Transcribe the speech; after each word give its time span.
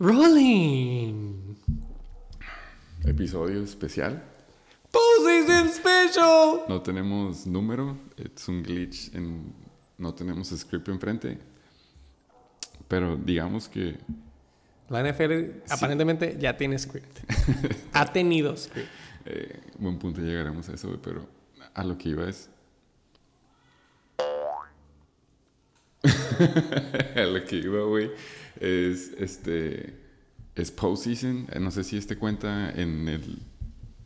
Rolling. 0.00 1.56
Episodio 3.04 3.62
especial. 3.62 4.22
Position 4.90 5.68
Special. 5.68 6.62
No 6.70 6.80
tenemos 6.80 7.46
número. 7.46 7.98
Es 8.16 8.48
un 8.48 8.62
glitch 8.62 9.14
en. 9.14 9.52
No 9.98 10.14
tenemos 10.14 10.48
script 10.48 10.88
enfrente. 10.88 11.38
Pero 12.88 13.14
digamos 13.14 13.68
que. 13.68 13.98
La 14.88 15.02
NFL 15.02 15.64
aparentemente 15.68 16.34
ya 16.40 16.56
tiene 16.56 16.78
script. 16.78 17.18
ha 17.92 18.10
tenido 18.10 18.56
script. 18.56 18.88
eh, 19.26 19.60
buen 19.78 19.98
punto 19.98 20.22
llegaremos 20.22 20.66
a 20.70 20.72
eso, 20.76 20.98
pero 21.02 21.28
a 21.74 21.84
lo 21.84 21.98
que 21.98 22.08
iba 22.08 22.26
es. 22.26 22.48
lo 27.16 27.44
que 27.44 27.56
iba, 27.56 27.82
güey, 27.84 28.10
es 28.60 29.12
este. 29.18 29.94
Es 30.54 30.70
postseason. 30.70 31.46
Eh, 31.52 31.60
No 31.60 31.70
sé 31.70 31.84
si 31.84 31.96
este 31.96 32.16
cuenta 32.16 32.70
en 32.70 33.08
el. 33.08 33.38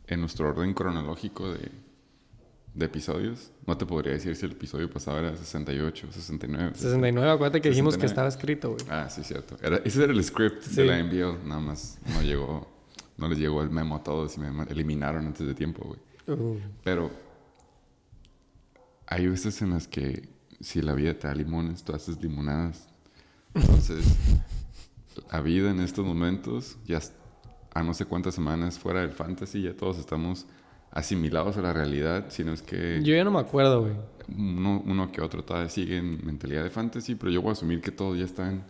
En 0.07 0.19
nuestro 0.21 0.49
orden 0.49 0.73
cronológico 0.75 1.51
de, 1.53 1.71
de 2.75 2.85
episodios. 2.85 3.51
No 3.65 3.75
te 3.77 3.85
podría 3.87 4.13
decir 4.13 4.35
si 4.35 4.45
el 4.45 4.51
episodio 4.51 4.87
pasado 4.89 5.17
era 5.19 5.35
68, 5.35 6.07
69. 6.11 6.71
69, 6.75 7.31
acuérdate 7.31 7.61
que 7.61 7.69
dijimos 7.69 7.95
que 7.95 8.01
69. 8.07 8.11
estaba 8.11 8.27
escrito, 8.27 8.69
güey. 8.73 8.85
Ah, 8.89 9.09
sí, 9.09 9.23
cierto. 9.23 9.57
Era, 9.63 9.77
ese 9.77 10.03
era 10.03 10.13
el 10.13 10.23
script 10.23 10.61
Sí. 10.61 10.75
de 10.75 10.85
la 10.85 10.99
envío. 10.99 11.39
Nada 11.43 11.59
más 11.61 11.97
no 12.13 12.21
llegó. 12.21 12.71
No 13.17 13.27
les 13.29 13.39
llegó 13.39 13.63
el 13.63 13.69
memo 13.71 13.95
a 13.95 14.03
todos 14.03 14.35
y 14.37 14.41
me 14.41 14.63
eliminaron 14.69 15.25
antes 15.25 15.47
de 15.47 15.55
tiempo, 15.55 15.83
güey. 15.85 16.37
Uh, 16.37 16.59
Pero 16.83 17.09
hay 19.07 19.27
veces 19.27 19.61
en 19.61 19.71
las 19.71 19.87
que 19.87 20.27
si 20.59 20.81
la 20.81 20.93
vida 20.93 21.13
te 21.17 21.27
da 21.27 21.35
limones, 21.35 21.83
tú 21.83 21.93
haces 21.93 22.21
limonadas. 22.21 22.87
Entonces, 23.53 24.05
la 25.31 25.41
vida 25.41 25.71
en 25.71 25.79
estos 25.79 26.05
momentos, 26.05 26.77
ya 26.85 26.99
a 27.73 27.83
no 27.83 27.93
sé 27.93 28.05
cuántas 28.05 28.35
semanas 28.35 28.79
fuera 28.79 29.01
del 29.01 29.11
fantasy, 29.11 29.61
ya 29.61 29.75
todos 29.75 29.97
estamos 29.97 30.45
asimilados 30.91 31.57
a 31.57 31.61
la 31.61 31.73
realidad, 31.73 32.25
sino 32.29 32.53
es 32.53 32.61
que 32.61 33.01
yo 33.03 33.13
ya 33.15 33.23
no 33.25 33.31
me 33.31 33.39
acuerdo, 33.39 33.81
güey. 33.81 33.93
uno, 34.37 34.81
uno 34.85 35.11
que 35.11 35.19
otro 35.21 35.43
todavía 35.43 35.69
sigue 35.69 35.97
en 35.97 36.25
mentalidad 36.25 36.63
de 36.63 36.69
fantasy, 36.69 37.15
pero 37.15 37.31
yo 37.31 37.41
voy 37.41 37.49
a 37.49 37.53
asumir 37.53 37.81
que 37.81 37.91
todos 37.91 38.17
ya 38.17 38.23
están 38.23 38.63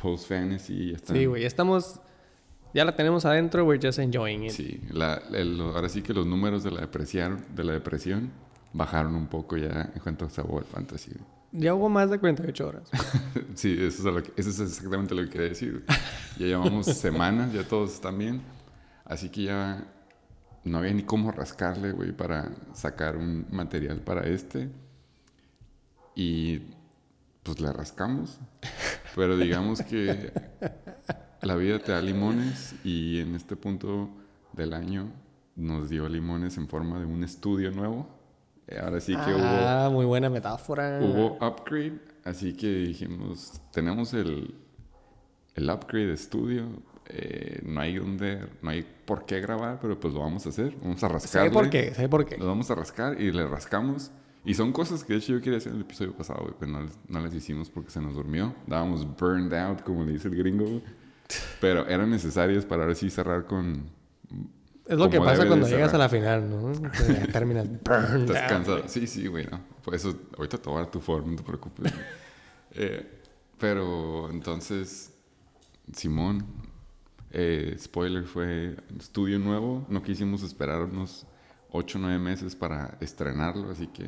post-fantasy, 0.00 0.90
ya 0.90 0.96
están... 0.96 1.16
Sí, 1.16 1.26
güey. 1.26 1.42
Ya 1.42 1.46
estamos. 1.48 2.00
Ya 2.74 2.84
la 2.86 2.96
tenemos 2.96 3.24
adentro, 3.26 3.64
we're 3.66 3.78
just 3.86 3.98
enjoying 3.98 4.44
it. 4.44 4.50
Sí, 4.52 4.80
la- 4.90 5.22
el- 5.32 5.60
ahora 5.60 5.88
sí 5.90 6.00
que 6.02 6.14
los 6.14 6.26
números 6.26 6.64
de 6.64 6.70
la 6.70 6.80
depresión, 6.80 7.44
de 7.54 7.64
la 7.64 7.72
depresión 7.74 8.30
bajaron 8.72 9.14
un 9.14 9.26
poco 9.26 9.56
ya 9.56 9.90
en 9.94 10.00
cuanto 10.02 10.24
a 10.24 10.58
al 10.58 10.64
fantasy. 10.64 11.12
Ya 11.52 11.74
hubo 11.74 11.88
más 11.90 12.10
de 12.10 12.18
48 12.18 12.66
horas. 12.66 12.90
sí, 13.54 13.76
eso 13.78 14.08
es, 14.08 14.14
lo 14.14 14.22
que- 14.22 14.32
eso 14.36 14.50
es 14.50 14.60
exactamente 14.60 15.14
lo 15.14 15.22
que 15.24 15.28
quería 15.30 15.48
decir. 15.48 15.84
Ya 16.38 16.46
llevamos 16.46 16.86
semanas, 16.98 17.52
ya 17.52 17.62
todos 17.66 17.92
están 17.92 18.16
bien. 18.18 18.40
Así 19.04 19.28
que 19.28 19.44
ya 19.44 19.84
no 20.64 20.78
había 20.78 20.94
ni 20.94 21.02
cómo 21.02 21.30
rascarle, 21.30 21.92
güey, 21.92 22.12
para 22.12 22.50
sacar 22.72 23.16
un 23.16 23.46
material 23.50 24.00
para 24.00 24.22
este. 24.26 24.70
Y 26.14 26.60
pues 27.42 27.60
le 27.60 27.72
rascamos. 27.72 28.38
Pero 29.14 29.36
digamos 29.36 29.82
que 29.82 30.32
la 31.42 31.56
vida 31.56 31.78
te 31.80 31.92
da 31.92 32.00
limones 32.00 32.74
y 32.84 33.20
en 33.20 33.34
este 33.34 33.56
punto 33.56 34.08
del 34.54 34.72
año 34.72 35.10
nos 35.56 35.90
dio 35.90 36.08
limones 36.08 36.56
en 36.56 36.68
forma 36.68 36.98
de 36.98 37.04
un 37.04 37.24
estudio 37.24 37.70
nuevo. 37.72 38.08
Eh, 38.68 38.78
Ahora 38.80 39.00
sí 39.00 39.14
que 39.14 39.34
hubo 39.34 39.42
ah, 39.42 39.88
muy 39.90 40.06
buena 40.06 40.30
metáfora. 40.30 41.00
Hubo 41.02 41.38
upgrade, 41.46 41.98
así 42.24 42.54
que 42.54 42.66
dijimos, 42.68 43.60
tenemos 43.72 44.14
el, 44.14 44.54
el 45.54 45.70
upgrade 45.70 46.06
de 46.06 46.14
estudio, 46.14 46.66
eh, 47.06 47.60
no 47.64 47.80
hay 47.80 47.96
donde, 47.96 48.46
no 48.62 48.70
hay 48.70 48.86
por 49.04 49.26
qué 49.26 49.40
grabar, 49.40 49.78
pero 49.80 49.98
pues 49.98 50.14
lo 50.14 50.20
vamos 50.20 50.46
a 50.46 50.50
hacer, 50.50 50.74
vamos 50.80 51.02
a 51.02 51.08
rascarle. 51.08 51.50
Sé 51.50 51.54
por 51.54 51.70
qué, 51.70 51.94
sé 51.94 52.08
por 52.08 52.24
qué. 52.24 52.36
Lo 52.38 52.46
vamos 52.46 52.70
a 52.70 52.74
rascar 52.74 53.20
y 53.20 53.32
le 53.32 53.46
rascamos. 53.46 54.10
Y 54.44 54.54
son 54.54 54.72
cosas 54.72 55.04
que 55.04 55.12
de 55.12 55.18
hecho 55.20 55.34
yo 55.34 55.40
quería 55.40 55.58
hacer 55.58 55.70
en 55.70 55.76
el 55.76 55.84
episodio 55.84 56.16
pasado, 56.16 56.56
pero 56.58 56.72
no, 56.72 56.88
no 57.08 57.20
las 57.20 57.32
hicimos 57.32 57.70
porque 57.70 57.90
se 57.90 58.00
nos 58.00 58.14
durmió. 58.14 58.54
Dábamos 58.66 59.06
burned 59.16 59.52
out, 59.52 59.82
como 59.82 60.04
le 60.04 60.12
dice 60.12 60.28
el 60.28 60.36
gringo. 60.36 60.82
Pero 61.60 61.86
eran 61.86 62.10
necesarias 62.10 62.64
para 62.64 62.82
ahora 62.82 62.94
sí 62.94 63.08
cerrar 63.08 63.46
con... 63.46 63.84
Es 64.86 64.98
lo 64.98 65.08
que 65.08 65.18
pasa 65.18 65.46
cuando 65.46 65.68
llegas 65.68 65.94
a 65.94 65.98
la 65.98 66.08
final, 66.08 66.50
¿no? 66.50 66.72
Terminas 67.32 67.66
burned 67.84 68.28
Estás 68.28 68.50
cansado. 68.50 68.82
Sí, 68.88 69.06
sí, 69.06 69.26
güey, 69.26 69.46
no. 69.46 69.60
Por 69.84 69.94
eso, 69.94 70.14
ahorita 70.36 70.58
te 70.58 70.68
voy 70.68 70.82
a 70.82 70.90
tu 70.90 71.00
forma, 71.00 71.30
no 71.30 71.36
te 71.36 71.42
preocupes. 71.42 71.92
Eh, 72.74 73.06
pero 73.58 74.30
entonces, 74.30 75.12
Simón, 75.94 76.42
eh, 77.30 77.76
spoiler, 77.78 78.24
fue 78.24 78.76
estudio 78.98 79.38
nuevo. 79.38 79.84
No 79.90 80.02
quisimos 80.02 80.42
esperar 80.42 80.80
unos 80.84 81.26
8 81.70 81.98
o 81.98 82.00
9 82.00 82.18
meses 82.18 82.56
para 82.56 82.96
estrenarlo, 83.00 83.70
así 83.70 83.88
que 83.88 84.06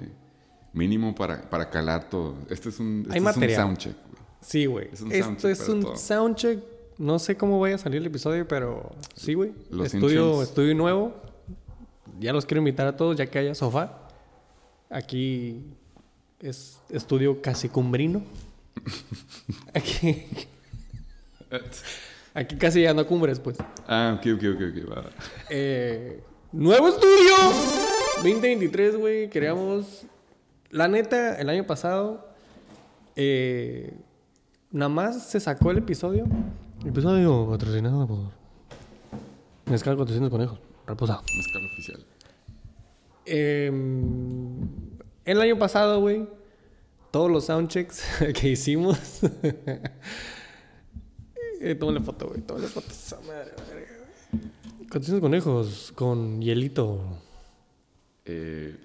mínimo 0.72 1.14
para, 1.14 1.48
para 1.50 1.68
calar 1.68 2.08
todo. 2.08 2.36
Este 2.48 2.70
es 2.70 2.80
un, 2.80 3.00
este 3.06 3.18
Hay 3.18 3.26
es 3.26 3.36
un 3.36 3.50
soundcheck, 3.50 3.96
güey. 4.06 4.22
Sí, 4.40 4.66
güey. 4.66 4.88
Es 4.92 5.00
un 5.02 5.12
Esto 5.12 5.24
soundcheck 5.26 5.50
es 5.50 5.68
un 5.68 5.80
todo. 5.82 5.96
soundcheck. 5.96 6.73
No 6.98 7.18
sé 7.18 7.36
cómo 7.36 7.58
vaya 7.58 7.74
a 7.74 7.78
salir 7.78 8.00
el 8.00 8.06
episodio, 8.06 8.46
pero 8.46 8.94
sí, 9.14 9.34
güey. 9.34 9.52
Estudio, 9.84 10.42
estudio 10.42 10.74
nuevo. 10.74 11.14
Ya 12.20 12.32
los 12.32 12.46
quiero 12.46 12.60
invitar 12.60 12.86
a 12.86 12.96
todos, 12.96 13.16
ya 13.16 13.26
que 13.26 13.38
haya 13.38 13.54
sofá. 13.54 13.98
Aquí 14.90 15.64
es 16.40 16.80
estudio 16.90 17.42
casi 17.42 17.68
cumbrino. 17.68 18.22
Aquí, 19.74 20.26
aquí 22.34 22.56
casi 22.56 22.82
ya 22.82 22.92
no 22.94 23.06
cumbres, 23.06 23.38
pues. 23.40 23.56
Ah, 23.86 24.16
ok, 24.18 24.26
ok, 24.34 24.42
ok, 24.54 24.62
ok, 24.70 24.90
va. 24.90 25.10
Eh, 25.50 26.22
nuevo 26.52 26.88
estudio 26.88 27.34
2023, 28.16 28.96
güey. 28.96 29.30
Queríamos. 29.30 30.06
La 30.70 30.88
neta, 30.88 31.38
el 31.38 31.48
año 31.48 31.64
pasado. 31.66 32.28
eh, 33.16 33.94
nada 34.70 34.88
más 34.88 35.28
se 35.30 35.38
sacó 35.40 35.70
el 35.70 35.78
episodio. 35.78 36.26
Episodio 36.86 37.48
patrocinado 37.48 38.06
por. 38.06 38.18
Mezcal 39.66 39.96
400 39.96 40.30
conejos. 40.30 40.58
Reposado. 40.86 41.22
Mezcal 41.36 41.66
oficial. 41.72 42.04
Eh, 43.24 43.72
el 45.24 45.40
año 45.40 45.58
pasado, 45.58 46.00
güey. 46.00 46.28
Todos 47.10 47.30
los 47.30 47.46
soundchecks 47.46 48.02
que 48.38 48.48
hicimos. 48.50 49.20
eh, 51.60 51.74
tómale 51.74 52.00
foto, 52.00 52.28
güey. 52.28 52.42
Tómale 52.42 52.66
foto. 52.68 52.88
esa 52.90 53.18
madre, 53.20 53.52
güey. 53.70 53.84
400 54.90 55.20
conejos 55.20 55.92
con 55.94 56.42
hielito. 56.42 57.00
Eh, 58.26 58.76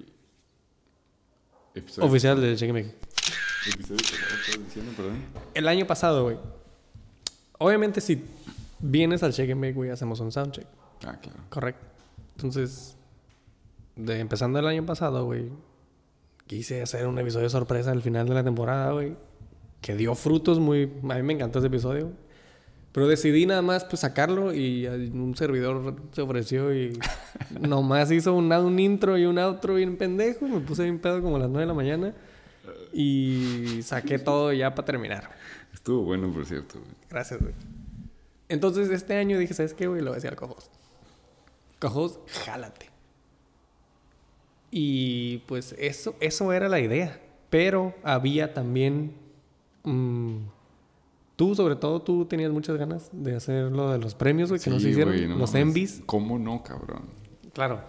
Oficial 2.00 2.40
del 2.42 2.58
Cheque 2.58 2.74
Mix. 2.74 2.90
episodio 3.68 3.98
pasado, 3.98 4.40
¿estabas 4.42 4.66
diciendo, 4.66 4.92
perdón? 4.96 5.24
El 5.54 5.68
año 5.68 5.86
pasado, 5.86 6.24
güey. 6.24 6.38
Obviamente, 7.60 8.02
si 8.02 8.24
vienes 8.80 9.22
al 9.22 9.34
Cheque 9.34 9.54
Mix, 9.54 9.76
güey, 9.76 9.90
hacemos 9.90 10.20
un 10.22 10.32
soundcheck. 10.32 10.66
Ah, 11.06 11.18
claro. 11.22 11.40
Correcto. 11.50 11.86
Entonces, 12.36 12.96
de 13.96 14.20
empezando 14.20 14.60
el 14.60 14.68
año 14.68 14.86
pasado, 14.86 15.26
güey, 15.26 15.50
quise 16.48 16.82
hacer 16.82 17.06
un 17.06 17.20
episodio 17.20 17.50
sorpresa 17.50 17.92
al 17.92 18.02
final 18.02 18.28
de 18.28 18.34
la 18.34 18.44
temporada, 18.44 18.94
güey. 18.94 19.16
Que 19.82 19.96
dio 19.96 20.16
frutos 20.16 20.58
muy... 20.60 20.92
A 21.10 21.16
mí 21.16 21.24
me 21.24 21.34
encantó 21.34 21.60
ese 21.60 21.68
episodio. 21.68 22.12
Pero 22.94 23.08
decidí 23.08 23.46
nada 23.46 23.62
más 23.62 23.84
pues 23.86 24.00
sacarlo 24.00 24.54
y 24.54 24.88
un 24.88 25.36
servidor 25.36 25.96
se 26.12 26.22
ofreció 26.22 26.74
y 26.74 26.98
nomás 27.60 28.10
hizo 28.10 28.34
un, 28.34 28.52
un 28.52 28.80
intro 28.80 29.18
y 29.18 29.26
un 29.26 29.38
outro 29.38 29.76
bien 29.76 29.98
pendejo. 29.98 30.48
Me 30.48 30.60
puse 30.62 30.84
bien 30.84 31.00
pedo 31.00 31.22
como 31.22 31.36
a 31.36 31.40
las 31.40 31.50
9 31.50 31.62
de 31.62 31.68
la 31.68 31.74
mañana 31.74 32.16
y 32.94 33.80
saqué 33.84 34.20
todo 34.20 34.52
ya 34.54 34.74
para 34.76 34.86
terminar. 34.86 35.30
Estuvo 35.74 36.04
bueno, 36.04 36.32
por 36.32 36.46
cierto. 36.46 36.80
güey. 36.80 36.92
Gracias, 37.10 37.42
güey. 37.42 37.54
Entonces, 38.48 38.90
este 38.90 39.16
año 39.16 39.38
dije, 39.38 39.54
¿sabes 39.54 39.74
qué, 39.74 39.88
güey? 39.88 40.00
Lo 40.02 40.08
voy 40.08 40.14
a 40.14 40.16
decir 40.16 40.30
al 40.32 40.36
cojos. 40.36 40.70
Cojos, 41.80 42.20
jálate. 42.46 42.90
Y 44.72 45.40
pues 45.48 45.76
eso, 45.78 46.16
eso 46.20 46.52
era 46.54 46.70
la 46.70 46.80
idea. 46.80 47.20
Pero 47.50 47.96
había 48.04 48.54
también... 48.54 49.14
mm, 49.84 50.38
tú, 51.36 51.56
sobre 51.56 51.76
todo, 51.76 52.02
tú 52.02 52.26
tenías 52.26 52.52
muchas 52.52 52.78
ganas 52.78 53.10
de 53.12 53.36
hacer 53.36 53.72
lo 53.72 53.92
de 53.92 53.98
los 54.00 54.14
premios, 54.16 54.50
güey, 54.50 54.62
que 54.62 54.70
nos 54.70 54.84
hicieron. 54.84 55.14
güey, 55.14 55.28
no 55.28 55.36
los 55.38 55.56
envies. 55.56 56.02
¿Cómo 56.06 56.38
no, 56.38 56.62
cabrón? 56.64 57.04
Claro. 57.54 57.82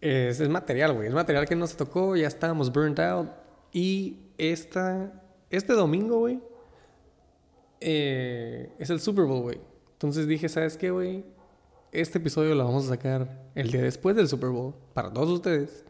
Es, 0.00 0.40
es 0.40 0.48
material, 0.48 0.94
güey. 0.94 1.08
Es 1.08 1.14
material 1.14 1.46
que 1.46 1.54
nos 1.56 1.76
tocó. 1.76 2.16
Ya 2.16 2.26
estábamos 2.28 2.72
burnt 2.72 2.98
out. 3.00 3.28
Y 3.72 4.16
esta, 4.38 5.12
este 5.50 5.72
domingo, 5.72 6.18
güey, 6.20 6.40
eh, 7.80 8.72
es 8.78 8.90
el 8.90 9.00
Super 9.00 9.24
Bowl, 9.24 9.42
güey. 9.42 9.60
Entonces 9.92 10.26
dije, 10.26 10.48
¿sabes 10.48 10.76
qué, 10.76 10.90
güey? 10.90 11.24
Este 11.92 12.18
episodio 12.18 12.54
lo 12.54 12.64
vamos 12.64 12.86
a 12.86 12.88
sacar 12.90 13.50
el 13.54 13.70
día 13.70 13.82
después 13.82 14.14
del 14.16 14.28
Super 14.28 14.50
Bowl. 14.50 14.74
Para 14.94 15.12
todos 15.12 15.28
ustedes. 15.30 15.84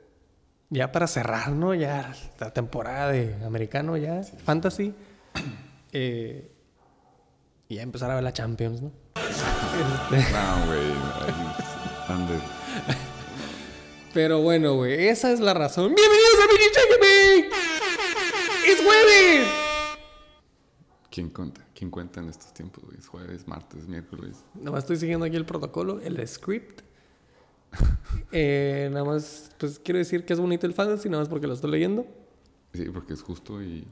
Ya 0.71 0.93
para 0.93 1.07
cerrar, 1.07 1.51
¿no? 1.51 1.75
Ya 1.75 2.15
la 2.39 2.53
temporada 2.53 3.13
de 3.13 3.35
americano, 3.45 3.97
ya. 3.97 4.23
Fantasy. 4.23 4.95
Eh, 5.91 6.53
y 7.67 7.77
ya 7.77 7.83
empezar 7.83 8.11
a 8.11 8.15
ver 8.17 8.23
la 8.23 8.35
Champions, 8.35 8.83
¿no? 8.83 8.93
No, 10.11 10.67
güey. 10.67 10.93
Pero 14.13 14.43
bueno, 14.43 14.75
güey, 14.75 15.09
esa 15.09 15.33
es 15.33 15.41
la 15.41 15.55
razón. 15.55 15.95
¡Bienvenidos 15.95 16.35
a 16.43 16.47
Mini 16.53 17.68
¡Es 18.69 18.83
jueves! 18.83 19.49
¿Quién 21.11 21.31
cuenta? 21.31 21.67
¿Quién 21.75 21.91
cuenta 21.91 22.21
en 22.21 22.29
estos 22.29 22.53
tiempos, 22.53 22.85
güey? 22.85 22.99
Es 22.99 23.09
jueves, 23.09 23.49
martes, 23.49 23.89
miércoles. 23.89 24.45
Nada 24.55 24.73
más 24.73 24.85
estoy 24.85 24.99
siguiendo 24.99 25.25
aquí 25.25 25.37
el 25.37 25.47
protocolo, 25.47 26.01
el 26.01 26.27
script. 26.29 26.83
Eh, 28.31 28.91
nada 28.93 29.07
más, 29.07 29.51
pues 29.59 29.79
quiero 29.79 29.99
decir 29.99 30.27
que 30.27 30.35
es 30.35 30.41
bonito 30.41 30.67
el 30.67 30.75
fantasy, 30.75 31.09
nada 31.09 31.23
más 31.23 31.31
porque 31.31 31.47
lo 31.47 31.55
estoy 31.55 31.71
leyendo. 31.71 32.07
Sí, 32.75 32.85
porque 32.93 33.15
es 33.15 33.23
justo 33.23 33.63
y... 33.63 33.87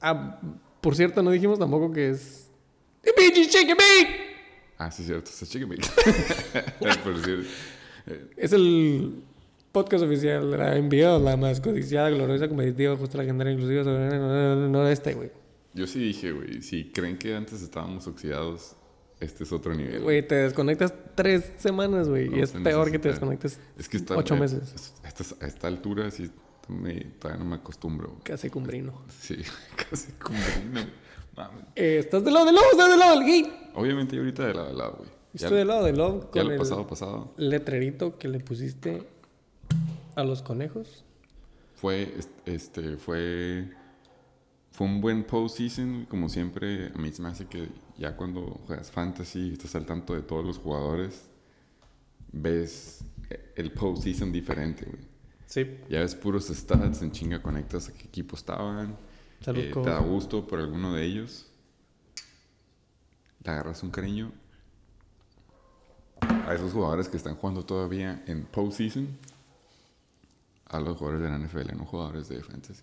Ah, 0.00 0.40
por 0.80 0.94
cierto, 0.94 1.24
no 1.24 1.32
dijimos 1.32 1.58
tampoco 1.58 1.90
que 1.92 2.10
es. 2.10 2.50
Mini 3.16 3.48
Check 3.48 3.68
Me! 3.70 4.28
Ah, 4.78 4.92
sí, 4.92 5.02
cierto. 5.02 5.28
Está 5.28 5.44
chicken 5.44 5.70
bake. 5.70 5.88
Por 7.02 7.14
eh, 8.06 8.30
Es 8.36 8.52
el 8.52 9.24
podcast 9.82 10.04
oficial 10.04 10.50
de 10.50 10.58
la 10.58 10.74
NBA, 10.80 11.18
la 11.18 11.36
más 11.36 11.60
codiciada, 11.60 12.10
gloriosa, 12.10 12.48
competitiva, 12.48 12.96
justa, 12.96 13.18
legendaria, 13.18 13.52
inclusiva, 13.52 13.84
soberana, 13.84 14.18
no, 14.18 14.56
no, 14.56 14.68
no 14.68 14.88
este, 14.88 15.14
güey. 15.14 15.30
Yo 15.74 15.86
sí 15.86 16.00
dije, 16.00 16.32
güey, 16.32 16.62
si 16.62 16.90
creen 16.90 17.18
que 17.18 17.34
antes 17.34 17.62
estábamos 17.62 18.06
oxidados, 18.06 18.74
este 19.20 19.44
es 19.44 19.52
otro 19.52 19.74
nivel. 19.74 20.02
Güey, 20.02 20.26
te 20.26 20.34
desconectas 20.36 20.92
tres 21.14 21.52
semanas, 21.58 22.08
güey, 22.08 22.26
y 22.26 22.30
No 22.30 22.42
es 22.44 22.50
se 22.50 22.58
peor 22.60 22.90
que 22.90 22.98
te 22.98 23.08
necesita. 23.08 23.26
desconectes 23.30 23.60
Es 23.78 23.88
que 23.88 23.96
está, 23.98 24.16
ocho 24.16 24.34
eh, 24.34 24.40
meses. 24.40 24.72
es- 24.74 24.94
A 25.04 25.08
esta, 25.08 25.44
a 25.44 25.48
esta 25.48 25.66
altura 25.68 26.10
sí 26.10 26.30
me- 26.68 27.04
todavía 27.18 27.42
no 27.44 27.48
me 27.50 27.56
acostumbro. 27.56 28.08
güey. 28.08 28.20
casi 28.24 28.50
cumbrino. 28.50 28.92
Sí, 29.20 29.36
casi 29.90 30.12
como... 30.12 30.38
No, 30.72 30.80
mames. 31.36 31.64
Eh, 31.76 31.98
¿Estás 32.00 32.24
del 32.24 32.34
lado 32.34 32.46
del 32.46 32.54
lobo? 32.56 32.66
¿Estás 32.72 32.90
del 32.90 32.98
lado 32.98 33.18
del 33.18 33.26
gay? 33.26 33.52
Obviamente 33.74 34.16
yo 34.16 34.22
ahorita 34.22 34.46
de 34.46 34.54
lado 34.54 34.68
a 34.68 34.72
lado, 34.72 34.94
güey. 34.98 35.10
Estoy 35.34 35.58
del 35.58 35.68
lado 35.68 35.84
del 35.84 35.96
lobo 35.96 36.30
ya 36.34 36.42
con 36.42 36.52
el 36.52 36.58
pasado, 36.58 36.86
pasado. 36.86 37.34
letrerito 37.36 38.18
que 38.18 38.26
le 38.28 38.40
pusiste 38.40 39.02
a 40.20 40.24
los 40.24 40.42
conejos. 40.42 41.04
Fue, 41.76 42.14
es- 42.18 42.28
este, 42.44 42.96
fue... 42.96 43.70
Fue 44.72 44.86
un 44.86 45.00
buen 45.00 45.24
postseason, 45.24 46.06
como 46.08 46.28
siempre. 46.28 46.92
A 46.94 46.98
mí 46.98 47.10
se 47.12 47.20
me 47.22 47.28
hace 47.28 47.46
que 47.46 47.68
ya 47.96 48.16
cuando 48.16 48.60
juegas 48.66 48.90
fantasy 48.92 49.48
y 49.48 49.52
estás 49.54 49.74
al 49.74 49.84
tanto 49.86 50.14
de 50.14 50.22
todos 50.22 50.44
los 50.44 50.58
jugadores, 50.58 51.24
ves 52.30 53.00
el 53.56 53.72
postseason 53.72 54.30
diferente, 54.30 54.84
güey. 54.84 55.02
Sí. 55.46 55.78
Ya 55.88 56.00
ves 56.00 56.14
puros 56.14 56.46
stats, 56.48 57.02
en 57.02 57.10
chinga 57.10 57.42
conectas 57.42 57.88
a 57.88 57.92
qué 57.92 58.04
equipo 58.04 58.36
estaban. 58.36 58.96
Salud, 59.40 59.60
eh, 59.60 59.70
te 59.72 59.80
da 59.90 59.98
gusto 59.98 60.46
por 60.46 60.60
alguno 60.60 60.94
de 60.94 61.04
ellos. 61.04 61.46
Le 63.42 63.50
agarras 63.50 63.82
un 63.82 63.90
cariño 63.90 64.30
a 66.20 66.54
esos 66.54 66.72
jugadores 66.72 67.08
que 67.08 67.16
están 67.16 67.34
jugando 67.34 67.64
todavía 67.64 68.22
en 68.26 68.44
postseason. 68.44 69.08
A 70.68 70.80
los 70.80 70.96
jugadores 70.98 71.22
de 71.22 71.30
la 71.30 71.38
NFL, 71.38 71.76
no 71.76 71.84
jugadores 71.86 72.28
de 72.28 72.42
fantasy. 72.42 72.82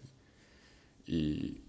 Y 1.05 1.61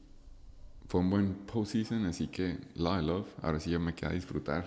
fue 0.88 1.00
un 1.00 1.10
buen 1.10 1.34
postseason, 1.34 2.06
así 2.06 2.28
que 2.28 2.56
love, 2.76 3.02
love. 3.02 3.26
Ahora 3.42 3.60
sí 3.60 3.70
ya 3.70 3.78
me 3.78 3.94
queda 3.94 4.12
disfrutar. 4.12 4.66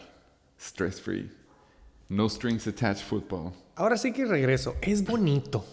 Stress 0.60 1.02
free. 1.02 1.32
No 2.10 2.28
strings 2.30 2.68
attached 2.68 3.04
football. 3.06 3.54
Ahora 3.76 3.98
sí 3.98 4.12
que 4.12 4.26
regreso. 4.26 4.76
Es 4.82 5.04
bonito. 5.04 5.66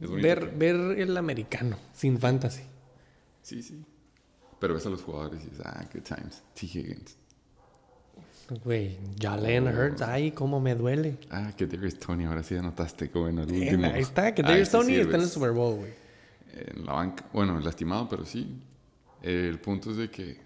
Es 0.00 0.08
bonito 0.08 0.26
ver, 0.26 0.50
que- 0.50 0.56
ver 0.56 0.76
el 1.00 1.16
americano 1.16 1.78
sin 1.94 2.18
fantasy. 2.18 2.62
Sí, 3.42 3.62
sí. 3.62 3.84
Pero 4.58 4.74
ves 4.74 4.86
a 4.86 4.90
los 4.90 5.02
jugadores 5.02 5.42
y 5.44 5.48
dices, 5.50 5.62
ah, 5.64 5.84
good 5.92 6.02
times. 6.02 6.42
T. 6.54 6.66
Higgins. 6.66 7.16
Güey, 8.64 8.98
Jalen 9.20 9.66
Hurts, 9.68 10.02
ay, 10.02 10.32
cómo 10.32 10.60
me 10.60 10.74
duele. 10.74 11.16
Ah, 11.30 11.52
que 11.56 11.66
Darius 11.66 11.98
Tony, 11.98 12.24
ahora 12.24 12.42
sí 12.42 12.54
anotaste 12.54 13.10
como 13.10 13.28
en 13.28 13.38
el 13.38 13.50
Eh, 13.54 13.60
último. 13.60 13.86
ahí 13.86 14.02
está, 14.02 14.34
que 14.34 14.42
Darius 14.42 14.70
Tony 14.70 14.94
está 14.96 15.16
en 15.16 15.22
el. 15.22 15.28
Super 15.28 15.52
Bowl, 15.52 15.76
güey. 15.76 15.92
En 16.54 16.84
la 16.84 16.92
banca. 16.92 17.24
Bueno, 17.32 17.58
lastimado, 17.60 18.08
pero 18.08 18.24
sí. 18.26 18.60
El 19.22 19.58
punto 19.60 19.90
es 19.92 19.96
de 19.96 20.10
que 20.10 20.38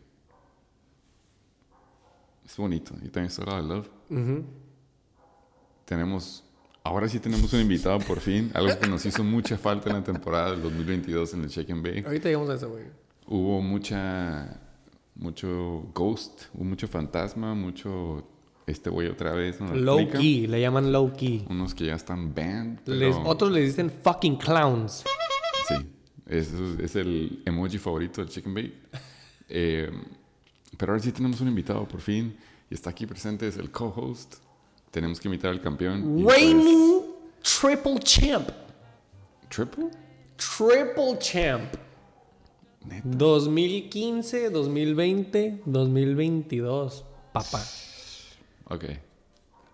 es 2.44 2.56
bonito. 2.56 2.94
Y 3.02 3.08
también 3.08 3.26
estoy 3.26 3.44
hablando 3.48 3.74
de 3.74 3.80
Love. 3.80 4.44
Tenemos, 5.84 6.44
ahora 6.84 7.08
sí 7.08 7.18
tenemos 7.20 7.52
un 7.52 7.60
invitado 7.60 7.98
por 8.00 8.20
fin. 8.20 8.50
Algo 8.54 8.78
que 8.78 8.86
nos 8.88 9.04
hizo 9.06 9.24
mucha 9.24 9.56
falta 9.58 9.88
en 9.90 9.96
la 9.96 10.04
temporada 10.04 10.50
del 10.52 10.62
2022 10.62 11.34
en 11.34 11.44
el 11.44 11.48
Check 11.50 11.70
and 11.70 11.82
Bake. 11.82 12.04
Ahorita 12.06 12.28
llegamos 12.28 12.50
a 12.50 12.54
eso, 12.54 12.70
güey. 12.70 12.84
Hubo 13.26 13.60
mucha, 13.60 14.60
mucho 15.16 15.90
ghost, 15.94 16.44
mucho 16.54 16.86
fantasma, 16.88 17.54
mucho 17.54 18.26
este 18.66 18.90
güey 18.90 19.08
otra 19.08 19.32
vez. 19.32 19.60
¿no? 19.60 19.74
Low 19.74 20.08
key, 20.10 20.46
le 20.46 20.60
llaman 20.60 20.92
low 20.92 21.12
key. 21.12 21.44
Unos 21.48 21.74
que 21.74 21.86
ya 21.86 21.94
están 21.94 22.34
banned. 22.34 22.80
Pero, 22.84 22.98
Les- 22.98 23.16
otros 23.24 23.50
les 23.52 23.66
dicen 23.68 23.90
fucking 23.90 24.36
clowns. 24.36 25.04
Sí, 25.68 25.74
eso 26.26 26.56
es, 26.80 26.96
el 26.96 27.42
emoji 27.44 27.78
favorito 27.78 28.20
del 28.20 28.30
Chicken 28.30 28.54
Bake. 28.54 28.74
Eh, 29.48 29.88
pero 30.76 30.90
ahora 30.92 31.00
sí 31.00 31.12
tenemos 31.12 31.40
un 31.40 31.46
invitado 31.46 31.86
por 31.86 32.00
fin. 32.00 32.36
Y 32.68 32.74
está 32.74 32.90
aquí 32.90 33.06
presente, 33.06 33.46
es 33.46 33.56
el 33.58 33.70
co-host. 33.70 34.34
Tenemos 34.90 35.20
que 35.20 35.28
invitar 35.28 35.52
al 35.52 35.60
campeón. 35.60 36.20
pues, 36.24 36.36
Reigning 36.36 37.02
triple 37.42 38.00
champ. 38.00 38.48
¿Triple? 39.48 39.90
Triple 40.36 41.16
champ. 41.20 41.74
Neta. 42.88 43.08
2015, 43.08 44.50
2020, 44.50 45.62
2022. 45.66 47.04
Papá. 47.32 47.62
Ok. 48.68 48.84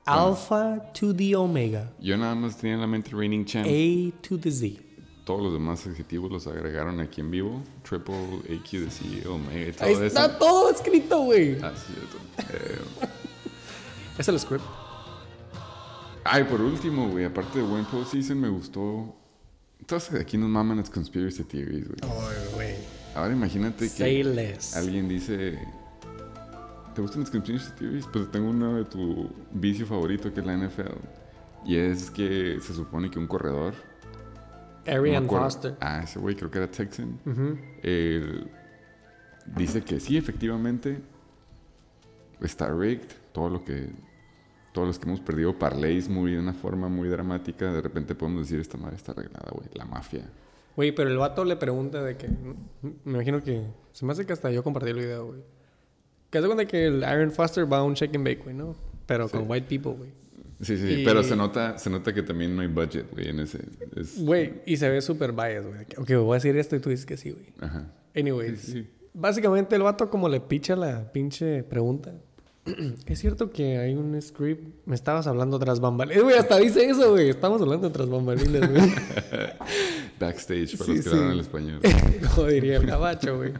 Alpha 0.05 0.91
to 0.94 1.14
the 1.14 1.37
omega. 1.37 1.92
Yo 2.00 2.16
nada 2.16 2.35
más 2.35 2.57
tenía 2.57 2.75
en 2.75 2.81
la 2.81 2.87
mente 2.87 3.11
Reigning 3.14 3.45
Champ. 3.45 3.66
A 3.66 4.23
to 4.26 4.38
the 4.38 4.50
Z. 4.50 4.81
Todos 5.25 5.40
los 5.40 5.52
demás 5.52 5.87
adjetivos 5.87 6.33
los 6.33 6.47
agregaron 6.49 6.99
aquí 7.00 7.21
en 7.21 7.31
vivo. 7.31 7.62
Triple, 7.88 8.40
AQ 8.50 8.71
de 8.73 8.90
CEO, 8.90 9.35
Omega 9.37 9.69
y 9.69 9.73
todo 9.73 9.87
Ahí 9.87 9.92
eso. 9.95 10.04
está 10.04 10.37
todo 10.38 10.71
escrito, 10.71 11.21
güey. 11.23 11.57
Ah, 11.62 11.73
cierto. 11.76 12.16
Eh, 12.52 12.78
Es 14.19 14.26
el 14.28 14.38
script. 14.40 14.64
Ay, 16.25 16.45
por 16.45 16.61
último, 16.61 17.09
güey, 17.09 17.25
aparte 17.25 17.59
de 17.61 17.64
buen 17.64 17.85
postseason, 17.85 18.40
me 18.40 18.49
gustó. 18.49 19.14
Entonces, 19.81 20.21
aquí 20.21 20.37
nos 20.37 20.49
maman 20.49 20.76
las 20.78 20.90
conspiracy 20.90 21.45
theories, 21.45 21.87
güey. 21.88 21.99
Ay, 22.02 22.54
güey. 22.54 22.62
Ahora 23.14 23.33
imagínate 23.33 23.90
que 23.90 24.23
alguien 24.75 25.09
dice. 25.09 25.59
¿Te 26.95 27.00
gustan 27.00 27.23
las 27.23 27.31
conspiracy 27.31 27.73
theories? 27.78 28.07
Pues 28.12 28.31
tengo 28.31 28.50
uno 28.50 28.76
de 28.76 28.85
tu 28.85 29.31
vicio 29.52 29.87
favorito 29.87 30.33
que 30.33 30.40
es 30.40 30.47
la 30.47 30.57
NFL. 30.57 30.92
Y 31.64 31.76
es 31.76 32.11
que 32.11 32.59
se 32.61 32.75
supone 32.75 33.11
que 33.11 33.19
un 33.19 33.26
corredor. 33.26 33.75
no 34.87 34.92
Arian 34.92 35.26
Foster. 35.26 35.76
Ah, 35.81 36.02
ese 36.04 36.19
güey 36.19 36.35
creo 36.35 36.50
que 36.50 36.59
era 36.59 36.71
Texan. 36.71 37.19
Ujú. 37.25 37.59
Él 37.83 38.50
dice 39.57 39.83
que 39.83 40.00
sí, 40.00 40.16
efectivamente, 40.16 41.00
está 42.40 42.69
rigged. 42.69 43.09
Todo 43.33 43.49
lo 43.49 43.64
que, 43.64 43.90
todos 44.73 44.88
los 44.88 44.99
que 44.99 45.07
hemos 45.07 45.21
perdido 45.21 45.59
parlays 45.59 46.09
muy 46.09 46.33
de 46.33 46.38
una 46.38 46.52
forma 46.52 46.88
muy 46.88 47.09
dramática, 47.09 47.73
de 47.73 47.81
repente 47.81 48.14
podemos 48.14 48.42
decir 48.42 48.61
esta 48.61 48.76
madre 48.76 48.97
está 48.97 49.12
arreglada, 49.12 49.50
güey. 49.52 49.69
La 49.75 49.85
mafia. 49.85 50.25
Güey, 50.76 50.93
pero 50.93 51.11
el 51.11 51.19
vato 51.19 51.45
le 51.45 51.57
pregunta 51.57 52.02
de 52.02 52.17
que. 52.17 52.29
Me 52.83 53.12
imagino 53.14 53.43
que. 53.43 53.62
Se 53.93 54.05
me 54.07 54.12
hace 54.12 54.25
que 54.26 54.33
hasta 54.33 54.50
yo 54.50 54.62
compartí 54.62 54.91
el 54.91 54.97
video, 54.99 55.26
güey. 55.26 55.41
Que 56.31 56.38
hace 56.38 56.47
cuenta 56.47 56.64
que 56.67 56.87
el 56.87 57.05
Aaron 57.05 57.31
Foster 57.31 57.71
va 57.71 57.79
a 57.79 57.83
un 57.83 57.95
check 57.95 58.14
and 58.17 58.25
bake, 58.26 58.43
güey, 58.43 58.57
¿no? 58.57 58.75
Pero 59.07 59.29
con 59.29 59.45
white 59.50 59.67
people, 59.69 59.93
güey. 59.99 60.11
Sí, 60.62 60.79
sí, 60.79 61.00
Y- 61.00 61.05
pero 61.05 61.23
se 61.25 61.35
nota, 61.37 61.76
se 61.76 61.91
nota 61.91 62.14
que 62.14 62.23
también 62.23 62.55
no 62.55 62.62
hay 62.62 62.69
budget, 62.69 63.11
güey, 63.12 63.29
en 63.29 63.41
ese. 63.41 63.59
es- 63.97 64.23
Güey, 64.25 64.62
y 64.64 64.76
se 64.76 64.88
ve 64.88 65.02
súper 65.02 65.33
biased, 65.33 65.67
güey. 65.67 65.81
Ok, 65.99 66.25
voy 66.25 66.33
a 66.33 66.35
decir 66.37 66.57
esto 66.57 66.76
y 66.76 66.81
tú 66.81 66.88
dices 66.88 67.05
que 67.05 67.17
sí, 67.17 67.33
güey. 67.33 67.47
Ajá. 67.61 67.93
Anyways, 68.17 68.61
Sí, 68.61 68.73
sí. 68.73 68.91
básicamente 69.12 69.75
el 69.76 69.83
vato 69.83 70.09
como 70.09 70.29
le 70.29 70.41
picha 70.41 70.76
la 70.76 71.11
pinche 71.12 71.64
pregunta. 71.64 72.14
es 73.07 73.19
cierto 73.19 73.50
que 73.50 73.76
hay 73.79 73.95
un 73.97 74.21
script. 74.23 74.87
Me 74.87 74.95
estabas 74.95 75.26
hablando 75.26 75.59
tras 75.59 75.81
bambalinas. 75.81 76.23
Güey, 76.23 76.37
hasta 76.38 76.57
dice 76.59 76.88
eso, 76.88 77.11
güey. 77.11 77.29
Estamos 77.29 77.61
hablando 77.61 77.91
tras 77.91 78.09
bambalinas, 78.09 78.71
güey. 78.71 78.83
Backstage, 80.23 80.76
para 80.79 80.85
Sí, 80.85 80.97
los 80.97 81.05
que 81.05 81.11
sí. 81.11 81.17
hablan 81.17 81.31
el 81.33 81.41
español. 81.41 81.81
como 82.35 82.47
diría 82.49 82.76
el 82.76 82.87
gabacho, 82.87 83.37
güey. 83.37 83.52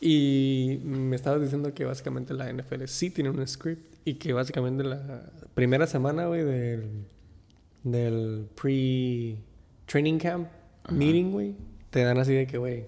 Y 0.00 0.80
me 0.84 1.14
estabas 1.16 1.40
diciendo 1.42 1.72
que 1.74 1.84
básicamente 1.84 2.34
la 2.34 2.52
NFL 2.52 2.84
sí 2.86 3.10
tiene 3.10 3.30
un 3.30 3.46
script 3.46 3.94
y 4.04 4.14
que 4.14 4.32
básicamente 4.32 4.82
la 4.82 5.30
primera 5.54 5.86
semana, 5.86 6.26
güey, 6.26 6.42
del, 6.42 7.04
del 7.84 8.46
pre-training 8.60 10.18
camp 10.18 10.48
Ajá. 10.84 10.94
meeting, 10.94 11.30
güey, 11.30 11.54
te 11.90 12.02
dan 12.02 12.18
así 12.18 12.32
de 12.34 12.46
que, 12.48 12.58
güey, 12.58 12.84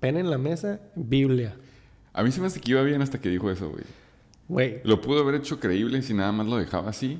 pen 0.00 0.16
en 0.16 0.30
la 0.30 0.38
mesa, 0.38 0.80
Biblia. 0.96 1.54
A 2.12 2.22
mí 2.24 2.32
se 2.32 2.40
me 2.40 2.46
hace 2.48 2.60
que 2.60 2.72
iba 2.72 2.82
bien 2.82 3.02
hasta 3.02 3.20
que 3.20 3.28
dijo 3.28 3.50
eso, 3.50 3.70
güey. 3.70 3.84
Güey, 4.48 4.80
Lo 4.82 5.00
pudo 5.00 5.20
haber 5.20 5.36
hecho 5.36 5.60
creíble 5.60 6.02
si 6.02 6.12
nada 6.14 6.32
más 6.32 6.46
lo 6.46 6.56
dejaba 6.56 6.90
así. 6.90 7.18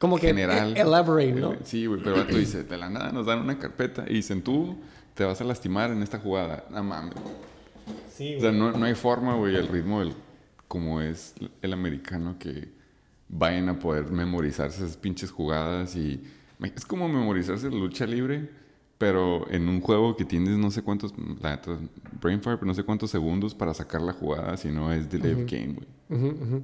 Como 0.00 0.16
que 0.18 0.26
general. 0.26 0.76
e- 0.76 0.80
elaborate, 0.80 1.32
¿no? 1.32 1.52
Eh, 1.52 1.58
Sí, 1.62 1.86
güey, 1.86 2.00
pero 2.02 2.26
tú 2.26 2.36
dice, 2.36 2.64
de 2.64 2.76
la 2.76 2.88
nada 2.90 3.12
nos 3.12 3.26
dan 3.26 3.38
una 3.40 3.56
carpeta 3.58 4.04
y 4.08 4.14
dicen, 4.14 4.42
tú 4.42 4.76
te 5.14 5.24
vas 5.24 5.40
a 5.40 5.44
lastimar 5.44 5.90
en 5.92 6.02
esta 6.02 6.18
jugada. 6.18 6.64
No 6.70 6.82
mames. 6.82 7.14
Sí, 8.12 8.34
O 8.36 8.40
sea, 8.40 8.50
no, 8.52 8.72
no 8.72 8.84
hay 8.84 8.94
forma, 8.94 9.34
güey, 9.36 9.56
al 9.56 9.68
ritmo 9.68 10.00
del, 10.00 10.14
como 10.66 11.00
es 11.00 11.34
el 11.62 11.72
americano 11.72 12.36
que 12.38 12.68
vayan 13.28 13.68
a 13.68 13.78
poder 13.78 14.10
memorizarse 14.10 14.84
esas 14.84 14.96
pinches 14.96 15.30
jugadas 15.30 15.94
y 15.96 16.20
es 16.74 16.84
como 16.84 17.08
memorizarse 17.08 17.70
la 17.70 17.76
lucha 17.76 18.04
libre, 18.06 18.50
pero 18.98 19.50
en 19.50 19.68
un 19.68 19.80
juego 19.80 20.16
que 20.16 20.24
tienes 20.24 20.58
no 20.58 20.70
sé 20.70 20.82
cuántos, 20.82 21.14
la 21.40 21.52
neta, 21.52 21.78
brain 22.20 22.42
fire, 22.42 22.56
pero 22.58 22.66
no 22.66 22.74
sé 22.74 22.82
cuántos 22.82 23.10
segundos 23.10 23.54
para 23.54 23.72
sacar 23.72 24.02
la 24.02 24.12
jugada, 24.12 24.56
si 24.56 24.68
no 24.68 24.92
es 24.92 25.08
delay 25.10 25.32
of 25.32 25.50
game, 25.50 25.74
güey. 25.74 25.88
Ujú, 26.10 26.42
ujú. 26.44 26.62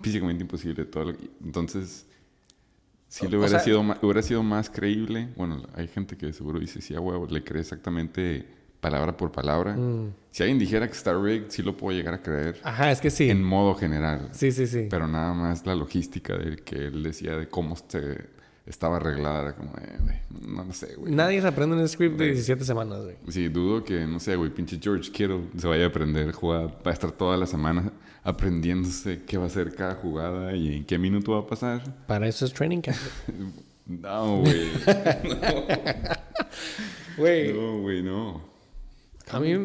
Físicamente 0.00 0.42
imposible 0.42 0.84
todo 0.84 1.04
lo 1.06 1.16
que- 1.16 1.30
Entonces, 1.44 2.06
si 3.08 3.26
O- 3.26 3.30
le 3.30 3.36
o 3.36 3.40
hubiera, 3.40 3.58
sea- 3.58 3.64
sido 3.64 3.80
hubiera 4.02 4.22
sido 4.22 4.42
más 4.42 4.70
creíble, 4.70 5.28
bueno, 5.36 5.62
hay 5.74 5.88
gente 5.88 6.16
que 6.16 6.32
seguro 6.32 6.58
dice, 6.60 6.80
sí, 6.80 6.94
a 6.94 7.00
huevo, 7.00 7.26
le 7.26 7.42
cree 7.42 7.60
exactamente 7.62 8.46
palabra 8.80 9.16
por 9.16 9.32
palabra. 9.32 9.74
Mm. 9.76 10.12
Si 10.30 10.42
alguien 10.44 10.58
dijera 10.58 10.86
que 10.86 10.92
está 10.92 11.12
rigged, 11.12 11.46
sí 11.48 11.62
lo 11.62 11.76
puedo 11.76 11.96
llegar 11.96 12.14
a 12.14 12.22
creer 12.22 12.60
Ajá, 12.62 12.92
es 12.92 13.00
que 13.00 13.10
sí. 13.10 13.28
en 13.28 13.42
modo 13.42 13.74
general. 13.74 14.28
Sí, 14.32 14.52
sí, 14.52 14.66
sí. 14.68 14.86
Pero 14.88 15.08
nada 15.08 15.34
más 15.34 15.66
la 15.66 15.74
logística 15.74 16.36
de 16.38 16.56
que 16.58 16.86
él 16.86 17.02
decía 17.02 17.36
de 17.36 17.48
cómo 17.48 17.74
se 17.74 18.26
estaba 18.66 18.96
arreglada, 18.98 19.40
era 19.42 19.56
como, 19.56 19.70
eh, 19.78 19.96
güey, 20.00 20.16
no 20.54 20.62
lo 20.62 20.72
sé, 20.74 20.94
güey. 20.96 21.12
Nadie 21.12 21.40
se 21.40 21.48
aprende 21.48 21.74
un 21.74 21.88
script 21.88 22.12
de 22.18 22.24
Güey. 22.26 22.30
17 22.34 22.64
semanas, 22.64 23.02
güey. 23.02 23.16
Sí, 23.28 23.48
dudo 23.48 23.82
que, 23.82 24.06
no 24.06 24.20
sé, 24.20 24.36
güey, 24.36 24.50
pinche 24.50 24.78
George 24.80 25.10
Kittle 25.10 25.40
se 25.56 25.66
vaya 25.66 25.84
a 25.84 25.88
aprender 25.88 26.30
jugada, 26.32 26.66
va 26.66 26.90
a 26.90 26.92
estar 26.92 27.10
toda 27.10 27.36
la 27.38 27.46
semana 27.46 27.90
aprendiéndose 28.28 29.22
qué 29.26 29.38
va 29.38 29.44
a 29.44 29.46
hacer 29.46 29.74
cada 29.74 29.94
jugada 29.94 30.54
y 30.54 30.76
en 30.76 30.84
qué 30.84 30.98
minuto 30.98 31.32
va 31.32 31.38
a 31.40 31.46
pasar. 31.46 31.82
Para 32.06 32.28
eso 32.28 32.44
es 32.44 32.52
training 32.52 32.82
camp. 32.82 32.96
No, 33.86 34.40
güey. 34.42 34.68
Güey, 37.16 37.52
No, 37.54 37.80
güey, 37.80 38.02
no. 38.02 38.42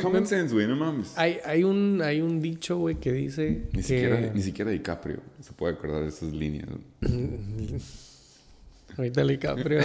Common 0.01 0.25
sense, 0.27 0.53
güey, 0.53 0.67
no 0.67 0.75
mames. 0.75 1.13
hay, 1.17 1.37
hay, 1.45 1.63
un, 1.63 2.01
hay 2.03 2.19
un 2.21 2.41
dicho, 2.41 2.77
güey, 2.77 2.95
que 2.95 3.11
dice 3.13 3.63
Ni 3.71 3.77
que... 3.77 3.83
siquiera, 3.83 4.31
ni 4.33 4.41
siquiera 4.41 4.71
DiCaprio 4.71 5.19
se 5.41 5.53
puede 5.53 5.73
acordar 5.73 6.03
de 6.03 6.09
esas 6.09 6.33
líneas. 6.33 6.67
Ahorita 8.97 9.23
DiCaprio 9.25 9.81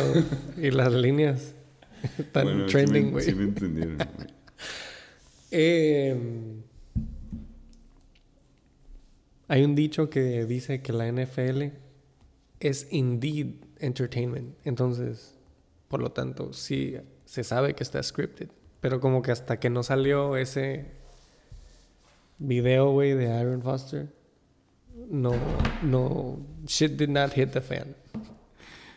y 0.56 0.70
las 0.70 0.92
líneas 0.92 1.54
están 2.18 2.44
Bueno, 2.44 2.64
sí 2.66 2.72
trending, 2.72 3.04
me- 3.06 3.10
güey. 3.12 3.24
Sí 3.24 3.34
me 3.34 3.44
entendieron, 3.44 3.96
güey. 3.96 4.28
Eh, 5.50 6.16
hay 9.48 9.64
un 9.64 9.74
dicho 9.74 10.10
que 10.10 10.44
dice 10.44 10.82
que 10.82 10.92
la 10.92 11.10
NFL 11.10 11.72
es 12.60 12.86
indeed 12.90 13.54
entertainment. 13.78 14.54
Entonces, 14.64 15.34
por 15.88 16.00
lo 16.00 16.12
tanto, 16.12 16.52
sí 16.52 16.96
se 17.24 17.44
sabe 17.44 17.74
que 17.74 17.82
está 17.82 18.02
scripted. 18.02 18.50
Pero 18.80 19.00
como 19.00 19.22
que 19.22 19.32
hasta 19.32 19.58
que 19.58 19.70
no 19.70 19.82
salió 19.82 20.36
ese 20.36 20.92
video, 22.38 22.92
güey, 22.92 23.14
de 23.14 23.32
Aaron 23.32 23.62
Foster, 23.62 24.12
no, 25.10 25.32
no, 25.82 26.38
shit 26.66 26.92
did 26.92 27.08
not 27.08 27.32
hit 27.32 27.50
the 27.50 27.60
fan. 27.60 27.96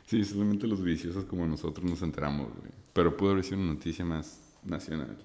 Sí, 0.05 0.23
solamente 0.25 0.67
los 0.67 0.83
viciosos 0.83 1.23
como 1.25 1.47
nosotros 1.47 1.89
nos 1.89 2.01
enteramos, 2.01 2.47
güey. 2.47 2.71
Pero 2.91 3.15
pudo 3.15 3.31
haber 3.31 3.45
sido 3.45 3.59
una 3.59 3.73
noticia 3.73 4.03
más 4.03 4.41
nacional. 4.65 5.17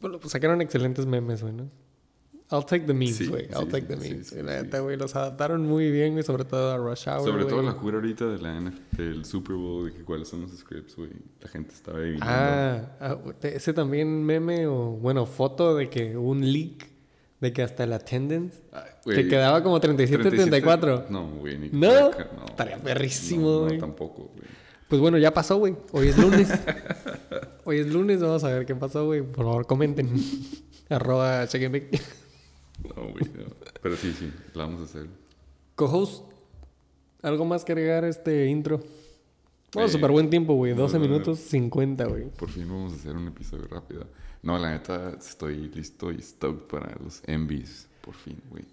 Bueno, 0.00 0.18
pues 0.18 0.32
sacaron 0.32 0.62
excelentes 0.62 1.04
memes, 1.04 1.42
güey, 1.42 1.52
¿no? 1.52 1.68
I'll 2.50 2.64
take 2.64 2.84
the 2.86 2.92
memes, 2.94 3.16
Sí, 3.16 3.26
güey. 3.26 3.46
I'll 3.52 3.64
sí, 3.64 3.70
take 3.70 3.86
the 3.86 3.96
memes. 3.96 4.28
sí, 4.28 4.36
la 4.42 4.62
neta, 4.62 4.80
güey, 4.80 4.96
los 4.96 5.16
adaptaron 5.16 5.66
muy 5.66 5.90
bien, 5.90 6.12
güey, 6.12 6.22
sobre 6.22 6.44
todo 6.44 6.72
a 6.72 6.76
Rush 6.76 7.08
Hour. 7.08 7.22
Sobre 7.24 7.44
todo 7.46 7.62
la 7.62 7.74
cura 7.74 7.96
ahorita 7.96 8.26
de 8.26 8.38
la 8.38 8.60
NF 8.60 8.78
del 8.98 9.24
Super 9.24 9.56
Bowl, 9.56 9.86
de 9.86 9.94
que 9.96 10.04
cuáles 10.04 10.28
son 10.28 10.42
los 10.42 10.50
scripts, 10.52 10.94
güey. 10.96 11.10
La 11.40 11.48
gente 11.48 11.72
estaba 11.74 11.98
adivinando. 11.98 12.26
Ah, 12.28 12.96
ah, 13.00 13.18
ese 13.42 13.72
también 13.72 14.22
meme 14.24 14.66
o, 14.66 14.90
bueno, 14.90 15.24
foto 15.26 15.74
de 15.74 15.88
que 15.88 16.16
un 16.16 16.40
leak 16.52 16.86
de 17.40 17.52
que 17.52 17.62
hasta 17.62 17.84
el 17.84 17.92
attendance 17.92 18.62
Ah, 18.72 18.84
que 19.04 19.26
quedaba 19.28 19.62
como 19.62 19.80
37-34. 19.80 21.08
No, 21.10 21.28
güey, 21.36 21.58
ni 21.58 21.68
¿No? 21.70 21.90
cerca, 21.90 22.28
no. 22.36 22.44
Estaría 22.46 22.78
perrísimo, 22.78 23.50
No, 23.50 23.60
güey. 23.62 23.74
No, 23.74 23.80
tampoco, 23.80 24.30
güey. 24.34 24.48
Pues 24.88 25.00
bueno, 25.00 25.16
ya 25.18 25.32
pasó, 25.32 25.56
güey. 25.56 25.74
Hoy 25.92 26.08
es 26.08 26.18
lunes. 26.18 26.48
Hoy 27.64 27.78
es 27.78 27.86
lunes, 27.92 28.20
vamos 28.20 28.44
a 28.44 28.48
ver 28.48 28.66
qué 28.66 28.74
pasó, 28.74 29.06
güey. 29.06 29.22
Por 29.22 29.44
favor, 29.46 29.66
comenten. 29.66 30.10
Arroba 30.90 31.46
chequenme. 31.48 31.88
No, 32.84 33.02
güey. 33.02 33.24
no. 33.36 33.44
Pero 33.82 33.96
sí, 33.96 34.12
sí, 34.12 34.30
la 34.54 34.64
vamos 34.64 34.80
a 34.80 34.84
hacer. 34.84 35.06
Co-host, 35.74 36.24
¿algo 37.22 37.44
más 37.44 37.64
que 37.64 37.72
agregar 37.72 38.04
a 38.04 38.08
este 38.08 38.46
intro? 38.46 38.80
Bueno, 39.72 39.88
Eh, 39.88 39.92
súper 39.92 40.10
buen 40.12 40.30
tiempo, 40.30 40.54
güey. 40.54 40.72
12 40.74 40.94
no, 40.94 40.98
no, 40.98 41.04
no. 41.08 41.12
minutos 41.12 41.38
50, 41.40 42.04
güey. 42.06 42.28
Por 42.30 42.48
fin 42.50 42.68
vamos 42.68 42.92
a 42.92 42.96
hacer 42.96 43.16
un 43.16 43.26
episodio 43.28 43.66
rápido. 43.68 44.06
No, 44.42 44.58
la 44.58 44.70
neta, 44.72 45.16
estoy 45.18 45.68
listo 45.70 46.12
y 46.12 46.20
stoked 46.20 46.66
para 46.68 46.94
los 47.02 47.22
MVs. 47.26 47.88
Por 48.02 48.14
fin, 48.14 48.40
güey. 48.50 48.64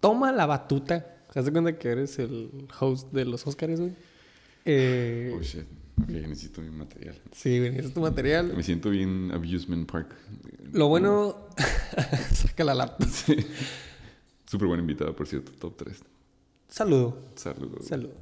Toma 0.00 0.32
la 0.32 0.46
batuta. 0.46 1.18
¿Se 1.32 1.38
hace 1.38 1.52
cuenta 1.52 1.78
que 1.78 1.88
eres 1.88 2.18
el 2.18 2.66
host 2.80 3.12
de 3.12 3.24
los 3.26 3.46
Oscars, 3.46 3.78
güey? 3.78 3.92
Eh, 4.64 5.32
Oh, 5.38 5.42
shit. 5.42 5.66
Ok, 6.02 6.08
necesito 6.08 6.62
mi 6.62 6.70
material. 6.70 7.20
sí, 7.32 7.56
es 7.56 7.92
tu 7.92 8.00
material. 8.00 8.52
Me 8.56 8.62
siento 8.62 8.90
bien 8.90 9.30
Abusement 9.32 9.90
Park. 9.90 10.14
Lo 10.72 10.88
bueno... 10.88 11.48
Saca 12.32 12.64
la 12.64 12.74
laptop. 12.74 13.08
Sí. 13.10 13.36
Súper 14.46 14.68
buen 14.68 14.80
invitado, 14.80 15.14
por 15.14 15.26
cierto. 15.26 15.52
Top 15.52 15.76
3. 15.76 16.02
Saludo. 16.68 17.18
Saludos. 17.36 17.86
Saludo. 17.86 18.14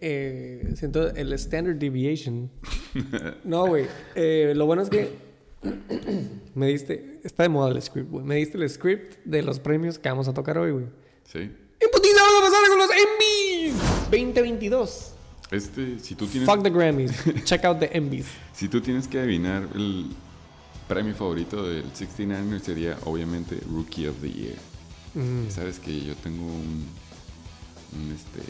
Eh, 0.00 0.72
siento 0.76 1.08
el 1.14 1.32
standard 1.34 1.76
deviation. 1.76 2.50
No, 3.44 3.66
güey. 3.66 3.86
Eh, 4.14 4.52
lo 4.56 4.66
bueno 4.66 4.82
es 4.82 4.90
que 4.90 5.10
me 6.54 6.68
diste... 6.68 7.20
Está 7.22 7.44
de 7.44 7.48
moda 7.48 7.70
el 7.70 7.80
script, 7.80 8.10
güey. 8.10 8.24
Me 8.24 8.36
diste 8.36 8.58
el 8.58 8.68
script 8.68 9.18
de 9.24 9.42
los 9.42 9.60
premios 9.60 9.98
que 9.98 10.08
vamos 10.08 10.28
a 10.28 10.34
tocar 10.34 10.58
hoy, 10.58 10.72
güey. 10.72 10.86
Sí. 11.24 11.38
¡En 11.38 11.88
vamos 11.92 12.34
a 12.38 12.50
pasar 12.50 12.68
con 12.68 12.78
los 12.78 12.90
Emmys! 12.90 13.74
2022. 14.10 15.14
Este, 15.50 15.98
si 15.98 16.14
tú 16.14 16.26
tienes, 16.26 16.48
Fuck 16.48 16.62
the 16.62 16.70
Grammys. 16.70 17.12
Check 17.44 17.64
out 17.64 17.78
the 17.78 17.90
Emmys. 17.96 18.26
si 18.52 18.68
tú 18.68 18.80
tienes 18.80 19.08
que 19.08 19.18
adivinar 19.18 19.66
el 19.74 20.06
premio 20.86 21.14
favorito 21.14 21.66
del 21.66 21.84
69 21.94 22.60
sería 22.60 22.98
obviamente 23.04 23.58
Rookie 23.70 24.06
of 24.08 24.16
the 24.20 24.30
Year. 24.30 24.56
Mm. 25.14 25.50
Sabes 25.50 25.78
que 25.78 26.04
yo 26.04 26.14
tengo 26.16 26.44
un, 26.44 26.86
un, 27.92 28.12
este 28.12 28.42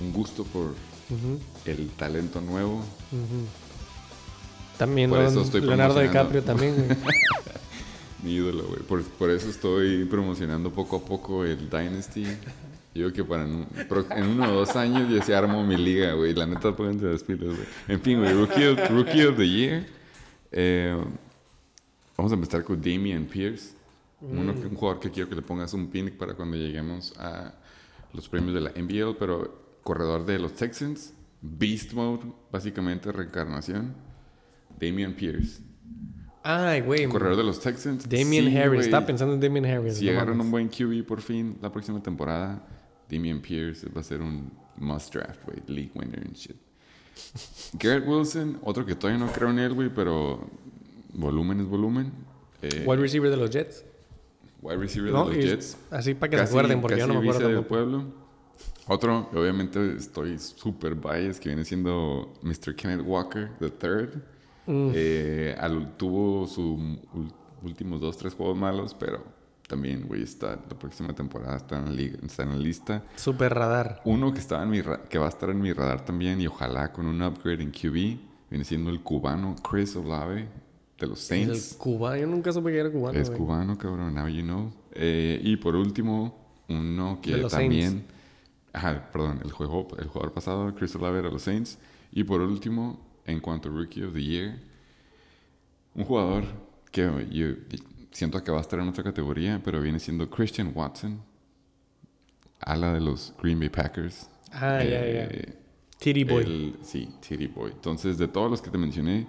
un 0.00 0.12
gusto 0.12 0.44
por 0.44 0.74
el 1.66 1.88
talento 1.90 2.40
nuevo. 2.40 2.82
También 4.78 5.10
Por 5.10 5.20
eso 5.20 5.42
estoy 5.42 5.60
Leonardo. 5.60 6.00
DiCaprio 6.00 6.42
también. 6.42 6.74
Mi 8.22 8.34
ídolo, 8.34 8.64
güey. 8.64 8.80
Por, 8.80 9.02
por 9.04 9.30
eso 9.30 9.48
estoy 9.50 10.06
promocionando 10.06 10.70
poco 10.70 10.96
a 10.96 11.04
poco 11.04 11.44
el 11.44 11.68
Dynasty. 11.68 12.26
Yo 12.94 13.10
creo 13.10 13.12
que 13.12 13.24
para 13.24 13.44
en, 13.44 13.66
en 14.16 14.24
uno 14.28 14.50
o 14.52 14.54
dos 14.60 14.76
años 14.76 15.10
ya 15.10 15.20
se 15.22 15.34
armo 15.34 15.64
mi 15.64 15.76
liga, 15.76 16.12
güey. 16.12 16.32
La 16.32 16.46
neta, 16.46 16.74
pónganse 16.76 17.06
las 17.06 17.24
pilas, 17.24 17.46
güey. 17.56 17.66
En 17.88 18.00
fin, 18.00 18.20
güey. 18.20 18.32
Rookie 18.32 18.66
of, 18.68 18.90
Rookie 18.90 19.24
of 19.24 19.36
the 19.36 19.48
Year. 19.48 19.86
Eh, 20.52 20.96
vamos 22.16 22.30
a 22.30 22.34
empezar 22.36 22.62
con 22.62 22.80
Damian 22.80 23.24
Pierce. 23.24 23.74
Uno 24.20 24.54
que- 24.54 24.66
un 24.68 24.74
jugador 24.76 25.00
que 25.00 25.10
quiero 25.10 25.28
que 25.28 25.34
le 25.34 25.42
pongas 25.42 25.74
un 25.74 25.88
pin 25.88 26.10
para 26.16 26.34
cuando 26.34 26.56
lleguemos 26.56 27.12
a 27.18 27.52
los 28.12 28.28
premios 28.28 28.54
de 28.54 28.60
la 28.60 28.70
NBL, 28.70 29.16
pero 29.18 29.78
corredor 29.82 30.24
de 30.24 30.38
los 30.38 30.54
Texans. 30.54 31.12
Beast 31.42 31.92
Mode, 31.92 32.22
básicamente 32.50 33.10
reencarnación. 33.12 33.92
Damian 34.80 35.12
Pierce. 35.14 35.60
Ay, 36.42 36.80
güey. 36.82 37.06
Corredor 37.08 37.36
de 37.36 37.44
los 37.44 37.58
Texans. 37.60 38.08
Damien 38.08 38.46
Sí, 38.46 38.56
Harris. 38.56 38.68
güey. 38.74 38.80
Estaba 38.80 39.04
pensando 39.06 39.34
en 39.34 39.40
Damien 39.40 39.66
Harris. 39.66 39.96
Si 39.96 40.04
no 40.06 40.12
agarran 40.12 40.36
mames. 40.38 40.44
un 40.46 40.50
buen 40.52 40.68
QB 40.68 41.04
por 41.06 41.20
fin 41.22 41.58
la 41.60 41.72
próxima 41.72 42.02
temporada, 42.02 42.62
Damian 43.14 43.40
Pierce 43.40 43.86
va 43.94 44.00
a 44.00 44.04
ser 44.04 44.20
un 44.20 44.50
must 44.76 45.14
draft, 45.14 45.40
güey. 45.44 45.58
League 45.68 45.90
winner 45.94 46.20
and 46.20 46.34
shit. 46.34 46.56
Garrett 47.78 48.06
Wilson, 48.06 48.58
otro 48.62 48.84
que 48.84 48.94
todavía 48.94 49.24
no 49.24 49.30
creo 49.32 49.50
en 49.50 49.58
él, 49.58 49.72
güey, 49.72 49.88
pero 49.88 50.40
volumen 51.12 51.60
es 51.60 51.66
volumen. 51.66 52.12
Eh, 52.62 52.84
Wide 52.86 53.00
receiver 53.00 53.30
de 53.30 53.36
los 53.36 53.50
Jets. 53.50 53.84
wide 54.62 54.78
receiver 54.78 55.12
No, 55.12 55.28
de 55.28 55.36
los 55.36 55.44
Jets. 55.44 55.76
Así 55.90 56.14
para 56.14 56.30
que 56.30 56.36
se 56.36 56.42
Casi- 56.44 56.52
acuerden, 56.52 56.80
porque 56.80 56.98
yo 56.98 57.06
no 57.06 57.20
me 57.20 57.28
acuerdo 57.30 57.48
del 57.48 57.64
pueblo. 57.64 58.04
Otro, 58.86 59.28
obviamente 59.32 59.94
estoy 59.96 60.38
súper 60.38 60.94
biased, 60.94 61.38
que 61.40 61.48
viene 61.50 61.64
siendo 61.64 62.34
Mr. 62.42 62.74
Kenneth 62.76 63.02
Walker, 63.06 63.50
the 63.58 63.70
third. 63.70 64.22
Mm. 64.66 64.90
Eh, 64.94 65.56
al- 65.58 65.96
tuvo 65.96 66.46
sus 66.46 66.78
últimos 67.62 68.00
dos, 68.00 68.16
tres 68.16 68.34
juegos 68.34 68.56
malos, 68.58 68.94
pero 68.94 69.22
también, 69.74 70.06
güey, 70.06 70.22
está 70.22 70.50
la 70.70 70.78
próxima 70.78 71.12
temporada 71.14 71.56
está 71.56 71.78
en 71.78 71.86
la, 71.86 71.90
liga, 71.90 72.16
está 72.24 72.44
en 72.44 72.50
la 72.50 72.56
lista. 72.56 73.02
Super 73.16 73.52
radar. 73.52 74.00
Uno 74.04 74.32
que, 74.32 74.38
estaba 74.38 74.62
en 74.62 74.70
mi 74.70 74.80
ra- 74.80 75.02
que 75.02 75.18
va 75.18 75.26
a 75.26 75.28
estar 75.28 75.50
en 75.50 75.60
mi 75.60 75.72
radar 75.72 76.04
también 76.04 76.40
y 76.40 76.46
ojalá 76.46 76.92
con 76.92 77.06
un 77.06 77.20
upgrade 77.20 77.60
en 77.64 77.72
QB, 77.72 78.18
viene 78.50 78.64
siendo 78.64 78.90
el 78.90 79.00
cubano 79.00 79.56
Chris 79.68 79.96
Olave 79.96 80.48
de 80.96 81.06
los 81.08 81.28
El 81.32 81.46
Saints. 81.48 81.74
cubano. 81.76 82.16
Yo 82.16 82.26
nunca 82.28 82.52
supe 82.52 82.70
que 82.70 82.78
era 82.78 82.88
cubano. 82.88 83.18
Es 83.18 83.28
güey. 83.30 83.38
cubano, 83.40 83.76
cabrón, 83.76 84.14
now 84.14 84.28
you 84.28 84.42
know. 84.42 84.72
Eh, 84.92 85.40
y 85.42 85.56
por 85.56 85.74
último, 85.74 86.38
uno 86.68 87.18
que 87.20 87.36
también... 87.50 88.04
Ajá, 88.72 89.08
perdón, 89.12 89.40
el, 89.44 89.50
juego, 89.50 89.88
el 89.98 90.06
jugador 90.06 90.32
pasado, 90.32 90.72
Chris 90.76 90.94
Olave 90.94 91.20
de 91.20 91.30
los 91.32 91.42
Saints. 91.42 91.78
Y 92.12 92.22
por 92.22 92.40
último, 92.40 93.00
en 93.24 93.40
cuanto 93.40 93.68
a 93.68 93.72
Rookie 93.72 94.04
of 94.04 94.12
the 94.14 94.22
Year, 94.22 94.60
un 95.96 96.04
jugador 96.04 96.44
que 96.92 97.02
yo 97.32 97.48
siento 98.14 98.42
que 98.42 98.50
va 98.50 98.58
a 98.58 98.60
estar 98.62 98.78
en 98.80 98.88
otra 98.88 99.04
categoría, 99.04 99.60
pero 99.62 99.80
viene 99.82 99.98
siendo 100.00 100.30
Christian 100.30 100.72
Watson, 100.74 101.20
ala 102.60 102.92
de 102.94 103.00
los 103.00 103.34
Green 103.42 103.58
Bay 103.58 103.68
Packers. 103.68 104.28
Ah, 104.52 104.78
ya, 104.82 104.88
ya. 104.88 105.24
Eh, 105.24 105.58
Titty 105.98 106.24
Boy. 106.24 106.42
el- 106.44 106.76
sí, 106.82 107.08
Titty 107.20 107.48
Boy. 107.48 107.72
Entonces, 107.72 108.16
de 108.18 108.28
todos 108.28 108.50
los 108.50 108.62
que 108.62 108.70
te 108.70 108.78
mencioné, 108.78 109.26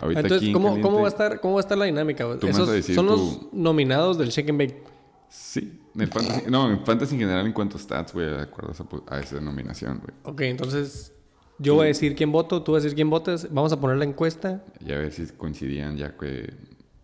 ahorita 0.00 0.20
Entonces, 0.20 0.38
aquí 0.38 0.46
en 0.48 0.52
¿cómo, 0.54 0.68
caliente- 0.68 0.88
¿cómo, 0.88 1.00
va 1.02 1.06
a 1.06 1.10
estar, 1.10 1.40
¿cómo 1.40 1.54
va 1.54 1.60
a 1.60 1.62
estar 1.62 1.78
la 1.78 1.84
dinámica? 1.84 2.38
Tú 2.38 2.46
Esos 2.48 2.68
a 2.68 2.72
decir 2.72 2.94
son 2.94 3.06
tú- 3.06 3.12
los 3.12 3.52
nominados 3.52 4.18
del 4.18 4.30
Shake 4.30 4.50
and 4.50 4.58
Bake. 4.58 4.82
Sí, 5.28 5.80
en 5.94 6.00
el 6.00 6.08
fantasy, 6.08 6.50
no, 6.50 6.70
en 6.70 6.84
fantasy 6.84 7.14
en 7.14 7.20
general 7.20 7.46
en 7.46 7.52
cuanto 7.52 7.76
a 7.76 7.80
stats, 7.80 8.12
güey, 8.12 8.26
de 8.28 8.40
acuerdo 8.40 8.70
a 8.70 8.72
esa, 8.72 8.84
po- 8.84 9.04
a 9.08 9.20
esa 9.20 9.36
denominación, 9.36 9.98
güey. 10.00 10.12
Ok, 10.24 10.40
entonces 10.42 11.12
yo 11.58 11.74
voy 11.74 11.84
a 11.84 11.88
decir 11.88 12.16
quién 12.16 12.32
voto, 12.32 12.62
tú 12.62 12.72
vas 12.72 12.80
a 12.80 12.84
decir 12.84 12.96
quién 12.96 13.10
votas. 13.10 13.46
Vamos 13.52 13.72
a 13.72 13.78
poner 13.80 13.96
la 13.98 14.04
encuesta 14.06 14.64
Y 14.84 14.90
a 14.92 14.98
ver 14.98 15.12
si 15.12 15.26
coincidían 15.26 15.96
ya 15.96 16.16
que... 16.16 16.52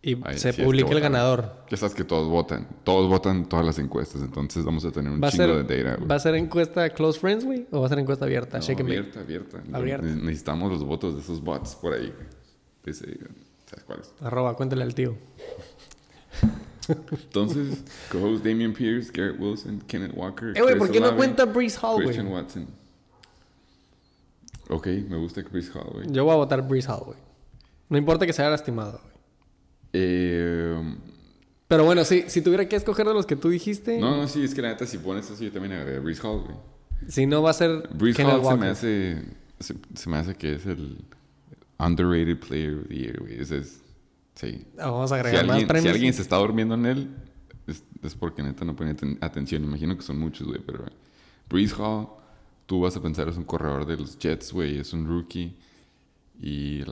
y 0.08 0.16
Ay, 0.24 0.38
se 0.38 0.52
sí, 0.52 0.62
publica 0.62 0.90
el 0.92 1.00
ganador. 1.00 1.64
Ya 1.68 1.76
sabes 1.76 1.94
que 1.94 2.04
todos 2.04 2.28
votan, 2.28 2.68
todos 2.84 3.08
votan 3.08 3.48
todas 3.48 3.66
las 3.66 3.78
encuestas, 3.80 4.22
entonces 4.22 4.64
vamos 4.64 4.84
a 4.84 4.92
tener 4.92 5.10
un 5.10 5.20
¿Va 5.20 5.26
a, 5.26 5.30
chingo 5.32 5.44
ser, 5.46 5.66
de 5.66 5.82
data, 5.82 5.96
güey. 5.96 6.08
¿Va 6.08 6.14
a 6.14 6.18
ser 6.20 6.34
encuesta 6.36 6.88
Close 6.90 7.18
Friends, 7.18 7.44
güey? 7.44 7.66
¿O 7.72 7.80
va 7.80 7.86
a 7.86 7.88
ser 7.88 7.98
encuesta 7.98 8.24
abierta? 8.24 8.58
No, 8.60 8.64
abierta, 8.64 9.20
abierta. 9.20 9.62
Abierta. 9.72 10.06
Ne- 10.06 10.22
Necesitamos 10.22 10.70
los 10.70 10.84
votos 10.84 11.16
de 11.16 11.22
esos 11.22 11.40
bots 11.42 11.74
por 11.74 11.92
ahí. 11.94 12.14
Dice, 12.84 13.18
¿sabes 13.68 13.84
cuáles? 13.84 14.14
Arroba, 14.20 14.54
cuéntale 14.54 14.84
al 14.84 14.94
tío. 14.94 15.16
Entonces, 16.88 17.82
co-host 18.12 18.44
Damian 18.44 18.72
Pierce, 18.72 19.10
Garrett 19.12 19.40
Wilson, 19.40 19.80
Kenneth 19.88 20.12
Walker. 20.14 20.52
Eh, 20.56 20.62
güey, 20.62 20.78
¿por 20.78 20.88
qué 20.88 21.00
no 21.00 21.16
cuenta 21.16 21.44
Breeze 21.46 21.78
Hall, 21.82 21.94
güey? 21.94 22.06
Christian 22.06 22.28
Watson. 22.28 22.66
Ok, 24.68 24.86
me 25.08 25.16
gusta 25.16 25.42
Chris 25.42 25.70
Hall, 25.74 25.90
güey. 25.92 26.06
Yo 26.12 26.24
voy 26.24 26.32
a 26.34 26.36
votar 26.36 26.62
Breeze 26.66 26.88
Hall, 26.90 27.02
güey. 27.06 27.18
No 27.88 27.98
importa 27.98 28.26
que 28.26 28.32
se 28.32 28.42
haya 28.42 28.50
lastimado, 28.50 29.00
güey. 29.02 29.15
Eh, 29.98 30.94
Pero 31.68 31.84
bueno, 31.84 32.04
sí, 32.04 32.24
si 32.28 32.42
tuviera 32.42 32.68
que 32.68 32.76
escoger 32.76 33.06
de 33.06 33.14
los 33.14 33.26
que 33.26 33.34
tú 33.36 33.48
dijiste, 33.48 33.98
no, 33.98 34.16
no, 34.16 34.28
sí, 34.28 34.44
es 34.44 34.54
que 34.54 34.62
la 34.62 34.68
neta, 34.68 34.86
si 34.86 34.98
pones 34.98 35.28
eso, 35.30 35.42
yo 35.42 35.50
también 35.50 35.72
agregué 35.72 35.98
Breeze 35.98 36.20
Hall, 36.26 36.42
güey. 36.42 36.56
si 37.08 37.26
no 37.26 37.42
va 37.42 37.50
a 37.50 37.54
ser 37.54 37.88
Breeze 37.94 38.22
Hall 38.24 38.44
se 38.44 38.56
me 38.56 38.66
hace. 38.68 39.22
Se, 39.58 39.74
se 39.94 40.10
me 40.10 40.18
hace 40.18 40.34
que 40.34 40.54
es 40.54 40.66
el 40.66 40.98
underrated 41.78 42.38
player 42.38 42.74
of 42.78 42.88
the 42.88 42.94
year, 42.94 43.18
güey. 43.20 43.40
Ese 43.40 43.58
es. 43.58 43.80
Sí. 44.34 44.64
Ah, 44.78 44.90
Vamos 44.90 45.10
a 45.12 45.14
Si 45.14 45.20
agregar 45.20 45.46
más 45.46 45.54
alguien, 45.54 45.66
si 45.66 45.72
premios. 45.72 45.92
alguien 45.94 46.12
se 46.14 46.22
está 46.22 46.36
durmiendo 46.36 46.74
en 46.74 46.84
él, 46.86 47.08
es, 47.66 47.82
es 48.02 48.14
porque 48.14 48.42
neta 48.42 48.64
no 48.66 48.76
pone 48.76 48.94
aten- 48.94 49.16
atención. 49.22 49.64
Imagino 49.64 49.96
que 49.96 50.02
son 50.02 50.18
muchos, 50.18 50.46
güey, 50.46 50.60
pero. 50.64 50.84
Breeze 51.48 51.74
Hall, 51.78 52.08
tú 52.66 52.80
vas 52.80 52.96
a 52.96 53.02
pensar 53.02 53.28
es 53.28 53.36
un 53.36 53.44
corredor 53.44 53.86
de 53.86 53.96
los 53.96 54.18
Jets, 54.18 54.52
güey, 54.52 54.78
es 54.78 54.92
un 54.92 55.06
rookie. 55.06 55.56
Y 56.40 56.82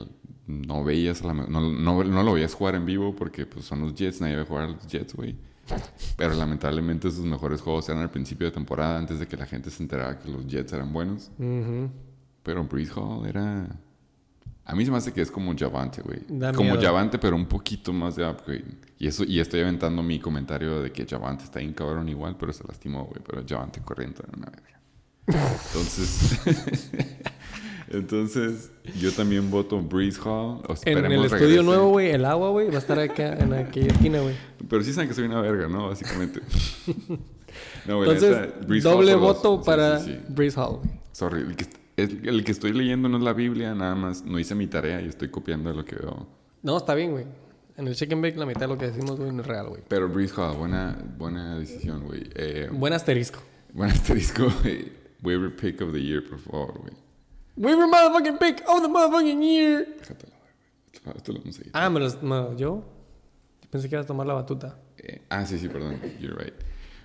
no 0.47 0.83
veías 0.83 1.21
a 1.21 1.27
la 1.27 1.33
no, 1.33 1.59
no, 1.71 2.03
no 2.03 2.23
lo 2.23 2.33
veías 2.33 2.53
jugar 2.53 2.75
en 2.75 2.85
vivo 2.85 3.15
porque 3.15 3.45
pues, 3.45 3.65
son 3.65 3.81
los 3.81 3.95
Jets, 3.95 4.21
nadie 4.21 4.35
va 4.35 4.43
a 4.43 4.45
jugar 4.45 4.63
a 4.65 4.67
los 4.67 4.87
Jets, 4.87 5.13
güey. 5.13 5.35
Pero 6.15 6.33
lamentablemente 6.35 7.09
sus 7.09 7.25
mejores 7.25 7.61
juegos 7.61 7.89
eran 7.89 8.03
al 8.03 8.11
principio 8.11 8.47
de 8.47 8.51
temporada, 8.51 8.97
antes 8.97 9.19
de 9.19 9.27
que 9.27 9.35
la 9.35 9.45
gente 9.45 9.71
se 9.71 9.81
enterara 9.81 10.19
que 10.19 10.29
los 10.29 10.45
Jets 10.45 10.73
eran 10.73 10.93
buenos. 10.93 11.31
Pero 12.43 12.63
Breeze 12.65 12.93
Hall 12.95 13.25
era. 13.25 13.67
A 14.67 14.75
mí 14.75 14.83
se 14.85 14.91
me 14.91 14.97
hace 14.97 15.13
que 15.13 15.21
es 15.21 15.31
como 15.31 15.55
Javante, 15.55 16.01
güey. 16.01 16.21
Como 16.53 16.71
miedo. 16.71 16.81
Javante, 16.81 17.17
pero 17.17 17.35
un 17.35 17.45
poquito 17.45 17.93
más 17.93 18.15
de 18.15 18.27
upgrade. 18.27 18.65
Y 18.97 19.07
eso, 19.07 19.23
y 19.23 19.39
estoy 19.39 19.61
aventando 19.61 20.01
mi 20.01 20.19
comentario 20.19 20.81
de 20.81 20.91
que 20.91 21.05
Javante 21.05 21.43
está 21.43 21.59
bien 21.59 21.73
cabrón 21.73 22.09
igual, 22.09 22.35
pero 22.37 22.53
se 22.53 22.63
lastimó, 22.67 23.05
güey. 23.05 23.21
Pero 23.25 23.43
Javante 23.47 23.81
corriendo 23.81 24.23
era 24.23 24.37
una 24.37 24.49
verga. 24.49 24.79
Entonces. 25.67 26.39
Entonces, 27.97 28.71
yo 28.99 29.11
también 29.11 29.49
voto 29.49 29.81
Breeze 29.81 30.19
Hall. 30.23 30.61
En 30.85 31.05
el 31.11 31.25
estudio 31.25 31.63
nuevo, 31.63 31.89
güey, 31.89 32.11
el 32.11 32.25
agua, 32.25 32.49
güey, 32.49 32.69
va 32.69 32.75
a 32.75 32.79
estar 32.79 32.99
acá 32.99 33.33
en 33.33 33.53
aquella 33.53 33.87
esquina, 33.87 34.19
güey. 34.19 34.35
Pero 34.69 34.83
sí 34.83 34.93
saben 34.93 35.07
que 35.07 35.15
soy 35.15 35.25
una 35.25 35.41
verga, 35.41 35.67
¿no? 35.67 35.89
Básicamente. 35.89 36.41
No, 37.87 37.97
güey, 37.97 38.09
Entonces, 38.09 38.49
Hall 38.67 38.81
doble 38.81 39.15
voto 39.15 39.61
para 39.61 39.99
sí, 39.99 40.11
sí. 40.11 40.19
Breeze 40.27 40.59
Hall. 40.59 40.79
Sorry, 41.13 41.41
el 41.41 41.55
que, 41.55 41.65
el, 41.95 42.27
el 42.27 42.43
que 42.43 42.51
estoy 42.51 42.73
leyendo 42.73 43.07
no 43.07 43.17
es 43.17 43.23
la 43.23 43.31
Biblia, 43.31 43.73
nada 43.73 43.95
más 43.95 44.25
no 44.25 44.37
hice 44.39 44.55
mi 44.55 44.67
tarea 44.67 45.01
y 45.01 45.07
estoy 45.07 45.29
copiando 45.29 45.71
lo 45.71 45.85
que 45.85 45.95
veo. 45.95 46.27
No, 46.63 46.75
está 46.75 46.95
bien, 46.95 47.11
güey. 47.11 47.25
En 47.77 47.87
el 47.87 47.95
and 48.11 48.21
Bake 48.21 48.37
la 48.37 48.45
mitad 48.45 48.61
de 48.61 48.67
lo 48.67 48.77
que 48.77 48.87
decimos, 48.87 49.17
güey, 49.17 49.31
no 49.31 49.41
es 49.41 49.47
real, 49.47 49.67
güey. 49.69 49.81
Pero 49.87 50.09
Breeze 50.09 50.33
Hall, 50.35 50.57
buena, 50.57 50.97
buena 51.17 51.57
decisión, 51.57 52.03
güey. 52.05 52.23
Eh, 52.35 52.69
Buen 52.71 52.93
asterisco. 52.93 53.39
buen 53.73 53.89
asterisco, 53.91 54.51
güey. 54.61 54.91
Waiver 55.23 55.55
pick 55.55 55.81
of 55.81 55.91
the 55.93 56.01
year, 56.01 56.23
por 56.23 56.39
favor, 56.39 56.79
güey. 56.79 56.93
Weaver 57.57 57.87
motherfucking 57.87 58.39
pick 58.39 58.61
of 58.67 58.81
the 58.81 58.89
motherfucking 58.89 59.41
year. 59.41 59.87
Déjatelo, 59.99 60.33
güey. 60.39 61.15
Esto, 61.15 61.31
lo 61.31 61.39
vamos 61.39 61.59
a 61.59 61.61
ir. 61.61 61.71
Ah, 61.73 61.89
me 61.89 61.99
los... 61.99 62.17
¿yo? 62.57 62.83
Pensé 63.69 63.87
que 63.87 63.95
ibas 63.95 64.05
a 64.05 64.07
tomar 64.07 64.27
la 64.27 64.33
batuta. 64.33 64.77
Eh, 64.97 65.21
ah, 65.29 65.45
sí, 65.45 65.57
sí, 65.57 65.69
perdón. 65.69 65.99
You're 66.19 66.35
right. 66.35 66.53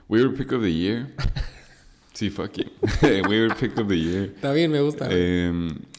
Waiver 0.08 0.34
pick 0.34 0.52
of 0.52 0.62
the 0.62 0.72
year. 0.72 1.14
sí, 2.14 2.30
fuck 2.30 2.56
you. 2.56 2.64
Waiver 3.28 3.54
pick 3.54 3.78
of 3.78 3.86
the 3.86 3.96
year. 3.96 4.32
Está 4.34 4.52
bien, 4.52 4.72
me 4.72 4.80
gusta. 4.80 5.06
Eh, 5.08 5.52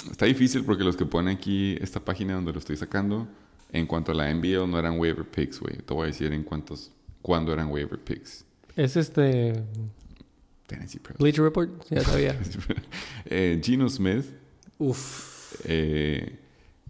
está 0.09 0.25
difícil 0.25 0.65
porque 0.65 0.83
los 0.83 0.97
que 0.97 1.05
ponen 1.05 1.37
aquí 1.37 1.77
esta 1.79 2.03
página 2.03 2.33
donde 2.33 2.51
lo 2.51 2.59
estoy 2.59 2.75
sacando, 2.75 3.29
en 3.71 3.87
cuanto 3.87 4.11
a 4.11 4.15
la 4.15 4.33
NBL 4.33 4.69
no 4.69 4.77
eran 4.77 4.99
waiver 4.99 5.25
picks, 5.25 5.61
güey. 5.61 5.77
Te 5.77 5.93
voy 5.93 6.03
a 6.03 6.07
decir 6.07 6.33
en 6.33 6.43
cuántos, 6.43 6.91
cuándo 7.21 7.53
eran 7.53 7.69
waiver 7.69 7.99
picks. 7.99 8.43
Es 8.75 8.97
este... 8.97 9.63
Tennessee. 10.67 11.01
Bleacher 11.19 11.43
Report. 11.43 11.69
Ya 11.89 12.01
sabía. 12.01 12.39
eh, 13.25 13.61
Geno 13.63 13.89
Smith, 13.89 14.25
Uf. 14.81 15.61
eh, 15.65 16.37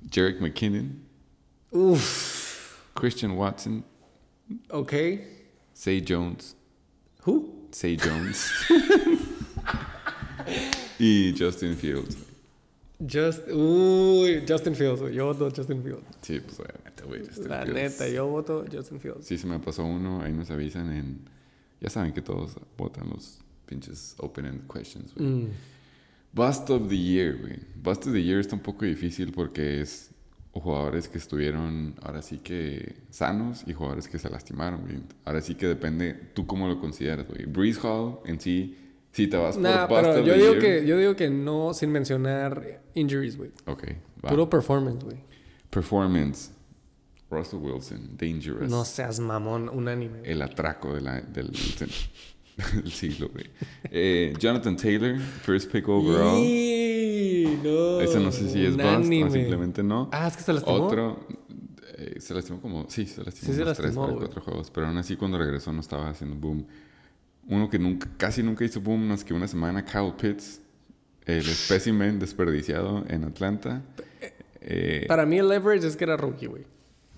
Jarek 0.09 0.39
McKinnon, 0.41 0.99
Uf. 1.71 2.89
Christian 2.95 3.31
Watson, 3.37 3.83
Ok. 4.69 4.93
Say 5.73 6.01
Jones, 6.07 6.55
Who? 7.25 7.67
Say 7.71 7.97
Jones 7.97 8.49
y 10.99 11.33
Justin 11.37 11.75
Fields. 11.75 12.17
Just... 12.99 13.47
Uy, 13.47 14.43
Justin 14.47 14.75
Fields. 14.75 15.01
Yo 15.13 15.25
voto 15.33 15.49
Justin 15.49 15.81
Fields. 15.81 16.05
Sí, 16.21 16.39
pues 16.39 16.59
obviamente, 16.59 17.03
güey. 17.03 17.25
Justin 17.25 17.49
La 17.49 17.65
Fields. 17.65 17.99
neta, 17.99 18.07
yo 18.09 18.27
voto 18.27 18.65
Justin 18.71 18.99
Fields. 18.99 19.25
Sí, 19.25 19.37
se 19.37 19.47
me 19.47 19.59
pasó 19.59 19.83
uno. 19.85 20.21
Ahí 20.21 20.31
nos 20.33 20.51
avisan 20.51 20.91
en. 20.91 21.19
Ya 21.79 21.89
saben 21.89 22.13
que 22.13 22.21
todos 22.21 22.55
votan 22.77 23.09
los 23.09 23.39
pinches 23.65 24.13
open-end 24.19 24.69
questions, 24.71 25.13
güey. 25.15 25.27
Mm. 25.27 25.49
Bust 26.33 26.69
of 26.69 26.87
the 26.89 26.97
Year, 26.97 27.37
güey. 27.37 27.59
Bust 27.75 28.07
of 28.07 28.13
the 28.13 28.23
Year 28.23 28.39
está 28.39 28.55
un 28.55 28.61
poco 28.61 28.85
difícil 28.85 29.31
porque 29.31 29.81
es 29.81 30.11
jugadores 30.53 31.07
que 31.07 31.17
estuvieron 31.17 31.95
ahora 32.01 32.21
sí 32.21 32.39
que 32.39 32.95
sanos 33.09 33.63
y 33.67 33.73
jugadores 33.73 34.07
que 34.07 34.19
se 34.19 34.29
lastimaron, 34.29 34.81
güey. 34.81 34.99
Ahora 35.25 35.41
sí 35.41 35.55
que 35.55 35.67
depende 35.67 36.13
tú 36.33 36.45
cómo 36.45 36.67
lo 36.67 36.79
consideras, 36.79 37.27
güey. 37.27 37.45
Breeze 37.45 37.79
Hall 37.81 38.19
en 38.25 38.39
sí, 38.39 38.77
si 39.11 39.27
te 39.27 39.37
vas 39.37 39.57
Nah, 39.57 39.87
por 39.87 40.01
Bust 40.03 40.09
pero 40.11 40.21
of 40.21 40.27
yo 40.27 40.33
the 40.33 40.39
digo, 40.39 40.51
Year. 40.53 40.61
que, 40.81 40.87
yo 40.87 40.97
digo 40.97 41.15
que 41.15 41.29
no 41.29 41.73
sin 41.73 41.91
mencionar 41.91 42.81
injuries, 42.93 43.37
güey. 43.37 43.51
Ok, 43.65 43.83
va. 44.23 44.29
Puro 44.29 44.49
performance, 44.49 45.03
güey. 45.03 45.17
Performance. 45.69 46.51
Russell 47.29 47.59
Wilson, 47.59 48.17
Dangerous. 48.17 48.69
No 48.69 48.83
seas 48.83 49.21
mamón, 49.21 49.69
unánime. 49.69 50.19
el 50.25 50.41
atraco 50.41 50.93
de 50.93 50.99
la- 51.01 51.21
del, 51.21 51.49
del 52.75 52.91
siglo, 52.91 53.29
güey. 53.29 53.45
Eh, 53.85 54.33
Jonathan 54.39 54.75
Taylor, 54.75 55.19
first 55.19 55.71
pick 55.71 55.87
overall. 55.87 56.37
Y 56.43 57.59
no. 57.63 57.99
Ese 58.01 58.19
no 58.19 58.31
sé 58.31 58.49
si 58.49 58.65
es 58.65 58.75
bust 58.75 59.11
o 59.11 59.29
simplemente 59.31 59.83
no. 59.83 60.09
Ah, 60.11 60.27
es 60.27 60.37
que 60.37 60.43
se 60.43 60.53
lastimó. 60.53 60.85
Otro, 60.85 61.25
eh, 61.97 62.19
se 62.19 62.33
lastimó 62.33 62.61
como, 62.61 62.89
sí, 62.89 63.05
se 63.05 63.23
lastimó 63.23 63.51
Sí, 63.51 63.57
se 63.57 63.63
tres 63.65 63.79
lastimó, 63.79 64.05
güey. 64.07 64.17
cuatro 64.17 64.41
juegos, 64.41 64.69
pero 64.71 64.87
aún 64.87 64.97
así 64.97 65.15
cuando 65.15 65.37
regresó 65.37 65.71
no 65.73 65.81
estaba 65.81 66.09
haciendo 66.09 66.35
boom. 66.35 66.65
Uno 67.47 67.69
que 67.69 67.79
nunca, 67.79 68.07
casi 68.17 68.43
nunca 68.43 68.63
hizo 68.65 68.81
boom 68.81 69.07
más 69.07 69.23
que 69.23 69.33
una 69.33 69.47
semana, 69.47 69.83
Kyle 69.83 70.13
Pitts, 70.19 70.61
el 71.25 71.39
espécimen 71.47 72.19
desperdiciado 72.19 73.03
en 73.07 73.23
Atlanta. 73.23 73.81
Eh, 74.61 75.05
Para 75.07 75.25
mí 75.25 75.39
el 75.39 75.49
leverage 75.49 75.87
es 75.87 75.95
que 75.95 76.03
era 76.03 76.17
rookie, 76.17 76.45
güey. 76.47 76.65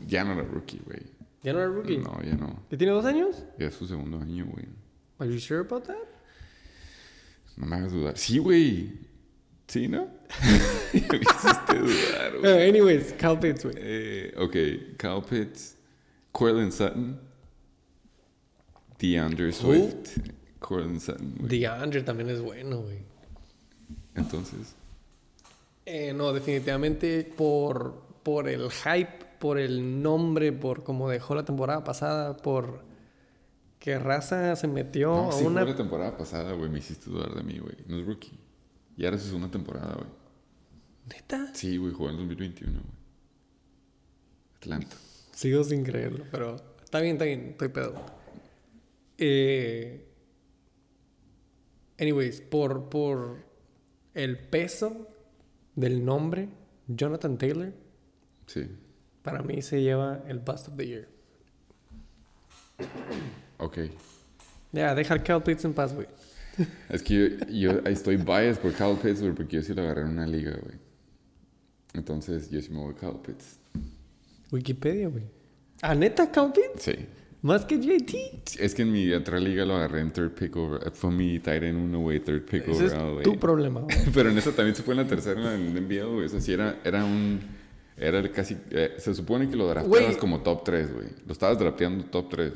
ya 0.08 0.24
no 0.24 0.34
era 0.34 0.44
rookie, 0.44 0.80
güey. 0.86 1.02
¿Ya 1.44 1.52
no 1.52 1.60
era 1.60 1.68
rookie? 1.68 1.98
No, 1.98 2.22
ya 2.24 2.36
no. 2.36 2.64
¿Ya 2.72 2.78
tiene 2.78 2.94
dos 2.94 3.04
años? 3.04 3.44
Ya 3.60 3.68
es 3.68 3.74
su 3.76 3.86
segundo 3.86 4.18
año, 4.20 4.46
güey. 4.46 4.66
Are 5.20 5.30
you 5.30 5.40
sure 5.40 5.62
about 5.62 5.86
that? 5.86 5.98
No 7.58 7.68
me 7.68 7.76
hagas 7.78 7.92
dudar. 7.92 8.18
Sí, 8.18 8.40
güey. 8.40 8.92
Sí, 9.68 9.88
¿no? 9.88 10.08
me 10.94 11.00
hiciste 11.00 11.76
dudar, 11.80 12.38
güey. 12.40 12.46
Eh, 12.52 12.70
anyways, 12.70 13.14
Cal 13.14 13.40
Pitts, 13.40 13.64
güey. 13.64 13.76
Eh, 13.78 14.34
ok, 14.38 14.98
Kyle 14.98 15.22
Pitts, 15.28 15.76
Cortland 16.32 16.72
Sutton, 16.72 17.20
DeAndre 19.00 19.52
Swift, 19.52 20.18
Cortland 20.60 21.00
Sutton. 21.00 21.36
güey. 21.38 21.50
DeAndre 21.60 22.02
también 22.04 22.30
es 22.30 22.42
bueno, 22.42 22.82
güey. 22.82 23.00
Entonces, 24.16 24.76
Eh, 25.86 26.14
no, 26.14 26.32
definitivamente 26.32 27.24
por, 27.36 28.04
por 28.24 28.48
el 28.48 28.70
hype, 28.72 29.26
por 29.40 29.60
el 29.60 30.02
nombre, 30.02 30.54
por 30.54 30.84
cómo 30.84 31.10
dejó 31.10 31.36
la 31.36 31.44
temporada 31.44 31.84
pasada, 31.84 32.38
por 32.38 32.84
que 33.84 34.00
Raza 34.00 34.56
se 34.56 34.66
metió 34.70 35.10
no, 35.14 35.30
a 35.30 35.32
sí, 35.34 35.44
una... 35.44 35.60
fue 35.64 35.72
la 35.72 35.76
temporada 35.76 36.16
pasada, 36.16 36.54
güey, 36.54 36.70
me 36.70 36.80
hiciste 36.80 37.10
dudar 37.10 37.36
de 37.36 37.44
mí, 37.44 37.60
güey. 37.60 37.76
No 37.86 37.98
es 38.00 38.06
rookie. 38.06 38.40
Y 38.96 39.04
ahora 39.04 39.18
es 39.18 39.24
segunda 39.24 39.52
temporada, 39.52 39.96
güey. 39.96 40.08
¿Neta? 41.10 41.54
Sí, 41.54 41.76
güey, 41.76 41.92
jugó 41.92 42.10
en 42.10 42.16
2021, 42.16 42.72
güey. 42.72 42.84
Atlanta. 44.56 44.96
Sigo 45.34 45.66
sin 45.66 45.84
creerlo, 45.84 46.24
pero 46.32 46.56
está 46.82 47.02
bien, 47.02 47.16
está 47.16 47.26
bien, 47.26 47.50
estoy 47.50 47.68
pedo. 47.68 47.96
Eh, 49.18 50.08
anyways, 52.00 52.40
por, 52.40 52.88
por 52.88 53.44
el 54.14 54.40
peso 54.40 55.10
del 55.76 56.06
nombre 56.06 56.48
Jonathan 56.88 57.38
Taylor, 57.38 57.74
Sí. 58.46 58.66
para 59.24 59.44
mí 59.44 59.62
se 59.62 59.82
lleva 59.82 60.24
el 60.30 60.40
Bust 60.40 60.70
of 60.70 60.78
the 60.78 60.88
Year. 60.88 61.10
Ok. 63.58 63.78
Ya, 64.72 64.96
deja 64.96 65.14
al 65.14 65.24
Cal 65.24 65.44
Pitts 65.44 65.66
en 65.66 65.74
paz, 65.74 65.94
güey. 65.94 66.08
Es 66.90 67.02
que 67.04 67.38
yo, 67.40 67.46
yo 67.48 67.72
estoy 67.86 68.18
biased 68.18 68.60
por 68.60 68.74
Kyle 68.74 68.96
Pitts, 69.02 69.22
güey, 69.22 69.34
porque 69.34 69.58
yo 69.58 69.64
sí 69.64 69.74
lo 69.74 69.82
agarré 69.84 70.02
en 70.02 70.10
una 70.10 70.28
liga, 70.28 70.52
güey. 70.62 70.76
Entonces, 71.94 72.50
yo 72.50 72.62
sí 72.62 72.72
me 72.72 72.80
voy 72.80 72.94
Kyle 72.96 73.20
Pitts. 73.26 73.60
Wikipedia, 74.52 75.08
güey. 75.08 75.24
¿Ah, 75.82 75.96
neta, 75.96 76.32
Cal 76.32 76.52
Pitts? 76.52 76.84
Sí. 76.84 76.94
¿Más 77.42 77.66
que 77.66 77.78
JT? 77.78 78.16
Es 78.60 78.74
que 78.74 78.84
en 78.84 78.92
mi 78.94 79.12
otra 79.12 79.38
liga 79.38 79.66
lo 79.66 79.76
agarré 79.76 80.00
en 80.00 80.12
third 80.12 80.32
pick 80.32 80.56
over. 80.56 80.92
Fue 80.92 81.12
mi 81.12 81.40
tight 81.40 81.62
end 81.64 81.78
uno, 81.78 82.00
güey, 82.00 82.22
third 82.22 82.44
pick 82.46 82.68
Ese 82.70 82.86
es 82.86 82.94
overall, 82.94 83.12
güey. 83.16 83.24
tu 83.24 83.38
problema, 83.38 83.82
güey. 83.82 83.98
Pero 84.14 84.30
en 84.30 84.38
esa 84.38 84.52
también 84.52 84.76
se 84.76 84.82
fue 84.84 84.94
en 84.94 85.02
la 85.02 85.08
tercera 85.08 85.54
en 85.54 85.76
el 85.76 85.86
güey. 86.08 86.26
Eso 86.26 86.40
sí 86.40 86.54
era, 86.54 86.80
era 86.86 87.04
un... 87.04 87.42
Era 87.98 88.32
casi... 88.32 88.58
eh, 88.72 88.94
se 88.98 89.14
supone 89.14 89.50
que 89.50 89.56
lo 89.58 89.68
drafteabas 89.68 90.06
Güey. 90.08 90.18
como 90.18 90.42
top 90.42 90.64
3, 90.64 90.94
güey. 90.94 91.08
Lo 91.28 91.34
estabas 91.34 91.60
drafteando 91.60 92.06
top 92.06 92.30
3. 92.30 92.54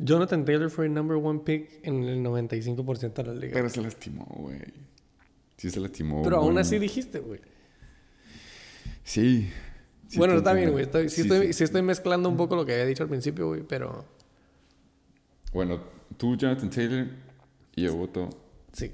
Jonathan 0.00 0.44
Taylor 0.44 0.70
fue 0.70 0.86
el 0.86 0.94
number 0.94 1.16
one 1.16 1.40
pick 1.40 1.80
en 1.82 2.04
el 2.04 2.22
95% 2.22 3.12
de 3.14 3.24
la 3.24 3.34
liga. 3.34 3.52
Pero 3.54 3.68
se 3.68 3.80
lastimó, 3.82 4.24
güey. 4.38 4.60
Sí 5.56 5.70
se 5.70 5.80
lastimó. 5.80 6.22
Pero 6.22 6.36
aún 6.36 6.56
así 6.58 6.78
dijiste, 6.78 7.18
güey. 7.18 7.40
Sí. 9.02 9.50
Sí 10.06 10.18
bueno, 10.18 10.34
está 10.34 10.52
bien, 10.52 10.70
güey. 10.70 10.84
Estoy, 10.84 11.08
sí, 11.08 11.16
Sí, 11.16 11.20
estoy, 11.22 11.46
sí. 11.48 11.52
sí 11.54 11.64
estoy 11.64 11.82
mezclando 11.82 12.28
un 12.28 12.36
poco 12.36 12.54
lo 12.54 12.64
que 12.64 12.72
había 12.72 12.86
dicho 12.86 13.02
al 13.02 13.08
principio, 13.08 13.48
güey, 13.48 13.62
pero 13.62 14.06
Bueno, 15.52 15.82
tú, 16.16 16.36
Jonathan 16.36 16.70
Taylor, 16.70 17.06
y 17.74 17.82
yo 17.82 17.96
voto... 17.96 18.28
sí. 18.72 18.90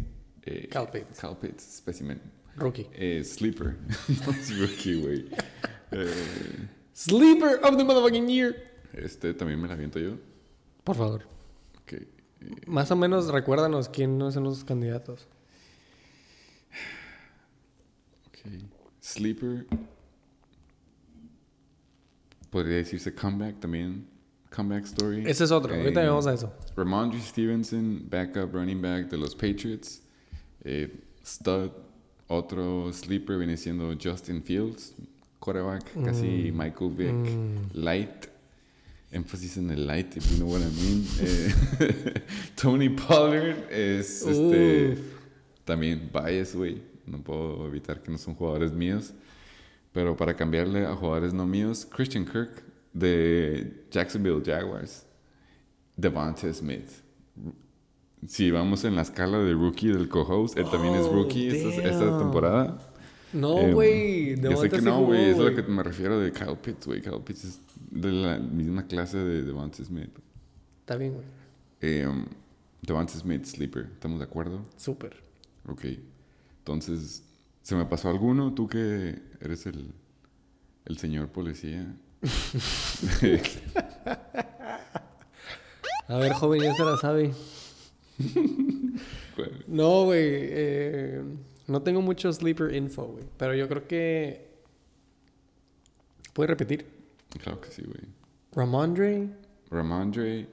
Eh, 0.47 0.69
Kyle 0.71 0.89
Pitts. 0.93 1.21
Kyle 1.21 1.37
Pitts, 1.41 1.79
specimen. 1.79 2.21
Rookie. 2.57 2.87
Eh, 2.93 3.25
sleeper. 3.25 3.77
no 4.27 4.33
es 4.33 4.59
rookie, 4.59 4.95
güey. 5.01 5.25
Eh, 5.97 6.69
Sleeper 6.93 7.61
of 7.63 7.77
the 7.77 7.85
motherfucking 7.85 8.27
year. 8.29 8.57
este 8.95 9.33
también 9.33 9.61
me 9.61 9.69
la 9.69 9.75
aviento 9.75 10.01
yo. 10.01 10.17
Por 10.85 10.97
favor. 10.97 11.27
Más 12.67 12.91
o 12.91 12.97
menos 12.97 13.29
recuérdanos 13.29 13.89
quién 13.89 14.19
no 14.19 14.31
son 14.31 14.45
los 14.45 14.65
candidatos. 14.65 15.27
ok. 18.29 18.51
Sleeper. 19.01 19.67
Podría 22.51 22.77
decirse 22.77 23.15
comeback 23.15 23.61
también. 23.61 24.07
Comeback 24.55 24.85
story. 24.85 25.25
Ese 25.27 25.45
es 25.45 25.51
otro. 25.51 25.75
Ahorita 25.75 26.05
Eh, 26.05 26.07
vamos 26.09 26.27
a 26.27 26.35
eso. 26.35 26.53
Ramondre 26.77 27.21
Stevenson, 27.21 28.07
backup 28.09 28.53
running 28.55 28.81
back 28.81 29.09
de 29.09 29.17
los 29.19 29.35
Patriots. 29.35 30.03
Eh, 30.63 31.03
stud, 31.25 31.71
otro 32.29 32.93
sleeper 32.93 33.39
viene 33.39 33.57
siendo 33.57 33.93
Justin 34.01 34.43
Fields, 34.43 34.95
quarterback, 35.41 35.83
casi 36.05 36.53
Mm. 36.53 36.57
Michael 36.59 36.91
Vick, 36.91 37.13
Mm. 37.13 37.57
light. 37.73 38.27
Énfasis 39.15 39.57
en 39.57 39.71
el 39.71 39.87
light, 39.87 40.17
if 40.17 40.29
you 40.31 40.37
know 40.39 40.49
what 40.49 40.61
I 40.61 40.71
mean. 40.83 41.07
Eh, 41.21 42.23
Tony 42.61 42.89
Pollard 42.89 43.71
es 43.71 44.27
este, 44.27 44.99
también 45.65 46.11
bias, 46.13 46.55
güey. 46.55 46.83
No 47.07 47.23
puedo 47.23 47.67
evitar 47.67 48.03
que 48.03 48.11
no 48.11 48.19
son 48.19 48.35
jugadores 48.35 48.73
míos. 48.73 49.15
Pero 49.93 50.17
para 50.17 50.35
cambiarle 50.35 50.85
a 50.85 50.97
jugadores 50.97 51.33
no 51.33 51.47
míos, 51.47 51.87
Christian 51.89 52.25
Kirk 52.25 52.65
de 52.93 53.85
Jacksonville 53.91 54.43
Jaguars. 54.45 55.07
Devonta 55.97 56.53
Smith. 56.53 56.91
Si 58.27 58.51
vamos 58.51 58.85
en 58.85 58.97
la 58.97 59.03
escala 59.03 59.39
de 59.39 59.53
rookie 59.53 59.89
del 59.89 60.09
co-host, 60.09 60.57
él 60.59 60.69
también 60.71 60.95
es 60.95 61.07
Oh, 61.07 61.13
rookie 61.13 61.49
esta, 61.49 62.19
temporada. 62.19 62.79
No, 63.35 63.59
Eh, 63.59 63.73
güey. 63.75 64.41
Yo 64.41 64.57
sé 64.57 64.71
que 64.71 64.81
no, 64.81 65.05
güey. 65.05 65.31
Es 65.31 65.39
a 65.39 65.43
lo 65.43 65.55
que 65.55 65.63
me 65.65 65.83
refiero 65.83 66.19
de 66.21 66.33
Kyle 66.33 66.57
Pitts, 66.57 66.87
güey. 66.87 67.01
Kyle 67.03 67.21
Pitts 67.25 67.45
es 67.45 67.61
de 67.91 68.13
la 68.13 68.39
misma 68.39 68.87
clase 68.87 69.19
de 69.19 69.43
Devonta 69.43 69.85
Smith. 69.85 70.11
Está 70.81 70.97
bien, 70.97 71.15
güey. 71.15 71.27
Eh, 71.81 72.09
Devonta 72.83 73.13
Smith, 73.15 73.45
sleeper. 73.45 73.89
¿Estamos 73.93 74.19
de 74.21 74.25
acuerdo? 74.25 74.65
Súper. 74.77 75.17
Ok. 75.67 75.85
Entonces, 76.59 77.23
¿se 77.63 77.75
me 77.75 77.85
pasó 77.87 78.09
alguno? 78.09 78.55
Tú 78.55 78.69
que 78.69 79.19
eres 79.41 79.67
el, 79.67 79.91
el 80.85 80.99
señor 80.99 81.29
policía. 81.29 81.95
A 86.09 86.19
ver, 86.19 86.33
joven, 86.35 86.61
ya 86.63 86.75
se 86.75 86.85
la 86.85 86.97
sabe. 86.99 87.33
No, 89.67 90.05
güey. 90.05 90.21
eh, 90.23 91.23
no 91.67 91.83
tengo 91.83 92.01
mucho 92.03 92.33
sleeper 92.33 92.75
info, 92.75 93.05
güey. 93.07 93.25
Pero 93.39 93.55
yo 93.55 93.69
creo 93.69 93.87
que. 93.87 94.49
¿Puedes 96.33 96.51
repetir? 96.51 96.87
claro 97.43 97.61
que 97.61 97.71
sí, 97.71 97.83
güey. 97.83 98.01
Ramondre. 98.53 99.29
Ramondre, 99.71 100.47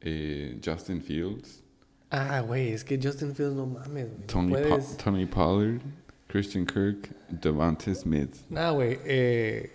eh, 0.00 0.58
Justin 0.64 1.00
Fields, 1.00 1.62
Ah, 2.10 2.40
güey, 2.42 2.68
es 2.72 2.84
que 2.84 2.96
Justin 3.02 3.34
Fields 3.34 3.54
no 3.54 3.66
mames, 3.66 4.08
güey. 4.08 4.26
Tony, 4.26 4.50
puedes. 4.52 4.96
Tony 4.96 5.26
Pollard, 5.26 5.80
Christian 6.28 6.64
Kirk, 6.64 7.08
Devonta 7.28 7.92
Smith. 7.94 8.36
Nah, 8.50 8.70
güey. 8.72 8.98
Eh, 9.04 9.70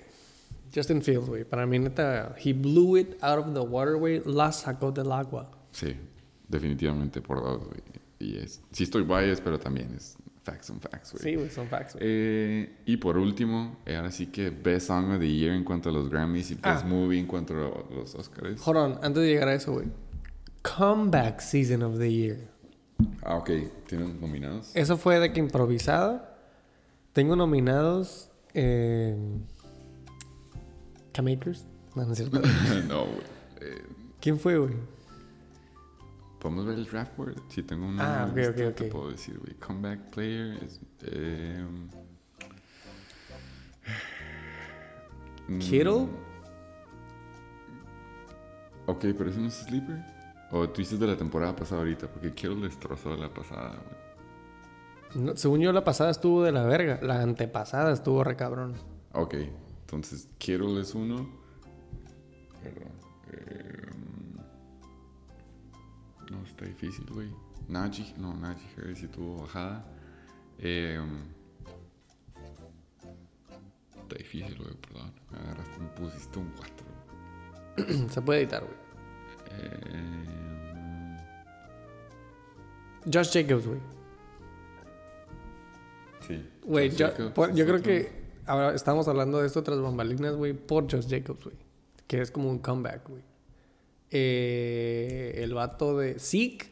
Justin 0.74 1.02
Fields, 1.02 1.28
güey. 1.28 1.44
Para 1.44 1.66
mí, 1.66 1.80
neta, 1.80 2.34
he 2.38 2.54
blew 2.54 2.96
it 2.98 3.18
out 3.22 3.40
of 3.40 3.54
the 3.54 3.62
water, 3.62 3.98
güey. 3.98 4.22
La 4.26 4.52
sacó 4.52 4.92
del 4.92 5.12
agua. 5.12 5.50
Sí, 5.72 5.96
definitivamente 6.48 7.22
por 7.22 7.42
dos, 7.42 7.66
güey. 7.66 7.82
Y 8.20 8.38
es, 8.38 8.62
sí 8.72 8.84
estoy 8.84 9.04
biased, 9.04 9.44
pero 9.44 9.60
también 9.60 9.94
es 9.96 10.16
facts 10.52 10.70
and 10.70 10.82
facts, 10.82 11.12
güey. 11.14 11.24
Sí, 11.24 11.36
güey, 11.36 11.50
son 11.50 11.68
facts, 11.68 11.94
güey. 11.94 12.06
Eh, 12.06 12.76
y 12.86 12.98
por 12.98 13.18
último, 13.18 13.78
eh, 13.86 13.96
ahora 13.96 14.12
sí 14.12 14.28
que 14.28 14.50
Best 14.50 14.88
Song 14.88 15.12
of 15.12 15.20
the 15.20 15.28
Year 15.32 15.54
en 15.54 15.64
cuanto 15.64 15.90
a 15.90 15.92
los 15.92 16.10
Grammys 16.10 16.52
y 16.52 16.56
Best 16.56 16.84
Ah. 16.84 16.88
Movie 16.88 17.20
en 17.20 17.26
cuanto 17.28 17.54
a 17.54 17.94
los 17.94 18.16
Oscars. 18.16 18.62
Hold 18.66 18.78
on, 18.78 19.00
antes 19.04 19.24
de 19.24 19.30
llegar 19.30 19.48
a 19.48 19.54
eso, 19.54 19.74
güey. 19.74 19.88
Comeback 20.62 21.40
Season 21.40 21.84
of 21.84 21.98
the 21.98 22.12
Year. 22.12 22.38
Ah, 23.24 23.38
ok. 23.38 23.50
¿Tienen 23.88 24.20
nominados? 24.20 24.72
Eso 24.76 24.98
fue 24.98 25.20
de 25.20 25.32
que 25.32 25.40
improvisada. 25.40 26.38
Tengo 27.14 27.36
nominados. 27.36 28.30
Eh. 28.54 29.16
No, 31.96 32.06
no 32.06 32.12
es 32.12 32.18
cierto. 32.18 32.42
no, 32.88 33.06
güey. 33.06 33.22
Eh, 33.62 33.82
¿Quién 34.22 34.40
fue, 34.40 34.58
güey? 34.58 34.74
¿Podemos 36.40 36.66
ver 36.66 36.78
el 36.80 36.86
draft 36.86 37.18
board? 37.18 37.36
Si 37.50 37.64
tengo 37.64 37.86
una 37.88 38.24
Ah, 38.24 38.28
ok, 38.30 38.36
lista, 38.38 38.52
ok, 38.52 38.76
te 38.76 38.86
ok. 38.86 38.92
puedo 38.92 39.10
decir, 39.12 39.38
güey. 39.40 39.54
Comeback 39.56 40.00
player 40.12 40.64
es... 40.64 40.80
Eh, 41.02 41.66
mm, 45.48 45.60
Kittle. 45.60 46.08
Ok, 48.86 49.06
pero 49.18 49.30
eso 49.30 49.40
no 49.40 49.48
es 49.48 49.54
Sleeper. 49.56 50.04
O 50.52 50.68
tú 50.70 50.82
dices 50.82 51.00
de 51.00 51.06
la 51.08 51.16
temporada 51.18 51.56
pasada 51.56 51.82
ahorita, 51.82 52.08
porque 52.08 52.32
Kittle 52.32 52.62
destrozó 52.68 53.16
la 53.16 53.32
pasada, 53.34 53.76
güey. 53.84 55.24
No, 55.26 55.36
según 55.36 55.60
yo, 55.60 55.72
la 55.74 55.84
pasada 55.84 56.12
estuvo 56.12 56.44
de 56.44 56.52
la 56.52 56.64
verga. 56.64 57.00
La 57.02 57.22
antepasada 57.22 57.92
estuvo 57.92 58.24
re 58.24 58.36
cabrón. 58.36 58.76
Ok, 59.14 59.36
entonces 59.82 60.28
Kittle 60.38 60.80
es 60.82 60.96
uno. 60.96 61.28
Perdón. 62.64 62.92
Eh, 63.32 63.89
no, 66.32 66.44
está 66.46 66.66
difícil, 66.66 67.06
güey. 67.12 67.30
Najee, 67.68 68.14
no, 68.18 68.34
Najee 68.36 68.68
Harris 68.78 69.00
sí 69.00 69.08
tuvo 69.08 69.42
bajada. 69.44 69.86
Eh, 70.60 71.00
está 74.02 74.16
difícil, 74.16 74.58
güey, 74.58 74.74
perdón. 74.76 75.12
Me 75.32 75.38
agarraste, 75.40 75.80
me 75.80 75.88
pusiste 75.90 76.40
un 76.40 76.52
4. 77.78 78.08
Se 78.14 78.22
puede 78.22 78.42
editar, 78.42 78.64
güey. 78.64 78.76
Eh, 79.52 81.18
Josh 83.12 83.32
Jacobs, 83.34 83.66
güey. 83.68 83.80
sí. 86.28 86.50
Güey, 86.64 86.90
yo, 86.92 87.34
por- 87.34 87.54
yo 87.54 87.66
creo 87.66 87.82
que 87.82 88.12
ahora 88.46 88.76
estamos 88.76 89.08
hablando 89.08 89.40
de 89.40 89.48
esto 89.48 89.64
tras 89.64 89.80
bambalinas, 89.82 90.36
güey, 90.36 90.54
por 90.54 90.92
Josh 90.92 91.08
Jacobs, 91.10 91.44
güey. 91.46 91.56
Que 92.08 92.22
es 92.22 92.32
como 92.32 92.50
un 92.50 92.60
comeback, 92.60 93.08
güey. 93.10 93.24
Eh, 94.12 95.34
el 95.44 95.54
vato 95.54 95.98
de 95.98 96.18
Zeke 96.20 96.68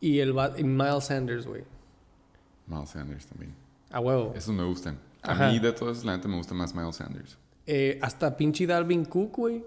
y 0.00 0.18
el 0.20 0.36
va- 0.36 0.54
y 0.58 0.64
Miles 0.64 1.04
Sanders, 1.04 1.46
güey. 1.46 1.62
Miles 2.66 2.90
Sanders 2.90 3.26
también. 3.26 3.54
A 3.90 4.00
huevo. 4.00 4.32
Esos 4.36 4.54
me 4.54 4.64
gustan. 4.64 4.98
A 5.22 5.32
Ajá. 5.32 5.50
mí 5.50 5.58
de 5.58 5.72
todos, 5.72 6.04
la 6.04 6.16
neta, 6.16 6.28
me 6.28 6.36
gusta 6.36 6.54
más 6.54 6.74
Miles 6.74 6.96
Sanders. 6.96 7.38
Eh, 7.66 7.98
hasta 8.02 8.36
pinche 8.36 8.66
Dalvin 8.66 9.04
Cook, 9.04 9.36
güey. 9.36 9.64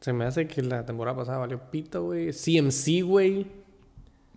Se 0.00 0.12
me 0.12 0.24
hace 0.26 0.46
que 0.46 0.62
la 0.62 0.84
temporada 0.86 1.16
pasada 1.16 1.38
valió 1.38 1.58
pito, 1.70 2.04
güey. 2.04 2.30
CMC, 2.32 3.02
güey. 3.02 3.46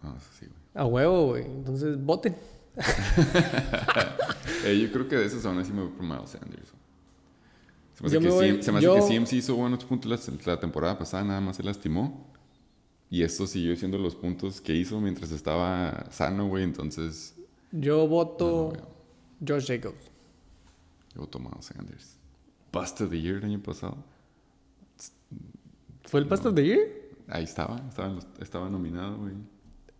No, 0.02 0.16
eso 0.16 0.28
sí, 0.40 0.48
güey. 0.48 0.58
A 0.74 0.86
huevo, 0.86 1.28
güey. 1.28 1.44
Entonces, 1.46 2.04
voten. 2.04 2.36
Eh, 4.64 4.80
yo 4.80 4.92
creo 4.92 5.08
que 5.08 5.16
de 5.16 5.26
esos 5.26 5.44
aún 5.46 5.58
así 5.58 5.74
me 5.74 5.82
voy 5.82 5.92
por 5.92 6.06
Miles 6.06 6.30
Sanders. 6.30 6.72
Se 8.02 8.04
me 8.04 8.08
hace, 8.08 8.14
Yo 8.16 8.20
que, 8.20 8.26
me 8.28 8.32
voy- 8.34 8.48
CM 8.50 8.64
se 8.64 8.72
me 8.72 8.78
hace 8.80 8.86
yo- 8.86 8.96
que 8.96 9.02
CMC 9.02 9.34
hizo 9.34 9.56
buenos 9.56 9.86
puntos 9.86 10.10
la, 10.46 10.54
la 10.54 10.60
temporada 10.60 10.98
pasada, 10.98 11.24
nada 11.24 11.42
más 11.42 11.58
se 11.58 11.64
lastimó. 11.64 12.32
Y 13.10 13.24
esto 13.24 13.46
siguió 13.46 13.76
siendo 13.76 13.98
los 13.98 14.16
puntos 14.16 14.62
que 14.62 14.74
hizo 14.74 15.00
mientras 15.02 15.32
estaba 15.32 16.08
sano, 16.12 16.48
güey. 16.48 16.64
Entonces, 16.64 17.36
Yo 17.72 18.08
voto 18.08 18.74
No, 19.40 19.48
Josh 19.56 19.68
Jacobs. 19.68 20.10
yo 21.16 21.28
tomado 21.28 21.62
Sanders. 21.62 22.16
Bust 22.72 23.02
of 23.02 23.10
the 23.10 23.20
Year 23.22 23.38
el 23.38 23.44
año 23.46 23.62
pasado. 23.62 23.98
¿Fue 26.06 26.20
el 26.20 26.28
Pastor 26.28 26.54
de 26.54 26.66
Year? 26.66 26.80
Ahí 27.28 27.44
estaba, 27.44 27.82
estaba, 28.40 28.70
nominado, 28.70 29.18
güey. 29.18 29.34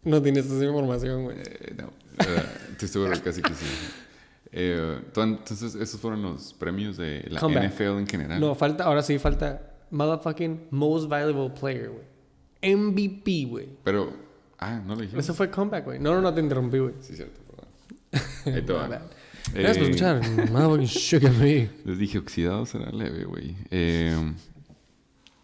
No 0.04 0.22
tienes 0.22 0.46
esa 0.46 0.64
información, 0.66 1.24
güey. 1.26 1.38
Eh, 1.40 1.76
no, 1.78 1.88
eh, 2.20 2.44
estoy 2.72 2.88
seguro 2.88 3.14
casi 3.24 3.42
que 3.42 3.54
sí. 3.54 3.66
Eh, 4.54 5.00
to- 5.14 5.24
entonces, 5.24 5.76
esos 5.76 6.00
fueron 6.00 6.22
los 6.24 6.54
premios 6.54 6.98
de 6.98 7.26
la 7.30 7.40
Comeback. 7.40 7.72
NFL 7.74 8.00
en 8.00 8.08
general. 8.08 8.40
No, 8.40 8.54
falta, 8.56 8.84
ahora 8.84 9.02
sí 9.02 9.18
falta 9.18 9.62
motherfucking 9.92 10.68
most 10.72 11.08
valuable 11.10 11.50
player, 11.60 11.90
güey. 11.90 12.76
MVP, 12.76 13.46
güey. 13.50 13.70
Pero, 13.84 14.14
ah, 14.60 14.82
no 14.86 14.96
lo 14.96 15.02
dijimos. 15.02 15.24
Eso 15.24 15.34
fue 15.34 15.50
comeback, 15.50 15.86
güey. 15.86 16.00
No, 16.00 16.14
no, 16.14 16.22
no 16.22 16.34
te 16.34 16.42
interrumpí, 16.42 16.78
güey. 16.80 16.94
Sí, 17.02 17.16
cierto, 17.16 17.40
perdón. 17.48 18.56
Ahí 18.56 18.62
te 18.62 18.74
va. 18.74 18.88
Nada. 18.88 19.08
Gracias 19.54 19.78
por 19.78 19.88
Eh, 19.88 19.90
escuchar. 19.90 20.52
Motherfucking 20.52 20.88
Sugar 20.88 21.34
Me. 21.34 21.70
Les 21.86 21.98
dije 21.98 22.18
oxidado 22.20 22.66
será 22.66 22.92
leve, 22.92 23.24
güey. 23.26 23.56
Eh, 23.72 24.16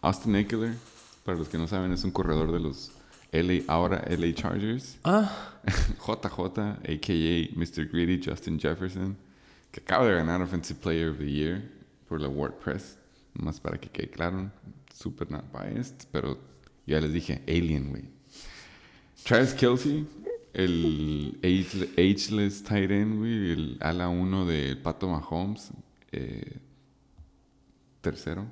Austin 0.01 0.35
Eckler, 0.35 0.73
para 1.25 1.37
los 1.37 1.49
que 1.49 1.57
no 1.57 1.67
saben, 1.67 1.91
es 1.91 2.03
un 2.03 2.11
corredor 2.11 2.51
de 2.51 2.59
los 2.59 2.91
LA, 3.41 3.63
ahora 3.67 4.03
LA 4.09 4.33
Chargers. 4.33 4.97
Ah, 5.03 5.59
JJ, 6.05 6.59
a.k.a. 6.83 7.55
Mr. 7.57 7.85
Greedy 7.91 8.21
Justin 8.23 8.57
Jefferson, 8.59 9.15
que 9.71 9.81
acaba 9.81 10.05
de 10.07 10.15
ganar 10.15 10.41
Offensive 10.41 10.79
Player 10.79 11.09
of 11.09 11.17
the 11.17 11.29
Year 11.29 11.61
por 12.07 12.19
la 12.21 12.27
WordPress. 12.29 12.97
Más 13.33 13.59
para 13.59 13.77
que 13.77 13.89
quede 13.89 14.09
claro, 14.09 14.49
super 14.93 15.29
not 15.29 15.45
biased, 15.51 16.07
pero 16.11 16.37
ya 16.85 16.99
les 16.99 17.11
dije, 17.13 17.41
Alien, 17.47 17.89
güey. 17.89 18.05
Travis 19.23 19.53
Kelsey, 19.53 20.07
el 20.53 21.37
age- 21.43 21.89
ageless 21.97 22.63
tight 22.63 22.89
end, 22.89 23.17
güey, 23.19 23.51
el 23.51 23.77
ala 23.81 24.07
1 24.09 24.45
de 24.45 24.75
Pato 24.75 25.07
Mahomes. 25.07 25.69
eh, 26.11 26.57
tercero. 28.01 28.45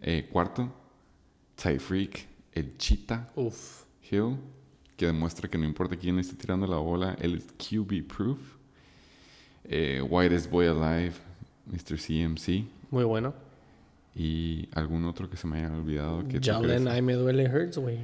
Eh, 0.00 0.28
cuarto, 0.32 0.72
Ty 1.54 1.78
Freak, 1.78 2.26
el 2.52 2.76
Cheetah. 2.78 3.30
uff. 3.36 3.81
Hill, 4.12 4.36
que 4.96 5.06
demuestra 5.06 5.48
que 5.48 5.56
no 5.58 5.64
importa 5.64 5.96
quién 5.96 6.18
esté 6.18 6.36
tirando 6.36 6.66
la 6.66 6.76
bola, 6.76 7.16
él 7.20 7.34
es 7.36 7.46
QB 7.52 8.06
proof. 8.06 8.38
Eh, 9.64 10.02
Whitest 10.02 10.50
Boy 10.50 10.66
Alive, 10.66 11.14
Mr. 11.66 11.96
CMC. 11.98 12.64
Muy 12.90 13.04
bueno. 13.04 13.32
Y 14.14 14.68
algún 14.74 15.06
otro 15.06 15.30
que 15.30 15.36
se 15.36 15.46
me 15.46 15.58
haya 15.58 15.72
olvidado. 15.72 16.26
Que 16.28 16.40
Jalen, 16.40 16.88
ay, 16.88 17.00
me 17.00 17.14
duele 17.14 17.48
Hurts, 17.48 17.78
güey. 17.78 17.98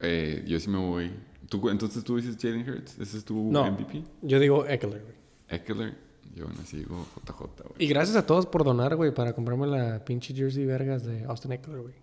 Eh, 0.00 0.42
yo 0.46 0.58
sí 0.58 0.70
me 0.70 0.78
voy. 0.78 1.10
¿Tú, 1.48 1.68
entonces 1.68 2.02
tú 2.04 2.16
dices 2.16 2.36
Jalen 2.40 2.68
Hurts. 2.68 2.98
¿Ese 2.98 3.18
es 3.18 3.24
tu 3.24 3.50
No. 3.52 3.70
MVP? 3.70 4.02
Yo 4.22 4.38
digo 4.40 4.66
Eckler, 4.66 5.02
güey. 5.02 5.14
Eckler. 5.48 5.94
Yo 6.34 6.46
así 6.62 6.78
digo 6.78 7.06
JJ, 7.26 7.38
güey. 7.38 7.74
Y 7.78 7.86
gracias 7.86 8.16
a 8.16 8.26
todos 8.26 8.46
por 8.46 8.64
donar, 8.64 8.96
güey, 8.96 9.12
para 9.12 9.32
comprarme 9.34 9.66
la 9.66 10.04
pinche 10.04 10.34
jersey 10.34 10.64
vergas 10.66 11.04
de 11.04 11.24
Austin 11.24 11.52
Eckler, 11.52 11.80
güey. 11.80 11.94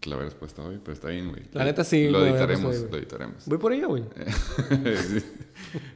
Te 0.00 0.10
la 0.10 0.16
hubieras 0.16 0.34
puesto 0.34 0.64
hoy, 0.64 0.80
pero 0.82 0.94
está 0.94 1.08
bien, 1.08 1.28
güey. 1.28 1.42
La 1.52 1.64
neta 1.64 1.84
sí, 1.84 2.08
Lo 2.08 2.26
editaremos, 2.26 2.76
hoy, 2.76 2.88
lo 2.90 2.98
editaremos. 2.98 3.46
Voy 3.46 3.58
por 3.58 3.72
ella, 3.72 3.86
güey. 3.86 4.04
Sí. 5.08 5.24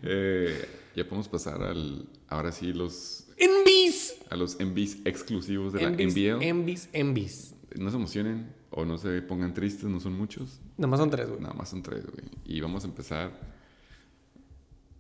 Eh, 0.03 0.69
ya 0.95 1.05
podemos 1.05 1.29
pasar 1.29 1.63
al... 1.63 2.09
Ahora 2.29 2.53
sí, 2.53 2.73
los... 2.73 3.26
Envies. 3.37 4.17
A 4.31 4.37
los 4.37 4.59
MVs 4.59 4.99
exclusivos 5.05 5.73
de 5.73 5.83
la 5.83 5.89
Envies, 5.89 6.15
NBL. 6.17 6.43
envies, 6.45 6.89
envies. 6.93 7.55
no 7.77 7.91
se 7.91 7.97
emocionen 7.97 8.53
o 8.71 8.85
no 8.85 8.97
se 8.99 9.21
pongan 9.23 9.53
tristes, 9.55 9.85
no 9.85 10.01
son 10.01 10.15
muchos. 10.15 10.61
Nada 10.77 10.89
más 10.89 10.99
son 11.01 11.11
tres, 11.11 11.29
güey. 11.29 11.41
Nada 11.41 11.55
más 11.55 11.69
son 11.69 11.83
tres, 11.83 12.05
güey. 12.07 12.25
Y 12.45 12.61
vamos 12.61 12.85
a 12.85 12.89
empezar. 12.89 13.31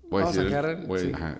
Voy 0.08 0.22
Vamos 0.22 0.36
a 0.36 0.42
decir. 0.42 0.54
sacar 0.56 0.70
el- 0.80 0.86
voy- 0.86 1.00
sí. 1.00 1.12
ajá. 1.14 1.38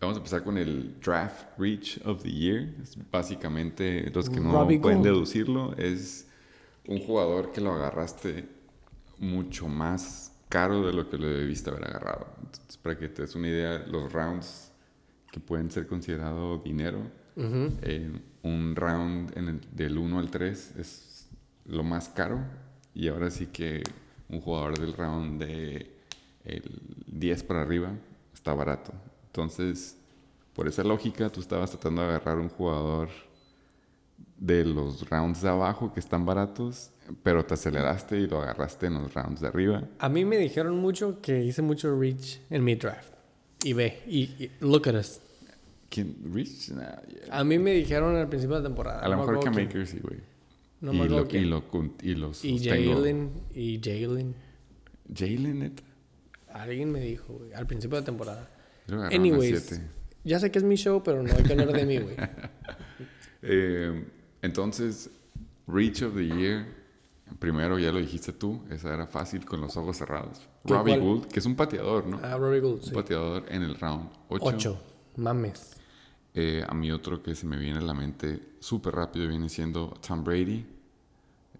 Vamos 0.00 0.16
a 0.16 0.18
empezar 0.18 0.44
con 0.44 0.56
el 0.56 0.94
Draft 1.04 1.58
Reach 1.58 2.00
of 2.04 2.22
the 2.22 2.30
Year. 2.30 2.72
Es 2.82 2.96
básicamente, 3.10 4.10
los 4.14 4.30
que 4.30 4.40
no 4.40 4.52
Robbie 4.52 4.78
pueden 4.78 4.98
Gould. 5.00 5.12
deducirlo, 5.12 5.74
es 5.76 6.26
un 6.86 7.00
jugador 7.00 7.50
que 7.52 7.60
lo 7.60 7.72
agarraste 7.72 8.48
mucho 9.18 9.66
más 9.68 10.32
caro 10.48 10.86
de 10.86 10.92
lo 10.92 11.10
que 11.10 11.18
lo 11.18 11.26
debiste 11.26 11.68
haber 11.70 11.84
agarrado. 11.88 12.28
Entonces, 12.38 12.76
para 12.78 12.96
que 12.96 13.08
te 13.08 13.22
des 13.22 13.34
una 13.34 13.48
idea, 13.48 13.78
los 13.88 14.10
rounds 14.12 14.67
que 15.40 15.46
pueden 15.46 15.70
ser 15.70 15.86
considerados 15.86 16.62
dinero, 16.64 16.98
Ujú. 17.36 17.72
eh, 17.82 18.10
un 18.42 18.74
round 18.76 19.36
en 19.36 19.48
el- 19.48 19.60
del 19.72 19.98
1 19.98 20.18
al 20.18 20.30
3 20.30 20.74
es 20.78 21.28
lo 21.66 21.82
más 21.82 22.08
caro. 22.08 22.40
Y 22.94 23.08
ahora 23.08 23.30
sí 23.30 23.46
que 23.46 23.82
un 24.28 24.40
jugador 24.40 24.78
del 24.78 24.92
round 24.94 25.42
de 25.42 25.90
el 26.44 26.62
10 27.06 27.42
para 27.44 27.62
arriba 27.62 27.92
está 28.34 28.54
barato. 28.54 28.92
Entonces, 29.26 29.96
por 30.54 30.66
esa 30.66 30.82
lógica, 30.82 31.28
tú 31.30 31.40
estabas 31.40 31.70
tratando 31.70 32.02
de 32.02 32.08
agarrar 32.08 32.38
un 32.38 32.48
jugador 32.48 33.08
de 34.38 34.64
los 34.64 35.08
rounds 35.08 35.42
de 35.42 35.48
abajo 35.48 35.92
que 35.92 36.00
están 36.00 36.24
baratos, 36.24 36.90
pero 37.22 37.44
te 37.44 37.54
aceleraste 37.54 38.18
y 38.18 38.26
lo 38.26 38.40
agarraste 38.40 38.86
en 38.86 38.94
los 38.94 39.12
rounds 39.14 39.40
de 39.40 39.48
arriba. 39.48 39.82
A 39.98 40.08
mí 40.08 40.24
me 40.24 40.38
dijeron 40.38 40.76
mucho 40.78 41.20
que 41.20 41.44
hice 41.44 41.62
mucho 41.62 41.98
reach 41.98 42.40
en 42.50 42.64
mi 42.64 42.74
draft. 42.74 43.12
Y 43.64 43.72
ve, 43.72 44.02
y, 44.06 44.20
y 44.42 44.50
look 44.60 44.88
at 44.88 44.94
us. 44.94 45.20
¿Quién? 45.88 46.16
Rich? 46.32 46.70
Nah, 46.70 47.00
yeah. 47.08 47.38
A 47.38 47.44
mí 47.44 47.58
me 47.58 47.72
dijeron 47.72 48.14
al 48.16 48.28
principio 48.28 48.56
de 48.56 48.62
la 48.62 48.68
temporada. 48.68 49.00
A 49.00 49.08
lo 49.08 49.16
no 49.16 49.26
mejor 49.26 49.40
quién. 49.40 49.54
Maker 49.54 49.86
sí, 49.86 49.98
güey. 50.00 50.20
No 50.80 50.92
y, 50.92 50.96
lo, 50.96 51.26
y, 51.28 51.44
lo, 51.44 51.64
y 52.02 52.14
los 52.14 52.44
Y. 52.44 52.58
Jalen, 52.58 53.30
y 53.54 53.80
Jalen. 53.82 54.34
Jalen, 55.12 55.58
neta. 55.58 55.82
Alguien 56.52 56.92
me 56.92 57.00
dijo, 57.00 57.34
güey, 57.34 57.52
al 57.52 57.66
principio 57.66 57.98
de 57.98 58.04
temporada. 58.04 58.48
Creo 58.86 59.00
que 59.00 59.06
agarraron 59.06 59.26
a 59.26 59.28
Anyways, 59.28 59.80
ya 60.24 60.38
sé 60.38 60.50
que 60.50 60.58
es 60.58 60.64
mi 60.64 60.76
show, 60.76 61.02
pero 61.02 61.22
no 61.22 61.34
hay 61.34 61.42
que 61.42 61.52
hablar 61.52 61.72
de 61.72 61.86
mí, 61.86 61.98
güey. 61.98 62.16
Eh, 63.40 64.04
entonces, 64.42 65.10
Reach 65.68 66.02
of 66.02 66.16
the 66.16 66.26
Year. 66.26 66.66
Primero 67.38 67.78
ya 67.78 67.92
lo 67.92 68.00
dijiste 68.00 68.32
tú, 68.32 68.64
esa 68.68 68.92
era 68.92 69.06
fácil 69.06 69.44
con 69.44 69.60
los 69.60 69.76
ojos 69.76 69.96
cerrados. 69.96 70.48
¿Qué 70.66 70.74
Robbie 70.74 70.94
cuál? 70.94 71.00
Gould, 71.00 71.26
que 71.26 71.38
es 71.38 71.46
un 71.46 71.54
pateador, 71.54 72.04
¿no? 72.04 72.18
Ah, 72.20 72.36
Robbie 72.36 72.58
Gould, 72.58 72.82
sí. 72.82 72.88
Un 72.88 72.94
pateador 72.94 73.44
en 73.48 73.62
el 73.62 73.76
round 73.76 74.10
8. 74.28 74.44
8. 74.44 74.82
Mames. 75.18 75.77
Eh, 76.34 76.62
a 76.66 76.74
mí 76.74 76.90
otro 76.90 77.22
que 77.22 77.34
se 77.34 77.46
me 77.46 77.56
viene 77.56 77.78
a 77.78 77.82
la 77.82 77.94
mente 77.94 78.40
súper 78.60 78.94
rápido 78.94 79.28
viene 79.28 79.48
siendo 79.48 79.88
Tom 80.06 80.22
Brady. 80.22 80.66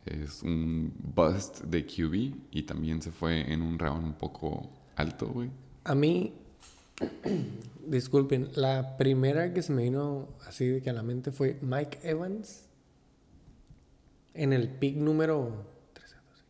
Es 0.05 0.43
un 0.43 0.93
bust 0.99 1.63
de 1.65 1.85
QB 1.85 2.35
y 2.51 2.63
también 2.63 3.03
se 3.03 3.11
fue 3.11 3.53
en 3.53 3.63
un 3.63 3.79
round 3.79 4.05
un 4.05 4.15
poco 4.15 4.71
alto, 4.97 5.29
güey. 5.29 5.51
A 5.85 5.95
mí, 5.95 6.33
disculpen, 7.87 8.51
la 8.55 8.97
primera 8.97 9.53
que 9.53 9.63
se 9.63 9.73
me 9.73 9.83
vino 9.83 10.29
así 10.47 10.67
de 10.67 10.83
que 10.83 10.91
a 10.91 10.93
la 10.93 11.03
mente 11.03 11.31
fue 11.31 11.59
Mike 11.61 11.99
Evans 12.03 12.69
en 14.35 14.53
el 14.53 14.69
pick 14.69 14.97
número 14.97 15.67
13, 15.95 16.15
12, 16.15 16.45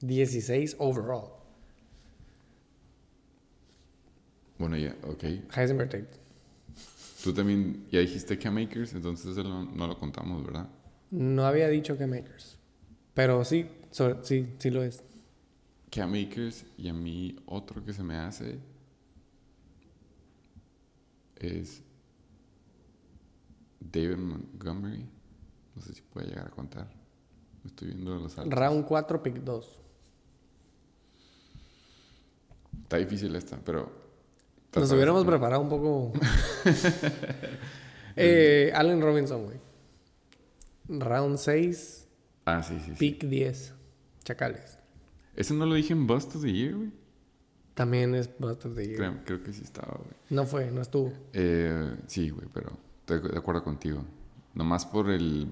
15, 0.00 0.06
16 0.06 0.76
overall. 0.78 1.30
Bueno, 4.58 4.76
ya, 4.76 4.96
ok. 5.02 5.24
Heisenberg 5.54 5.90
Tate. 5.90 6.25
Tú 7.26 7.34
también 7.34 7.88
ya 7.90 7.98
dijiste 7.98 8.38
Cam 8.38 8.56
Akers, 8.58 8.94
entonces 8.94 9.36
no, 9.38 9.64
no 9.64 9.88
lo 9.88 9.98
contamos, 9.98 10.46
¿verdad? 10.46 10.68
No 11.10 11.44
había 11.44 11.66
dicho 11.66 11.98
que 11.98 12.06
Makers. 12.06 12.56
Pero 13.14 13.44
sí, 13.44 13.66
sí, 14.22 14.54
sí 14.60 14.70
lo 14.70 14.84
es. 14.84 15.02
Cam 15.90 16.14
Akers 16.14 16.64
y 16.78 16.88
a 16.88 16.92
mí 16.92 17.34
otro 17.46 17.84
que 17.84 17.92
se 17.92 18.04
me 18.04 18.14
hace 18.14 18.60
es 21.34 21.82
David 23.80 24.18
Montgomery. 24.18 25.04
No 25.74 25.82
sé 25.82 25.94
si 25.94 26.02
puede 26.02 26.28
llegar 26.28 26.46
a 26.46 26.50
contar. 26.50 26.88
Estoy 27.64 27.88
viendo 27.88 28.14
los 28.14 28.38
altos. 28.38 28.56
Round 28.56 28.84
4, 28.86 29.20
pick 29.20 29.34
2. 29.38 29.80
Está 32.84 32.98
difícil 32.98 33.34
esta, 33.34 33.56
pero... 33.58 34.05
Nos 34.76 34.92
hubiéramos 34.92 35.24
preparado 35.24 35.62
un 35.62 35.68
poco. 35.68 36.12
eh, 38.16 38.72
Allen 38.74 39.00
Robinson, 39.00 39.44
güey. 39.44 39.56
Round 40.88 41.38
6, 41.38 42.08
Ah, 42.44 42.62
sí, 42.62 42.78
sí, 42.78 42.92
sí. 42.92 42.96
pick 42.98 43.24
10. 43.24 43.74
Chacales. 44.24 44.78
Ese 45.34 45.52
no 45.54 45.66
lo 45.66 45.74
dije 45.74 45.92
en 45.92 46.06
Bust 46.06 46.36
of 46.36 46.42
the 46.42 46.52
Year, 46.52 46.74
güey. 46.76 46.90
También 47.74 48.14
es 48.14 48.30
bastante. 48.38 48.94
Creo, 48.96 49.22
creo 49.24 49.42
que 49.42 49.52
sí 49.52 49.62
estaba, 49.62 49.98
güey. 49.98 50.10
No 50.30 50.46
fue, 50.46 50.70
no 50.70 50.80
estuvo. 50.80 51.12
Eh, 51.32 51.94
sí, 52.06 52.30
güey, 52.30 52.48
pero 52.52 52.70
estoy 53.00 53.20
de 53.30 53.36
acuerdo 53.38 53.62
contigo. 53.62 54.04
Nomás 54.54 54.86
por 54.86 55.10
el 55.10 55.48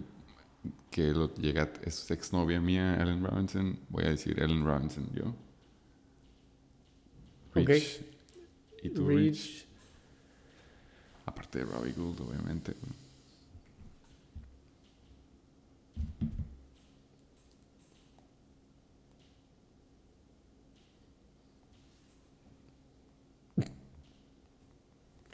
que 0.90 1.08
lo 1.12 1.34
llega 1.34 1.70
es 1.82 2.10
exnovia 2.10 2.60
mía, 2.60 2.96
Ellen 3.00 3.22
Robinson, 3.24 3.78
voy 3.90 4.04
a 4.04 4.10
decir 4.10 4.40
Ellen 4.40 4.64
Robinson 4.64 5.10
yo. 5.12 5.34
Rich. 7.54 8.02
Y 8.84 8.90
tú, 8.90 9.08
Rich. 9.08 9.18
Reach. 9.18 9.66
Aparte 11.26 11.58
de 11.58 11.64
Robbie 11.64 11.92
Gould, 11.92 12.20
obviamente. 12.20 12.72
güey. 12.80 12.92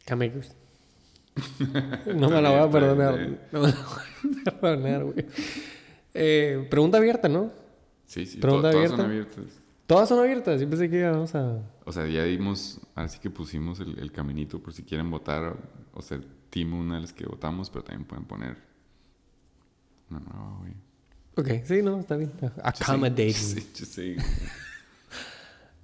Cam 0.05 0.23
Akers. 0.23 0.55
No 2.15 2.29
me 2.29 2.43
la 2.43 2.51
voy 2.51 2.59
a 2.61 2.71
perdonar. 2.71 3.39
No 3.53 3.61
me 3.61 3.69
la 3.69 3.75
voy 3.75 4.43
a 4.47 4.61
perdonar, 4.61 5.05
güey. 5.05 5.27
Eh, 6.13 6.67
pregunta 6.69 6.99
abierta, 6.99 7.29
¿no? 7.29 7.53
Sí, 8.07 8.27
sí, 8.27 8.37
to- 8.37 8.41
Pregunta 8.43 8.71
todas 8.73 8.91
son 8.91 9.01
abierta. 9.03 9.35
abiertas. 9.41 9.60
Todas 9.91 10.09
son 10.09 10.21
abiertas. 10.21 10.61
Yo 10.61 10.71
pensé 10.71 10.89
que 10.89 11.01
íbamos 11.01 11.35
a. 11.35 11.69
O 11.85 11.91
sea, 11.91 12.07
ya 12.07 12.23
dimos, 12.23 12.81
ahora 12.95 13.09
sí 13.09 13.19
que 13.19 13.29
pusimos 13.29 13.81
el, 13.81 13.99
el 13.99 14.13
caminito 14.13 14.61
por 14.61 14.73
si 14.73 14.85
quieren 14.85 15.11
votar 15.11 15.57
o, 15.93 16.01
ser 16.01 16.25
team 16.49 16.75
una 16.75 16.95
de 16.95 17.01
las 17.01 17.13
que 17.13 17.27
votamos, 17.27 17.71
pero 17.71 17.83
también 17.83 18.07
pueden 18.07 18.25
poner 18.25 18.57
una 20.09 20.21
nueva, 20.21 20.59
güey. 20.61 20.75
Ok, 21.35 21.67
sí, 21.67 21.83
no, 21.83 21.99
está 21.99 22.17
bien. 22.17 22.31
Accommodating. 22.63 23.33
Sí, 23.33 23.69
sí, 23.73 23.85
sí. 23.85 24.17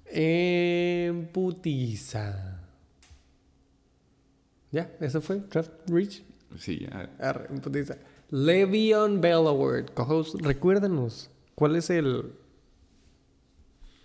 Eh, 0.05 1.29
putiza. 1.33 2.61
Ya, 4.71 4.89
eso 5.01 5.19
fue. 5.19 5.41
Draft 5.51 5.71
Reach. 5.89 6.23
Sí, 6.57 6.87
ya. 6.89 7.11
Arre, 7.19 7.47
en 7.49 7.59
putiza. 7.59 7.97
Le'Veon 8.29 9.19
Bell 9.19 9.47
Award. 9.47 9.91
Co-host, 9.93 10.35
recuérdanos, 10.39 11.29
¿cuál 11.55 11.75
es 11.75 11.89
el 11.89 12.31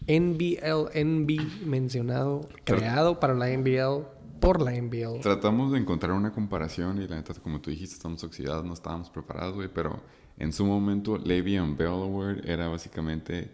NBL, 0.07 0.91
NB 0.95 1.67
mencionado, 1.67 2.49
creado 2.65 3.21
para 3.21 3.35
la 3.35 3.49
NBL, 3.49 4.05
por 4.41 4.61
la 4.61 4.73
NBL? 4.73 5.21
Tratamos 5.21 5.73
de 5.73 5.79
encontrar 5.79 6.12
una 6.12 6.33
comparación 6.33 7.01
y 7.01 7.07
la 7.07 7.17
neta, 7.17 7.35
como 7.35 7.61
tú 7.61 7.71
dijiste, 7.71 7.95
estamos 7.95 8.23
oxidados, 8.25 8.65
no 8.65 8.75
estábamos 8.75 9.11
preparados, 9.11 9.55
güey, 9.55 9.69
pero 9.73 10.03
en 10.38 10.53
su 10.53 10.65
momento, 10.65 11.19
Le'Veon 11.19 11.77
Bell 11.77 11.88
Award 11.88 12.49
era 12.49 12.69
básicamente 12.69 13.51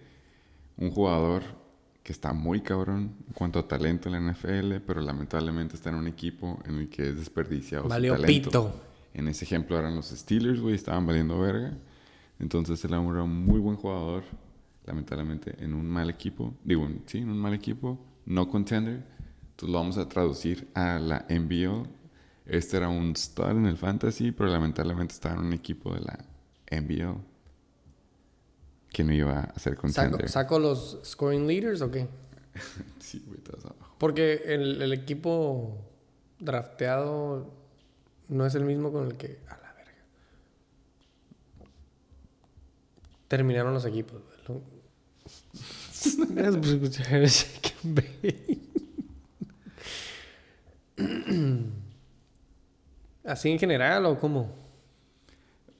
un 0.76 0.90
jugador 0.90 1.42
que 2.02 2.12
está 2.12 2.32
muy 2.32 2.62
cabrón 2.62 3.16
en 3.26 3.34
cuanto 3.34 3.58
a 3.58 3.68
talento 3.68 4.08
en 4.08 4.14
la 4.24 4.32
NFL, 4.32 4.76
pero 4.86 5.02
lamentablemente 5.02 5.74
está 5.74 5.90
en 5.90 5.96
un 5.96 6.06
equipo 6.06 6.58
en 6.64 6.78
el 6.78 6.88
que 6.88 7.10
es 7.10 7.16
desperdiciado 7.16 7.84
su 7.84 7.90
Valió 7.90 8.14
talento. 8.14 8.48
pito. 8.50 8.80
En 9.12 9.28
ese 9.28 9.44
ejemplo 9.44 9.78
eran 9.78 9.94
los 9.94 10.06
Steelers, 10.08 10.60
güey, 10.60 10.74
estaban 10.74 11.06
valiendo 11.06 11.38
verga. 11.38 11.76
Entonces 12.38 12.82
él 12.84 12.92
era 12.92 13.00
un 13.00 13.44
muy 13.44 13.58
buen 13.58 13.76
jugador, 13.76 14.22
lamentablemente 14.88 15.54
en 15.62 15.74
un 15.74 15.86
mal 15.88 16.10
equipo, 16.10 16.54
digo, 16.64 16.88
sí, 17.06 17.18
en 17.18 17.30
un 17.30 17.38
mal 17.38 17.54
equipo, 17.54 17.98
no 18.26 18.48
contender. 18.48 19.04
Entonces 19.50 19.68
lo 19.72 19.78
vamos 19.78 19.98
a 19.98 20.08
traducir 20.08 20.68
a 20.74 20.98
la 20.98 21.24
NBL. 21.28 21.88
Este 22.46 22.76
era 22.78 22.88
un 22.88 23.12
star 23.12 23.50
en 23.56 23.66
el 23.66 23.76
fantasy, 23.76 24.32
pero 24.32 24.48
lamentablemente 24.50 25.14
estaba 25.14 25.34
en 25.36 25.42
un 25.46 25.52
equipo 25.52 25.92
de 25.94 26.00
la 26.00 26.18
NBL 26.70 27.20
que 28.90 29.04
no 29.04 29.12
iba 29.12 29.40
a 29.40 29.58
ser 29.58 29.74
¿Saco, 29.74 29.82
contender. 29.82 30.28
saco 30.28 30.58
los 30.58 30.98
scoring 31.04 31.46
leaders 31.46 31.82
o 31.82 31.90
qué? 31.90 32.08
Sí, 33.00 33.22
güey, 33.26 33.38
estás 33.38 33.64
abajo. 33.64 33.94
Porque 33.98 34.42
el, 34.46 34.80
el 34.82 34.92
equipo 34.92 35.76
drafteado 36.40 37.52
no 38.28 38.46
es 38.46 38.54
el 38.54 38.64
mismo 38.64 38.92
con 38.92 39.06
el 39.06 39.16
que. 39.16 39.38
A 39.48 39.56
la 39.58 39.72
verga. 39.74 39.92
Terminaron 43.28 43.74
los 43.74 43.84
equipos. 43.84 44.20
Lo- 44.48 44.62
Escuchar 45.92 47.22
ese 47.22 47.46
que 47.60 47.72
ve. 47.84 48.58
¿Así 53.24 53.50
en 53.50 53.58
general 53.58 54.06
o 54.06 54.18
cómo? 54.18 54.54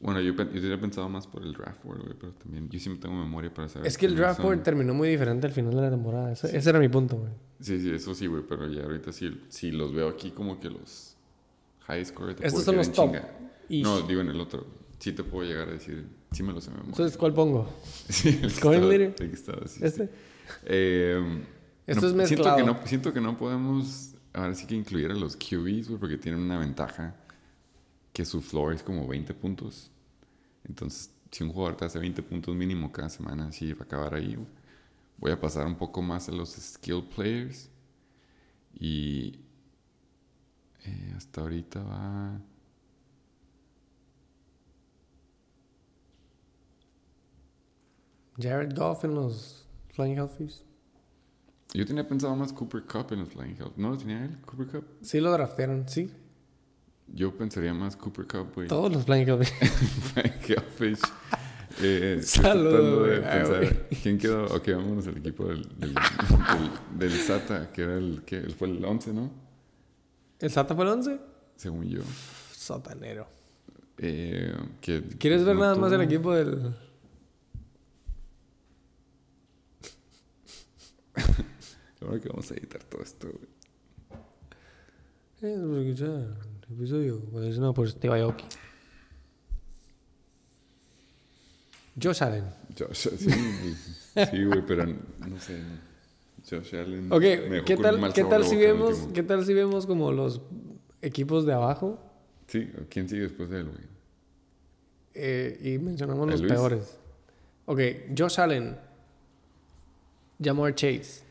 Bueno, 0.01 0.21
yo, 0.21 0.33
yo 0.35 0.45
hubiera 0.61 0.79
pensado 0.81 1.09
más 1.09 1.27
por 1.27 1.43
el 1.43 1.53
draft 1.55 1.83
board, 1.83 2.03
güey, 2.03 2.15
pero 2.19 2.33
también 2.35 2.69
yo 2.69 2.79
siempre 2.79 3.03
tengo 3.03 3.17
memoria 3.19 3.53
para 3.53 3.69
saber. 3.69 3.89
Es 3.89 3.99
que 3.99 4.07
el 4.07 4.15
draft 4.15 4.41
board 4.41 4.63
terminó 4.63 4.95
muy 4.95 5.09
diferente 5.09 5.47
al 5.49 5.53
final 5.53 5.75
de 5.75 5.81
la 5.83 5.91
temporada. 5.91 6.31
Ese, 6.33 6.57
ese 6.57 6.71
era 6.71 6.79
mi 6.79 6.89
punto, 6.89 7.17
güey. 7.17 7.33
Sí, 7.61 7.81
sí, 7.81 7.91
eso 7.91 8.15
sí, 8.15 8.27
güey, 8.29 8.45
pero 8.49 8.69
ya 8.69 8.85
ahorita 8.85 9.13
sí, 9.13 9.41
sí 9.49 9.73
los 9.73 9.93
veo 9.93 10.09
aquí 10.09 10.31
como 10.31 10.61
que 10.61 10.71
los 10.71 11.17
high 11.87 12.05
score. 12.05 12.35
te 12.37 12.47
Estos 12.47 12.63
son 12.65 12.77
los 12.77 12.93
top. 12.93 13.07
chinga. 13.07 13.29
Y- 13.69 13.83
No, 13.83 14.03
digo 14.03 14.21
en 14.21 14.29
el 14.29 14.41
otro. 14.41 14.67
Sí 15.01 15.13
te 15.13 15.25
puedo 15.25 15.49
llegar 15.49 15.69
a 15.69 15.73
decir, 15.73 16.07
sí 16.33 16.43
me 16.43 16.53
lo 16.53 16.61
sé 16.61 16.71
memoria. 16.71 16.91
Entonces, 16.91 17.17
¿cuál 17.17 17.35
pongo? 17.35 17.69
sí, 18.09 18.29
el 18.43 18.53
que 18.53 18.95
el 19.05 19.15
que 19.15 19.25
estaba, 19.35 19.67
sí, 19.67 19.81
¿Este? 19.83 20.07
sí. 20.07 20.13
Eh, 20.65 21.45
Esto 21.87 22.09
no, 22.13 22.23
es 22.23 22.29
Siento 22.29 22.49
mezclado. 22.49 22.57
que, 22.57 22.65
no, 22.65 22.79
siento 22.87 23.13
que 23.13 23.21
no 23.21 23.39
podemos, 23.39 24.15
ahora 24.33 24.55
sí 24.55 24.67
que 24.67 24.75
incluir 24.75 25.11
a 25.11 25.15
los 25.15 25.37
QBs, 25.37 25.89
güey, 25.89 25.99
porque 26.01 26.19
tienen 26.19 26.41
una 26.41 26.59
ventaja 26.59 27.17
que 28.13 28.25
su 28.25 28.41
floor 28.43 28.75
es 28.75 28.83
como 28.83 29.07
20 29.07 29.35
puntos. 29.35 29.91
Entonces, 30.65 31.11
si 31.31 31.45
un 31.45 31.53
jugador 31.53 31.77
te 31.77 31.85
hace 31.87 31.99
20 31.99 32.23
puntos 32.23 32.55
mínimo 32.55 32.91
cada 32.93 33.09
semana, 33.09 33.53
sí 33.53 33.73
va 33.73 33.81
a 33.83 33.85
acabar 33.85 34.15
ahí. 34.15 34.35
güey. 34.35 34.49
Voy 35.19 35.31
a 35.33 35.41
pasar 35.41 35.67
un 35.67 35.77
poco 35.77 36.03
más 36.03 36.29
a 36.29 36.33
los 36.33 36.51
skill 36.55 37.05
players. 37.15 37.71
Y 38.79 39.41
eh, 40.85 41.13
hasta 41.17 41.41
ahorita 41.43 41.83
va... 41.83 42.41
Jared 48.41 48.75
Goff 48.77 49.05
en 49.05 49.15
los 49.15 49.67
Flying 49.91 50.17
Hellfish. 50.19 50.63
Yo 51.75 51.85
tenía 51.85 52.07
pensado 52.07 52.35
más 52.35 52.53
Cooper 52.53 52.83
Cup 52.85 53.13
en 53.13 53.21
los 53.21 53.29
Flying 53.29 53.57
Hell. 53.59 53.73
¿No 53.77 53.91
lo 53.91 53.99
tenía 53.99 54.25
él, 54.25 54.39
Cooper 54.47 54.67
Cup? 54.69 54.85
Sí 55.03 55.21
lo 55.21 55.31
draftearon, 55.33 55.89
sí. 55.89 56.11
Yo 57.09 57.37
pensaría 57.37 57.75
más 57.75 57.97
Cooper 57.97 58.27
Cup, 58.27 58.55
güey. 58.55 58.69
Todos 58.69 58.93
los 58.93 59.05
Flying 59.05 59.27
Hellfish. 59.29 59.53
Flying 60.13 60.33
Hellfish. 60.47 61.01
Eh, 61.81 62.21
Saludos, 62.23 63.07
de. 63.09 63.17
Ah, 63.27 63.31
pensar 63.45 63.89
quién 64.03 64.19
quedó. 64.19 64.45
Ok, 64.47 64.69
vámonos 64.69 65.07
al 65.07 65.19
equipo 65.19 65.47
del, 65.47 65.63
del, 65.79 65.95
del- 65.95 66.99
del 66.99 67.13
SATA, 67.13 67.71
que 67.73 67.83
era 67.83 67.95
el 67.97 68.23
que 68.25 68.41
fue 68.51 68.69
el 68.69 68.85
11, 68.85 69.13
¿no? 69.13 69.31
¿El 70.41 70.51
Sata 70.51 70.75
fue 70.75 70.85
el 70.85 70.91
11? 70.91 71.21
Según 71.57 71.85
yo. 71.89 72.01
Satanero. 72.53 73.29
Eh, 73.99 74.55
que 74.81 75.03
¿Quieres 75.19 75.45
ver 75.45 75.57
nada 75.57 75.75
más 75.77 75.93
el 75.93 76.01
equipo 76.01 76.33
del. 76.35 76.75
Ahora 82.01 82.21
que 82.21 82.29
vamos 82.29 82.51
a 82.51 82.55
editar 82.55 82.83
todo 82.85 83.03
esto, 83.03 83.29
güey. 83.29 83.49
Eh, 85.43 85.57
sé 85.85 85.91
qué 85.91 85.97
sea, 85.97 86.09
el 86.69 86.77
episodio. 86.77 87.21
Pues 87.33 87.59
no, 87.59 87.73
pues 87.75 87.91
Steve 87.93 88.21
Aoki. 88.21 88.45
Josh 92.01 92.23
Allen. 92.23 92.45
Josh, 92.79 93.09
sí, 93.17 93.31
sí, 94.31 94.45
güey, 94.45 94.65
pero 94.67 94.87
no 94.87 95.41
sé. 95.41 95.59
Josh 96.49 96.77
Allen. 96.77 97.13
Ok, 97.13 97.23
me 97.51 97.65
¿qué 97.65 97.77
tal, 97.77 98.13
¿qué 98.13 98.25
tal 98.25 98.45
si 98.45 98.57
vemos, 98.57 99.09
qué 99.13 99.23
tal 99.23 99.45
si 99.45 99.53
vemos 99.55 99.87
como 99.87 100.13
los 100.13 100.41
equipos 101.03 101.45
de 101.47 101.53
abajo 101.55 101.99
Sí, 102.47 102.71
¿quién 102.89 103.09
sigue 103.09 103.23
después 103.23 103.51
de 103.51 103.61
él, 103.61 103.67
güey? 103.69 103.85
eh, 105.15 105.59
y 105.75 105.79
mencionamos 105.79 106.25
¿El 106.27 106.31
los 106.33 106.41
Luis? 106.41 106.53
peores? 106.53 106.99
Ok, 107.67 107.81
Josh 108.17 108.41
Allen, 108.41 108.79
Jamar 110.41 110.75
Chase, 110.75 111.23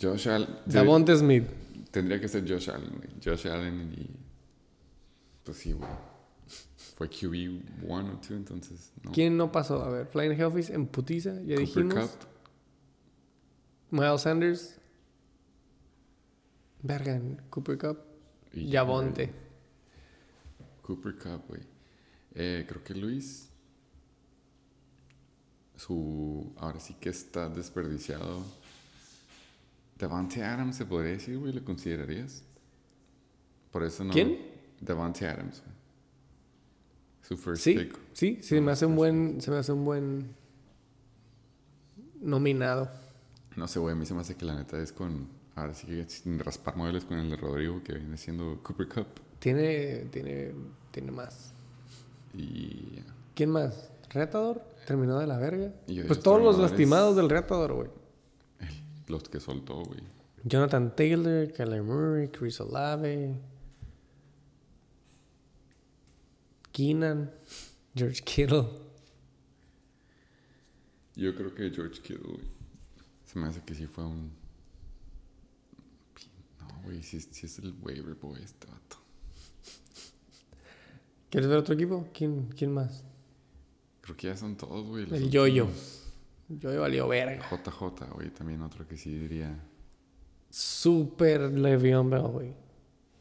Josh 0.00 0.28
Allen. 0.28 0.48
Davonte 0.66 1.16
Smith, 1.16 1.44
Tendría 1.90 2.20
que 2.20 2.28
ser 2.28 2.48
Josh 2.48 2.70
Allen, 2.70 2.90
güey. 2.96 3.08
Josh 3.24 3.46
Allen 3.48 3.92
y. 3.96 4.10
Pues 5.44 5.56
sí, 5.58 5.72
güey. 5.72 5.88
Fue 6.96 7.08
QB 7.08 7.84
1 7.88 8.10
o 8.12 8.16
2, 8.16 8.30
entonces. 8.32 8.92
No. 9.02 9.12
¿quién 9.12 9.36
no 9.36 9.50
pasó? 9.50 9.82
A 9.82 9.88
ver, 9.90 10.06
Flying 10.06 10.32
Hellfish 10.32 10.70
en 10.70 10.86
putiza, 10.86 11.34
ya 11.42 11.56
Cooper 11.56 11.58
dijimos. 11.58 11.94
Cup. 12.10 12.28
Miles 13.90 14.20
Sanders. 14.20 14.74
Verga, 16.82 17.20
Cooper 17.50 17.78
Cup. 17.78 17.98
y 18.52 18.70
Javonte. 18.70 19.32
Cooper 20.82 21.16
Cup, 21.16 21.42
güey. 21.48 21.62
Eh, 22.34 22.64
creo 22.68 22.84
que 22.84 22.94
Luis. 22.94 23.47
Su. 25.78 26.52
Ahora 26.58 26.78
sí 26.80 26.94
que 27.00 27.08
está 27.08 27.48
desperdiciado. 27.48 28.42
Davante 29.98 30.44
Adams, 30.44 30.76
se 30.76 30.84
podría 30.84 31.12
decir, 31.12 31.38
güey, 31.38 31.52
¿lo 31.54 31.64
considerarías? 31.64 32.42
Por 33.72 33.82
eso 33.84 34.04
no. 34.04 34.12
¿Quién? 34.12 34.38
Davante 34.80 35.26
Adams, 35.26 35.60
güey. 35.60 35.78
Su 37.22 37.36
first 37.36 37.62
Sí, 37.64 37.74
pick. 37.74 37.98
sí, 38.12 38.38
sí, 38.42 38.60
me 38.60 38.72
hace 38.72 38.86
un 38.86 38.96
buen, 38.96 39.40
se 39.40 39.50
me 39.50 39.56
hace 39.58 39.72
un 39.72 39.84
buen 39.84 40.34
nominado. 42.20 42.90
No 43.56 43.66
sé, 43.68 43.78
güey, 43.78 43.94
a 43.94 43.96
mí 43.96 44.06
se 44.06 44.14
me 44.14 44.20
hace 44.20 44.36
que 44.36 44.44
la 44.44 44.54
neta 44.54 44.78
es 44.80 44.92
con. 44.92 45.26
Ahora 45.54 45.74
sí 45.74 45.86
que 45.88 46.08
sin 46.08 46.38
raspar 46.38 46.76
muebles 46.76 47.04
con 47.04 47.18
el 47.18 47.28
de 47.30 47.36
Rodrigo, 47.36 47.82
que 47.82 47.94
viene 47.94 48.16
siendo 48.16 48.62
Cooper 48.62 48.88
Cup. 48.88 49.06
Tiene, 49.40 50.06
tiene, 50.10 50.52
tiene 50.92 51.10
más. 51.10 51.52
Y. 52.34 53.00
¿Quién 53.34 53.50
más? 53.50 53.90
¿Retador? 54.10 54.62
¿Terminó 54.88 55.18
de 55.18 55.26
la 55.26 55.36
verga? 55.36 55.70
Y 55.86 56.02
Pues 56.02 56.20
todos 56.20 56.40
los 56.40 56.58
lastimados 56.58 57.14
del 57.14 57.28
Retador, 57.28 57.74
güey. 57.74 57.90
Los 59.06 59.28
que 59.28 59.38
soltó, 59.38 59.84
güey. 59.84 60.00
Jonathan 60.44 60.96
Taylor, 60.96 61.52
Kyler 61.52 61.82
Murray, 61.82 62.28
Chris 62.28 62.58
Olave, 62.58 63.38
Keenan, 66.72 67.30
George 67.94 68.22
Kittle. 68.24 68.66
Yo 71.16 71.34
creo 71.34 71.54
que 71.54 71.68
George 71.68 72.00
Kittle, 72.00 72.26
güey. 72.26 72.48
Se 73.26 73.38
me 73.38 73.46
hace 73.46 73.60
que 73.60 73.74
sí 73.74 73.86
fue 73.86 74.06
un. 74.06 74.32
No, 76.60 76.82
güey, 76.84 77.02
sí 77.02 77.18
es 77.18 77.58
el 77.58 77.74
waiver 77.82 78.14
boy 78.14 78.40
este 78.42 78.66
vato. 78.66 78.96
¿Quieres 81.28 81.46
ver 81.46 81.58
otro 81.58 81.74
equipo? 81.74 82.08
¿Quién, 82.14 82.48
quién 82.56 82.72
más? 82.72 83.04
Creo 84.08 84.16
que 84.16 84.26
ya 84.28 84.36
son 84.38 84.56
todos, 84.56 84.86
güey. 84.86 85.04
los 85.04 85.20
El 85.20 85.28
Yoyo. 85.30 85.64
últimos. 85.66 86.04
Yo 86.48 86.80
valió 86.80 87.06
verga. 87.08 87.46
JJ, 87.50 88.06
güey, 88.14 88.30
también 88.30 88.62
otro 88.62 88.88
que 88.88 88.96
sí 88.96 89.10
diría. 89.10 89.54
Super 90.48 91.42
Le'Veon 91.42 92.08
Bell, 92.08 92.22
güey. 92.22 92.54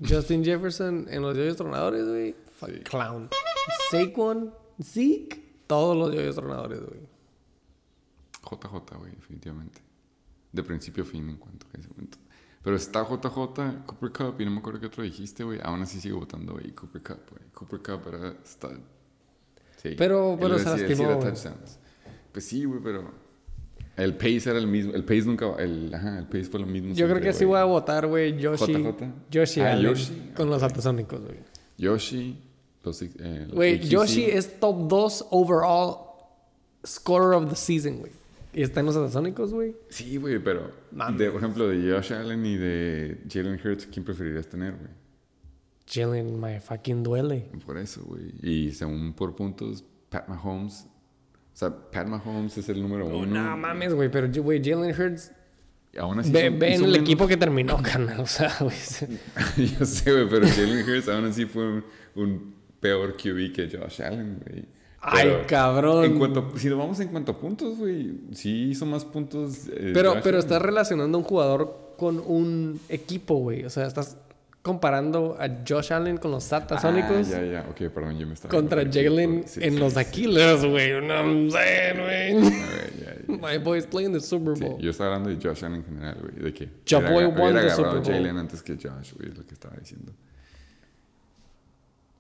Justin 0.08 0.46
Jefferson 0.46 1.08
en 1.10 1.22
los 1.24 1.36
yoyos 1.36 1.58
tronadores, 1.58 2.08
güey. 2.08 2.36
Sí. 2.66 2.80
Clown. 2.86 3.30
Saquon, 3.92 4.54
Zeke, 4.82 5.44
todos 5.68 5.98
los 5.98 6.16
yoyos 6.16 6.36
tronadores, 6.36 6.80
güey. 6.80 7.02
JJ, 8.50 8.98
güey, 8.98 9.12
definitivamente. 9.12 9.82
De 10.54 10.64
principio 10.64 11.04
a 11.04 11.06
fin 11.06 11.28
en 11.30 11.36
cuanto 11.36 11.68
a 11.74 11.78
ese 11.78 11.90
momento. 11.90 12.18
Pero 12.64 12.78
está 12.78 13.04
JJ, 13.04 13.84
Cooper 13.86 14.12
Cup, 14.14 14.40
y 14.40 14.46
no 14.46 14.52
me 14.52 14.60
acuerdo 14.60 14.80
qué 14.80 14.86
otro 14.86 15.04
dijiste, 15.04 15.44
güey. 15.44 15.60
Aún 15.62 15.82
así 15.82 16.00
sigo 16.00 16.20
votando, 16.20 16.54
güey, 16.54 16.72
Cooper 16.72 17.04
Cup, 17.04 17.20
güey. 17.30 17.44
Cooper 17.54 17.80
Cup 17.82 18.08
era 18.14 18.38
stud. 18.46 18.80
Sí. 19.78 19.96
Pero- 19.98 20.38
pero 20.40 20.58
se 20.60 20.66
lastimó. 20.66 21.20
Pues 22.32 22.46
sí, 22.46 22.66
güey, 22.66 22.80
pero... 22.84 23.12
El 23.96 24.16
pace 24.16 24.48
era 24.52 24.60
el 24.60 24.68
mismo. 24.68 24.94
El 24.94 25.04
pace 25.04 25.24
nunca... 25.24 25.56
El, 25.58 25.92
ajá, 25.94 26.20
el 26.20 26.26
pace 26.26 26.44
fue 26.44 26.60
lo 26.60 26.68
mismo 26.68 26.90
Yo 26.90 26.96
siempre, 26.96 27.20
creo 27.20 27.32
que 27.34 27.38
sí 27.38 27.46
voy 27.46 27.58
a 27.58 27.64
votar, 27.64 28.06
güey. 28.06 28.38
Yoshi. 28.38 28.74
JJ. 28.74 29.06
Yoshi 29.32 29.62
Ah, 29.62 29.76
Yoshi, 29.76 30.32
Con 30.36 30.50
los 30.52 30.62
atasónicos, 30.62 31.22
güey. 31.22 31.40
Yoshi, 31.78 32.38
eh, 33.20 33.48
Güey. 33.52 33.80
Yoshi 33.80 34.26
es 34.26 34.60
top 34.60 34.88
2 34.88 35.26
overall 35.32 35.98
scorer 36.86 37.34
of 37.36 37.50
the 37.50 37.56
season, 37.56 37.98
güey. 37.98 38.12
Y 38.54 38.62
está 38.62 38.82
en 38.82 38.86
los 38.86 38.96
atasónicos, 38.96 39.52
güey. 39.52 39.76
Sí, 39.90 40.18
güey, 40.18 40.38
pero... 40.40 40.72
De, 41.18 41.32
por 41.32 41.42
ejemplo, 41.42 41.68
de 41.68 41.92
Josh 41.92 42.14
Allen 42.14 42.46
y 42.46 42.56
de 42.56 43.18
Jalen 43.32 43.60
Hurts, 43.64 43.88
¿quién 43.88 44.06
preferirías 44.06 44.48
tener, 44.48 44.74
güey? 44.76 44.90
Jalen, 45.90 46.40
my 46.40 46.60
fucking 46.60 47.04
duele. 47.04 47.50
Por 47.66 47.78
eso, 47.78 48.04
güey. 48.06 48.34
Y 48.42 48.72
según 48.72 49.14
por 49.14 49.36
puntos, 49.36 49.84
Pat 50.10 50.28
Mahomes. 50.28 50.86
O 51.54 51.58
sea, 51.60 51.70
Pat 51.92 52.08
Mahomes 52.08 52.58
es 52.58 52.70
el 52.70 52.82
número 52.82 53.08
uno. 53.08 53.26
no 53.44 53.58
mames, 53.58 53.94
güey. 53.94 54.10
Pero, 54.12 54.28
güey, 54.44 54.62
Jalen 54.64 54.94
Hurts. 55.00 55.32
Aún 55.98 56.20
así. 56.20 56.32
Ve, 56.32 56.48
hizo- 56.50 56.60
ve 56.60 56.68
en 56.68 56.74
hizo 56.74 56.86
el 56.86 56.92
menos- 56.92 57.08
equipo 57.08 57.28
que 57.28 57.38
terminó, 57.38 57.78
canal. 57.82 58.20
O 58.20 58.28
sea, 58.28 58.54
güey. 58.60 58.76
Yo 59.80 59.86
sé, 59.86 60.12
güey, 60.12 60.30
pero 60.30 60.48
Jalen 60.48 60.88
Hurts 60.88 61.10
aún 61.10 61.26
así 61.26 61.46
fue 61.46 61.64
un, 61.68 61.84
un 62.16 62.56
peor 62.80 63.14
QB 63.16 63.54
que 63.54 63.70
Josh 63.72 64.02
Allen, 64.04 64.40
güey. 64.46 64.66
Ay, 65.00 65.32
cabrón. 65.48 66.04
En 66.04 66.20
cuanto, 66.20 66.52
si 66.58 66.68
lo 66.70 66.78
vamos 66.78 67.00
en 67.00 67.08
cuanto 67.10 67.32
a 67.32 67.40
puntos, 67.40 67.78
güey, 67.78 68.20
sí 68.34 68.70
hizo 68.72 68.86
más 68.86 69.06
puntos. 69.06 69.68
eh, 69.72 69.92
Pero, 69.94 70.16
pero 70.22 70.38
estás 70.38 70.62
relacionando 70.62 71.18
a 71.18 71.22
un 71.22 71.26
jugador 71.26 71.94
con 71.98 72.20
un 72.20 72.80
equipo, 72.90 73.36
güey. 73.36 73.64
O 73.64 73.70
sea, 73.70 73.88
estás 73.88 74.18
comparando 74.68 75.36
a 75.40 75.48
Josh 75.68 75.92
Allen 75.92 76.18
con 76.18 76.30
los 76.30 76.44
Satasónicos 76.44 77.28
Ah, 77.30 77.42
ya, 77.42 77.44
ya. 77.46 77.66
Ok, 77.70 77.92
perdón, 77.92 78.20
yo 78.20 78.28
me 78.28 78.34
estaba. 78.36 78.52
contra 78.54 78.84
Jalen. 78.84 79.44
Sí, 79.48 79.60
en 79.64 79.74
sí, 79.74 79.80
los 79.80 79.94
sí. 79.94 80.00
Aquilers, 80.00 80.64
güey. 80.66 80.92
No 81.02 81.24
güey. 81.24 82.34
Ver, 82.36 82.94
ya, 83.00 83.16
ya. 83.28 83.38
My 83.50 83.58
boy's 83.58 83.88
playing 83.88 84.14
the 84.14 84.20
Super 84.20 84.56
Sí, 84.56 84.64
Bowl. 84.64 84.80
yo 84.80 84.92
estaba 84.92 85.16
hablando 85.16 85.30
de 85.36 85.38
Josh 85.50 85.66
Allen 85.66 85.80
en 85.80 85.86
general, 85.86 86.18
güey. 86.22 86.36
De 86.44 86.54
que 86.54 86.70
hubiera 87.00 87.10
boy 87.12 87.26
won 87.26 87.56
the 87.56 87.70
Super 87.72 87.86
a 87.88 87.94
Bowl. 87.94 88.04
Jalen 88.06 88.38
antes 88.38 88.62
que 88.62 88.74
Josh, 88.76 89.14
güey, 89.16 89.30
es 89.30 89.38
lo 89.38 89.46
que 89.46 89.54
estaba 89.56 89.76
diciendo. 89.78 90.14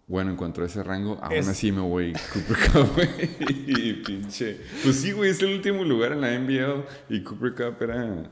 Bueno, 0.09 0.31
en 0.31 0.37
cuanto 0.37 0.61
a 0.61 0.65
ese 0.65 0.81
rango, 0.83 1.19
aún 1.21 1.33
Es- 1.33 1.49
así 1.49 1.69
me 1.71 1.81
voy 1.81 2.13
Cooper 2.33 2.57
Cup, 2.71 2.93
güey. 2.95 3.09
Y 3.67 3.93
pinche. 4.05 4.57
Pues 4.83 4.95
sí, 5.01 5.11
güey, 5.11 5.31
es 5.31 5.41
el 5.41 5.53
último 5.53 5.83
lugar 5.83 6.13
en 6.13 6.21
la 6.21 6.33
NBL 6.33 6.85
y 7.09 7.23
Cooper 7.23 7.53
Cup 7.53 7.81
era, 7.83 8.29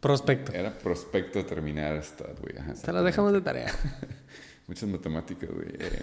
Prospecto. 0.00 0.52
era 0.52 0.70
prospecto 0.78 1.44
terminar 1.44 1.96
hasta, 1.96 2.24
güey. 2.40 2.56
Ajá, 2.58 2.72
Te 2.74 2.92
la 2.92 3.02
dejamos 3.02 3.32
de 3.32 3.40
tarea. 3.42 3.70
Muchas 4.66 4.88
matemáticas, 4.88 5.50
güey. 5.50 5.68
Eh, 5.78 6.02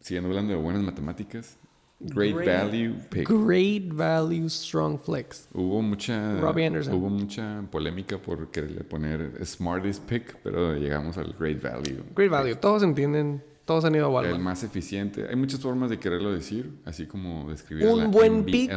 siguiendo 0.00 0.28
hablando 0.30 0.52
de 0.52 0.58
buenas 0.58 0.82
matemáticas. 0.82 1.56
Great, 2.04 2.34
Great- 2.34 2.46
value 2.62 2.94
pick. 3.10 3.28
Great 3.28 3.92
value, 3.92 4.48
strong 4.48 4.98
flex. 4.98 5.46
Hubo 5.52 5.82
mucha, 5.82 6.40
Robbie 6.40 6.66
Anderson. 6.66 6.94
hubo 6.94 7.08
mucha 7.08 7.62
polémica 7.70 8.18
por 8.18 8.50
quererle 8.50 8.82
poner 8.82 9.44
smartest 9.46 10.02
pick, 10.08 10.36
pero 10.42 10.74
llegamos 10.74 11.16
al 11.16 11.32
great 11.38 11.62
value. 11.62 12.02
Great 12.16 12.30
value. 12.30 12.56
Todos 12.56 12.82
entienden. 12.82 13.42
Todos 13.64 13.84
han 13.84 13.94
ido 13.94 14.06
a 14.06 14.08
El 14.08 14.14
Walmart. 14.14 14.40
más 14.42 14.64
eficiente. 14.64 15.28
Hay 15.28 15.36
muchas 15.36 15.60
formas 15.60 15.90
de 15.90 16.00
quererlo 16.00 16.32
decir, 16.32 16.72
así 16.84 17.06
como 17.06 17.48
describir 17.48 17.84
la 17.84 17.92
Un 18.06 18.10
buen 18.10 18.38
NBL. 18.40 18.50
pick 18.50 18.72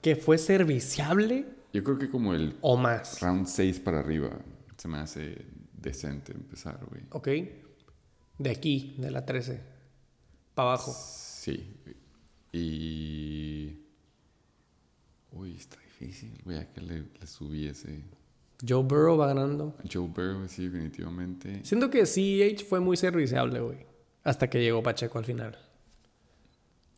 que 0.00 0.16
fue 0.16 0.38
serviciable 0.38 1.44
Yo 1.72 1.84
creo 1.84 1.98
que 1.98 2.10
como 2.10 2.34
el 2.34 2.56
o 2.60 2.76
más. 2.76 3.20
round 3.20 3.46
6 3.46 3.80
para 3.80 4.00
arriba 4.00 4.30
se 4.76 4.88
me 4.88 4.98
hace 4.98 5.46
decente 5.72 6.32
empezar, 6.32 6.80
güey. 6.88 7.02
¿Ok? 7.10 7.28
De 8.38 8.50
aquí, 8.50 8.96
de 8.98 9.10
la 9.10 9.24
13. 9.24 9.60
Para 10.54 10.70
abajo. 10.70 10.92
Sí. 10.94 11.76
Y... 12.52 13.78
Uy, 15.32 15.54
está 15.54 15.76
difícil, 15.80 16.40
güey, 16.44 16.58
a 16.58 16.72
que 16.72 16.80
le, 16.80 17.04
le 17.20 17.26
subí 17.26 17.66
ese... 17.66 18.02
Joe 18.66 18.82
Burrow 18.82 19.16
va 19.16 19.28
ganando. 19.28 19.76
Joe 19.90 20.08
Burrow, 20.08 20.46
sí, 20.48 20.68
definitivamente. 20.68 21.64
Siento 21.64 21.88
que 21.88 22.04
CH 22.04 22.64
fue 22.64 22.80
muy 22.80 22.96
serviciable, 22.96 23.60
güey. 23.60 23.86
Hasta 24.22 24.50
que 24.50 24.60
llegó 24.60 24.82
Pacheco 24.82 25.18
al 25.18 25.24
final. 25.24 25.56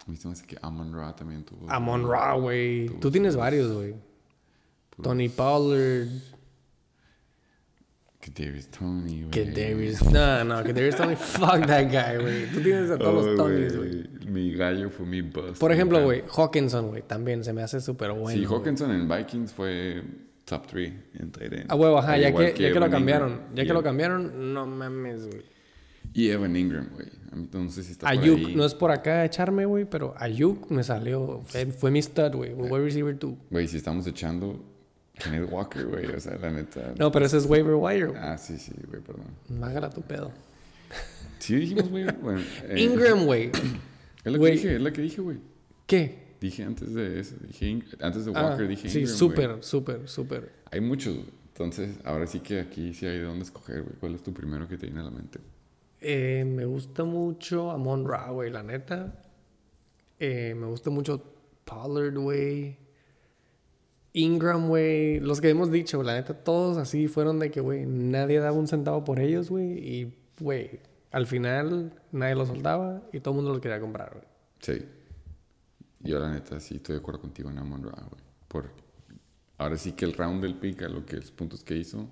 A 0.05 0.11
mí 0.11 0.17
se 0.17 0.27
me 0.27 0.33
hace 0.33 0.45
que 0.47 0.57
Amon 0.61 0.93
Ra 0.93 1.15
también 1.15 1.45
tuvo... 1.45 1.71
Amon 1.71 2.09
Ra, 2.09 2.35
güey. 2.35 2.87
Tú 2.99 3.11
tienes 3.11 3.37
varios, 3.37 3.73
güey. 3.73 3.95
Tony 5.03 5.29
Pollard. 5.29 6.09
Que 8.21 8.31
Davis 8.31 8.69
Tony, 8.69 9.23
güey. 9.23 9.31
Que 9.33 9.45
Darius. 9.47 10.01
No, 10.05 10.45
no, 10.45 10.63
que 10.63 10.73
Darius 10.73 10.95
Tony. 10.97 11.17
Fuck 11.17 11.67
that 11.67 11.87
guy, 11.91 12.23
güey. 12.23 12.47
Tú 12.53 12.61
tienes 12.61 12.89
a 12.91 12.97
todos 12.97 13.25
Oh, 13.25 13.27
los 13.27 13.37
Tonys, 13.37 13.77
güey. 13.77 14.09
Mi 14.31 14.53
gallo 14.55 14.91
fue 14.91 15.05
mi 15.07 15.23
bust. 15.23 15.59
Por 15.59 15.73
ejemplo, 15.73 16.03
güey, 16.05 16.23
Hawkinson, 16.37 16.89
güey, 16.91 17.03
también 17.03 17.43
se 17.43 17.53
me 17.53 17.63
hace 17.63 17.81
súper 17.81 18.13
bueno. 18.13 18.39
sí. 18.39 18.45
Hawkinson 18.49 18.93
en 18.93 19.09
Vikings 19.09 19.53
fue 19.53 20.05
top 20.45 20.67
3 20.69 20.93
en 21.19 21.33
tight. 21.33 21.53
A 21.69 21.75
huevo, 21.75 21.99
ajá, 21.99 22.17
ya 22.17 22.33
que, 22.33 22.55
ya 22.57 22.73
que 22.73 22.79
lo 22.79 22.89
cambiaron. 22.89 23.31
Ingram. 23.33 23.55
Ya 23.57 23.65
que 23.65 23.73
lo 23.73 23.83
cambiaron, 23.83 24.55
no 24.55 24.67
mames, 24.67 25.27
güey. 25.27 25.43
Y 26.15 26.29
Evan 26.29 26.55
Ingram, 26.55 26.91
güey. 26.95 27.09
A 27.33 27.35
mí 27.35 27.49
no 27.53 27.69
sé 27.71 27.83
si 27.83 27.93
está 27.93 28.07
por 28.07 28.17
Ayuk, 28.19 28.39
ahí. 28.39 28.55
no 28.55 28.65
es 28.65 28.75
por 28.75 28.93
acá 28.93 29.25
echarme, 29.25 29.65
güey, 29.65 29.85
pero 29.85 30.15
Ayuk 30.17 30.71
me 30.71 30.85
salió. 30.85 31.41
Fue, 31.47 31.67
fue 31.67 31.91
mi 31.91 32.01
stud, 32.01 32.33
güey. 32.37 32.53
Wide 32.53 32.85
receiver 32.85 33.19
2. 33.19 33.33
Güey, 33.51 33.67
si 33.67 33.79
estamos 33.79 34.07
echando 34.07 34.63
Kenneth 35.25 35.51
Walker, 35.51 35.87
güey. 35.87 36.07
O 36.07 36.21
sea, 36.21 36.37
la 36.39 36.51
neta. 36.51 36.95
No, 36.99 37.11
pero 37.13 37.27
ese 37.27 37.39
es 37.39 37.47
waiver 37.47 37.75
wire, 37.75 38.07
güey. 38.07 38.19
Ah, 38.21 38.37
sí, 38.39 38.59
sí, 38.59 38.73
güey, 38.89 39.01
perdón. 39.01 39.27
Mágala 39.49 39.91
tu 39.91 40.03
pedo. 40.03 40.33
Sí 41.39 41.57
dijimos, 41.57 41.89
güey. 41.89 42.05
Bueno, 42.23 42.41
eh, 42.69 42.81
Ingram, 42.81 43.25
güey. 43.25 43.51
Es 44.25 44.33
la 44.33 44.39
güey. 44.39 44.53
que 44.53 44.57
dije, 44.59 44.77
es 44.77 44.83
la 44.83 44.93
que 44.93 45.03
dije, 45.03 45.21
güey. 45.21 45.39
¿Qué? 45.87 46.23
Dije 46.41 46.63
antes 46.65 46.95
de 46.95 47.21
eso. 47.21 47.35
Dije 47.47 47.83
antes 48.01 48.25
de 48.25 48.33
Ah, 48.35 48.51
Walker, 48.51 48.69
dije 48.69 48.89
sí, 48.89 49.01
Ingram, 49.01 49.17
súper, 49.17 49.49
güey. 49.51 49.63
súper, 49.63 50.09
súper. 50.09 50.53
Hay 50.71 50.81
muchos, 50.81 51.15
güey. 51.15 51.27
Entonces, 51.49 51.97
ahora 52.05 52.27
sí 52.27 52.41
que 52.41 52.61
aquí 52.61 52.95
sí 52.95 53.07
hay 53.07 53.19
de 53.19 53.25
dónde 53.25 53.45
escoger, 53.45 53.83
güey. 53.83 53.95
¿Cuál 54.01 54.15
es 54.15 54.23
tu 54.23 54.33
primero 54.33 54.67
que 54.69 54.77
te 54.79 54.87
viene 54.87 55.01
a 55.01 55.05
la 55.05 55.11
mente? 55.11 55.39
Eh, 56.01 56.45
me 56.47 56.65
gusta 56.65 57.05
mucho 57.05 57.71
Amon 57.71 58.07
Ra, 58.09 58.31
güey, 58.31 58.51
la 58.51 58.63
neta. 58.63 59.21
Eh, 60.19 60.55
me 60.57 60.67
gusta 60.67 60.91
mucho 60.91 61.23
Pollard, 61.65 62.17
güey. 62.17 62.77
Ingram, 64.13 64.69
güey. 64.69 65.21
Los 65.21 65.41
que 65.41 65.49
hemos 65.49 65.71
dicho, 65.71 66.03
la 66.03 66.15
neta, 66.15 66.35
todos 66.35 66.77
así 66.77 67.09
fueron 67.09 67.39
de 67.39 67.51
que, 67.51 67.61
güey, 67.61 67.87
nadie 67.87 68.39
daba 68.39 68.57
un 68.57 68.69
centavo 68.69 69.05
por 69.05 69.21
ellos, 69.21 69.51
güey. 69.51 69.79
Y, 69.79 70.15
güey, 70.41 70.81
al 71.11 71.27
final 71.27 71.93
nadie 72.11 72.35
los 72.35 72.49
soltaba 72.49 73.03
y 73.13 73.21
todo 73.21 73.33
el 73.33 73.37
mundo 73.37 73.53
los 73.53 73.61
quería 73.61 73.81
comprar, 73.81 74.11
güey. 74.13 74.25
Sí. 74.61 74.85
Yo, 76.01 76.19
la 76.19 76.31
neta, 76.31 76.59
sí 76.61 76.77
estoy 76.77 76.97
de 76.97 77.01
acuerdo 77.01 77.21
contigo 77.21 77.51
en 77.51 77.59
Amon 77.59 77.85
Ra, 77.85 78.03
güey. 78.11 78.23
Por... 78.49 78.71
Ahora 79.59 79.77
sí 79.77 79.93
que 79.93 80.05
el 80.05 80.15
round 80.15 80.43
del 80.43 80.57
pick, 80.57 80.83
a 80.83 80.89
lo 80.89 81.07
que 81.07 81.17
los 81.17 81.31
puntos 81.31 81.63
que 81.63 81.77
hizo, 81.77 82.09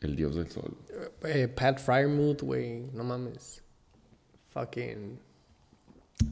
el 0.00 0.16
dios 0.16 0.34
del 0.34 0.48
sol. 0.48 0.76
Eh, 1.22 1.46
Pat 1.48 1.78
Fryermuth, 1.78 2.42
güey, 2.42 2.86
no 2.92 3.04
mames. 3.04 3.62
Fucking. 4.50 5.18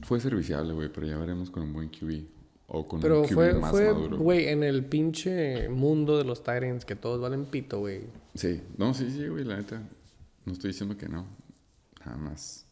Fue 0.03 0.19
serviciable, 0.19 0.73
güey, 0.73 0.89
pero 0.91 1.07
ya 1.07 1.17
veremos 1.17 1.49
con 1.49 1.63
un 1.63 1.73
buen 1.73 1.89
QB. 1.89 2.40
O 2.73 2.87
con 2.87 3.01
Pero 3.01 3.21
un 3.21 3.27
QB 3.27 3.33
fue, 3.33 3.53
más 3.53 3.71
fue, 3.71 3.93
maduro. 3.93 4.17
güey, 4.17 4.47
en 4.47 4.63
el 4.63 4.85
pinche 4.85 5.67
mundo 5.67 6.17
de 6.17 6.23
los 6.23 6.41
Tyrants 6.41 6.85
que 6.85 6.95
todos 6.95 7.19
valen 7.19 7.45
pito, 7.45 7.79
güey. 7.79 8.03
Sí, 8.33 8.61
no, 8.77 8.93
sí, 8.93 9.11
sí, 9.11 9.27
güey, 9.27 9.43
la 9.43 9.57
neta. 9.57 9.83
No 10.45 10.53
estoy 10.53 10.69
diciendo 10.69 10.97
que 10.97 11.09
no. 11.09 11.27
Nada 12.05 12.15
más. 12.15 12.65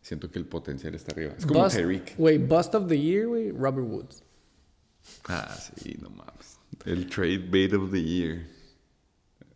Siento 0.00 0.30
que 0.30 0.38
el 0.38 0.44
potencial 0.46 0.94
está 0.94 1.12
arriba. 1.12 1.34
Es 1.36 1.44
como 1.44 1.66
Tyreek. 1.68 2.16
Güey, 2.16 2.38
Bust 2.38 2.74
of 2.76 2.86
the 2.86 2.96
Year, 2.98 3.26
güey, 3.26 3.50
Robert 3.50 3.86
Woods. 3.88 4.22
Ah, 5.28 5.52
sí, 5.76 5.96
no 6.00 6.10
mames. 6.10 6.58
El 6.84 7.08
trade 7.08 7.38
bait 7.50 7.72
of 7.72 7.90
the 7.90 8.02
year. 8.02 8.46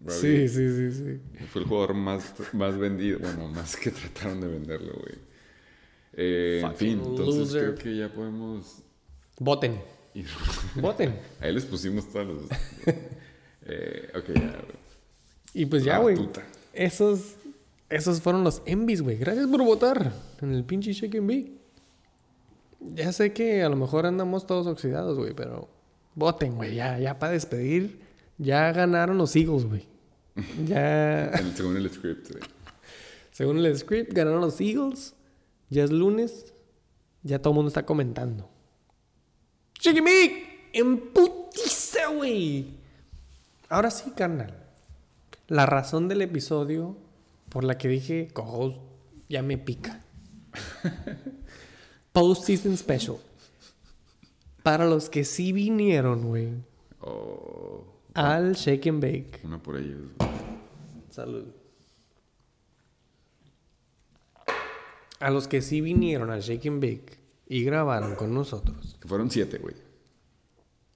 Sí, 0.08 0.48
sí, 0.48 0.68
sí, 0.68 0.92
sí. 0.92 1.20
Fue 1.52 1.62
el 1.62 1.68
jugador 1.68 1.94
más, 1.94 2.34
más 2.52 2.76
vendido. 2.76 3.20
Bueno, 3.20 3.48
más 3.48 3.76
que 3.76 3.90
trataron 3.92 4.40
de 4.40 4.48
venderlo, 4.48 4.94
güey. 4.94 5.14
Eh, 6.14 6.60
en 6.64 6.74
fin, 6.74 7.00
entonces 7.04 7.52
loser. 7.52 7.62
creo 7.62 7.74
que 7.76 7.96
ya 7.96 8.12
podemos 8.12 8.82
Voten. 9.38 9.80
Voten. 10.76 11.18
Ahí 11.40 11.52
les 11.52 11.64
pusimos 11.64 12.10
todos 12.10 12.26
los. 12.26 12.42
eh, 13.66 14.10
ok, 14.14 14.24
ya, 14.34 14.40
güey. 14.62 14.76
Y 15.54 15.66
pues 15.66 15.84
ya, 15.84 15.98
güey. 15.98 16.16
Esos, 16.72 17.34
esos 17.88 18.20
fueron 18.20 18.44
los 18.44 18.62
envies, 18.66 19.02
güey. 19.02 19.16
Gracias 19.16 19.46
por 19.46 19.62
votar 19.62 20.12
en 20.42 20.52
el 20.54 20.64
pinche 20.64 20.92
Shake 20.92 21.16
and 21.16 21.28
Bake. 21.28 21.52
Ya 22.94 23.12
sé 23.12 23.32
que 23.32 23.62
a 23.62 23.68
lo 23.68 23.76
mejor 23.76 24.06
andamos 24.06 24.46
todos 24.46 24.66
oxidados, 24.66 25.18
güey, 25.18 25.32
pero 25.34 25.68
voten, 26.14 26.56
güey. 26.56 26.74
Ya, 26.74 26.98
ya 26.98 27.18
para 27.18 27.32
despedir. 27.32 28.00
Ya 28.38 28.70
ganaron 28.72 29.16
los 29.18 29.34
Eagles, 29.34 29.64
güey. 29.64 29.86
Ya. 30.66 31.28
En- 31.30 31.56
según 31.56 31.76
el 31.78 31.90
script, 31.90 32.30
güey. 32.30 32.42
Según 33.32 33.58
el 33.58 33.78
script, 33.78 34.12
ganaron 34.12 34.40
los 34.42 34.60
Eagles. 34.60 35.14
Ya 35.70 35.84
es 35.84 35.90
lunes. 35.90 36.52
Ya 37.22 37.38
todo 37.40 37.52
el 37.52 37.56
mundo 37.56 37.68
está 37.68 37.84
comentando. 37.86 38.48
Chiqui 39.86 40.02
Mick, 40.02 40.32
en 40.72 40.98
putiza, 41.12 42.08
güey. 42.08 42.74
Ahora 43.68 43.88
sí, 43.92 44.10
carnal. 44.16 44.52
La 45.46 45.64
razón 45.64 46.08
del 46.08 46.22
episodio 46.22 46.96
por 47.50 47.62
la 47.62 47.78
que 47.78 47.86
dije, 47.86 48.26
co 48.32 48.82
ya 49.28 49.42
me 49.42 49.58
pica. 49.58 50.02
Post-season 52.12 52.76
special. 52.76 53.18
Para 54.64 54.86
los 54.86 55.08
que 55.08 55.24
sí 55.24 55.52
vinieron, 55.52 56.26
güey, 56.26 56.48
O 57.00 57.84
al 58.14 58.54
Shake 58.54 58.88
and 58.88 59.00
Bake. 59.00 59.40
uno 59.44 59.62
por 59.62 59.76
ellos. 59.76 60.00
güey. 60.18 60.30
Salud. 61.10 61.44
A 65.20 65.30
los 65.30 65.46
que 65.46 65.62
sí 65.62 65.80
vinieron 65.80 66.30
al 66.32 66.40
Shake 66.40 66.66
and 66.66 66.82
Bake 66.82 67.15
y 67.46 67.64
grabaron 67.64 68.14
con 68.14 68.34
nosotros. 68.34 68.96
Que 69.00 69.08
fueron 69.08 69.30
siete, 69.30 69.58
güey. 69.58 69.74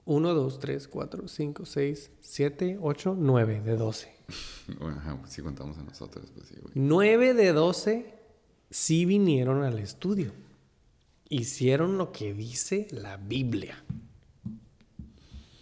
1, 0.05 0.35
2, 0.35 0.59
3, 0.59 0.89
4, 0.89 1.29
5, 1.29 1.67
6, 1.67 2.11
7, 2.21 2.79
8, 2.81 3.17
9 3.19 3.63
de 3.65 3.77
12. 3.77 4.21
Bueno, 4.79 4.99
ajá, 4.99 5.17
pues 5.21 5.41
contamos 5.43 5.77
a 5.79 5.83
nosotros, 5.83 6.31
pues 6.33 6.47
sí, 6.47 6.55
güey. 6.61 6.73
9 6.75 7.35
de 7.35 7.53
12 7.53 8.15
sí 8.71 9.05
vinieron 9.05 9.65
al 9.65 9.79
estudio. 9.79 10.33
Hicieron 11.29 11.99
lo 11.99 12.13
que 12.13 12.35
dice 12.35 12.87
la 12.93 13.17
Biblia. 13.17 13.83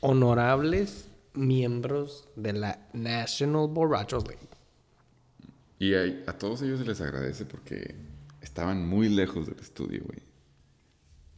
Honorables 0.01 1.09
miembros 1.35 2.29
de 2.37 2.53
la 2.53 2.89
National 2.93 3.69
Borrachos 3.69 4.27
League. 4.27 4.49
Y 5.79 5.95
a, 5.95 6.31
a 6.31 6.37
todos 6.37 6.61
ellos 6.63 6.81
se 6.81 6.85
les 6.85 7.01
agradece 7.01 7.47
porque 7.47 7.95
estaban 8.41 8.87
muy 8.87 9.09
lejos 9.09 9.47
del 9.47 9.59
estudio, 9.59 10.03
güey. 10.05 10.28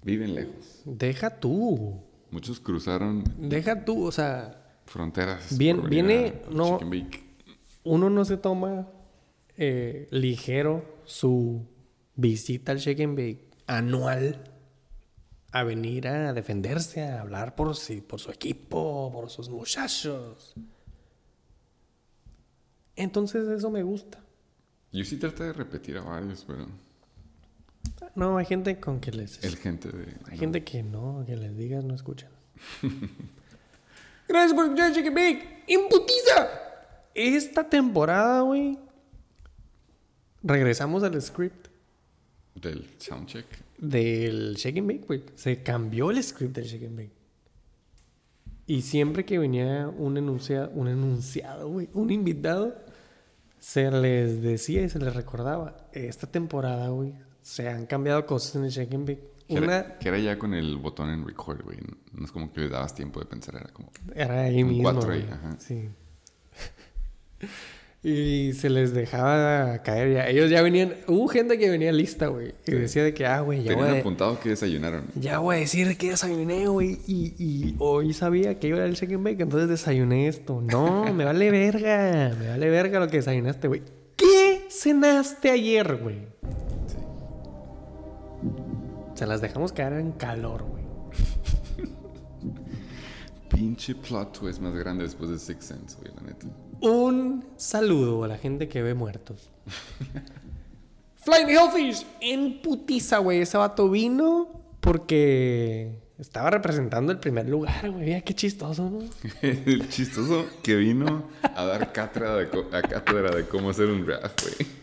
Viven 0.03 0.35
lejos. 0.35 0.83
Deja 0.85 1.39
tú. 1.41 2.01
Muchos 2.31 2.61
cruzaron 2.61 3.25
Deja 3.39 3.85
tú, 3.85 4.05
o 4.07 4.13
sea, 4.13 4.81
fronteras. 4.87 5.57
Bien- 5.59 5.89
viene- 5.91 6.43
no- 6.51 6.79
uno 7.85 8.09
no 8.11 8.25
se 8.25 8.37
toma 8.37 8.89
eh, 9.57 10.09
ligero 10.11 10.85
su 11.05 11.67
visita 12.17 12.73
al 12.73 12.79
Shake 12.79 13.03
and 13.03 13.17
Bake 13.17 13.49
anual 13.67 14.45
a 15.53 15.65
venir 15.65 16.07
a 16.09 16.33
defenderse, 16.33 17.03
a 17.03 17.21
hablar 17.21 17.55
por, 17.57 17.77
sí, 17.77 18.01
por 18.01 18.21
su 18.21 18.31
equipo, 18.31 19.11
por 19.13 19.29
sus 19.29 19.49
muchachos. 19.51 20.55
Entonces 22.97 23.49
eso 23.49 23.71
me 23.71 23.83
gusta. 23.83 24.19
Yo 24.93 25.05
sí 25.05 25.17
traté 25.17 25.45
de 25.45 25.53
repetir 25.53 25.97
a 25.99 26.03
varios, 26.03 26.45
pero 26.47 26.67
No, 28.16 28.39
hay 28.39 28.45
gente 28.47 28.78
con 28.81 29.01
que 29.01 29.12
les... 29.12 29.43
el 29.45 29.57
gente 29.57 29.89
de... 29.91 30.14
Hay 30.26 30.35
no. 30.35 30.41
gente 30.41 30.64
que 30.64 30.83
no, 30.83 31.24
que 31.26 31.37
les 31.37 31.57
digas 31.57 31.85
no 31.85 31.95
escuchan. 31.95 32.31
Gracias 34.28 34.55
por 34.55 34.64
escuchar 34.64 34.93
Chicken 34.93 35.14
Bake. 35.14 35.64
¡Imputiza! 35.68 36.49
Esta 37.14 37.68
temporada, 37.68 38.43
güey. 38.43 38.78
Regresamos 40.43 41.03
al 41.03 41.20
script 41.20 41.68
Del 42.55 42.89
soundcheck. 42.99 43.47
del 43.78 44.55
Shake 44.57 44.78
and 44.78 44.87
Bake, 44.89 45.05
güey. 45.07 45.24
Se 45.35 45.62
cambió 45.62 46.11
el 46.11 46.22
script 46.22 46.55
del 46.57 46.64
Shake 46.66 46.87
and 46.87 46.97
Bake. 46.97 47.12
Y 48.66 48.83
siempre 48.83 49.24
que 49.24 49.39
venía 49.39 49.89
un 49.89 50.16
enunciado, 50.16 50.70
un 50.70 50.87
enunciado, 50.89 51.68
güey, 51.68 51.89
un 51.93 52.11
invitado, 52.11 52.76
se 53.59 53.91
les 53.91 54.41
decía 54.43 54.83
y 54.83 54.89
se 54.89 55.01
les 55.01 55.12
recordaba. 55.14 55.89
Esta 55.93 56.28
temporada, 56.28 56.89
güey, 56.91 57.14
se 57.43 57.68
han 57.68 57.86
cambiado 57.86 58.26
cosas 58.26 58.57
en 58.57 58.64
el 58.64 58.70
Shake 58.70 58.95
and 58.95 59.07
Bake. 59.09 59.30
Una 59.49 59.64
era, 59.64 59.99
que 59.99 60.09
era 60.09 60.18
ya 60.18 60.38
con 60.38 60.55
el 60.55 60.76
botón 60.76 61.11
en 61.11 61.26
record, 61.26 61.62
güey. 61.64 61.78
No 62.12 62.24
es 62.24 62.30
como 62.30 62.53
que 62.53 62.61
le 62.61 62.68
dabas 62.68 62.95
tiempo 62.95 63.18
de 63.18 63.26
pensar, 63.26 63.57
era 63.57 63.68
como... 63.72 63.91
Era 64.14 64.43
ahí 64.43 64.62
Un 64.62 64.68
mismo. 64.68 64.82
cuatro 64.84 65.11
ahí, 65.12 65.28
ajá. 65.28 65.57
Sí. 65.59 65.88
y 68.03 68.53
se 68.55 68.70
les 68.70 68.95
dejaba 68.95 69.82
caer 69.82 70.14
ya. 70.14 70.28
Ellos 70.28 70.51
ya 70.51 70.62
venían. 70.62 70.95
Hubo 71.09 71.26
gente 71.28 71.59
que 71.59 71.68
venía 71.68 71.91
lista, 71.93 72.28
güey. 72.28 72.55
Y 72.66 72.70
decía 72.72 73.03
de 73.03 73.12
que, 73.12 73.26
ah, 73.26 73.41
güey, 73.41 73.62
ya 73.64 73.74
voy, 73.74 73.80
Tenían 73.82 73.97
a, 73.97 74.01
apuntado 74.01 74.38
que 74.41 74.51
desayunaron. 74.51 75.07
ya 75.16 75.38
voy 75.41 75.57
a 75.57 75.59
decir 75.59 75.97
que 75.99 76.11
desayuné, 76.11 76.68
güey. 76.68 76.99
Y, 77.09 77.34
y 77.36 77.74
hoy 77.78 78.12
sabía 78.12 78.59
que 78.59 78.68
iba 78.68 78.78
a 78.78 78.82
ir 78.82 78.86
al 78.86 78.95
check 78.97 79.11
and 79.12 79.24
bake, 79.24 79.41
entonces 79.43 79.68
desayuné 79.68 80.28
esto. 80.28 80.62
No, 80.62 81.12
me 81.14 81.24
vale 81.24 81.51
verga. 81.51 82.34
Me 82.38 82.49
vale 82.51 82.70
verga 82.70 83.01
lo 83.01 83.09
que 83.09 83.16
desayunaste, 83.18 83.68
güey. 83.68 83.82
¿Qué 84.16 84.66
cenaste 84.70 85.51
ayer, 85.51 85.97
güey? 85.97 86.18
Se 89.21 89.27
las 89.27 89.43
dejamos 89.43 89.71
caer 89.73 89.93
en 90.01 90.12
calor, 90.12 90.62
güey. 90.62 90.83
Pinche 93.51 93.95
plot 93.95 94.39
twist 94.39 94.61
más 94.61 94.75
grande 94.75 95.05
después 95.05 95.29
de 95.29 95.39
Six 95.39 95.62
Sense, 95.62 95.99
güey, 96.01 96.11
la 96.16 96.23
neta. 96.23 96.47
Un 96.81 97.45
saludo 97.59 98.25
a 98.25 98.29
la 98.29 98.39
gente 98.39 98.66
que 98.66 98.81
ve 98.81 98.95
muertos. 98.95 99.51
Flying 101.16 101.51
Hellfish 101.51 102.07
en 102.23 102.62
putiza, 102.62 103.18
güey. 103.18 103.43
Ese 103.43 103.59
vato 103.59 103.91
vino 103.91 104.62
porque 104.81 105.99
estaba 106.18 106.49
representando 106.49 107.12
el 107.12 107.18
primer 107.18 107.47
lugar, 107.47 107.91
güey. 107.91 108.07
Mira 108.07 108.23
qué 108.23 108.35
chistoso, 108.35 108.89
¿no? 108.89 109.01
El 109.43 109.87
chistoso 109.91 110.47
que 110.62 110.77
vino 110.77 111.25
a 111.43 111.66
dar 111.66 111.93
cátedra 111.93 112.37
de, 112.37 112.49
a 112.73 112.81
cátedra 112.81 113.37
de 113.37 113.47
cómo 113.47 113.68
hacer 113.68 113.91
un 113.91 114.07
draft, 114.07 114.41
güey. 114.45 114.80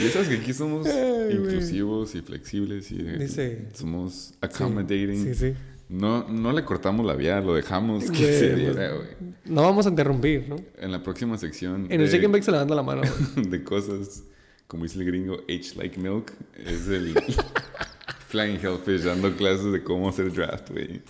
Y 0.00 0.08
sabes 0.08 0.28
que 0.28 0.36
aquí 0.36 0.52
somos 0.52 0.86
Ay, 0.86 1.34
inclusivos 1.36 2.14
y 2.14 2.20
flexibles 2.22 2.90
y 2.92 3.02
de- 3.02 3.18
Dice- 3.18 3.68
somos 3.74 4.34
accommodating. 4.40 5.24
Sí, 5.24 5.34
sí. 5.34 5.54
No, 5.88 6.28
no 6.28 6.52
le 6.52 6.64
cortamos 6.64 7.04
la 7.06 7.14
vía, 7.14 7.40
lo 7.40 7.54
dejamos 7.54 8.04
que 8.10 8.18
Güey, 8.18 8.38
se 8.38 8.46
pues, 8.48 8.58
diera, 8.58 8.92
güey. 8.94 9.08
No 9.46 9.62
vamos 9.62 9.86
a 9.86 9.88
interrumpir, 9.88 10.48
¿no? 10.48 10.56
En 10.78 10.92
la 10.92 11.02
próxima 11.02 11.38
sección 11.38 11.86
En 11.90 12.00
el 12.00 12.06
de- 12.06 12.12
Chicken 12.12 12.30
Bake 12.32 12.44
se 12.44 12.50
levanta 12.52 12.74
la 12.74 12.82
mano, 12.82 13.02
de 13.36 13.64
cosas, 13.64 14.22
como 14.66 14.84
dice 14.84 14.98
el 14.98 15.06
gringo, 15.06 15.38
H 15.48 15.74
like 15.76 15.98
milk, 15.98 16.32
es 16.56 16.86
el 16.88 17.14
Flying 18.28 18.58
Hellfish 18.62 19.02
dando 19.02 19.34
clases 19.34 19.72
de 19.72 19.82
cómo 19.82 20.08
hacer 20.10 20.30
draft, 20.32 20.70
güey. 20.70 21.02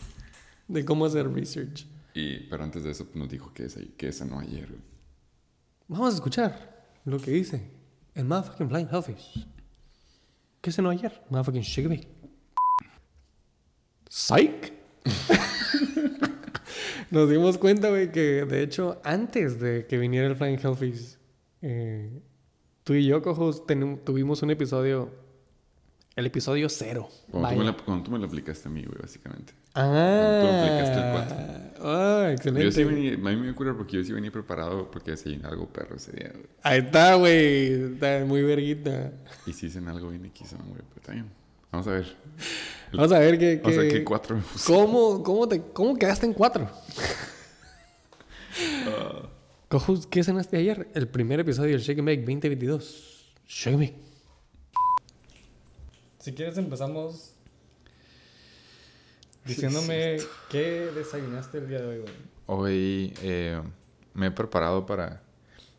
De 0.68 0.84
cómo 0.84 1.06
hacer 1.06 1.28
research. 1.32 1.86
Y, 2.14 2.40
pero 2.48 2.62
antes 2.62 2.84
de 2.84 2.90
eso 2.92 3.04
pues, 3.04 3.16
nos 3.16 3.28
dijo 3.28 3.52
que 3.52 3.64
esa, 3.64 3.80
que 3.96 4.08
esa 4.08 4.24
no 4.24 4.38
ayer. 4.38 4.68
Vamos 5.88 6.12
a 6.12 6.16
escuchar 6.16 6.86
lo 7.04 7.18
que 7.18 7.30
dice 7.32 7.62
el 8.18 8.24
motherfucking 8.24 8.68
Flying 8.68 8.88
Hellfish. 8.90 9.46
¿Qué 10.60 10.72
cenó 10.72 10.90
ayer? 10.90 11.22
Motherfucking 11.30 11.62
Chicken. 11.62 12.04
Psych. 14.08 14.72
Nos 17.12 17.30
dimos 17.30 17.58
cuenta, 17.58 17.90
güey, 17.90 18.10
que 18.10 18.44
de 18.44 18.62
hecho, 18.62 19.00
antes 19.04 19.60
de 19.60 19.86
que 19.86 19.98
viniera 19.98 20.26
el 20.26 20.34
Flying 20.34 20.58
Hellfish, 20.58 21.16
eh, 21.62 22.20
tú 22.82 22.94
y 22.94 23.06
yo, 23.06 23.22
cojos, 23.22 23.62
tuvimos 24.04 24.42
un 24.42 24.50
episodio, 24.50 25.14
el 26.18 26.26
episodio 26.26 26.68
cero. 26.68 27.08
Cuando, 27.30 27.48
tú 27.50 27.56
me 27.56 27.64
la, 27.64 27.76
cuando 27.76 28.04
tú 28.04 28.10
me 28.10 28.18
lo 28.18 28.26
aplicaste 28.26 28.68
a 28.68 28.70
mí, 28.72 28.82
güey, 28.84 28.98
básicamente. 29.00 29.52
Ah, 29.74 30.40
Tú 30.42 30.48
aplicaste 30.48 30.98
el 30.98 31.86
Ah, 31.86 32.30
excelente. 32.32 32.64
Yo 32.64 32.72
sí 32.72 32.82
venía, 32.82 33.14
a 33.14 33.16
mí 33.18 33.36
me 33.36 33.50
ocurre 33.50 33.72
porque 33.74 33.98
yo 33.98 34.04
sí 34.04 34.12
venía 34.12 34.32
preparado 34.32 34.90
porque 34.90 35.12
desayuné 35.12 35.46
algo 35.46 35.68
perro 35.68 35.94
ese 35.94 36.10
día, 36.10 36.30
güey. 36.34 36.46
Ahí 36.62 36.80
está, 36.80 37.14
güey. 37.14 37.92
Está 37.94 38.24
muy 38.26 38.42
verguita. 38.42 39.12
Y 39.46 39.52
sí 39.52 39.66
hice 39.66 39.78
algo 39.78 40.08
bien 40.10 40.24
equisón, 40.24 40.58
güey, 40.66 40.82
pero 40.88 40.96
está 41.00 41.12
bien. 41.12 41.30
Vamos 41.70 41.86
a 41.86 41.90
ver. 41.92 42.16
Vamos 42.92 43.12
a 43.12 43.18
ver 43.20 43.38
qué. 43.38 43.62
O 43.64 43.70
sea, 43.70 43.82
qué- 43.82 43.88
¿qué 43.88 44.04
cuatro 44.04 44.34
me 44.36 44.42
puse? 44.42 44.72
¿Cómo, 44.72 45.22
cómo, 45.22 45.46
te, 45.46 45.62
¿Cómo 45.72 45.94
quedaste 45.96 46.26
en 46.26 46.32
cuatro? 46.32 46.68
Cojos, 49.68 50.06
¿qué 50.08 50.24
cenaste 50.24 50.56
ayer? 50.56 50.88
El 50.94 51.06
primer 51.06 51.38
episodio 51.38 51.72
del 51.72 51.80
Shake 51.80 51.98
and 52.00 52.08
Bake 52.08 52.20
2022. 52.22 53.34
Shake 53.46 53.74
and 53.74 53.82
Bake. 53.84 54.07
Si 56.18 56.34
quieres 56.34 56.58
empezamos 56.58 57.34
diciéndome 59.44 60.18
qué 60.50 60.90
desayunaste 60.94 61.58
el 61.58 61.68
día 61.68 61.80
de 61.80 61.86
hoy, 61.86 61.98
güey. 62.00 62.14
Hoy 62.46 63.14
eh, 63.22 63.62
me 64.14 64.26
he 64.26 64.30
preparado 64.30 64.84
para, 64.84 65.22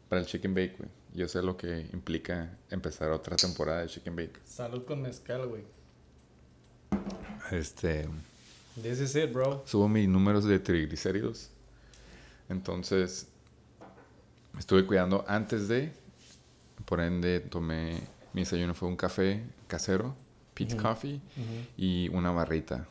para 0.07 0.21
el 0.21 0.27
Chicken 0.27 0.53
Bake, 0.53 0.75
güey. 0.77 0.89
Yo 1.13 1.27
sé 1.27 1.41
lo 1.41 1.57
que 1.57 1.87
implica 1.91 2.57
empezar 2.69 3.11
otra 3.11 3.35
temporada 3.35 3.81
de 3.81 3.87
Chicken 3.87 4.15
Bake. 4.15 4.39
Salud 4.45 4.85
con 4.85 5.01
mezcal, 5.01 5.47
güey. 5.47 5.63
Este, 7.51 8.07
This 8.81 8.99
is 9.01 9.15
it, 9.15 9.33
bro. 9.33 9.63
subo 9.65 9.89
mis 9.89 10.07
números 10.07 10.45
de 10.45 10.59
triglicéridos. 10.59 11.49
Entonces, 12.47 13.27
me 14.53 14.59
estuve 14.59 14.85
cuidando 14.85 15.25
antes 15.27 15.67
de. 15.67 15.91
Por 16.85 17.01
ende, 17.01 17.39
tomé. 17.39 17.99
Mi 18.33 18.41
desayuno 18.41 18.73
fue 18.75 18.87
un 18.87 18.95
café 18.95 19.43
casero, 19.67 20.15
Pete's 20.59 20.75
Coffee, 20.81 21.19
y 21.77 22.09
una 22.09 22.31
barrita, 22.31 22.85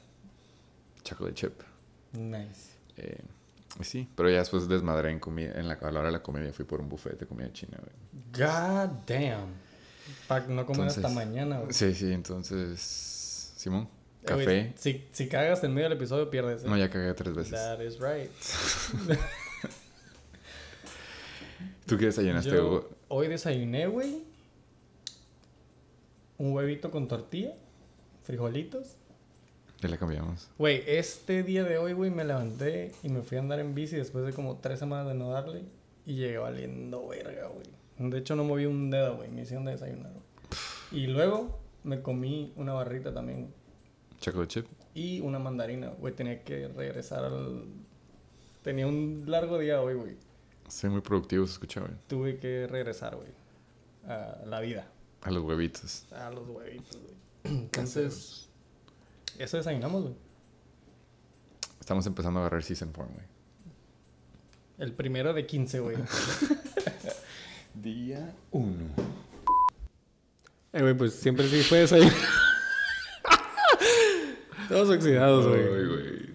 chocolate 1.05 1.35
chip. 1.35 1.61
Nice. 2.13 2.71
Eh, 2.97 3.21
sí, 3.83 4.09
pero 4.17 4.29
ya 4.31 4.39
después 4.39 4.67
desmadré 4.69 5.11
en 5.13 5.21
comida, 5.21 5.53
en 5.55 5.69
la, 5.69 5.75
a 5.75 5.91
la 5.91 6.01
hora 6.01 6.09
de 6.09 6.13
la 6.13 6.23
comida 6.23 6.53
fui 6.53 6.65
por 6.65 6.81
un 6.81 6.89
buffet 6.89 7.19
de 7.19 7.27
comida 7.27 7.53
china, 7.53 7.79
güey. 7.79 7.93
God 8.33 8.91
damn. 9.07 9.69
Para 10.27 10.47
no 10.47 10.65
comer 10.65 10.87
hasta 10.89 11.09
mañana, 11.11 11.59
güey. 11.61 11.73
Sí, 11.73 11.95
sí, 11.95 12.11
entonces, 12.13 13.53
Simón, 13.57 13.89
Eh, 14.25 14.33
güey, 14.33 14.45
café. 14.47 14.73
si, 14.77 15.05
si 15.13 15.29
cagas 15.29 15.63
en 15.65 15.75
medio 15.75 15.89
del 15.91 15.99
episodio, 15.99 16.31
pierdes. 16.31 16.65
¿eh? 16.65 16.67
No, 16.67 16.77
ya 16.79 16.89
cagué 16.89 17.13
tres 17.15 17.35
veces. 17.35 17.53
That 17.53 17.81
is 17.83 17.99
right. 18.01 18.31
¿Tú 21.87 21.97
qué 21.97 22.07
desayunaste, 22.07 22.51
Yo 22.51 22.67
Hugo? 22.67 22.89
hoy 23.09 23.29
desayuné, 23.29 23.87
güey. 23.87 24.23
Un 26.39 26.53
huevito 26.53 26.91
con 26.91 27.09
tortilla, 27.09 27.55
frijolitos. 28.23 28.97
Ya 29.81 29.89
le 29.89 29.99
cambiamos. 29.99 30.51
Güey, 30.59 30.83
este 30.87 31.43
día 31.43 31.65
de 31.65 31.79
hoy, 31.79 31.93
güey, 31.93 32.11
me 32.11 32.25
levanté 32.25 32.93
y 33.03 33.09
me 33.09 33.23
fui 33.23 33.39
a 33.39 33.41
andar 33.41 33.59
en 33.61 33.75
bici 33.75 33.97
después 33.97 34.25
de 34.25 34.33
como 34.33 34.59
tres 34.59 34.79
semanas 34.79 35.09
de 35.09 35.15
no 35.15 35.31
darle. 35.31 35.63
Y 36.07 36.15
llegué 36.15 36.39
valiendo 36.39 37.07
verga, 37.09 37.49
güey. 37.49 38.11
De 38.11 38.19
hecho, 38.19 38.37
no 38.37 38.45
moví 38.45 38.67
un 38.67 38.91
dedo, 38.91 39.17
güey. 39.17 39.29
Me 39.31 39.43
hicieron 39.43 39.65
de 39.65 39.73
desayunar, 39.73 40.13
güey. 40.13 40.25
Y 40.91 41.07
luego 41.09 41.59
me 41.85 42.03
comí 42.03 42.53
una 42.57 42.73
barrita 42.73 43.13
también. 43.13 43.53
Chocolate 44.21 44.49
chip. 44.49 44.67
Y 44.95 45.21
una 45.21 45.39
mandarina, 45.39 45.89
güey. 45.89 46.15
Tenía 46.15 46.43
que 46.45 46.69
regresar 46.69 47.25
al... 47.25 47.65
Tenía 48.63 48.87
un 48.87 49.25
largo 49.27 49.59
día 49.59 49.83
hoy, 49.83 49.95
güey. 49.95 50.17
Soy 50.69 50.91
muy 50.91 51.01
productivo, 51.01 51.47
se 51.47 51.53
escucha, 51.55 51.81
güey. 51.81 51.93
Tuve 52.07 52.39
que 52.39 52.67
regresar, 52.67 53.17
güey. 53.17 53.29
A 54.07 54.43
la 54.47 54.61
vida. 54.61 54.87
A 55.23 55.31
los 55.31 55.43
huevitos. 55.45 56.05
A 56.13 56.31
los 56.31 56.49
huevitos, 56.49 56.97
güey. 56.97 57.15
Entonces, 57.45 58.49
eso 59.39 59.57
desayunamos, 59.57 60.03
güey. 60.03 60.15
Estamos 61.81 62.07
empezando 62.07 62.41
a 62.41 62.43
agarrar 62.43 62.63
season 62.63 62.93
form, 62.93 63.11
güey. 63.13 63.27
El 64.79 64.93
primero 64.93 65.33
de 65.33 65.47
15, 65.47 65.81
güey. 65.81 65.97
Día 67.75 68.35
uno. 68.51 68.87
Eh, 70.73 70.83
güey, 70.83 70.95
pues 70.95 71.15
siempre 71.15 71.49
sí 71.49 71.63
fue 71.63 71.79
desayunar. 71.79 72.13
Todos 74.69 74.91
oxidados, 74.91 75.47
Ay, 75.47 75.87
güey. 75.87 76.28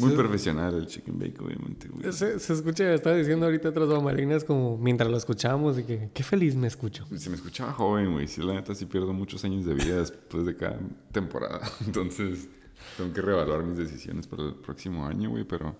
Muy 0.00 0.10
Sí. 0.10 0.16
profesional 0.16 0.74
el 0.74 0.86
chicken 0.86 1.18
bake, 1.18 1.40
obviamente, 1.40 1.88
güey. 1.88 2.12
Se, 2.12 2.38
se 2.38 2.52
escucha, 2.52 2.92
estaba 2.94 3.16
diciendo 3.16 3.46
ahorita 3.46 3.68
otras 3.68 3.88
bambalinas 3.88 4.44
como 4.44 4.76
mientras 4.78 5.10
lo 5.10 5.16
escuchábamos 5.16 5.78
y 5.78 5.84
que 5.84 6.10
qué 6.12 6.22
feliz 6.22 6.54
me 6.56 6.66
escucho. 6.66 7.06
Si 7.16 7.28
me 7.30 7.36
escuchaba 7.36 7.72
joven, 7.72 8.12
güey, 8.12 8.26
sí, 8.28 8.42
la 8.42 8.54
neta 8.54 8.74
sí 8.74 8.86
pierdo 8.86 9.12
muchos 9.12 9.44
años 9.44 9.64
de 9.64 9.74
vida 9.74 9.96
después 9.98 10.44
de 10.46 10.56
cada 10.56 10.78
temporada. 11.12 11.60
Entonces, 11.86 12.48
tengo 12.96 13.12
que 13.12 13.20
reevaluar 13.20 13.62
mis 13.64 13.76
decisiones 13.78 14.26
para 14.26 14.44
el 14.44 14.54
próximo 14.54 15.06
año, 15.06 15.30
güey, 15.30 15.44
pero... 15.44 15.76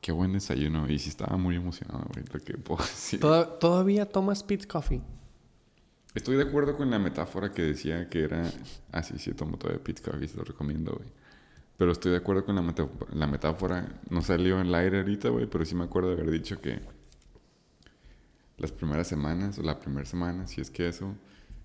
Qué 0.00 0.12
buen 0.12 0.32
desayuno. 0.32 0.90
Y 0.90 0.98
sí 0.98 1.10
estaba 1.10 1.36
muy 1.36 1.56
emocionado, 1.56 2.06
güey, 2.14 2.24
lo 2.32 2.40
que 2.40 2.54
puedo 2.56 2.82
decir. 2.82 3.20
Toda- 3.20 3.58
¿Todavía 3.58 4.06
tomas 4.06 4.42
Pete's 4.42 4.66
Coffee? 4.66 5.02
Estoy 6.14 6.36
de 6.36 6.42
acuerdo 6.44 6.76
con 6.76 6.90
la 6.90 6.98
metáfora 6.98 7.52
que 7.52 7.62
decía 7.62 8.08
que 8.08 8.24
era... 8.24 8.50
Ah, 8.90 9.02
sí, 9.02 9.14
sí, 9.18 9.32
tomo 9.32 9.58
todavía 9.58 9.82
Pete 9.84 10.02
Coffee, 10.02 10.26
se 10.26 10.36
lo 10.36 10.42
recomiendo, 10.44 10.92
güey. 10.92 11.08
Pero 11.80 11.92
estoy 11.92 12.10
de 12.12 12.18
acuerdo 12.18 12.44
con 12.44 12.54
la, 12.56 12.60
meta- 12.60 12.86
la 13.14 13.26
metáfora. 13.26 13.88
No 14.10 14.20
salió 14.20 14.60
en 14.60 14.66
el 14.66 14.74
aire 14.74 14.98
ahorita, 14.98 15.30
güey, 15.30 15.46
pero 15.46 15.64
sí 15.64 15.74
me 15.74 15.84
acuerdo 15.84 16.10
de 16.14 16.20
haber 16.20 16.30
dicho 16.30 16.60
que... 16.60 16.78
Las 18.58 18.70
primeras 18.70 19.08
semanas, 19.08 19.58
o 19.58 19.62
la 19.62 19.80
primera 19.80 20.04
semana, 20.04 20.46
si 20.46 20.60
es 20.60 20.68
que 20.70 20.88
eso... 20.88 21.14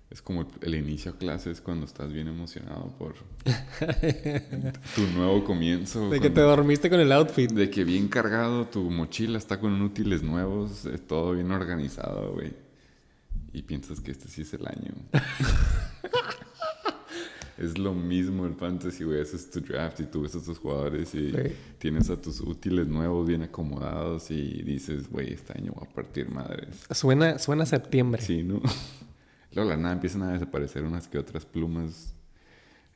Es 0.08 0.22
como 0.22 0.40
el, 0.40 0.46
el 0.62 0.74
inicio 0.76 1.10
a 1.12 1.18
clases 1.18 1.60
cuando 1.60 1.84
estás 1.84 2.12
bien 2.14 2.28
emocionado 2.28 2.94
por 2.96 3.12
tu 4.94 5.02
nuevo 5.14 5.44
comienzo. 5.44 6.08
De 6.08 6.18
que 6.18 6.30
te 6.30 6.36
cuando- 6.36 6.50
dormiste 6.56 6.88
con 6.88 7.00
el 7.00 7.12
outfit. 7.12 7.50
de 7.50 7.68
que 7.68 7.84
bien 7.84 8.08
cargado, 8.08 8.64
tu 8.68 8.88
mochila 8.90 9.36
está 9.36 9.60
con 9.60 9.82
útiles 9.82 10.22
nuevos, 10.22 10.86
eh, 10.86 10.96
todo 10.96 11.32
bien 11.32 11.50
organizado, 11.50 12.32
güey. 12.32 12.54
Y 13.52 13.60
piensas 13.62 14.00
que 14.00 14.12
este 14.12 14.28
sí 14.28 14.40
es 14.42 14.54
el 14.54 14.66
año. 14.66 14.94
es 17.58 17.78
lo 17.78 17.94
mismo 17.94 18.46
el 18.46 18.54
fantasy, 18.54 19.04
güey. 19.04 19.20
Ese 19.20 19.36
es 19.36 19.50
tu 19.50 19.60
draft 19.60 20.00
y 20.00 20.04
tú 20.04 20.22
ves 20.22 20.34
a 20.36 20.42
tus 20.42 20.58
jugadores 20.58 21.14
y 21.14 21.30
Sí. 21.30 21.36
tienes 21.78 22.10
a 22.10 22.20
tus 22.20 22.40
útiles 22.40 22.86
nuevos 22.86 23.26
bien 23.26 23.42
acomodados 23.42 24.30
y 24.30 24.62
dices, 24.62 25.08
güey, 25.10 25.32
este 25.32 25.56
año 25.58 25.72
voy 25.74 25.86
a 25.90 25.94
partir 25.94 26.28
madres. 26.30 26.84
Suena, 26.90 27.38
suena 27.38 27.62
a 27.62 27.66
septiembre. 27.66 28.20
Sí, 28.22 28.42
¿no? 28.42 28.60
Luego 29.52 29.70
la 29.70 29.76
nada 29.76 29.94
empiezan 29.94 30.22
a 30.22 30.32
desaparecer 30.32 30.84
unas 30.84 31.08
que 31.08 31.18
otras 31.18 31.46
plumas. 31.46 32.14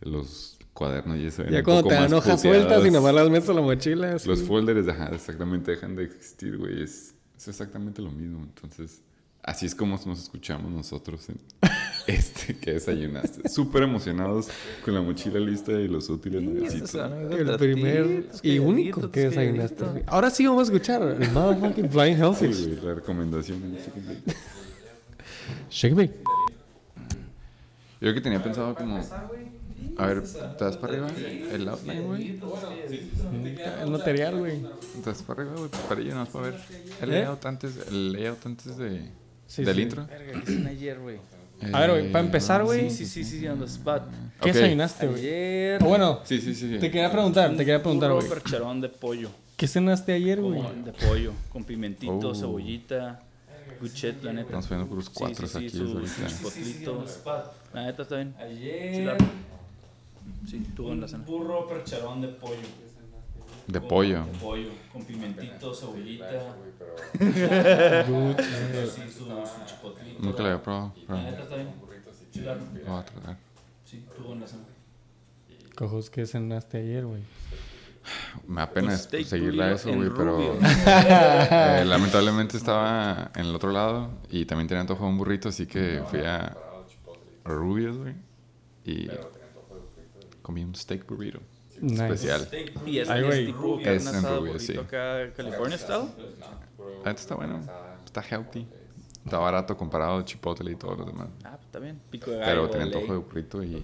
Los 0.00 0.58
cuadernos 0.72 1.18
ya 1.20 1.30
se 1.30 1.42
ven 1.42 1.52
Ya 1.52 1.58
un 1.58 1.64
cuando 1.64 1.82
poco 1.84 1.94
te 1.94 2.00
dan 2.02 2.12
hojas 2.14 2.40
sueltas 2.40 2.86
y 2.86 2.90
nomás 2.90 3.14
las 3.14 3.28
metes 3.30 3.48
a 3.50 3.52
la 3.54 3.60
mochila. 3.62 4.14
así. 4.14 4.28
Los 4.28 4.42
folders 4.42 4.86
ajá, 4.88 5.10
exactamente 5.14 5.70
dejan 5.72 5.96
de 5.96 6.04
existir, 6.04 6.56
güey. 6.58 6.82
Es, 6.82 7.14
es 7.36 7.48
exactamente 7.48 8.00
lo 8.02 8.10
mismo. 8.10 8.42
Entonces, 8.42 9.02
así 9.42 9.66
es 9.66 9.74
como 9.74 9.98
nos 10.06 10.22
escuchamos 10.22 10.70
nosotros 10.70 11.28
en, 11.30 11.38
Este, 12.10 12.56
¿qué 12.60 12.72
desayunaste? 12.72 13.48
Súper 13.48 13.84
emocionados 13.84 14.48
con 14.84 14.94
la 14.94 15.00
mochila 15.00 15.38
lista 15.38 15.72
y 15.72 15.86
los 15.88 16.08
útiles 16.10 16.42
nuevecitos. 16.42 16.94
El 16.94 17.56
primer 17.56 18.26
y 18.42 18.58
único 18.58 19.10
que 19.10 19.28
desayunaste. 19.28 19.84
Ahora 20.06 20.30
sí 20.30 20.46
vamos 20.46 20.68
a 20.68 20.72
escuchar 20.72 21.02
el 21.02 21.30
motherfucking 21.32 21.90
Flying 21.90 22.16
Sí, 22.16 22.22
Hellfish. 22.22 22.66
güey, 22.66 22.84
la 22.86 22.94
recomendación. 22.94 23.62
en 23.62 23.76
este. 23.76 23.92
Shake 25.70 25.94
me. 25.94 26.10
Yo 28.00 28.14
que 28.14 28.20
tenía 28.20 28.42
pensado 28.42 28.74
como... 28.74 29.00
A 29.96 30.06
ver, 30.06 30.22
¿te 30.22 30.64
das 30.64 30.76
para 30.78 30.92
arriba? 30.94 31.08
El 31.52 31.68
outline, 31.68 32.02
güey. 32.06 32.40
El 33.82 33.90
material, 33.90 34.38
güey. 34.38 34.62
¿Te 35.04 35.10
das 35.10 35.22
para 35.22 35.42
arriba, 35.42 35.56
güey? 35.58 35.70
Para 35.88 36.00
ello, 36.00 36.10
nada 36.10 36.20
más 36.24 36.28
para 36.30 36.44
ver 36.46 36.54
el 37.02 37.10
¿Eh? 37.10 37.18
layout 37.20 37.44
antes, 37.46 37.72
el 37.88 38.12
layout 38.12 38.46
antes 38.46 38.76
de, 38.78 39.10
Sí, 39.46 39.64
del 39.64 39.76
sí. 39.76 39.82
intro. 39.82 40.06
Verga, 40.06 40.32
¿qué 40.32 40.38
hicieron 40.38 40.66
ayer, 40.68 40.98
güey? 41.00 41.18
A 41.72 41.80
ver, 41.80 41.90
güey, 41.90 42.12
para 42.12 42.24
empezar, 42.24 42.64
güey. 42.64 42.90
Sí, 42.90 43.04
sí, 43.06 43.24
sí, 43.24 43.38
sí, 43.40 43.46
on 43.48 43.58
the 43.58 43.66
spot. 43.66 44.02
¿Qué 44.40 44.52
desayunaste, 44.52 45.06
güey? 45.06 45.18
Ayer. 45.20 45.82
O 45.82 45.86
bueno, 45.86 46.20
Sí, 46.24 46.40
sí, 46.40 46.54
sí. 46.54 46.68
sí. 46.72 46.78
te 46.78 46.90
quería 46.90 47.10
preguntar, 47.12 47.50
te 47.50 47.58
quería 47.58 47.82
preguntar, 47.82 48.10
Puro 48.10 48.20
güey. 48.26 48.28
percherón 48.40 48.80
de 48.80 48.88
pollo. 48.88 49.28
¿Qué 49.56 49.68
cenaste 49.68 50.12
ayer, 50.14 50.40
güey? 50.40 50.62
De 50.84 50.92
pollo. 50.92 51.32
Con 51.52 51.64
pimentito, 51.64 52.30
Oh. 52.30 52.34
cebollita. 52.34 53.20
Guchet, 53.80 54.22
la 54.22 54.32
neta. 54.32 54.44
Estamos 54.46 54.66
poniendo 54.66 54.88
puros 54.90 55.04
Sí, 55.06 55.10
cuatros 55.14 55.50
sí, 55.52 55.58
sí, 55.58 55.66
aquí 55.66 55.76
su- 55.78 55.84
ahorita. 55.98 56.28
su 56.28 56.36
chipotlito. 56.36 57.04
La 57.74 57.84
neta 57.86 58.02
está 58.02 58.16
bien. 58.16 58.34
Ayer, 58.38 59.16
Sí, 60.48 60.66
tuvo 60.76 60.92
en 60.92 61.00
la 61.02 61.08
cena. 61.08 61.24
burro 61.26 61.66
percherón 61.68 62.20
de 62.20 62.28
pollo. 62.28 62.56
De 63.70 63.80
pollo. 63.80 64.24
De 64.24 64.38
pollo, 64.38 64.68
con 64.92 65.04
pimentito, 65.04 65.74
cebollita. 65.74 66.56
Sí, 68.90 69.02
su, 69.10 69.24
su 69.24 69.64
chipotlito. 69.66 70.22
Nunca 70.22 70.42
lo 70.42 70.48
había 70.48 70.62
probado. 70.62 70.92
La 70.96 71.06
Pero 71.06 71.22
neta 71.22 71.42
está 71.42 71.56
bien. 71.56 71.68
Lo 72.84 72.90
voy 72.90 73.00
a 73.00 73.04
tratar. 73.04 73.36
Sí, 73.84 74.04
tuvo 74.16 74.34
cena. 74.46 74.64
Cojos, 75.76 76.10
¿qué 76.10 76.26
cenaste 76.26 76.78
ayer, 76.78 77.06
güey? 77.06 77.22
Me 78.46 78.60
da 78.60 78.70
pena 78.70 78.92
Un 78.92 78.98
steak 78.98 79.24
seguirla 79.24 79.72
eso, 79.72 79.94
güey, 79.94 80.10
pero 80.16 80.58
eh, 80.86 81.84
lamentablemente 81.86 82.56
estaba 82.56 83.30
en 83.34 83.46
el 83.46 83.54
otro 83.54 83.70
lado 83.70 84.10
y 84.30 84.46
también 84.46 84.68
tenía 84.68 84.80
antojo 84.80 85.04
de 85.04 85.10
un 85.10 85.18
burrito, 85.18 85.48
así 85.50 85.66
que 85.66 86.02
fui 86.10 86.20
a 86.20 86.56
Rubios, 87.44 87.98
güey, 87.98 88.14
y 88.84 89.08
comí 90.42 90.64
un 90.64 90.74
steak 90.74 91.06
burrito 91.06 91.40
Nice. 91.80 92.04
especial. 92.04 92.48
Y 92.86 92.98
es, 92.98 93.08
Ay, 93.08 93.24
es 93.28 93.46
tipo 93.46 93.78
Es 93.80 93.84
carne 93.84 94.00
en 94.10 94.16
asada, 94.16 94.36
rubio, 94.38 94.58
sí. 94.58 94.76
acá, 94.76 95.32
California 95.36 95.78
style. 95.78 96.08
Ah, 97.04 97.10
esto 97.10 97.22
está 97.22 97.34
bueno, 97.36 97.60
está 98.04 98.22
healthy, 98.22 98.66
está 99.24 99.38
barato 99.38 99.76
comparado 99.76 100.18
a 100.18 100.24
Chipotle 100.24 100.72
y 100.72 100.76
todo 100.76 100.96
lo 100.96 101.04
demás. 101.06 101.28
Ah, 101.44 101.52
pues 101.56 101.66
está 101.66 101.78
bien. 101.78 102.00
Pico 102.10 102.30
de 102.30 102.38
Pero 102.38 102.62
gallo. 102.62 102.70
tenía 102.70 102.86
de 102.86 102.90
ley. 102.92 103.00
antojo 103.00 103.12
de 103.14 103.18
burrito 103.26 103.62
y 103.62 103.82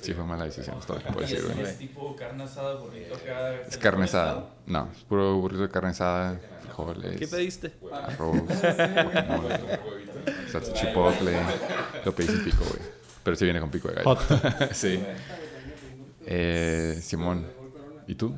sí 0.00 0.14
fue 0.14 0.24
mala 0.24 0.44
decisión, 0.44 0.78
es 0.78 0.86
todo 0.86 0.96
lo 0.98 1.02
que 1.04 1.12
puedo 1.12 1.20
decir, 1.20 1.38
es, 1.38 1.44
güey. 1.56 1.60
es 1.62 1.78
tipo 1.78 2.16
carne 2.16 2.42
asada, 2.44 2.74
burrito 2.76 3.14
acá. 3.14 3.54
Es 3.68 3.76
carne 3.78 4.04
asada, 4.04 4.50
no, 4.66 4.88
es 4.96 5.04
puro 5.04 5.36
burrito 5.36 5.62
de 5.62 5.68
carne 5.68 5.90
asada, 5.90 6.40
frijoles. 6.62 7.18
¿Qué 7.18 7.28
pediste? 7.28 7.72
arroz, 7.92 8.42
salsa 10.50 10.72
chipotle, 10.72 11.36
lo 12.04 12.14
pedí 12.14 12.28
sin 12.28 12.44
pico, 12.44 12.64
güey. 12.64 12.80
Pero 13.22 13.36
sí 13.36 13.44
viene 13.44 13.60
con 13.60 13.70
pico 13.70 13.88
de 13.88 13.94
gallo. 14.02 14.18
sí. 14.72 15.02
Eh, 16.26 16.98
Simón, 17.02 17.46
¿y 18.06 18.14
tú? 18.14 18.34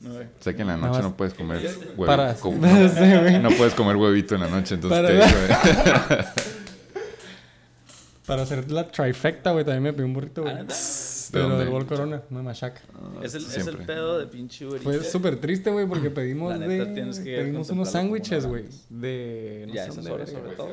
No, 0.00 0.14
güey. 0.14 0.26
Sé 0.40 0.54
que 0.56 0.62
en 0.62 0.68
la 0.68 0.76
noche 0.76 1.00
no 1.00 1.16
puedes 1.16 1.32
comer 1.34 1.58
huevito. 1.96 2.40
Güey. 2.50 3.38
no 3.40 3.50
puedes 3.50 3.74
comer 3.74 3.96
huevito 3.96 4.34
en 4.34 4.40
la 4.40 4.48
noche, 4.48 4.74
entonces 4.74 4.98
Para 5.00 5.08
te 5.08 5.14
digo, 5.14 5.26
eh, 6.10 6.24
Para 8.26 8.42
hacer 8.42 8.70
la 8.70 8.88
trifecta, 8.88 9.52
güey, 9.52 9.64
también 9.64 9.82
me 9.82 9.92
pedí 9.92 10.04
un 10.04 10.12
burrito, 10.14 10.42
güey. 10.42 10.54
Ah. 10.54 10.62
¿De 10.64 10.74
Pero 11.38 11.58
del 11.58 11.68
Bol 11.70 11.86
Corona, 11.86 12.22
no 12.28 12.38
de 12.38 12.44
Machaca. 12.44 12.82
Es 13.22 13.34
el, 13.34 13.42
es 13.46 13.56
el 13.56 13.62
Siempre. 13.62 13.86
pedo 13.86 14.18
de 14.18 14.26
pinche 14.26 14.66
burrito. 14.66 14.84
Fue 14.84 15.02
súper 15.02 15.40
triste, 15.40 15.70
güey, 15.70 15.86
porque 15.86 16.10
pedimos, 16.10 16.52
La 16.52 16.58
de, 16.58 16.78
neta, 16.78 17.22
que 17.22 17.36
pedimos 17.36 17.70
unos 17.70 17.90
sándwiches, 17.90 18.46
güey. 18.46 18.64
De. 18.90 19.64
no 19.68 19.74
ya, 19.74 19.84
sé 19.84 19.90
esas 19.90 19.96
dónde 19.96 20.10
horas 20.12 20.28
sobre 20.30 20.44
güey. 20.44 20.56
todo. 20.56 20.68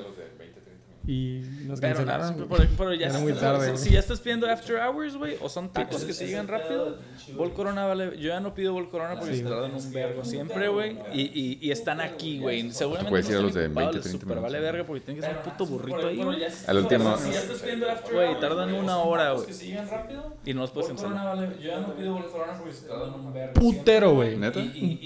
Y 1.09 1.41
nos 1.65 1.79
Pero, 1.79 1.95
cancelaron. 1.95 2.37
no, 2.39 2.47
pero, 2.47 2.69
pero 2.77 2.93
ya 2.93 3.07
Era 3.07 3.15
si- 3.17 3.21
muy 3.23 3.33
tarde, 3.33 3.65
Si, 3.77 3.81
güey. 3.83 3.93
ya 3.93 3.99
estás 3.99 4.19
pidiendo 4.19 4.47
after 4.47 4.75
hours, 4.79 5.15
güey, 5.17 5.37
o 5.41 5.49
son 5.49 5.69
tacos 5.69 6.03
que 6.03 6.13
se 6.13 6.27
llegan 6.27 6.47
rápido, 6.47 6.99
Bol 7.35 7.51
Corona 7.53 7.85
vale. 7.87 8.11
Yo 8.19 8.27
ya 8.29 8.39
no 8.39 8.53
pido 8.53 8.73
Bol 8.73 8.89
Corona 8.89 9.15
porque 9.17 9.33
Sí, 9.33 9.41
se 9.41 9.49
tardan 9.49 9.73
un 9.73 9.91
vergo 9.91 10.23
siempre, 10.23 10.67
güey. 10.67 10.97
Y, 11.11 11.21
y, 11.21 11.57
y 11.61 11.71
están 11.71 11.99
aquí, 11.99 12.37
güey. 12.37 12.71
Seguramente 12.71 13.09
puedes 13.09 13.27
ir 13.29 13.35
a 13.35 13.39
no 13.39 13.43
los 13.45 13.53
de 13.55 13.61
están 13.65 13.71
ocupados, 13.71 13.93
20, 13.95 14.01
30 14.01 14.07
les 14.07 14.21
super 14.21 14.35
vale 14.35 14.57
minutos. 14.59 14.71
verga 14.73 14.87
porque 14.87 15.01
tienen 15.01 15.21
que 15.23 15.27
ser 15.27 15.37
un 15.37 15.43
puto 15.43 15.65
burrito 15.65 16.07
ahí, 16.07 16.23
güey. 16.23 16.43
Al 16.67 16.77
último, 16.77 17.17
Si 17.17 17.31
ya 17.31 17.39
estás 17.39 17.57
pidiendo 17.59 17.89
after 17.89 18.13
Güey, 18.13 18.39
tardan 18.39 18.73
una 18.75 18.97
hora, 18.99 19.31
güey. 19.31 19.45
Y 20.45 20.53
no 20.53 20.61
los 20.61 20.69
puedes 20.71 20.89
cancelar. 20.89 21.57
Yo 21.59 21.69
ya 21.69 21.79
no 21.79 21.95
pido 21.95 22.13
bol 22.13 22.29
corona 22.31 22.53
porque 22.57 22.73
se 22.73 22.87
tardan 22.87 23.13
un 23.15 23.33
vergo. 23.33 23.53
Putero, 23.53 24.13
güey. 24.13 24.37
¿Neta? 24.37 24.59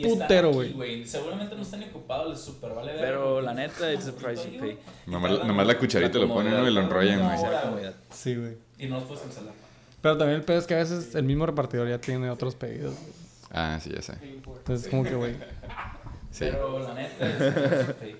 Putero, 0.03 0.51
güey. 0.51 1.05
Seguramente 1.05 1.55
no 1.55 1.61
están 1.61 1.81
ocupados, 1.83 2.29
les 2.31 2.39
super 2.41 2.73
vale 2.73 2.91
verga. 2.91 3.07
Pero 3.07 3.41
la 3.41 3.53
neta, 3.53 3.91
it's 3.93 4.05
the 4.05 4.11
price 4.11 4.49
you 4.51 4.59
pay. 4.59 4.77
nomás, 5.05 5.67
la 5.67 5.77
cucharita 5.93 6.19
lo 6.19 6.33
ponen 6.33 6.65
y 6.65 6.71
lo 6.71 6.81
enrollan, 6.81 7.19
güey. 7.21 7.91
Sí, 8.11 8.35
güey. 8.35 8.57
Y 8.77 8.87
no 8.87 8.95
los 8.95 9.03
puedes 9.05 9.21
cancelar. 9.23 9.53
Pero 10.01 10.17
también 10.17 10.39
el 10.39 10.45
pedo 10.45 10.57
es 10.59 10.67
que 10.67 10.73
a 10.73 10.77
veces 10.77 11.15
el 11.15 11.23
mismo 11.23 11.45
repartidor 11.45 11.87
ya 11.87 11.99
tiene 11.99 12.29
otros 12.29 12.55
pedidos. 12.55 12.93
güey. 12.95 13.13
Ah, 13.51 13.79
sí, 13.81 13.91
ya 13.93 14.01
sé. 14.01 14.13
Entonces, 14.21 14.89
como 14.89 15.03
que, 15.03 15.15
güey. 15.15 15.35
Sí, 16.31 16.45
Pero 16.45 16.79
la 16.79 16.93
neta 16.95 17.29
es 17.29 18.15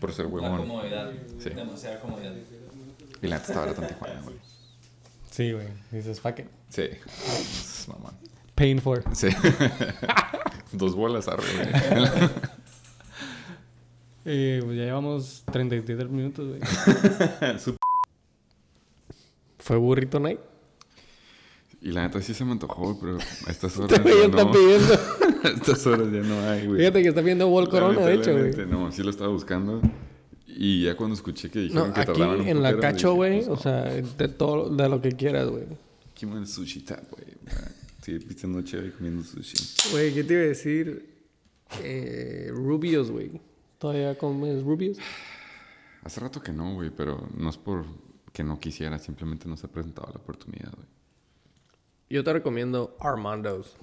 por 0.00 0.12
ser 0.12 0.26
La 0.26 0.30
huevón. 0.30 0.58
comodidad. 0.58 1.10
Sí. 1.40 1.50
Demasiada 1.50 1.98
comodidad. 2.00 2.32
Y 3.20 3.26
la 3.26 3.36
neta 3.36 3.48
está 3.48 3.60
barato 3.60 3.82
en 3.82 3.88
Tijuana, 3.88 4.20
güey. 4.22 4.36
Sí, 5.30 5.52
güey. 5.52 5.66
Dices, 5.90 6.20
fuck 6.20 6.38
it. 6.38 6.46
Sí. 6.68 6.82
Es 6.82 7.86
mamón. 7.88 8.14
Paying 8.54 8.80
for. 8.80 9.02
Sí. 9.14 9.28
Dos 10.72 10.94
bolas 10.94 11.26
güey. 11.26 11.38
Eh, 14.24 14.60
pues 14.64 14.76
ya 14.76 14.84
llevamos 14.84 15.44
33 15.52 16.08
minutos, 16.08 16.48
güey. 16.48 16.60
Su- 17.58 17.76
¿Fue 19.58 19.76
burrito 19.76 20.18
night? 20.20 20.40
Y 21.80 21.90
la 21.90 22.02
neta 22.02 22.20
sí 22.22 22.32
se 22.32 22.44
me 22.44 22.52
antojó, 22.52 22.94
güey, 22.94 22.96
pero 23.00 23.18
a 23.46 23.50
estas 23.50 23.76
horas 23.78 24.02
güey 24.02 24.14
ya 24.18 24.24
está 24.26 24.44
no. 24.44 24.52
pidiendo. 24.52 24.94
A 25.44 25.48
estas 25.48 25.86
horas 25.86 26.10
ya 26.10 26.20
no 26.20 26.40
hay, 26.48 26.66
güey. 26.66 26.78
Fíjate 26.78 27.02
que 27.02 27.08
está 27.10 27.20
pidiendo 27.20 27.46
Bol 27.48 27.68
Corona, 27.68 28.00
de 28.00 28.14
hecho, 28.14 28.32
güey. 28.32 28.50
No, 28.66 28.90
sí 28.90 29.02
lo 29.02 29.10
estaba 29.10 29.28
buscando. 29.30 29.82
Y 30.46 30.84
ya 30.84 30.96
cuando 30.96 31.14
escuché 31.16 31.50
que 31.50 31.58
dijeron 31.58 31.88
No, 31.88 31.92
que 31.94 32.00
aquí 32.00 32.12
tardaban 32.12 32.40
un 32.40 32.48
en 32.48 32.62
la 32.62 32.78
cacho, 32.78 33.12
güey. 33.14 33.44
pues, 33.44 33.48
O 33.48 33.50
no. 33.50 33.56
sea, 33.58 33.82
de 33.84 34.28
todo, 34.28 34.70
de 34.74 34.88
lo 34.88 35.02
que 35.02 35.12
quieras, 35.12 35.50
güey. 35.50 35.64
Aquí 36.10 36.24
me 36.24 36.38
el 36.38 36.46
sushi 36.46 36.80
tap, 36.80 37.10
güey. 37.10 37.26
Seguir 38.00 38.26
pisteando 38.26 38.62
chévere 38.62 38.88
y 38.88 38.90
comiendo 38.92 39.22
sushi. 39.22 39.90
Güey, 39.92 40.14
¿qué 40.14 40.24
te 40.24 40.32
iba 40.32 40.42
a 40.44 40.46
decir? 40.46 41.10
Eh, 41.82 42.48
rubios, 42.50 43.10
güey. 43.10 43.32
¿Todavía 43.84 44.16
comes 44.16 44.62
rubios? 44.62 44.96
Hace 46.04 46.18
rato 46.18 46.40
que 46.40 46.52
no, 46.54 46.72
güey, 46.72 46.88
pero 46.88 47.28
no 47.36 47.50
es 47.50 47.58
por 47.58 47.84
que 48.32 48.42
no 48.42 48.58
quisiera, 48.58 48.98
simplemente 48.98 49.46
no 49.46 49.58
se 49.58 49.66
ha 49.66 49.70
presentado 49.70 50.10
la 50.10 50.20
oportunidad, 50.20 50.72
güey. 50.74 50.88
Yo 52.08 52.24
te 52.24 52.32
recomiendo 52.32 52.96
Armando's. 52.98 53.76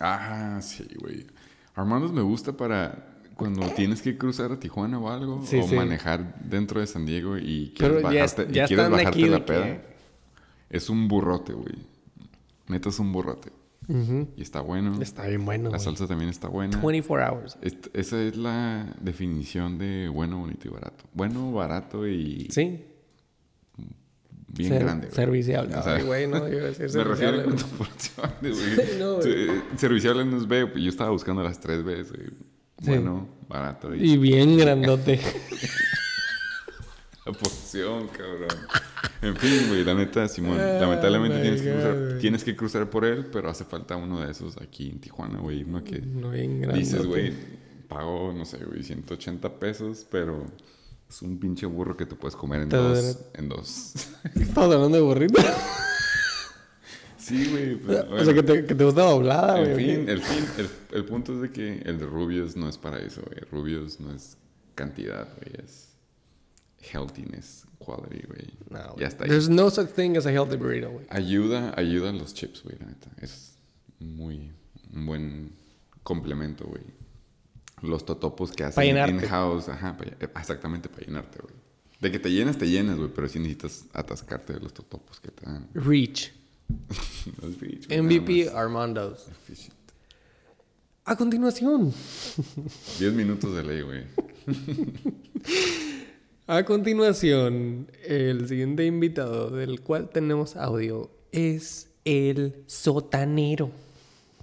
Ah, 0.00 0.58
sí, 0.60 0.88
güey. 0.98 1.28
Armando's 1.76 2.10
me 2.10 2.22
gusta 2.22 2.56
para 2.56 3.20
cuando 3.36 3.64
tienes 3.76 4.02
que 4.02 4.18
cruzar 4.18 4.50
a 4.50 4.58
Tijuana 4.58 4.98
o 4.98 5.08
algo, 5.08 5.40
Sí, 5.46 5.60
o 5.60 5.62
sí. 5.68 5.76
manejar 5.76 6.40
dentro 6.40 6.80
de 6.80 6.88
San 6.88 7.06
Diego 7.06 7.38
y 7.38 7.72
quieres 7.76 7.98
Pero 7.98 8.12
ya 8.12 8.22
bajarte, 8.22 8.42
y 8.50 8.66
quieres 8.66 8.90
bajarte 8.90 9.06
aquí 9.06 9.28
la 9.28 9.46
peda. 9.46 9.80
Es 10.70 10.90
un 10.90 11.06
burrote, 11.06 11.52
güey. 11.52 11.86
Neta 12.66 12.88
es 12.88 12.98
un 12.98 13.12
burrote. 13.12 13.52
Y 13.88 14.42
está 14.42 14.60
bueno. 14.60 15.00
Está 15.00 15.26
bien 15.26 15.44
bueno, 15.44 15.70
La 15.70 15.78
salsa 15.78 16.06
también 16.08 16.28
está 16.30 16.48
buena. 16.48 16.76
24 16.78 17.32
hours. 17.34 17.58
Est- 17.62 17.86
esa 17.94 18.20
es 18.22 18.36
la 18.36 18.92
definición 19.00 19.78
de 19.78 20.08
bueno, 20.08 20.38
bonito 20.38 20.66
y 20.66 20.70
barato. 20.72 21.04
Bueno, 21.14 21.52
barato 21.52 22.06
y 22.08 22.48
Sí. 22.50 22.84
bien 24.48 24.70
Ser- 24.70 24.82
grande. 24.84 25.06
güey. 25.06 25.14
Serviciable. 25.14 25.76
O 25.76 25.82
sea, 25.82 25.94
Ay, 25.96 26.02
güey, 26.02 26.26
no, 26.26 26.48
yo 26.48 26.54
iba 26.58 26.64
a 26.66 26.70
decir 26.72 26.88
Me 26.96 27.04
refiero 27.04 27.42
serviciable. 27.58 28.50
güey. 28.50 28.98
No, 28.98 29.78
Serviciable 29.78 30.36
es 30.36 30.48
B, 30.48 30.66
pues 30.66 30.82
yo 30.82 30.90
estaba 30.90 31.10
buscando 31.10 31.42
las 31.42 31.60
tres 31.60 31.84
Bs. 31.84 32.08
Sí. 32.08 32.90
Bueno, 32.90 33.28
barato 33.48 33.94
y, 33.94 34.12
Y 34.12 34.16
bien 34.18 34.56
grandote. 34.58 35.20
la 37.26 37.32
porción, 37.32 38.08
cabrón. 38.08 38.48
En 39.22 39.36
fin, 39.36 39.68
güey, 39.68 39.84
la 39.84 39.94
neta, 39.94 40.28
Simón, 40.28 40.58
Oh 40.60 40.80
lamentablemente 40.80 41.40
tienes 41.42 41.62
que, 41.62 41.72
cruzar, 41.72 42.18
tienes 42.20 42.44
que 42.44 42.56
cruzar 42.56 42.90
por 42.90 43.04
él, 43.04 43.26
pero 43.32 43.50
hace 43.50 43.64
falta 43.64 43.96
uno 43.96 44.20
de 44.24 44.30
esos 44.30 44.56
aquí 44.58 44.88
en 44.90 45.00
Tijuana, 45.00 45.38
güey. 45.40 45.64
Uno 45.64 45.82
que 45.82 46.00
No 46.00 46.30
bien 46.30 46.62
dices, 46.72 47.04
güey, 47.06 47.32
pago, 47.88 48.32
no 48.32 48.44
sé, 48.44 48.58
güey, 48.64 48.82
180 48.82 49.58
pesos, 49.58 50.06
pero 50.10 50.46
es 51.08 51.22
un 51.22 51.38
pinche 51.38 51.66
burro 51.66 51.96
que 51.96 52.06
te 52.06 52.14
puedes 52.14 52.36
comer 52.36 52.62
en 52.62 52.68
dos. 52.68 52.96
daré- 52.98 53.26
En 53.34 53.48
dos. 53.48 53.94
Estamos 54.34 54.72
hablando 54.74 54.96
de 54.96 55.02
burrito. 55.02 55.40
sí, 57.16 57.48
güey. 57.50 57.76
pues, 57.76 57.98
o 58.10 58.24
sea, 58.24 58.34
que 58.34 58.42
te, 58.42 58.64
que 58.66 58.74
te 58.74 58.84
gusta 58.84 59.02
doblada, 59.02 59.60
En 59.60 59.72
güey. 59.72 59.84
fin, 59.96 60.08
el, 60.08 60.20
fin 60.22 60.44
el, 60.58 60.68
el 60.92 61.04
punto 61.04 61.34
es 61.34 61.40
de 61.42 61.50
que 61.50 61.82
el 61.84 61.98
de 61.98 62.06
Rubios 62.06 62.56
no 62.56 62.68
es 62.68 62.76
para 62.78 63.00
eso, 63.00 63.22
güey. 63.26 63.40
Rubios 63.50 64.00
no 64.00 64.12
es 64.14 64.36
cantidad, 64.74 65.28
güey. 65.40 65.64
Es 65.64 65.85
healthiness 66.92 67.64
quality, 67.78 68.26
güey. 68.26 68.52
No, 68.70 68.96
ya 68.96 69.08
está 69.08 69.24
ahí. 69.24 69.30
There's 69.30 69.48
no 69.48 69.70
such 69.70 69.90
thing 69.90 70.16
as 70.16 70.26
a 70.26 70.30
healthy 70.30 70.56
burrito, 70.56 70.90
güey. 70.90 71.06
Ayuda, 71.10 71.74
ayuda 71.76 72.10
a 72.10 72.12
los 72.12 72.34
chips, 72.34 72.62
güey, 72.62 72.76
la 72.78 72.86
neta. 72.86 73.10
Es 73.20 73.56
muy 73.98 74.52
un 74.92 75.06
buen 75.06 75.52
complemento, 76.02 76.64
güey. 76.64 76.82
Los 77.82 78.04
totopos 78.06 78.52
que 78.52 78.64
hacen 78.64 78.96
in-house, 78.96 79.68
ajá, 79.68 79.96
pa' 79.96 80.40
exactamente 80.40 80.88
para 80.88 81.04
llenarte, 81.04 81.38
güey. 81.40 81.54
De 82.00 82.10
que 82.10 82.18
te 82.18 82.30
llenas, 82.30 82.58
te 82.58 82.68
llenas, 82.68 82.96
güey, 82.96 83.10
pero 83.14 83.28
sí 83.28 83.38
necesitas 83.38 83.86
atascarte 83.92 84.52
de 84.54 84.60
los 84.60 84.72
totopos 84.72 85.20
que 85.20 85.30
te 85.30 85.46
dan. 85.46 85.68
Reach. 85.74 86.32
Los 87.42 87.56
MVP. 87.88 88.50
Armando's. 88.50 89.28
Efficient. 89.28 89.74
A 91.04 91.16
continuación. 91.16 91.94
10 92.98 93.12
minutos 93.12 93.54
de 93.54 93.62
ley, 93.62 93.82
güey. 93.82 94.04
A 96.46 96.64
continuación, 96.64 97.90
el 98.04 98.46
siguiente 98.46 98.86
invitado 98.86 99.50
del 99.50 99.80
cual 99.80 100.10
tenemos 100.10 100.54
audio 100.56 101.10
es 101.32 101.90
el 102.04 102.62
sotanero. 102.66 103.70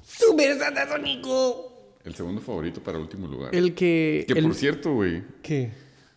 ¡Super 0.05 0.57
satasónico! 0.57 1.95
El 2.03 2.13
segundo 2.13 2.41
favorito 2.41 2.81
para 2.83 2.99
último 2.99 3.27
lugar. 3.27 3.55
El 3.55 3.73
que. 3.73 4.25
Que 4.27 4.33
el- 4.37 4.43
por 4.43 4.53
cierto, 4.55 4.93
güey, 4.93 5.23
¿Qué? 5.41 5.71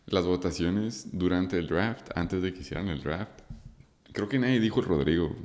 las 0.07 0.25
votaciones 0.27 1.07
durante 1.13 1.57
el 1.57 1.69
draft, 1.69 2.09
antes 2.17 2.43
de 2.43 2.53
que 2.53 2.61
hicieran 2.61 2.89
el 2.89 3.01
draft, 3.03 3.43
creo 4.13 4.29
que 4.29 4.39
nadie 4.41 4.59
dijo 4.59 4.81
el 4.81 4.87
Rodrigo 4.87 5.37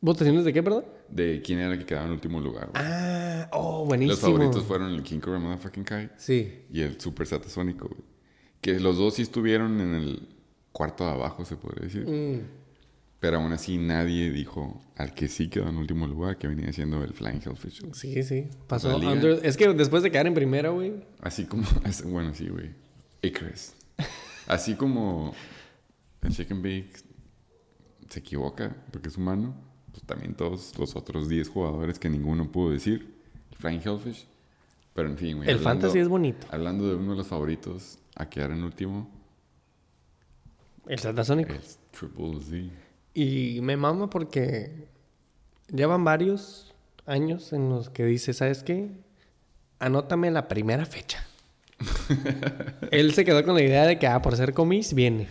¿Votaciones 0.00 0.44
de 0.44 0.52
qué, 0.54 0.62
perdón? 0.62 0.84
de 1.10 1.42
quién 1.44 1.58
era 1.58 1.74
el 1.74 1.78
que 1.78 1.84
quedaba 1.84 2.06
en 2.06 2.12
último 2.12 2.40
lugar. 2.40 2.70
güey. 2.72 2.82
Ah, 2.84 3.48
oh, 3.52 3.84
buenísimo. 3.84 4.12
Los 4.12 4.20
favoritos 4.20 4.64
fueron 4.64 4.92
el 4.94 5.02
King 5.02 5.20
Cobra 5.20 5.38
Motherfucking 5.38 5.84
Kai 5.84 6.10
Sí. 6.16 6.62
y 6.72 6.80
el 6.80 6.98
Super 6.98 7.26
Satasónico, 7.26 7.88
güey. 7.88 8.11
Que 8.62 8.80
los 8.80 8.96
dos 8.96 9.14
sí 9.16 9.22
estuvieron 9.22 9.78
en 9.80 9.94
el 9.94 10.28
cuarto 10.72 11.04
de 11.04 11.10
abajo, 11.10 11.44
se 11.44 11.56
podría 11.56 11.84
decir. 11.84 12.06
Mm. 12.08 12.40
Pero 13.20 13.36
aún 13.36 13.52
así 13.52 13.76
nadie 13.76 14.30
dijo 14.32 14.80
al 14.96 15.12
que 15.14 15.28
sí 15.28 15.48
quedó 15.48 15.68
en 15.68 15.76
último 15.76 16.06
lugar, 16.06 16.38
que 16.38 16.48
venía 16.48 16.72
siendo 16.72 17.04
el 17.04 17.12
Flying 17.12 17.40
Hellfish. 17.44 17.82
Sí, 17.92 18.22
sí. 18.22 18.48
Pasó 18.66 18.96
under- 18.96 19.40
Es 19.44 19.56
que 19.56 19.68
después 19.74 20.02
de 20.02 20.10
quedar 20.10 20.26
en 20.26 20.34
primera, 20.34 20.70
güey. 20.70 20.94
Así 21.20 21.44
como, 21.44 21.62
bueno, 22.06 22.32
sí, 22.34 22.48
güey. 22.48 22.70
Icarus. 23.20 23.74
Así 24.48 24.74
como 24.74 25.34
el 26.22 26.32
Chicken 26.34 26.62
Bake 26.62 26.90
se 28.08 28.18
equivoca 28.20 28.74
porque 28.90 29.08
es 29.08 29.16
humano, 29.16 29.54
pues 29.92 30.02
también 30.04 30.34
todos 30.34 30.76
los 30.78 30.96
otros 30.96 31.28
10 31.28 31.48
jugadores 31.48 31.98
que 32.00 32.10
ninguno 32.10 32.50
pudo 32.50 32.70
decir, 32.72 33.14
el 33.52 33.56
Flying 33.58 33.80
Hellfish. 33.84 34.26
Pero 34.94 35.08
en 35.08 35.16
fin, 35.16 35.36
güey. 35.36 35.48
El 35.48 35.58
hablando- 35.58 35.80
fantasy 35.82 35.98
es 36.00 36.08
bonito. 36.08 36.46
Hablando 36.50 36.88
de 36.88 36.96
uno 36.96 37.12
de 37.12 37.18
los 37.18 37.26
favoritos 37.28 37.98
a 38.16 38.28
quedar 38.28 38.50
en 38.50 38.62
último, 38.62 39.10
El 40.86 40.98
satasónico. 40.98 41.52
es 41.52 41.78
Triple 41.90 42.40
Z. 42.40 42.74
Y 43.14 43.60
me 43.62 43.76
mama 43.76 44.08
porque 44.10 44.86
llevan 45.72 46.04
varios 46.04 46.74
años 47.06 47.52
en 47.52 47.68
los 47.68 47.90
que 47.90 48.04
dice, 48.04 48.32
¿sabes 48.32 48.62
qué? 48.62 48.90
Anótame 49.78 50.30
la 50.30 50.48
primera 50.48 50.86
fecha. 50.86 51.26
Él 52.90 53.12
se 53.12 53.24
quedó 53.24 53.44
con 53.44 53.54
la 53.54 53.62
idea 53.62 53.86
de 53.86 53.98
que, 53.98 54.06
ah, 54.06 54.22
por 54.22 54.36
ser 54.36 54.52
comis, 54.54 54.94
viene. 54.94 55.26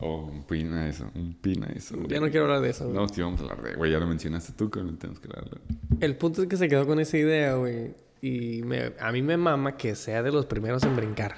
Oh, 0.00 0.24
un 0.24 0.42
pina 0.44 0.88
eso, 0.88 1.10
un 1.14 1.34
pina 1.34 1.66
eso. 1.74 1.96
güey. 1.96 2.08
Ya 2.08 2.20
no 2.20 2.28
quiero 2.30 2.44
hablar 2.46 2.60
de 2.60 2.70
eso, 2.70 2.84
güey. 2.88 2.96
No, 2.96 3.08
sí, 3.08 3.20
vamos 3.22 3.40
a 3.40 3.44
hablar 3.44 3.62
de, 3.62 3.74
güey, 3.74 3.92
ya 3.92 3.98
lo 3.98 4.06
mencionaste 4.06 4.52
tú, 4.52 4.70
que 4.70 4.82
no 4.82 4.94
tenemos 4.96 5.20
que 5.20 5.28
hablar. 5.28 5.60
El 6.00 6.16
punto 6.16 6.42
es 6.42 6.48
que 6.48 6.56
se 6.56 6.68
quedó 6.68 6.86
con 6.86 6.98
esa 7.00 7.16
idea, 7.16 7.54
güey. 7.54 7.94
Y 8.20 8.62
me- 8.62 8.92
a 8.98 9.12
mí 9.12 9.22
me 9.22 9.36
mama 9.36 9.76
que 9.76 9.94
sea 9.94 10.22
de 10.22 10.32
los 10.32 10.46
primeros 10.46 10.82
en 10.84 10.96
brincar. 10.96 11.36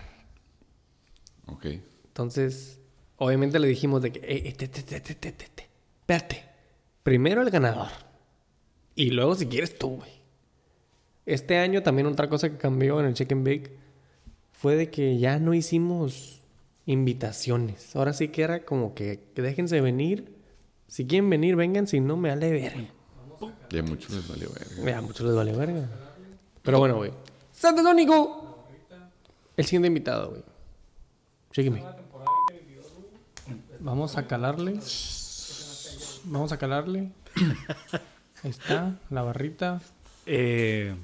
Ok. 1.47 1.66
Entonces, 2.09 2.80
obviamente 3.16 3.59
le 3.59 3.68
dijimos 3.68 4.03
de 4.03 4.12
que, 4.12 4.20
"Ey, 4.20 4.42
ey, 4.47 4.53
te, 4.53 4.68
te, 4.68 4.82
te, 4.82 5.01
te, 5.01 5.14
te, 5.14 5.32
te, 5.32 5.47
te. 5.49 5.68
espérate. 6.01 6.44
Primero 7.03 7.42
el 7.42 7.51
ganador. 7.51 7.88
Y 8.94 9.11
luego 9.11 9.34
si 9.34 9.47
quieres 9.47 9.78
tú, 9.78 9.97
güey. 9.97 10.11
Este 11.26 11.59
año 11.59 11.82
también 11.82 12.07
otra 12.07 12.28
cosa 12.28 12.49
que 12.49 12.57
cambió 12.57 12.99
en 13.01 13.07
el 13.07 13.14
Chicken 13.14 13.44
Bake 13.44 13.76
fue 14.53 14.76
de 14.76 14.90
que 14.90 15.18
ya 15.18 15.38
no 15.38 15.55
hicimos 15.55 16.40
invitaciones. 16.86 17.94
Ahora 17.97 18.12
sí 18.12 18.28
que 18.28 18.42
era 18.42 18.64
como 18.64 18.94
que, 18.94 19.20
que 19.34 19.42
déjense 19.42 19.80
venir. 19.80 20.34
Si 20.86 21.07
quieren 21.07 21.28
venir, 21.28 21.57
vengan. 21.57 21.86
Si 21.86 22.01
no, 22.01 22.16
me 22.16 22.28
vale 22.30 22.51
verga. 22.53 22.84
Ya 23.70 23.80
a 23.80 23.82
muchos 23.82 24.11
les 24.12 24.26
valió 24.28 24.49
verga. 24.51 24.90
Ya, 24.90 24.99
a 24.99 25.03
muchos 25.03 25.26
les 25.26 25.34
vale 25.34 25.53
verga. 25.53 25.88
Pero 26.62 26.78
bueno, 26.78 26.97
güey. 26.97 27.12
¡Santasónico! 27.53 28.64
El 29.57 29.64
siguiente 29.64 29.88
invitado, 29.88 30.30
güey. 30.30 30.42
Sígueme. 31.57 31.82
Vamos 33.80 34.18
a 34.18 34.26
calarle. 34.26 34.78
Vamos 36.24 36.52
a 36.52 36.59
calarle. 36.59 37.12
Ahí 38.42 38.50
está, 38.50 38.98
la 39.09 39.22
barrita. 39.22 39.80
Eh, 40.26 40.94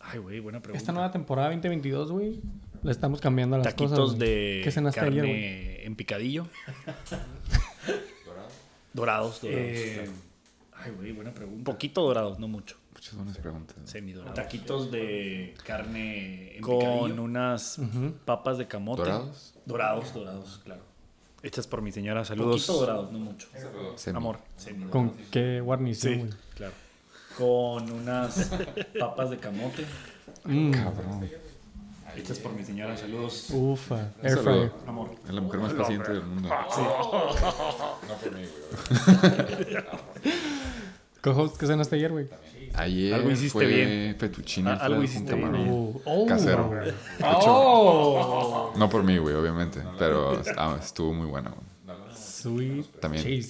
ay, 0.00 0.18
güey, 0.18 0.40
buena 0.40 0.58
pregunta. 0.58 0.76
Esta 0.76 0.90
nueva 0.90 1.12
temporada 1.12 1.50
2022, 1.50 2.10
güey, 2.10 2.40
le 2.82 2.90
estamos 2.90 3.20
cambiando 3.20 3.56
las 3.58 3.64
Taquitos 3.64 3.96
cosas. 3.96 4.16
güey. 4.16 4.28
de 4.28 4.60
¿Qué 4.64 4.72
cenaste 4.72 4.98
carne 4.98 5.20
ayer, 5.20 5.24
güey? 5.24 5.86
en 5.86 5.94
picadillo. 5.94 6.48
dorados, 8.26 8.52
dorados. 8.92 9.40
Eh, 9.44 10.10
Ay, 10.72 10.90
güey, 10.90 11.12
buena 11.12 11.32
pregunta. 11.32 11.58
Un 11.58 11.64
poquito 11.64 12.02
dorados, 12.02 12.40
no 12.40 12.48
mucho. 12.48 12.74
Muchas 13.02 13.16
buenas 13.16 13.36
preguntas. 13.38 13.76
Semidorados. 13.84 14.34
Taquitos 14.34 14.92
de 14.92 15.54
carne 15.66 16.54
en 16.56 16.62
Con 16.62 16.78
picadillo. 16.78 17.22
unas 17.24 17.80
papas 18.24 18.58
de 18.58 18.68
camote. 18.68 19.02
¿Dorados? 19.02 19.54
Dorados, 19.66 20.14
dorados, 20.14 20.60
claro. 20.62 20.82
Hechas 21.42 21.66
por 21.66 21.82
mi 21.82 21.90
señora. 21.90 22.20
Un 22.20 22.26
Saludos. 22.26 22.64
poquito 22.64 22.74
dorados, 22.78 23.10
no 23.10 23.18
mucho. 23.18 23.48
Semi. 23.96 24.16
Amor. 24.16 24.38
¿Con 24.90 25.10
qué 25.32 25.60
guarnición, 25.60 26.12
Sí, 26.14 26.20
güey? 26.20 26.30
claro. 26.54 26.74
Con 27.36 27.90
unas 27.90 28.52
papas 29.00 29.30
de 29.30 29.38
camote. 29.38 29.84
Mm, 30.44 30.70
Cabrón. 30.70 31.28
Hechas 32.14 32.38
por 32.38 32.52
mi 32.52 32.62
señora. 32.62 32.96
Saludos. 32.96 33.48
ufa. 33.50 34.12
Air 34.22 34.36
saludo. 34.36 34.42
fryer. 34.44 34.72
Amor. 34.86 35.10
Es 35.26 35.34
la 35.34 35.40
mujer 35.40 35.58
más 35.58 35.72
paciente 35.72 36.12
del 36.12 36.22
mundo. 36.22 36.48
No 36.48 38.14
por 38.22 38.32
mí, 38.32 38.46
güey. 41.24 41.48
¿qué 41.58 41.66
cenaste 41.66 41.96
ayer, 41.96 42.12
güey? 42.12 42.28
Ayer 42.74 43.14
Algo 43.14 43.30
hiciste 43.30 43.50
fue 43.50 43.66
bien. 43.66 44.16
fettuccine 44.18 44.70
Ah, 44.70 44.78
algo 44.80 45.02
hiciste 45.02 45.30
con 45.32 45.40
bien 45.40 45.52
camarón. 45.52 46.00
Oh. 46.04 46.26
Casero, 46.26 46.68
güey. 46.68 46.92
Oh. 47.22 48.72
No 48.76 48.88
por 48.88 49.02
mí, 49.02 49.18
güey, 49.18 49.34
obviamente. 49.34 49.80
Pero 49.98 50.40
ah, 50.56 50.76
estuvo 50.80 51.12
muy 51.12 51.26
bueno, 51.26 51.50
güey. 51.50 51.72
Sweet 52.16 52.86
También. 53.00 53.42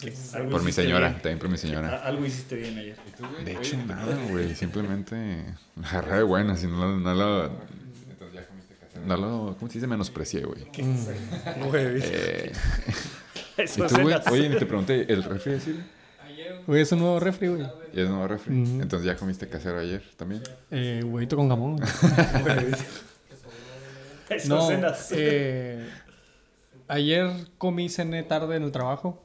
Por 0.51 0.62
mi 0.62 0.70
señora, 0.73 1.09
bien. 1.09 1.14
también 1.23 1.39
por 1.39 1.49
mi 1.49 1.57
señora. 1.57 2.03
Algo 2.05 2.27
hiciste 2.27 2.57
bien 2.57 2.77
ayer. 2.79 2.97
De 3.45 3.53
hecho, 3.53 3.77
nada, 3.87 4.16
güey. 4.31 4.55
Simplemente 4.55 5.45
la 5.81 5.89
agarré 5.89 6.16
de 6.18 6.23
buena, 6.25 6.57
si 6.57 6.66
no, 6.66 6.77
lo- 6.79 6.99
no 6.99 7.14
lo... 7.14 7.51
No 9.07 9.16
lo... 9.16 9.57
¿Cómo 9.59 9.68
se 9.70 9.79
dice? 9.79 9.87
Menosprecié, 9.87 10.45
güey. 10.45 10.64
Güey, 11.70 12.01
Eh, 12.03 12.53
eso 13.57 13.85
¿Y 13.85 13.89
tú, 13.89 14.01
güey? 14.03 14.14
Oye, 14.31 14.51
te 14.51 14.66
pregunté, 14.66 15.12
¿el 15.12 15.25
refri 15.25 15.59
Siri? 15.59 15.83
Güey, 16.66 16.82
es 16.82 16.92
un 16.92 17.00
nuevo 17.00 17.20
refri, 17.20 17.48
güey. 17.48 17.66
¿Y 17.92 18.00
es 18.00 18.08
nuevo 18.08 18.26
refri? 18.28 18.54
Entonces 18.54 19.04
ya 19.04 19.16
comiste 19.16 19.48
casero 19.48 19.78
ayer 19.78 20.02
también. 20.16 20.42
Eh, 20.70 21.02
huevito 21.04 21.36
con 21.36 21.48
jamón. 21.48 21.80
No, 24.48 24.66
eh, 25.10 25.86
ayer 26.88 27.30
comí 27.58 27.90
cené 27.90 28.22
tarde 28.22 28.56
en 28.56 28.62
el 28.62 28.72
trabajo. 28.72 29.22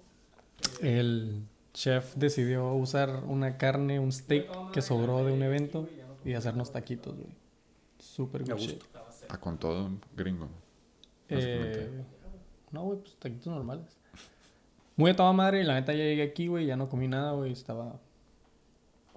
El 0.82 1.44
chef 1.74 2.14
decidió 2.16 2.74
usar 2.74 3.24
una 3.26 3.58
carne, 3.58 4.00
un 4.00 4.12
steak 4.12 4.72
que 4.72 4.82
sobró 4.82 5.24
de 5.24 5.32
un 5.32 5.44
evento 5.44 5.88
y 6.26 6.34
hacernos 6.34 6.72
taquitos, 6.72 7.16
güey. 7.16 7.30
Súper 8.00 8.44
shit. 8.58 8.84
Ah, 9.30 9.38
con 9.38 9.58
todo 9.58 9.90
gringo. 10.16 10.50
Eh, 11.30 11.90
no, 12.72 12.84
güey, 12.84 13.00
pues 13.00 13.16
taquitos 13.18 13.48
normales. 13.48 13.98
Muy 14.98 15.12
a 15.12 15.16
toda 15.16 15.32
madre, 15.32 15.62
y 15.62 15.64
la 15.64 15.76
neta 15.76 15.94
ya 15.94 16.04
llegué 16.04 16.24
aquí, 16.24 16.48
güey, 16.48 16.66
ya 16.66 16.76
no 16.76 16.90
comí 16.90 17.08
nada, 17.08 17.32
güey, 17.34 17.52
estaba... 17.54 18.00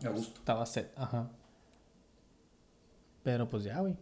A 0.05 0.09
gusto. 0.11 0.39
Estaba 0.39 0.65
set, 0.67 0.93
ajá. 0.97 1.31
Pero 3.23 3.49
pues 3.49 3.65
ya, 3.65 3.81
güey. 3.81 3.97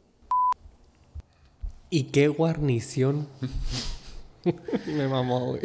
¿Y 1.90 2.04
qué 2.04 2.28
guarnición? 2.28 3.26
Me 4.86 5.08
mamó, 5.08 5.46
güey. 5.52 5.62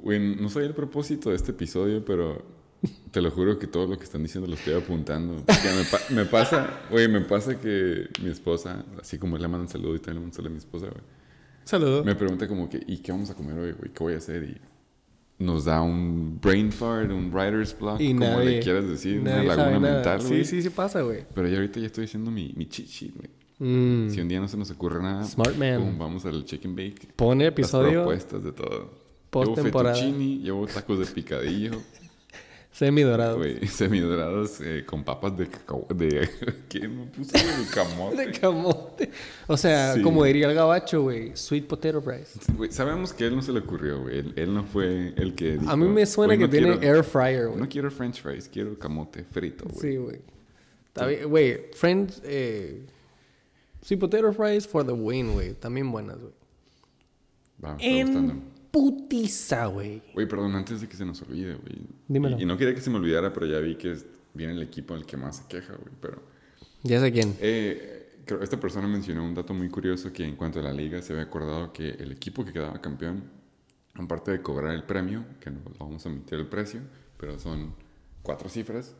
Güey, 0.00 0.36
no 0.36 0.48
soy 0.48 0.64
el 0.66 0.74
propósito 0.74 1.30
de 1.30 1.36
este 1.36 1.50
episodio, 1.50 2.04
pero 2.04 2.42
te 3.10 3.20
lo 3.20 3.30
juro 3.30 3.58
que 3.58 3.66
todo 3.66 3.86
lo 3.86 3.98
que 3.98 4.04
están 4.04 4.22
diciendo 4.22 4.48
lo 4.48 4.54
estoy 4.54 4.74
apuntando. 4.74 5.34
Me, 5.34 5.84
pa- 5.90 6.00
me 6.14 6.24
pasa, 6.26 6.80
güey, 6.90 7.08
me 7.08 7.20
pasa 7.22 7.58
que 7.60 8.06
mi 8.22 8.30
esposa, 8.30 8.84
así 9.00 9.18
como 9.18 9.36
le 9.36 9.48
mandan 9.48 9.68
saludo 9.68 9.94
y 9.96 9.98
también 9.98 10.16
le 10.16 10.20
mando 10.20 10.36
saludo 10.36 10.50
a 10.50 10.52
mi 10.52 10.58
esposa, 10.58 10.86
güey. 10.86 11.02
Saludos. 11.64 12.04
Me 12.06 12.14
pregunta 12.14 12.46
como 12.46 12.68
que, 12.68 12.80
¿y 12.86 12.98
qué 12.98 13.10
vamos 13.10 13.28
a 13.30 13.34
comer 13.34 13.58
hoy, 13.58 13.72
güey? 13.72 13.90
¿Qué 13.92 14.04
voy 14.04 14.14
a 14.14 14.18
hacer? 14.18 14.44
Y 14.44 14.60
nos 15.38 15.64
da 15.66 15.82
un 15.82 16.38
brain 16.40 16.72
fart, 16.72 17.10
un 17.10 17.30
writer's 17.32 17.76
block, 17.78 18.00
Y 18.00 18.14
como 18.14 18.20
nadie, 18.30 18.44
le 18.56 18.60
quieras 18.60 18.88
decir, 18.88 19.20
una 19.20 19.42
laguna 19.42 19.78
mental, 19.78 20.22
Sí, 20.22 20.44
sí, 20.44 20.62
sí 20.62 20.70
pasa, 20.70 21.02
güey. 21.02 21.24
Pero 21.34 21.48
ya 21.48 21.56
ahorita 21.56 21.80
ya 21.80 21.86
estoy 21.86 22.04
haciendo 22.04 22.30
mi, 22.30 22.52
mi 22.56 22.66
cheat 22.66 22.88
sheet, 22.88 23.12
güey. 23.14 23.28
Mm. 23.58 24.10
Si 24.10 24.20
un 24.20 24.28
día 24.28 24.38
no 24.40 24.48
se 24.48 24.56
nos 24.56 24.70
ocurre 24.70 25.02
nada, 25.02 25.24
Smart 25.24 25.56
man. 25.56 25.80
pum, 25.80 25.98
vamos 25.98 26.24
al 26.26 26.44
chicken 26.44 26.74
bake. 26.76 27.08
Pone 27.16 27.44
Las 27.44 27.52
episodio 27.52 27.92
propuestas 28.02 28.44
de 28.44 28.52
todo. 28.52 28.90
post-temporada. 29.30 29.94
Llevo 29.96 30.10
fettuccini, 30.12 30.42
llevo 30.42 30.66
tacos 30.66 30.98
de 30.98 31.06
picadillo, 31.06 31.70
semi-dorado. 32.76 33.38
güey, 33.38 33.66
semidorados 33.68 34.60
eh, 34.60 34.84
con 34.86 35.02
papas 35.04 35.36
de 35.36 35.46
cacao, 35.48 35.86
de... 35.94 36.28
¿Qué 36.68 36.86
me 36.88 37.06
puse? 37.06 37.32
De 37.38 37.66
camote. 37.72 38.16
De 38.26 38.32
camote. 38.38 39.10
O 39.46 39.56
sea, 39.56 39.94
Sí. 39.94 40.02
como 40.02 40.24
diría 40.24 40.48
el 40.48 40.54
gabacho, 40.54 41.02
güey. 41.02 41.34
Sweet 41.34 41.66
potato 41.66 42.02
fries. 42.02 42.34
Sabemos 42.70 43.12
que 43.12 43.24
a 43.24 43.26
él 43.28 43.36
no 43.36 43.42
se 43.42 43.52
le 43.52 43.60
ocurrió, 43.60 44.02
güey. 44.02 44.18
Él, 44.18 44.32
él 44.36 44.52
no 44.54 44.64
fue 44.64 45.14
el 45.16 45.34
que 45.34 45.56
dijo, 45.58 45.70
A 45.70 45.76
mí 45.76 45.88
me 45.88 46.04
suena 46.04 46.32
"Hoy 46.34 46.38
que 46.38 46.44
no 46.44 46.50
tiene 46.50 46.78
quiero- 46.78 46.96
air 46.98 47.04
fryer, 47.04 47.46
güey. 47.48 47.60
No 47.60 47.68
quiero 47.68 47.90
french 47.90 48.20
fries, 48.20 48.48
quiero 48.48 48.78
camote 48.78 49.24
frito, 49.24 49.64
güey. 49.64 49.80
Sí, 49.80 49.96
güey. 49.96 51.24
Güey. 51.24 51.60
Friends, 51.74 52.20
eh... 52.24 52.84
Sweet 53.82 54.00
potato 54.00 54.32
fries 54.32 54.66
for 54.66 54.84
the 54.84 54.92
win, 54.92 55.32
güey. 55.32 55.54
También 55.54 55.90
buenas, 55.92 56.18
güey. 56.18 56.32
Va, 57.64 57.76
está 57.80 58.04
gustando. 58.04 58.32
En 58.32 58.55
putiza, 58.70 59.66
güey. 59.66 60.02
Güey, 60.14 60.26
perdón, 60.28 60.54
antes 60.54 60.80
de 60.80 60.88
que 60.88 60.96
se 60.96 61.04
nos 61.04 61.20
olvide, 61.22 61.54
güey. 61.54 61.86
Dímelo. 62.08 62.38
Y, 62.38 62.42
y 62.42 62.46
no 62.46 62.56
quería 62.56 62.74
que 62.74 62.80
se 62.80 62.90
me 62.90 62.96
olvidara, 62.96 63.32
pero 63.32 63.46
ya 63.46 63.58
vi 63.58 63.76
que 63.76 63.96
viene 64.34 64.52
el 64.52 64.62
equipo 64.62 64.94
el 64.94 65.06
que 65.06 65.16
más 65.16 65.38
se 65.38 65.46
queja, 65.48 65.74
güey. 65.74 65.94
Pero 66.00 66.22
Ya 66.82 67.00
sé 67.00 67.10
quién. 67.12 67.36
eh, 67.40 68.20
creo 68.24 68.42
esta 68.42 68.58
persona 68.58 68.86
mencionó 68.88 69.24
un 69.24 69.34
dato 69.34 69.54
muy 69.54 69.68
curioso 69.68 70.12
que 70.12 70.24
en 70.24 70.36
cuanto 70.36 70.60
a 70.60 70.62
la 70.62 70.72
liga 70.72 71.00
se 71.02 71.12
había 71.12 71.24
acordado 71.24 71.72
que 71.72 71.90
el 71.90 72.12
equipo 72.12 72.44
que 72.44 72.52
quedaba 72.52 72.80
campeón, 72.80 73.24
aparte 73.94 74.30
de 74.32 74.42
cobrar 74.42 74.74
el 74.74 74.82
premio, 74.84 75.24
que 75.40 75.50
no 75.50 75.60
lo 75.64 75.86
vamos 75.86 76.04
a 76.04 76.08
omitir 76.08 76.34
el 76.38 76.46
precio, 76.46 76.80
pero 77.16 77.38
son 77.38 77.74
cuatro 78.22 78.48
cifras, 78.48 78.94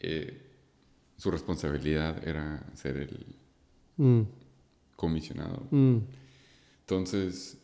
eh, 0.00 0.42
su 1.16 1.30
responsabilidad 1.30 2.26
era 2.26 2.64
ser 2.74 2.96
el 2.98 3.36
Mm, 3.96 4.22
comisionado. 4.94 5.66
mm. 5.72 5.98
Entonces, 6.82 7.57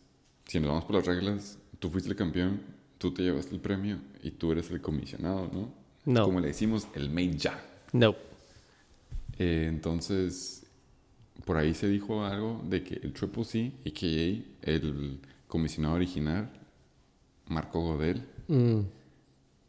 si 0.47 0.61
nos 0.61 0.69
vamos 0.69 0.85
por 0.85 0.97
las 0.97 1.07
reglas, 1.07 1.59
tú 1.79 1.91
fuiste 1.91 2.11
el 2.11 2.17
campeón, 2.17 2.61
tú 2.99 3.13
te 3.13 3.23
llevaste 3.23 3.55
el 3.55 3.61
premio 3.61 3.99
y 4.23 4.31
tú 4.33 4.53
eres 4.53 4.71
el 4.71 4.81
comisionado, 4.81 5.51
¿no? 5.53 5.69
No. 6.07 6.25
Como 6.25 6.41
le 6.41 6.49
decimos, 6.49 6.87
el 6.95 7.11
main 7.11 7.37
ya. 7.39 7.63
No. 7.93 8.15
Eh, 9.39 9.67
entonces, 9.69 10.63
por 11.45 11.57
ahí 11.57 11.75
se 11.75 11.89
dijo 11.89 12.25
algo 12.25 12.63
de 12.69 12.83
que 12.85 12.95
el 13.03 13.13
Triple 13.13 13.45
C, 13.45 13.73
a.k.a. 13.87 14.71
el 14.71 15.19
comisionado 15.49 15.95
original, 15.95 16.51
Marco 17.49 17.81
Godel, 17.81 18.23
Mm. 18.47 18.81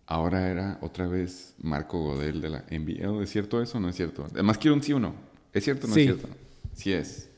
ahora 0.08 0.50
era 0.52 0.78
otra 0.82 1.08
vez 1.08 1.56
Marco 1.62 2.02
Godel 2.04 2.42
de 2.42 2.50
la 2.50 2.66
NBL. 2.70 3.24
¿Es 3.24 3.30
cierto 3.30 3.62
eso 3.62 3.78
o 3.78 3.82
no 3.82 3.88
es 3.90 3.96
cierto? 3.96 4.26
Además, 4.32 4.58
quiero 4.58 4.76
un 4.76 4.84
sí 4.84 4.92
o 4.94 5.00
no. 5.00 5.16
¿Es 5.54 5.64
cierto 5.64 5.88
o 5.88 5.90
no 5.90 5.96
Sí. 5.96 6.02
es 6.02 6.06
cierto? 6.08 6.28
Sí 6.74 6.92
es. 6.94 7.30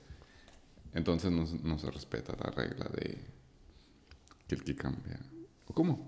Entonces 0.93 1.31
no, 1.31 1.45
no 1.63 1.77
se 1.79 1.89
respeta 1.91 2.33
la 2.43 2.49
regla 2.51 2.85
de 2.93 3.17
que 4.47 4.55
el 4.55 4.63
que 4.63 4.75
cambia. 4.75 5.19
¿O 5.67 5.73
cómo? 5.73 6.07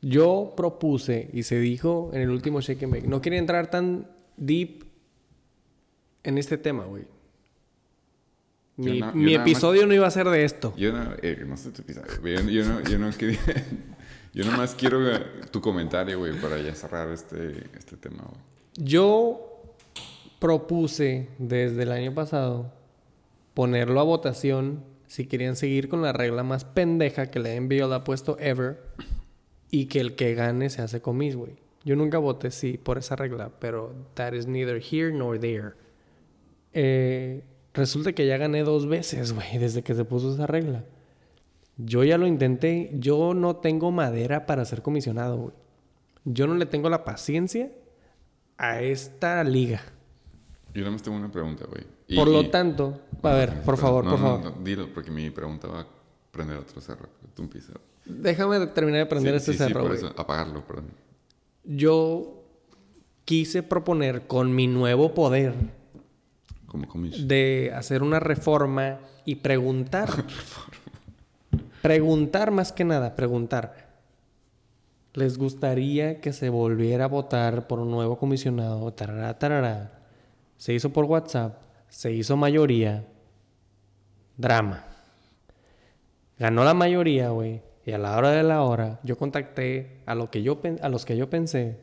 Yo 0.00 0.54
propuse 0.56 1.30
y 1.32 1.44
se 1.44 1.60
dijo 1.60 2.10
en 2.12 2.22
el 2.22 2.30
último 2.30 2.60
Shake 2.60 2.82
and 2.84 2.92
Bake. 2.92 3.06
No 3.08 3.20
quería 3.20 3.38
entrar 3.38 3.70
tan 3.70 4.08
deep 4.36 4.84
en 6.24 6.38
este 6.38 6.58
tema, 6.58 6.84
güey. 6.84 7.04
Mi, 8.76 9.00
más- 9.00 9.14
episodio 9.14 9.86
no 9.86 9.94
iba 9.94 10.06
a 10.06 10.10
ser 10.10 10.28
de 10.28 10.44
esto. 10.44 10.74
Yo 10.76 10.92
no, 10.92 11.12
eh, 11.22 11.44
no 11.46 11.56
sé 11.56 11.70
tu 11.70 11.82
episodio. 11.82 12.08
Yo, 12.24 12.50
yo 12.50 12.64
no, 12.66 12.80
yo 12.82 12.98
no 12.98 13.10
quería. 13.12 13.38
Yo 14.34 14.46
nomás 14.46 14.74
quiero 14.74 14.98
tu 15.50 15.60
comentario, 15.60 16.18
güey, 16.18 16.32
para 16.40 16.58
ya 16.58 16.74
cerrar 16.74 17.10
este, 17.10 17.66
este 17.76 17.98
tema, 17.98 18.22
güey. 18.24 18.40
Yo 18.76 19.74
propuse 20.38 21.28
desde 21.36 21.82
el 21.82 21.92
año 21.92 22.14
pasado 22.14 22.72
ponerlo 23.54 24.00
a 24.00 24.04
votación 24.04 24.84
si 25.06 25.26
querían 25.26 25.56
seguir 25.56 25.88
con 25.88 26.02
la 26.02 26.12
regla 26.12 26.42
más 26.42 26.64
pendeja 26.64 27.30
que 27.30 27.38
le 27.38 27.56
ha 27.56 28.04
puesto 28.04 28.38
ever 28.38 28.82
y 29.70 29.86
que 29.86 30.00
el 30.00 30.14
que 30.14 30.34
gane 30.34 30.70
se 30.70 30.82
hace 30.82 31.00
comis, 31.00 31.36
güey. 31.36 31.56
Yo 31.84 31.96
nunca 31.96 32.18
voté 32.18 32.50
sí 32.50 32.78
por 32.78 32.98
esa 32.98 33.16
regla, 33.16 33.50
pero 33.58 33.94
that 34.14 34.32
is 34.34 34.46
neither 34.46 34.80
here 34.80 35.12
nor 35.12 35.38
there. 35.38 35.72
Eh, 36.72 37.42
resulta 37.74 38.12
que 38.12 38.26
ya 38.26 38.36
gané 38.36 38.62
dos 38.62 38.86
veces, 38.86 39.32
güey, 39.32 39.58
desde 39.58 39.82
que 39.82 39.94
se 39.94 40.04
puso 40.04 40.32
esa 40.32 40.46
regla. 40.46 40.84
Yo 41.76 42.04
ya 42.04 42.18
lo 42.18 42.26
intenté, 42.26 42.90
yo 42.94 43.34
no 43.34 43.56
tengo 43.56 43.90
madera 43.90 44.46
para 44.46 44.64
ser 44.64 44.82
comisionado, 44.82 45.36
güey. 45.36 45.54
Yo 46.24 46.46
no 46.46 46.54
le 46.54 46.66
tengo 46.66 46.88
la 46.88 47.04
paciencia 47.04 47.72
a 48.56 48.80
esta 48.80 49.42
liga. 49.42 49.82
Yo 50.72 50.82
nada 50.82 50.92
más 50.92 51.02
tengo 51.02 51.16
una 51.16 51.32
pregunta, 51.32 51.66
güey. 51.66 51.84
Y- 52.08 52.16
Por 52.16 52.28
lo 52.28 52.50
tanto, 52.50 53.00
a 53.22 53.32
ver, 53.32 53.62
por 53.62 53.76
favor, 53.78 54.04
no, 54.04 54.10
por 54.10 54.20
no, 54.20 54.26
favor. 54.38 54.56
no, 54.58 54.64
dilo, 54.64 54.88
porque 54.92 55.10
mi 55.10 55.30
pregunta 55.30 55.68
va 55.68 55.80
a 55.80 55.86
prender 56.30 56.58
otro 56.58 56.80
cerro. 56.80 57.08
Tú 57.34 57.42
empieza. 57.42 57.72
Déjame 58.04 58.66
terminar 58.68 59.00
de 59.00 59.06
prender 59.06 59.32
Sí, 59.34 59.36
este 59.36 59.52
sí, 59.52 59.58
sí, 59.58 59.64
cerro, 59.64 59.80
por 59.82 59.90
güey. 59.96 60.04
eso, 60.04 60.12
apagarlo, 60.20 60.66
perdón. 60.66 60.86
Yo 61.64 62.42
quise 63.24 63.62
proponer 63.62 64.26
con 64.26 64.52
mi 64.54 64.66
nuevo 64.66 65.14
poder 65.14 65.54
Como 66.66 66.86
de 67.26 67.72
hacer 67.74 68.02
una 68.02 68.18
reforma 68.18 68.98
y 69.24 69.36
preguntar. 69.36 70.08
preguntar 71.82 72.50
más 72.50 72.72
que 72.72 72.84
nada, 72.84 73.14
preguntar. 73.14 73.90
¿Les 75.14 75.36
gustaría 75.36 76.20
que 76.20 76.32
se 76.32 76.48
volviera 76.48 77.04
a 77.04 77.08
votar 77.08 77.66
por 77.68 77.78
un 77.80 77.90
nuevo 77.90 78.16
comisionado? 78.18 78.90
Tarará, 78.92 79.38
tarará. 79.38 80.00
Se 80.56 80.72
hizo 80.72 80.90
por 80.90 81.04
WhatsApp, 81.04 81.58
se 81.92 82.10
hizo 82.10 82.38
mayoría. 82.38 83.06
Drama. 84.38 84.86
Ganó 86.38 86.64
la 86.64 86.72
mayoría, 86.72 87.28
güey. 87.28 87.60
Y 87.84 87.92
a 87.92 87.98
la 87.98 88.16
hora 88.16 88.30
de 88.30 88.42
la 88.42 88.62
hora, 88.62 88.98
yo 89.02 89.18
contacté 89.18 90.00
a, 90.06 90.14
lo 90.14 90.30
que 90.30 90.42
yo, 90.42 90.58
a 90.80 90.88
los 90.88 91.04
que 91.04 91.18
yo 91.18 91.28
pensé 91.28 91.78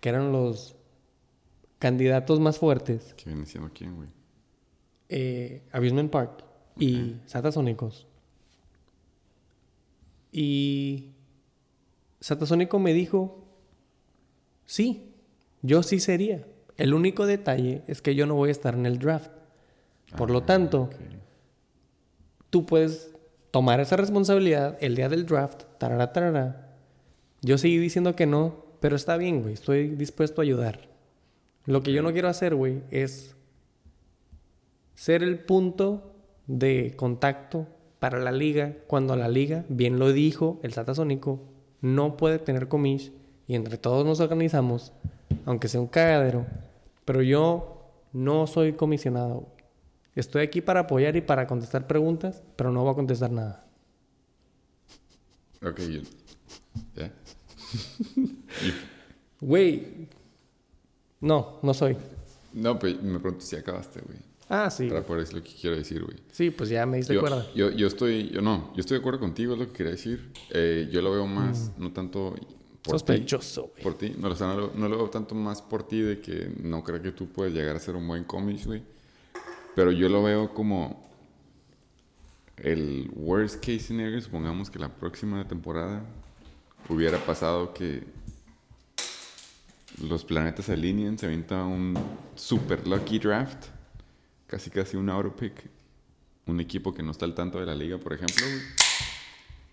que 0.00 0.10
eran 0.10 0.30
los 0.30 0.76
candidatos 1.80 2.40
más 2.40 2.58
fuertes 2.58 3.14
¿Qué 3.16 3.30
viene 3.30 3.46
siendo 3.46 3.70
quién, 3.72 3.96
güey? 3.96 4.08
eh, 5.08 5.62
Abusement 5.72 6.10
Park 6.10 6.44
y 6.78 7.16
Satasónicos. 7.26 8.06
Y 10.30 11.14
Satasónico 12.20 12.78
me 12.78 12.92
dijo, 12.92 13.44
sí, 14.66 15.14
yo 15.62 15.82
sí 15.82 15.98
sería. 15.98 16.46
El 16.76 16.94
único 16.94 17.26
detalle 17.26 17.82
es 17.88 18.02
que 18.02 18.14
yo 18.14 18.26
no 18.26 18.36
voy 18.36 18.50
a 18.50 18.52
estar 18.52 18.74
en 18.74 18.86
el 18.86 19.00
draft. 19.00 19.37
Por 20.16 20.30
lo 20.30 20.38
Ah, 20.38 20.46
tanto, 20.46 20.90
tú 22.50 22.66
puedes 22.66 23.14
tomar 23.50 23.80
esa 23.80 23.96
responsabilidad 23.96 24.76
el 24.80 24.96
día 24.96 25.08
del 25.08 25.26
draft, 25.26 25.64
tarara, 25.78 26.12
tarara. 26.12 26.76
Yo 27.42 27.58
seguí 27.58 27.78
diciendo 27.78 28.16
que 28.16 28.26
no, 28.26 28.64
pero 28.80 28.96
está 28.96 29.16
bien, 29.16 29.42
güey, 29.42 29.54
estoy 29.54 29.88
dispuesto 29.88 30.40
a 30.40 30.44
ayudar. 30.44 30.88
Lo 31.66 31.82
que 31.82 31.92
yo 31.92 32.02
no 32.02 32.12
quiero 32.12 32.28
hacer, 32.28 32.54
güey, 32.54 32.82
es 32.90 33.36
ser 34.94 35.22
el 35.22 35.38
punto 35.38 36.14
de 36.46 36.94
contacto 36.96 37.66
para 37.98 38.18
la 38.18 38.32
liga 38.32 38.76
cuando 38.86 39.16
la 39.16 39.28
liga, 39.28 39.64
bien 39.68 39.98
lo 39.98 40.12
dijo 40.12 40.58
el 40.62 40.72
Satasónico, 40.72 41.40
no 41.80 42.16
puede 42.16 42.38
tener 42.38 42.68
comish 42.68 43.12
y 43.46 43.54
entre 43.54 43.78
todos 43.78 44.04
nos 44.04 44.20
organizamos, 44.20 44.92
aunque 45.44 45.68
sea 45.68 45.80
un 45.80 45.86
cagadero. 45.86 46.46
Pero 47.04 47.22
yo 47.22 47.92
no 48.12 48.46
soy 48.46 48.72
comisionado. 48.72 49.46
Estoy 50.14 50.42
aquí 50.42 50.60
para 50.60 50.80
apoyar 50.80 51.14
y 51.16 51.20
para 51.20 51.46
contestar 51.46 51.86
preguntas, 51.86 52.42
pero 52.56 52.72
no 52.72 52.82
voy 52.82 52.92
a 52.92 52.94
contestar 52.94 53.30
nada. 53.30 53.64
Ok, 55.62 55.80
yo- 55.80 56.00
¿ya? 56.96 57.12
Güey, 59.40 60.08
no, 61.20 61.60
no 61.62 61.72
soy. 61.74 61.96
No, 62.52 62.78
pues 62.78 63.00
me 63.02 63.20
pregunto 63.20 63.44
si 63.44 63.54
acabaste, 63.56 64.00
güey. 64.00 64.18
Ah, 64.48 64.70
sí. 64.70 64.88
Para 64.88 65.04
poder 65.04 65.20
decir 65.22 65.36
lo 65.38 65.44
que 65.44 65.52
quiero 65.54 65.76
decir, 65.76 66.02
güey. 66.02 66.16
Sí, 66.32 66.50
pues 66.50 66.70
ya 66.70 66.86
me 66.86 66.96
diste 66.96 67.14
Yo, 67.14 67.20
cuerda. 67.20 67.46
yo, 67.54 67.70
yo 67.70 67.86
estoy, 67.86 68.30
yo 68.30 68.40
no, 68.40 68.72
yo 68.74 68.80
estoy 68.80 68.96
de 68.96 69.00
acuerdo 69.00 69.20
contigo, 69.20 69.52
es 69.52 69.58
lo 69.60 69.66
que 69.66 69.72
quería 69.74 69.92
decir. 69.92 70.32
Eh, 70.50 70.88
yo 70.90 71.02
lo 71.02 71.12
veo 71.12 71.26
más, 71.26 71.70
no 71.78 71.92
tanto 71.92 72.30
por 72.30 72.40
ti, 72.40 72.42
Mm. 72.88 72.90
Sospechoso, 72.90 73.68
güey. 73.72 73.82
por 73.84 73.94
ti, 73.98 74.14
no, 74.18 74.28
o 74.28 74.34
sea, 74.34 74.46
no, 74.48 74.56
lo, 74.56 74.72
no 74.74 74.88
lo 74.88 74.96
veo 74.96 75.10
tanto 75.10 75.34
más 75.34 75.60
por 75.60 75.86
ti 75.86 76.00
de 76.00 76.20
que 76.20 76.50
no 76.62 76.82
creo 76.82 77.02
que 77.02 77.12
tú 77.12 77.28
puedes 77.28 77.52
llegar 77.52 77.76
a 77.76 77.80
ser 77.80 77.94
un 77.94 78.08
buen 78.08 78.24
cómic, 78.24 78.64
güey. 78.64 78.82
Pero 79.74 79.92
yo 79.92 80.08
lo 80.08 80.22
veo 80.22 80.52
como 80.54 81.08
el 82.56 83.10
worst 83.14 83.60
case 83.60 83.80
scenario, 83.80 84.20
supongamos 84.20 84.70
que 84.70 84.78
la 84.78 84.88
próxima 84.88 85.46
temporada 85.46 86.02
hubiera 86.88 87.18
pasado 87.18 87.72
que 87.72 88.04
los 90.02 90.24
planetas 90.24 90.66
se 90.66 90.72
alinean, 90.72 91.18
se 91.18 91.26
avienta 91.26 91.64
un 91.64 91.96
super 92.34 92.86
lucky 92.86 93.18
draft, 93.18 93.66
casi 94.46 94.70
casi 94.70 94.96
un 94.96 95.08
auto 95.10 95.34
pick, 95.34 95.52
un 96.46 96.60
equipo 96.60 96.92
que 96.94 97.02
no 97.02 97.10
está 97.12 97.24
al 97.24 97.34
tanto 97.34 97.60
de 97.60 97.66
la 97.66 97.74
liga, 97.74 97.98
por 97.98 98.12
ejemplo, 98.12 98.44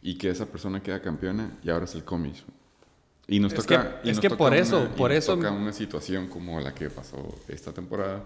y 0.02 0.18
que 0.18 0.30
esa 0.30 0.46
persona 0.46 0.82
queda 0.84 1.02
campeona 1.02 1.58
y 1.64 1.70
ahora 1.70 1.86
es 1.86 1.96
el 1.96 2.04
cómic. 2.04 2.36
Y 3.28 3.40
nos 3.40 3.54
Es 3.54 3.60
toca, 3.66 4.02
que- 4.02 4.08
y 4.08 4.12
es 4.12 4.18
nos 4.18 4.22
que 4.22 4.30
toca 4.30 4.38
por 4.38 4.52
una- 4.52 4.62
eso- 4.62 4.88
por 4.96 5.12
eso- 5.12 5.36
toca 5.36 5.50
una 5.52 5.74
situación 5.74 6.28
como 6.28 6.60
la 6.60 6.76
que 6.76 6.90
pasó 6.92 7.36
esta 7.48 7.72
temporada, 7.74 8.24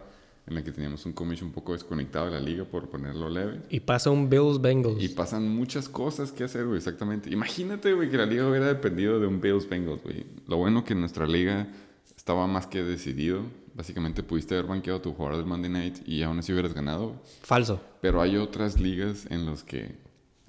en 0.49 0.55
la 0.55 0.63
que 0.63 0.71
teníamos 0.71 1.05
un 1.05 1.13
comish 1.13 1.43
un 1.43 1.51
poco 1.51 1.73
desconectado 1.73 2.25
de 2.25 2.31
la 2.31 2.39
liga, 2.39 2.65
por 2.65 2.89
ponerlo 2.89 3.29
leve. 3.29 3.61
Y 3.69 3.79
pasa 3.81 4.09
un 4.09 4.29
Bills 4.29 4.59
Bengals. 4.59 5.01
Y 5.01 5.09
pasan 5.09 5.47
muchas 5.47 5.87
cosas 5.87 6.31
que 6.31 6.43
hacer, 6.43 6.65
güey, 6.65 6.77
exactamente. 6.77 7.31
Imagínate, 7.31 7.93
güey, 7.93 8.09
que 8.09 8.17
la 8.17 8.25
liga 8.25 8.49
hubiera 8.49 8.67
dependido 8.67 9.19
de 9.19 9.27
un 9.27 9.39
Bills 9.39 9.69
Bengals, 9.69 10.01
güey. 10.03 10.25
Lo 10.47 10.57
bueno 10.57 10.83
que 10.83 10.95
nuestra 10.95 11.27
liga 11.27 11.67
estaba 12.17 12.47
más 12.47 12.65
que 12.67 12.83
decidido. 12.83 13.43
Básicamente 13.75 14.23
pudiste 14.23 14.55
haber 14.55 14.67
banqueado 14.67 14.99
a 14.99 15.01
tu 15.01 15.13
jugador 15.13 15.37
del 15.37 15.45
Monday 15.45 15.71
Night 15.71 15.97
y 16.07 16.23
aún 16.23 16.39
así 16.39 16.51
hubieras 16.51 16.73
ganado. 16.73 17.15
Falso. 17.43 17.79
Pero 18.01 18.19
hay 18.21 18.35
otras 18.35 18.79
ligas 18.79 19.27
en 19.29 19.45
las 19.45 19.63
que 19.63 19.95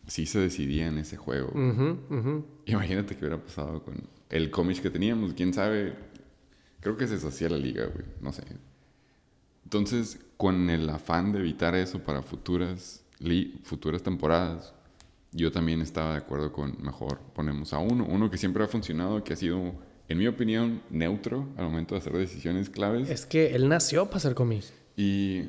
sí 0.07 0.27
se 0.27 0.41
decidía 0.41 0.87
en 0.87 0.99
ese 0.99 1.17
juego. 1.17 1.49
ujú. 1.51 2.45
Imagínate 2.65 3.15
qué 3.15 3.21
hubiera 3.27 3.43
pasado 3.43 3.83
con 3.83 4.03
el 4.31 4.51
cómic 4.51 4.81
que 4.81 4.91
teníamos. 4.91 5.35
Quién 5.35 5.53
sabe. 5.53 5.95
Creo 6.81 6.97
que 6.97 7.07
se 7.07 7.15
deshacía 7.17 7.51
la 7.51 7.59
liga, 7.59 7.85
güey. 7.87 8.07
No 8.23 8.33
sé. 8.33 8.43
Entonces, 9.71 10.19
con 10.37 10.69
el 10.69 10.91
afán 10.91 11.31
de 11.31 11.39
evitar 11.39 11.77
eso 11.77 12.01
para 12.01 12.23
futuras, 12.23 13.05
futuras 13.63 14.03
temporadas, 14.03 14.75
yo 15.31 15.53
también 15.53 15.81
estaba 15.81 16.11
de 16.11 16.19
acuerdo 16.19 16.51
con 16.51 16.77
mejor 16.83 17.21
ponemos 17.37 17.73
a 17.73 17.79
uno. 17.79 18.05
Uno 18.05 18.29
que 18.33 18.37
siempre 18.37 18.65
ha 18.65 18.67
funcionado, 18.67 19.23
que 19.23 19.33
ha 19.33 19.37
sido, 19.37 19.75
en 20.09 20.19
mi 20.19 20.27
opinión, 20.27 20.83
neutro 20.91 21.47
al 21.57 21.67
momento 21.67 21.95
de 21.95 22.01
hacer 22.01 22.15
decisiones 22.15 22.69
claves. 22.69 23.11
Es 23.11 23.27
que 23.27 23.55
él 23.55 23.69
nació 23.69 24.07
para 24.07 24.19
ser 24.19 24.35
cómics. 24.35 24.73
Y 24.97 25.43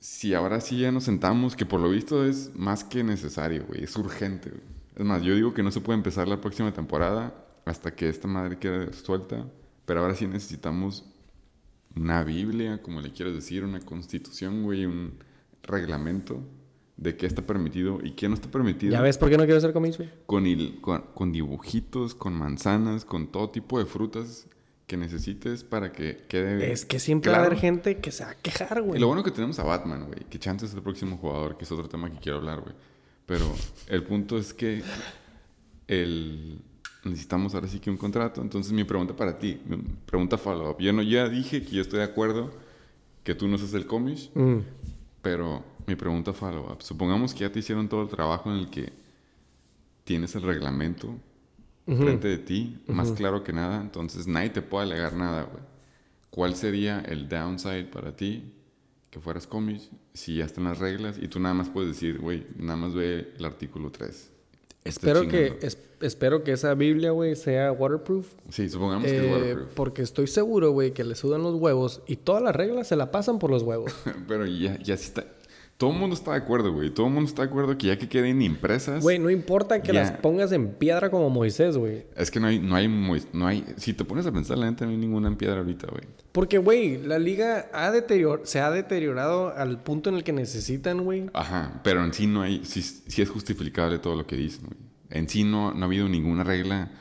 si 0.00 0.34
ahora 0.34 0.60
sí 0.60 0.80
ya 0.80 0.90
nos 0.90 1.04
sentamos, 1.04 1.54
que 1.54 1.64
por 1.64 1.78
lo 1.78 1.88
visto 1.88 2.26
es 2.26 2.50
más 2.56 2.82
que 2.82 3.04
necesario, 3.04 3.64
güey, 3.68 3.84
es 3.84 3.94
urgente. 3.94 4.50
güey. 4.50 4.62
Es 4.96 5.04
más, 5.04 5.22
yo 5.22 5.36
digo 5.36 5.54
que 5.54 5.62
no 5.62 5.70
se 5.70 5.80
puede 5.80 5.98
empezar 5.98 6.26
la 6.26 6.40
próxima 6.40 6.72
temporada 6.72 7.32
hasta 7.64 7.94
que 7.94 8.08
esta 8.08 8.26
madre 8.26 8.58
quede 8.58 8.92
suelta, 8.92 9.46
pero 9.86 10.00
ahora 10.00 10.16
sí 10.16 10.26
necesitamos 10.26 11.04
una 11.96 12.24
Biblia, 12.24 12.80
como 12.82 13.00
le 13.00 13.12
quieras 13.12 13.34
decir, 13.34 13.64
una 13.64 13.80
constitución, 13.80 14.62
güey, 14.62 14.86
un 14.86 15.14
reglamento 15.62 16.40
de 16.96 17.16
qué 17.16 17.26
está 17.26 17.42
permitido 17.46 17.98
y 18.02 18.12
qué 18.12 18.28
no 18.28 18.34
está 18.34 18.50
permitido. 18.50 18.92
¿Ya 18.92 19.00
ves 19.00 19.18
por 19.18 19.28
qué 19.30 19.36
no 19.36 19.44
quiero 19.44 19.60
ser 19.60 19.72
cómics, 19.72 19.96
güey? 19.98 20.10
Con, 20.26 20.44
il- 20.46 20.80
con, 20.80 21.02
con 21.14 21.32
dibujitos, 21.32 22.14
con 22.14 22.32
manzanas, 22.34 23.04
con 23.04 23.26
todo 23.32 23.50
tipo 23.50 23.78
de 23.78 23.86
frutas 23.86 24.46
que 24.86 24.96
necesites 24.96 25.64
para 25.64 25.90
que 25.92 26.24
quede. 26.28 26.70
Es 26.72 26.84
que 26.84 26.98
siempre 26.98 27.30
va 27.32 27.38
a 27.38 27.40
haber 27.46 27.56
gente 27.58 27.98
que 27.98 28.10
se 28.12 28.24
va 28.24 28.30
a 28.30 28.34
quejar, 28.34 28.78
Y 28.78 28.80
güey. 28.82 29.00
lo 29.00 29.06
bueno 29.06 29.22
que 29.22 29.30
tenemos 29.30 29.58
a 29.58 29.64
Batman, 29.64 30.04
güey. 30.06 30.20
Que 30.28 30.38
Chance 30.38 30.66
es 30.66 30.74
el 30.74 30.82
próximo 30.82 31.16
jugador, 31.16 31.56
que 31.56 31.64
es 31.64 31.72
otro 31.72 31.88
tema 31.88 32.10
que 32.10 32.18
quiero 32.18 32.38
hablar, 32.38 32.60
güey. 32.60 32.74
Pero 33.26 33.52
el 33.88 34.02
punto 34.04 34.36
es 34.38 34.52
que 34.52 34.82
el... 35.88 36.60
necesitamos 37.04 37.54
ahora 37.54 37.68
sí 37.68 37.78
que 37.80 37.90
un 37.90 37.96
contrato. 37.96 38.40
Entonces 38.42 38.72
mi 38.72 38.84
pregunta 38.84 39.14
para 39.16 39.38
ti, 39.38 39.60
mi 39.66 39.76
pregunta 40.06 40.38
follow-up. 40.38 40.78
Yo 40.80 40.92
no, 40.92 41.02
ya 41.02 41.28
dije 41.28 41.62
que 41.64 41.70
yo 41.76 41.82
estoy 41.82 41.98
de 41.98 42.04
acuerdo 42.04 42.52
que 43.24 43.34
tú 43.34 43.48
no 43.48 43.58
seas 43.58 43.74
el 43.74 43.86
cómic, 43.86 44.30
Mm. 44.34 44.58
pero 45.22 45.64
mi 45.86 45.94
pregunta 45.96 46.32
follow-up. 46.32 46.82
Supongamos 46.82 47.34
que 47.34 47.40
ya 47.40 47.52
te 47.52 47.58
hicieron 47.60 47.88
todo 47.88 48.02
el 48.02 48.08
trabajo 48.08 48.50
en 48.52 48.58
el 48.58 48.70
que 48.70 48.92
tienes 50.04 50.34
el 50.34 50.42
reglamento 50.42 51.14
frente 51.84 52.28
de 52.28 52.38
ti, 52.38 52.78
más 52.86 53.10
claro 53.12 53.42
que 53.42 53.52
nada. 53.52 53.80
Entonces 53.80 54.26
nadie 54.26 54.50
te 54.50 54.62
puede 54.62 54.84
alegar 54.84 55.14
nada, 55.14 55.42
güey. 55.44 55.62
¿Cuál 56.30 56.54
sería 56.54 57.00
el 57.00 57.28
downside 57.28 57.84
para 57.90 58.16
ti 58.16 58.52
que 59.10 59.20
fueras 59.20 59.46
cómic 59.46 59.82
si 60.14 60.36
ya 60.36 60.44
están 60.46 60.64
las 60.64 60.78
reglas 60.78 61.18
y 61.20 61.28
tú 61.28 61.38
nada 61.40 61.54
más 61.54 61.68
puedes 61.68 61.90
decir, 61.90 62.18
güey, 62.18 62.46
nada 62.56 62.76
más 62.76 62.94
ve 62.94 63.32
el 63.36 63.44
artículo 63.44 63.90
3? 63.90 64.30
Espero 64.84 65.28
que, 65.28 65.58
es- 65.62 65.78
espero 66.00 66.42
que 66.42 66.52
esa 66.52 66.74
Biblia, 66.74 67.12
güey, 67.12 67.36
sea 67.36 67.70
waterproof. 67.72 68.26
Sí, 68.50 68.68
supongamos 68.68 69.04
que 69.08 69.16
es 69.16 69.22
Eh, 69.24 69.32
waterproof. 69.32 69.68
porque 69.74 70.02
estoy 70.02 70.26
seguro, 70.26 70.72
güey, 70.72 70.92
que 70.92 71.04
le 71.04 71.14
sudan 71.14 71.42
los 71.42 71.54
huevos 71.54 72.02
y 72.06 72.16
todas 72.16 72.42
las 72.42 72.54
reglas 72.56 72.88
se 72.88 72.96
la 72.96 73.10
pasan 73.12 73.38
por 73.38 73.50
los 73.50 73.62
huevos. 73.62 73.92
Pero 74.28 74.44
ya, 74.46 74.78
ya 74.82 74.96
sí 74.96 75.04
está... 75.06 75.24
Todo 75.82 75.90
el 75.90 75.98
mundo 75.98 76.14
está 76.14 76.30
de 76.30 76.36
acuerdo, 76.36 76.72
güey. 76.72 76.90
Todo 76.90 77.08
el 77.08 77.12
mundo 77.12 77.28
está 77.28 77.42
de 77.42 77.48
acuerdo 77.48 77.76
que 77.76 77.88
ya 77.88 77.98
que 77.98 78.08
queden 78.08 78.40
impresas... 78.40 79.02
Güey, 79.02 79.18
no 79.18 79.30
importa 79.30 79.82
que 79.82 79.92
Ya. 79.92 79.94
las 80.02 80.12
pongas 80.12 80.52
en 80.52 80.68
piedra 80.68 81.10
como 81.10 81.28
Moisés, 81.28 81.76
güey. 81.76 82.06
Es 82.14 82.30
que 82.30 82.38
no 82.38 82.46
hay, 82.46 82.60
no 82.60 82.76
hay, 82.76 82.86
no 82.86 83.46
hay... 83.48 83.64
Si 83.78 83.92
te 83.92 84.04
pones 84.04 84.24
a 84.26 84.30
pensar, 84.30 84.58
la 84.58 84.70
neta 84.70 84.84
no 84.84 84.92
hay 84.92 84.96
ninguna 84.96 85.26
en 85.26 85.34
piedra 85.34 85.58
ahorita, 85.58 85.88
güey. 85.90 86.04
Porque, 86.30 86.58
güey, 86.58 86.98
la 87.02 87.18
liga 87.18 87.68
ha 87.72 87.90
deterior 87.90 88.42
se 88.44 88.60
ha 88.60 88.70
deteriorado 88.70 89.52
al 89.56 89.82
punto 89.82 90.08
en 90.08 90.14
el 90.14 90.22
que 90.22 90.32
necesitan, 90.32 91.02
güey. 91.02 91.28
Ajá, 91.32 91.80
pero 91.82 92.04
en 92.04 92.14
sí 92.14 92.28
no 92.28 92.42
hay... 92.42 92.60
Sí, 92.64 92.80
sí 92.80 93.20
es 93.20 93.28
justificable 93.28 93.98
todo 93.98 94.14
lo 94.14 94.24
que 94.24 94.36
dicen, 94.36 94.66
güey. 94.66 94.78
En 95.10 95.28
sí 95.28 95.42
no, 95.42 95.74
no 95.74 95.82
ha 95.82 95.86
habido 95.86 96.08
ninguna 96.08 96.44
regla 96.44 96.92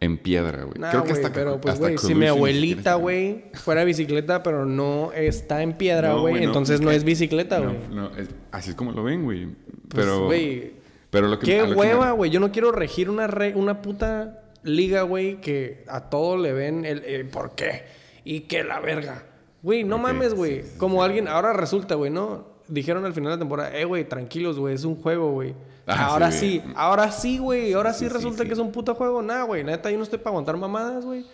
en 0.00 0.18
piedra, 0.18 0.62
güey. 0.64 0.78
Nah, 0.78 0.92
güey, 1.00 1.12
pero 1.32 1.60
pues, 1.60 1.74
hasta 1.74 1.86
güey, 1.86 1.98
si 1.98 2.14
mi 2.14 2.26
abuelita, 2.26 2.94
güey, 2.94 3.44
fuera 3.54 3.84
bicicleta, 3.84 4.42
pero 4.42 4.64
no 4.64 5.12
está 5.12 5.62
en 5.62 5.72
piedra, 5.76 6.14
güey, 6.14 6.34
no, 6.34 6.40
entonces 6.40 6.76
es 6.76 6.80
no 6.80 6.90
que- 6.90 6.96
es 6.96 7.04
bicicleta, 7.04 7.58
güey. 7.58 7.76
no, 7.90 8.14
es- 8.16 8.28
así 8.52 8.70
es 8.70 8.76
como 8.76 8.92
lo 8.92 9.02
ven, 9.02 9.24
güey. 9.24 9.46
Pues, 9.46 10.04
Pero... 10.04 10.26
güey, 10.26 10.72
pero 11.10 11.26
lo 11.28 11.38
que 11.38 11.46
qué 11.46 11.60
lo 11.62 11.68
que 11.68 11.74
hueva, 11.74 12.12
güey. 12.12 12.30
Yo 12.30 12.38
no 12.38 12.52
quiero 12.52 12.70
regir 12.70 13.08
una, 13.10 13.26
re- 13.26 13.54
una 13.54 13.80
puta 13.82 14.42
liga, 14.62 15.02
güey, 15.02 15.40
que 15.40 15.84
a 15.88 16.10
todo 16.10 16.36
le 16.36 16.52
ven 16.52 16.84
el, 16.84 17.04
el 17.04 17.26
por 17.28 17.54
qué 17.54 17.84
y 18.24 18.40
que 18.40 18.62
la 18.64 18.78
verga. 18.80 19.24
Güey, 19.62 19.82
no 19.84 19.98
mames, 19.98 20.34
güey. 20.34 20.62
Como 20.76 21.02
alguien, 21.02 21.26
ahora 21.26 21.52
resulta, 21.54 21.94
güey, 21.96 22.10
¿no? 22.10 22.46
Dijeron 22.68 23.04
al 23.06 23.14
final 23.14 23.30
de 23.30 23.36
la 23.36 23.38
temporada, 23.40 23.76
eh, 23.76 23.84
güey, 23.86 24.06
tranquilos, 24.06 24.58
güey, 24.58 24.74
es 24.74 24.84
un 24.84 24.94
juego, 24.96 25.32
güey. 25.32 25.54
Ah, 25.88 26.06
ahora 26.08 26.30
sí, 26.30 26.62
ahora 26.76 27.10
sí, 27.10 27.38
güey. 27.38 27.72
Ahora 27.72 27.92
sí, 27.92 28.08
resulta 28.08 28.44
que 28.44 28.52
es 28.52 28.58
un 28.58 28.70
puto 28.72 28.94
juego. 28.94 29.22
Nah, 29.22 29.44
güey, 29.44 29.64
neta, 29.64 29.90
yo 29.90 29.96
no 29.96 30.02
estoy 30.02 30.18
para 30.18 30.30
aguantar 30.30 30.56
mamadas, 30.56 31.04
güey. 31.04 31.24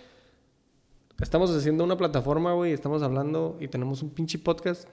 Estamos 1.21 1.51
haciendo 1.55 1.85
una 1.85 1.97
plataforma, 1.97 2.53
güey, 2.55 2.73
estamos 2.73 3.03
hablando 3.03 3.57
y 3.61 3.69
tenemos 3.69 4.03
un 4.03 4.11
pinche 4.11 4.39
podcast. 4.39 4.89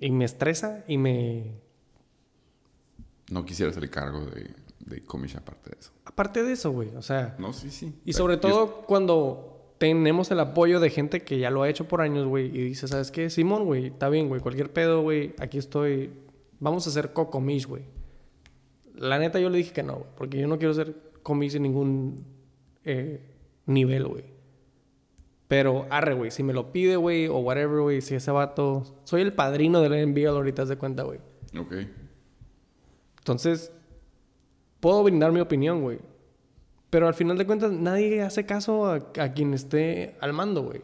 Y 0.00 0.10
me 0.10 0.24
estresa 0.24 0.84
y 0.86 0.98
me... 0.98 1.60
No 3.30 3.44
quisiera 3.44 3.70
hacer 3.70 3.88
cargo 3.90 4.26
de, 4.26 4.50
de 4.80 5.02
aparte 5.36 5.70
de 5.70 5.76
eso. 5.80 5.92
Aparte 6.04 6.42
de 6.42 6.52
eso, 6.52 6.70
güey, 6.72 6.94
o 6.96 7.02
sea... 7.02 7.34
No, 7.38 7.52
sí, 7.52 7.70
sí. 7.70 7.94
Y 8.04 8.12
sobre 8.12 8.34
Yo- 8.34 8.40
todo 8.40 8.82
cuando 8.86 9.74
tenemos 9.78 10.30
el 10.30 10.40
apoyo 10.40 10.78
de 10.80 10.90
gente 10.90 11.22
que 11.22 11.38
ya 11.38 11.50
lo 11.50 11.62
ha 11.62 11.68
hecho 11.68 11.88
por 11.88 12.00
años, 12.00 12.26
güey, 12.26 12.46
y 12.46 12.62
dice, 12.64 12.86
¿sabes 12.86 13.10
qué? 13.10 13.30
Simón, 13.30 13.64
güey, 13.64 13.86
está 13.86 14.08
bien, 14.08 14.28
güey, 14.28 14.40
cualquier 14.40 14.72
pedo, 14.72 15.02
güey, 15.02 15.34
aquí 15.38 15.58
estoy. 15.58 16.12
Vamos 16.60 16.86
a 16.86 16.90
hacer 16.90 17.12
cocomish, 17.12 17.66
güey. 17.66 17.84
La 18.94 19.18
neta 19.18 19.40
yo 19.40 19.50
le 19.50 19.58
dije 19.58 19.72
que 19.72 19.82
no, 19.82 19.96
güey, 19.96 20.10
porque 20.16 20.38
yo 20.38 20.46
no 20.46 20.58
quiero 20.58 20.72
hacer 20.72 20.94
comish 21.22 21.56
en 21.56 21.62
ningún 21.62 22.24
eh, 22.84 23.20
nivel, 23.66 24.06
güey. 24.06 24.24
Pero, 25.48 25.86
arre, 25.90 26.14
güey, 26.14 26.30
si 26.30 26.42
me 26.42 26.52
lo 26.52 26.72
pide, 26.72 26.96
güey, 26.96 27.26
o 27.26 27.38
whatever, 27.38 27.80
güey, 27.80 28.00
si 28.00 28.14
ese 28.14 28.30
vato... 28.30 29.00
Soy 29.04 29.20
el 29.20 29.32
padrino 29.32 29.80
del 29.80 30.12
NBA 30.12 30.30
ahorita, 30.30 30.64
de 30.64 30.76
cuenta, 30.76 31.02
güey. 31.02 31.18
Ok. 31.58 31.74
Entonces, 33.18 33.72
puedo 34.80 35.02
brindar 35.02 35.32
mi 35.32 35.40
opinión, 35.40 35.82
güey. 35.82 35.98
Pero 36.90 37.08
al 37.08 37.14
final 37.14 37.36
de 37.36 37.46
cuentas, 37.46 37.72
nadie 37.72 38.22
hace 38.22 38.46
caso 38.46 38.86
a, 38.86 38.94
a 38.94 39.32
quien 39.32 39.52
esté 39.54 40.16
al 40.20 40.32
mando, 40.32 40.62
güey. 40.62 40.82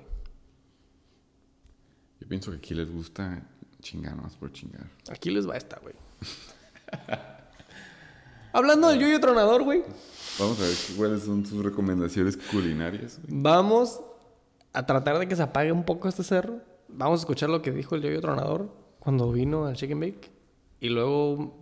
Yo 2.20 2.28
pienso 2.28 2.50
que 2.50 2.58
aquí 2.58 2.74
les 2.74 2.90
gusta 2.90 3.49
chingar 3.80 4.16
más 4.16 4.36
por 4.36 4.52
chingar. 4.52 4.86
Aquí 5.10 5.30
les 5.30 5.48
va 5.48 5.56
esta, 5.56 5.78
güey. 5.80 5.94
Hablando 8.52 8.88
del 8.88 8.98
yoyo 9.00 9.20
tronador, 9.20 9.62
güey. 9.62 9.82
Vamos 10.38 10.58
a 10.58 10.62
ver 10.62 10.76
cuáles 10.96 11.22
son 11.22 11.44
sus 11.46 11.64
recomendaciones 11.64 12.36
culinarias. 12.36 13.20
güey. 13.22 13.42
Vamos 13.42 14.00
a 14.72 14.86
tratar 14.86 15.18
de 15.18 15.28
que 15.28 15.36
se 15.36 15.42
apague 15.42 15.72
un 15.72 15.84
poco 15.84 16.08
este 16.08 16.22
cerro. 16.24 16.60
Vamos 16.88 17.20
a 17.20 17.22
escuchar 17.22 17.48
lo 17.50 17.62
que 17.62 17.70
dijo 17.70 17.94
el 17.94 18.02
yoyo 18.02 18.20
tronador 18.20 18.68
cuando 18.98 19.30
vino 19.32 19.66
al 19.66 19.76
Chicken 19.76 20.00
Bake. 20.00 20.30
Y 20.80 20.88
luego 20.88 21.54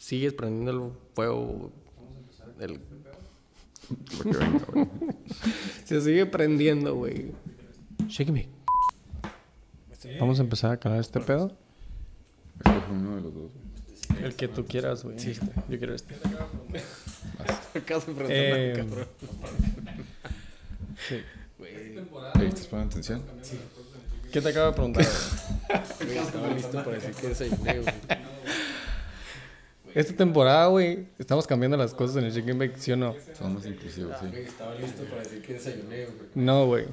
sigues 0.00 0.32
prendiendo 0.34 0.70
el 0.72 0.92
fuego. 1.14 1.72
El... 2.58 2.80
Lo 4.24 4.30
que 4.32 4.38
venga, 4.38 4.66
güey. 4.72 4.88
Se 5.84 6.00
sigue 6.00 6.26
prendiendo, 6.26 6.94
güey. 6.96 7.32
Chicken 8.08 8.34
Bake. 8.34 8.55
Vamos 10.20 10.38
a 10.38 10.42
empezar 10.42 10.72
a 10.72 10.76
calar 10.78 11.00
este 11.00 11.20
pedo. 11.20 11.52
Escoge 12.58 12.92
uno 12.92 13.16
de 13.16 13.22
los 13.22 13.34
dos. 13.34 13.50
güey. 13.52 14.24
El 14.24 14.34
que 14.34 14.48
tú 14.48 14.64
quieras, 14.66 15.04
güey. 15.04 15.18
Sí, 15.18 15.34
yo 15.68 15.78
quiero 15.78 15.94
este. 15.94 16.14
Casi 17.84 18.12
Eh, 18.28 18.84
Ey, 21.08 22.46
¿Estás 22.46 22.66
poniendo 22.66 22.92
atención? 22.92 23.22
¿Qué 24.32 24.40
te 24.40 24.48
acabo 24.48 24.66
de 24.68 24.72
preguntar? 24.72 25.06
Güey, 26.04 26.18
estaba 26.18 26.48
listo 26.48 26.84
para 26.84 26.92
decir 26.92 27.14
que 27.14 27.28
desayuné, 27.28 27.80
güey. 27.80 27.94
Esta 29.94 30.14
temporada, 30.14 30.66
güey, 30.66 31.06
estamos 31.18 31.46
cambiando 31.46 31.76
las 31.76 31.94
cosas 31.94 32.16
en 32.18 32.24
el 32.24 32.32
Chicken 32.34 32.58
Bake, 32.58 32.76
¿sí 32.78 32.92
o 32.92 32.96
no? 32.96 33.14
Son 33.36 33.54
más 33.54 33.66
inclusivos, 33.66 34.16
sí. 34.20 34.26
Estaba 34.36 34.74
listo 34.74 35.04
para 35.04 35.22
decir 35.22 35.42
que 35.42 35.54
desayuné, 35.54 36.04
güey. 36.04 36.28
No, 36.34 36.66
güey. 36.66 36.86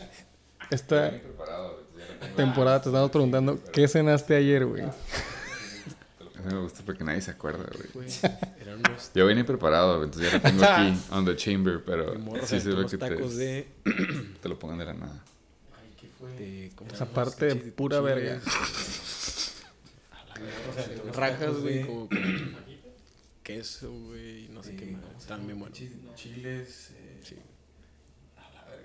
Esta 0.70 1.12
temporada 2.36 2.80
te 2.82 2.88
estamos 2.88 3.10
preguntando, 3.10 3.58
¿qué 3.72 3.88
cenaste 3.88 4.36
ayer, 4.36 4.64
güey? 4.66 4.82
A 4.82 6.42
mí 6.42 6.54
me 6.54 6.60
gusta 6.60 6.82
porque 6.86 7.04
nadie 7.04 7.20
se 7.20 7.30
acuerda, 7.32 7.64
güey. 7.94 8.08
Yo 9.14 9.26
venía 9.26 9.44
preparado, 9.44 10.02
entonces 10.04 10.30
ya 10.32 10.38
lo 10.38 10.42
tengo 10.42 10.64
aquí, 10.64 10.98
on 11.10 11.24
the 11.24 11.36
chamber, 11.36 11.82
pero 11.84 12.14
sí 12.46 12.60
sé 12.60 12.68
lo 12.70 12.78
unos 12.78 12.90
que 12.90 12.98
te, 12.98 13.10
de... 13.16 13.68
te 14.42 14.48
lo 14.48 14.58
pongan 14.58 14.78
de 14.78 14.84
la 14.86 14.94
nada. 14.94 15.24
Ay, 15.76 15.94
¿qué 16.00 16.08
fue? 16.18 16.70
¿cómo 16.76 16.90
se 16.90 16.96
Esa 16.96 17.06
parte 17.06 17.46
de 17.46 17.56
pura 17.56 17.98
chiles- 17.98 18.04
verga. 18.04 18.40
Rajas, 21.14 21.56
güey, 21.60 21.84
como 21.86 22.08
con 22.08 22.56
queso, 23.42 23.92
güey, 23.92 24.48
no 24.48 24.62
sé 24.62 24.76
qué 24.76 24.86
más. 24.86 25.02
Están 25.18 25.44
bien 25.46 25.58
buenos. 25.58 25.78
Chiles. 26.14 26.90
eh, 26.94 27.20
Sí. 27.22 27.36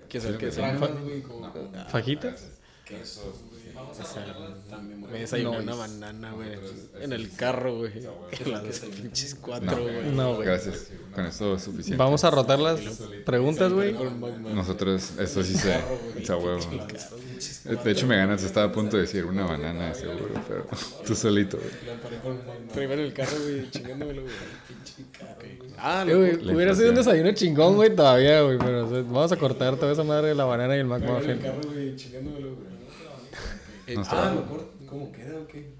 ¿Qué 0.08 0.20
sabe 0.20 0.38
qué 0.38 0.48
es? 0.48 0.56
Rajas, 2.90 3.20
güey, 3.50 3.74
con 3.74 3.86
¿Fajitas? 3.94 4.08
queso, 4.14 4.20
güey. 4.44 4.70
También 4.70 5.00
Me 5.00 5.06
bueno. 5.06 5.18
desayuné 5.18 5.56
No, 5.56 5.62
una 5.62 5.72
es- 5.72 5.78
banana, 5.78 6.32
güey, 6.32 6.48
en 7.00 7.12
el 7.12 7.30
carro, 7.32 7.76
güey. 7.78 7.92
Las 8.46 8.78
pinches 8.80 9.34
cuatro, 9.34 9.82
güey. 9.82 10.10
No, 10.14 10.34
güey. 10.36 10.46
Gracias. 10.46 10.88
Con 11.14 11.26
eso 11.26 11.54
es 11.54 11.62
suficiente. 11.62 11.96
Vamos 11.96 12.24
a 12.24 12.30
rotar 12.30 12.58
las 12.58 12.80
preguntas, 13.24 13.72
güey. 13.72 13.94
Nosotros, 14.54 15.12
eso 15.18 15.42
sí 15.42 15.54
se. 15.54 15.74
a 15.74 16.36
huevo. 16.36 16.58
De 17.84 17.90
hecho, 17.90 18.06
me 18.06 18.16
ganas. 18.16 18.42
Estaba 18.42 18.66
a 18.66 18.72
punto 18.72 18.96
de 18.96 19.02
decir 19.02 19.24
una 19.24 19.44
banana, 19.44 19.92
seguro, 19.94 20.28
pero 20.48 20.66
tú 21.06 21.14
solito, 21.14 21.58
güey. 21.58 21.70
Primero 22.74 23.02
el 23.02 23.12
carro, 23.12 23.36
güey, 23.42 23.70
chingándomelo, 23.70 24.22
güey. 24.22 24.34
Ah, 25.78 26.04
Eh, 26.08 26.14
güey, 26.14 26.54
hubiera 26.54 26.74
sido 26.74 26.88
un 26.90 26.94
desayuno 26.94 27.32
chingón, 27.32 27.74
güey, 27.76 27.94
todavía, 27.94 28.40
güey. 28.42 28.56
Pero 28.58 28.86
vamos 29.04 29.30
a 29.32 29.36
cortar 29.36 29.76
toda 29.76 29.92
esa 29.92 30.04
madre 30.04 30.28
de 30.28 30.34
la 30.34 30.44
banana 30.44 30.76
y 30.76 30.80
el 30.80 30.86
McMuffin. 30.86 31.40
güey, 31.72 31.96
chingándomelo, 31.96 32.54
güey. 32.54 32.75
No, 33.94 34.02
Ah, 34.10 34.32
¿lo 34.34 34.46
corto? 34.46 34.72
¿Cómo 34.88 35.12
queda 35.12 35.38
o 35.38 35.46
qué? 35.46 35.70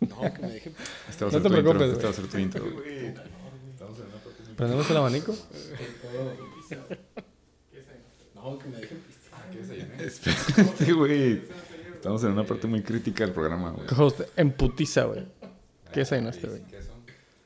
No, 0.00 0.20
que 0.34 0.42
me 0.42 0.48
dejen. 0.50 0.74
este 1.08 1.24
va 1.24 1.30
a 1.30 1.32
No 1.32 1.38
ser 1.38 1.42
te 1.42 1.48
tu 1.48 1.54
intro, 1.56 1.72
preocupes, 1.78 1.92
Este 1.92 2.04
va 2.04 2.10
a 2.10 2.14
ser 2.14 2.26
tu 2.26 2.38
intro. 2.38 2.64
¿Prendemos 4.56 4.90
el 4.90 4.96
abanico? 4.96 5.34
No, 8.34 8.58
que 8.58 8.68
me 8.68 8.76
dejen 8.78 9.02
Espérate, 10.00 10.92
güey. 10.92 11.42
Estamos 11.94 12.24
en 12.24 12.30
una 12.32 12.44
parte 12.44 12.66
muy 12.66 12.82
crítica 12.82 13.24
del 13.24 13.32
programa, 13.32 13.70
güey. 13.70 13.86
Host, 13.96 14.20
en 14.36 14.50
putiza, 14.52 15.04
güey. 15.04 15.24
¿Qué 15.92 16.00
desayunaste, 16.00 16.46
güey? 16.48 16.62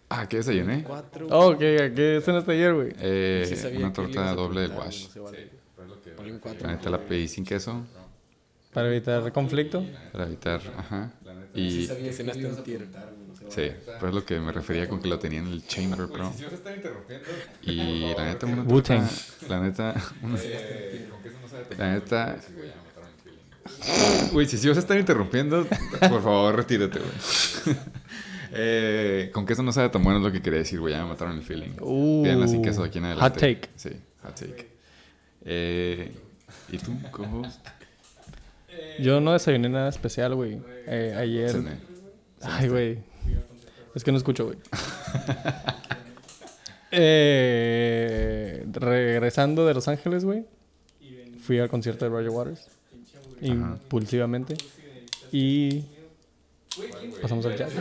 Ah, 0.08 0.28
¿qué 0.28 0.38
desayuné? 0.38 0.84
Cuatro. 0.84 1.26
Oh, 1.30 1.58
¿qué, 1.58 1.92
¿qué 1.94 2.22
cenaste 2.24 2.52
ayer, 2.52 2.72
güey? 2.74 2.92
Eh, 3.00 3.74
una 3.76 3.92
torta 3.92 4.32
doble 4.34 4.62
del 4.62 4.72
wash. 4.72 5.08
La 6.62 6.68
neta 6.72 6.88
la 6.90 6.98
pedí 7.00 7.28
sin 7.28 7.44
queso 7.44 7.84
Para 8.76 8.88
evitar 8.88 9.32
conflicto. 9.32 9.82
para 10.12 10.26
evitar, 10.26 10.60
ajá. 10.76 11.10
Y 11.54 11.86
Que 11.86 12.12
sí, 13.48 13.72
pero 13.86 14.08
es 14.08 14.14
lo 14.14 14.22
que 14.22 14.38
me 14.38 14.52
refería 14.52 14.86
con 14.86 15.00
que 15.00 15.08
lo 15.08 15.18
tenía 15.18 15.38
en 15.38 15.46
el 15.46 15.66
chamber, 15.66 16.06
bro. 16.08 16.30
Y 17.62 18.12
la 18.14 18.26
neta, 18.26 18.44
una 18.44 18.62
Wu-Tang. 18.64 19.08
torta, 19.08 19.48
la 19.48 19.60
neta, 19.60 19.94
una- 20.22 20.38
la 21.78 21.92
neta, 21.94 22.36
Güey, 24.32 24.46
si 24.50 24.58
si 24.58 24.68
vas 24.68 24.76
a 24.76 24.80
estar 24.80 24.98
interrumpiendo, 24.98 25.66
por 26.00 26.22
favor, 26.22 26.54
retírate, 26.56 26.98
güey. 26.98 27.76
Eh, 28.58 29.30
con 29.34 29.44
queso 29.44 29.62
no 29.62 29.72
sabe 29.72 29.88
tan 29.90 30.02
bueno 30.02 30.18
es 30.18 30.24
lo 30.24 30.32
que 30.32 30.40
quería 30.40 30.60
decir, 30.60 30.80
güey. 30.80 30.94
Ya 30.94 31.02
me 31.02 31.08
mataron 31.10 31.36
el 31.36 31.42
feeling. 31.42 31.72
Uh, 31.80 32.22
Pídanla 32.22 32.46
sin 32.48 32.62
queso 32.62 32.82
de 32.82 32.88
aquí 32.88 32.98
en 32.98 33.04
adelante. 33.06 33.28
hot 33.30 33.38
take. 33.40 33.68
Sí, 33.74 33.90
hot 34.22 34.34
take. 34.34 34.68
Eh, 35.44 36.14
¿Y 36.70 36.78
tú, 36.78 36.92
co-host? 37.10 37.66
Yo 38.98 39.20
no 39.20 39.32
desayuné 39.32 39.68
nada 39.68 39.88
especial, 39.88 40.34
güey. 40.34 40.60
Eh, 40.86 41.14
ayer. 41.16 41.50
Cené. 41.50 41.78
Ay, 42.42 42.68
güey. 42.68 42.98
Es 43.94 44.04
que 44.04 44.12
no 44.12 44.18
escucho, 44.18 44.46
güey. 44.46 44.58
eh, 46.90 48.64
regresando 48.72 49.66
de 49.66 49.74
Los 49.74 49.88
Ángeles, 49.88 50.24
güey. 50.24 50.44
Fui 51.40 51.58
al 51.58 51.68
concierto 51.68 52.04
de 52.04 52.10
Roger 52.10 52.30
Waters. 52.30 52.68
Impulsivamente. 53.40 54.56
Y. 55.32 55.84
Pasamos 57.22 57.46
al 57.46 57.56
jazz. 57.56 57.72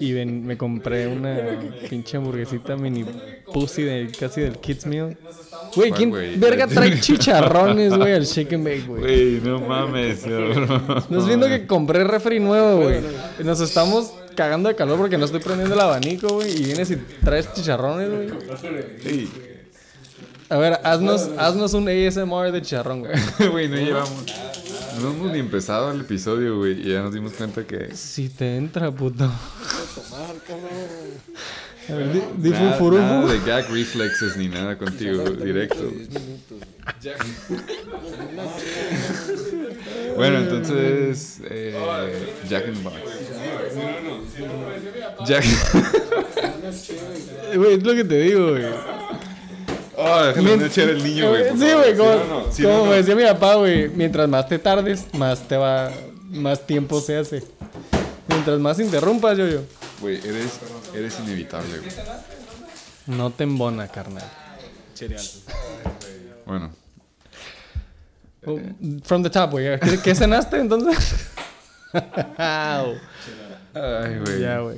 Y 0.00 0.12
ven- 0.12 0.44
me 0.46 0.56
compré 0.56 1.06
una 1.06 1.36
pinche 1.88 2.16
hamburguesita 2.16 2.76
mini 2.76 3.04
pussy 3.52 3.82
de 3.82 4.10
casi 4.18 4.40
del 4.40 4.58
Kids 4.58 4.86
Meal. 4.86 5.16
Güey, 5.74 5.90
¿Cuál, 5.90 5.98
¿quién 5.98 6.40
verga 6.40 6.66
trae 6.66 7.00
chicharrones, 7.00 7.96
güey, 7.96 8.14
al 8.14 8.22
and 8.22 8.64
Bake, 8.64 8.84
güey? 8.86 9.00
Güey, 9.00 9.40
no 9.42 9.60
mames. 9.60 10.26
Nos 11.08 11.26
viendo 11.26 11.46
que 11.48 11.66
compré 11.66 12.04
refri 12.04 12.40
nuevo, 12.40 12.82
güey. 12.82 13.00
Nos 13.44 13.60
estamos 13.60 14.12
cagando 14.34 14.68
de 14.68 14.74
calor 14.74 14.98
porque 14.98 15.18
no 15.18 15.24
estoy 15.26 15.40
prendiendo 15.40 15.74
el 15.74 15.80
abanico, 15.80 16.28
güey. 16.34 16.50
Y 16.50 16.64
vienes 16.64 16.90
y 16.90 16.96
traes 17.24 17.52
chicharrones, 17.52 18.10
güey. 18.10 18.28
Sí. 19.02 19.30
A 20.48 20.56
ver, 20.58 20.78
haznos, 20.84 21.30
haznos 21.38 21.72
un 21.72 21.88
ASMR 21.88 22.52
de 22.52 22.60
chicharrón, 22.60 23.00
güey. 23.00 23.12
Güey, 23.50 23.68
no 23.68 23.76
llevamos. 23.76 24.24
No 25.00 25.10
hemos 25.10 25.32
ni 25.32 25.38
empezado 25.38 25.90
el 25.92 26.00
episodio, 26.02 26.58
güey. 26.58 26.80
Y 26.86 26.92
ya 26.92 27.02
nos 27.02 27.12
dimos 27.14 27.32
cuenta 27.32 27.64
que. 27.66 27.94
Si 27.96 28.28
te 28.28 28.56
entra, 28.56 28.90
puto. 28.90 29.30
Tomar, 29.94 30.36
cabrón. 30.46 30.70
A 31.88 31.92
ver, 31.94 32.12
di, 32.12 32.20
di 32.36 32.50
Nada, 32.50 32.72
fufurufu. 32.74 33.02
nada 33.02 33.32
de 33.32 33.40
gag 33.40 33.68
reflexes 33.70 34.36
ni 34.36 34.48
nada 34.48 34.78
contigo, 34.78 35.24
directo. 35.30 35.82
Minutos. 35.82 36.58
Bueno, 40.16 40.38
entonces. 40.38 41.40
Eh, 41.50 41.74
Jack 42.48 42.68
in 42.68 42.74
the 42.74 42.80
Box. 42.82 42.96
Jack. 45.26 45.44
Güey, 47.56 47.74
es 47.74 47.82
lo 47.82 47.94
que 47.94 48.04
te 48.04 48.20
digo, 48.20 48.50
güey. 48.50 48.64
Oh, 50.04 50.22
déjame 50.24 50.56
Mien- 50.56 50.64
echar 50.66 50.88
el 50.88 51.02
niño, 51.02 51.28
güey. 51.30 51.48
por 51.48 51.58
Sí, 51.58 51.72
güey, 51.72 51.96
como, 51.96 52.10
no, 52.10 52.24
no, 52.46 52.52
sí, 52.52 52.62
como 52.62 52.86
no, 52.86 52.92
decía 52.92 53.14
mi 53.14 53.24
papá, 53.24 53.54
güey. 53.56 53.88
Mientras 53.88 54.28
más 54.28 54.48
te 54.48 54.58
tardes, 54.58 55.06
más 55.14 55.46
te 55.48 55.56
va. 55.56 55.90
Más 56.30 56.66
tiempo 56.66 57.00
se 57.00 57.18
hace. 57.18 57.42
Mientras 58.28 58.58
más 58.58 58.78
interrumpas, 58.80 59.36
yo, 59.36 59.46
yo. 59.48 59.60
Güey, 60.00 60.16
eres, 60.26 60.58
eres 60.94 61.18
inevitable, 61.20 61.78
güey. 61.78 61.90
No 63.06 63.30
te 63.30 63.44
embona, 63.44 63.88
carnal. 63.88 64.24
Cereal. 64.94 65.22
Bueno, 66.46 66.70
Oh, 68.44 68.58
From 69.04 69.22
the 69.22 69.30
top, 69.30 69.52
güey. 69.52 69.78
¿Qué, 69.78 70.00
qué 70.02 70.14
cenaste 70.16 70.58
entonces? 70.58 71.14
Ay, 72.38 72.98
güey. 73.74 74.40
ya, 74.40 74.58
güey. 74.58 74.76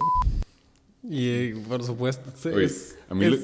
Y 1.06 1.28
eh, 1.28 1.56
por 1.68 1.82
supuesto, 1.84 2.30
es, 2.30 2.52
Güey, 2.52 2.64
es, 2.64 2.98
a 3.10 3.14
mí, 3.14 3.26
lo- 3.26 3.36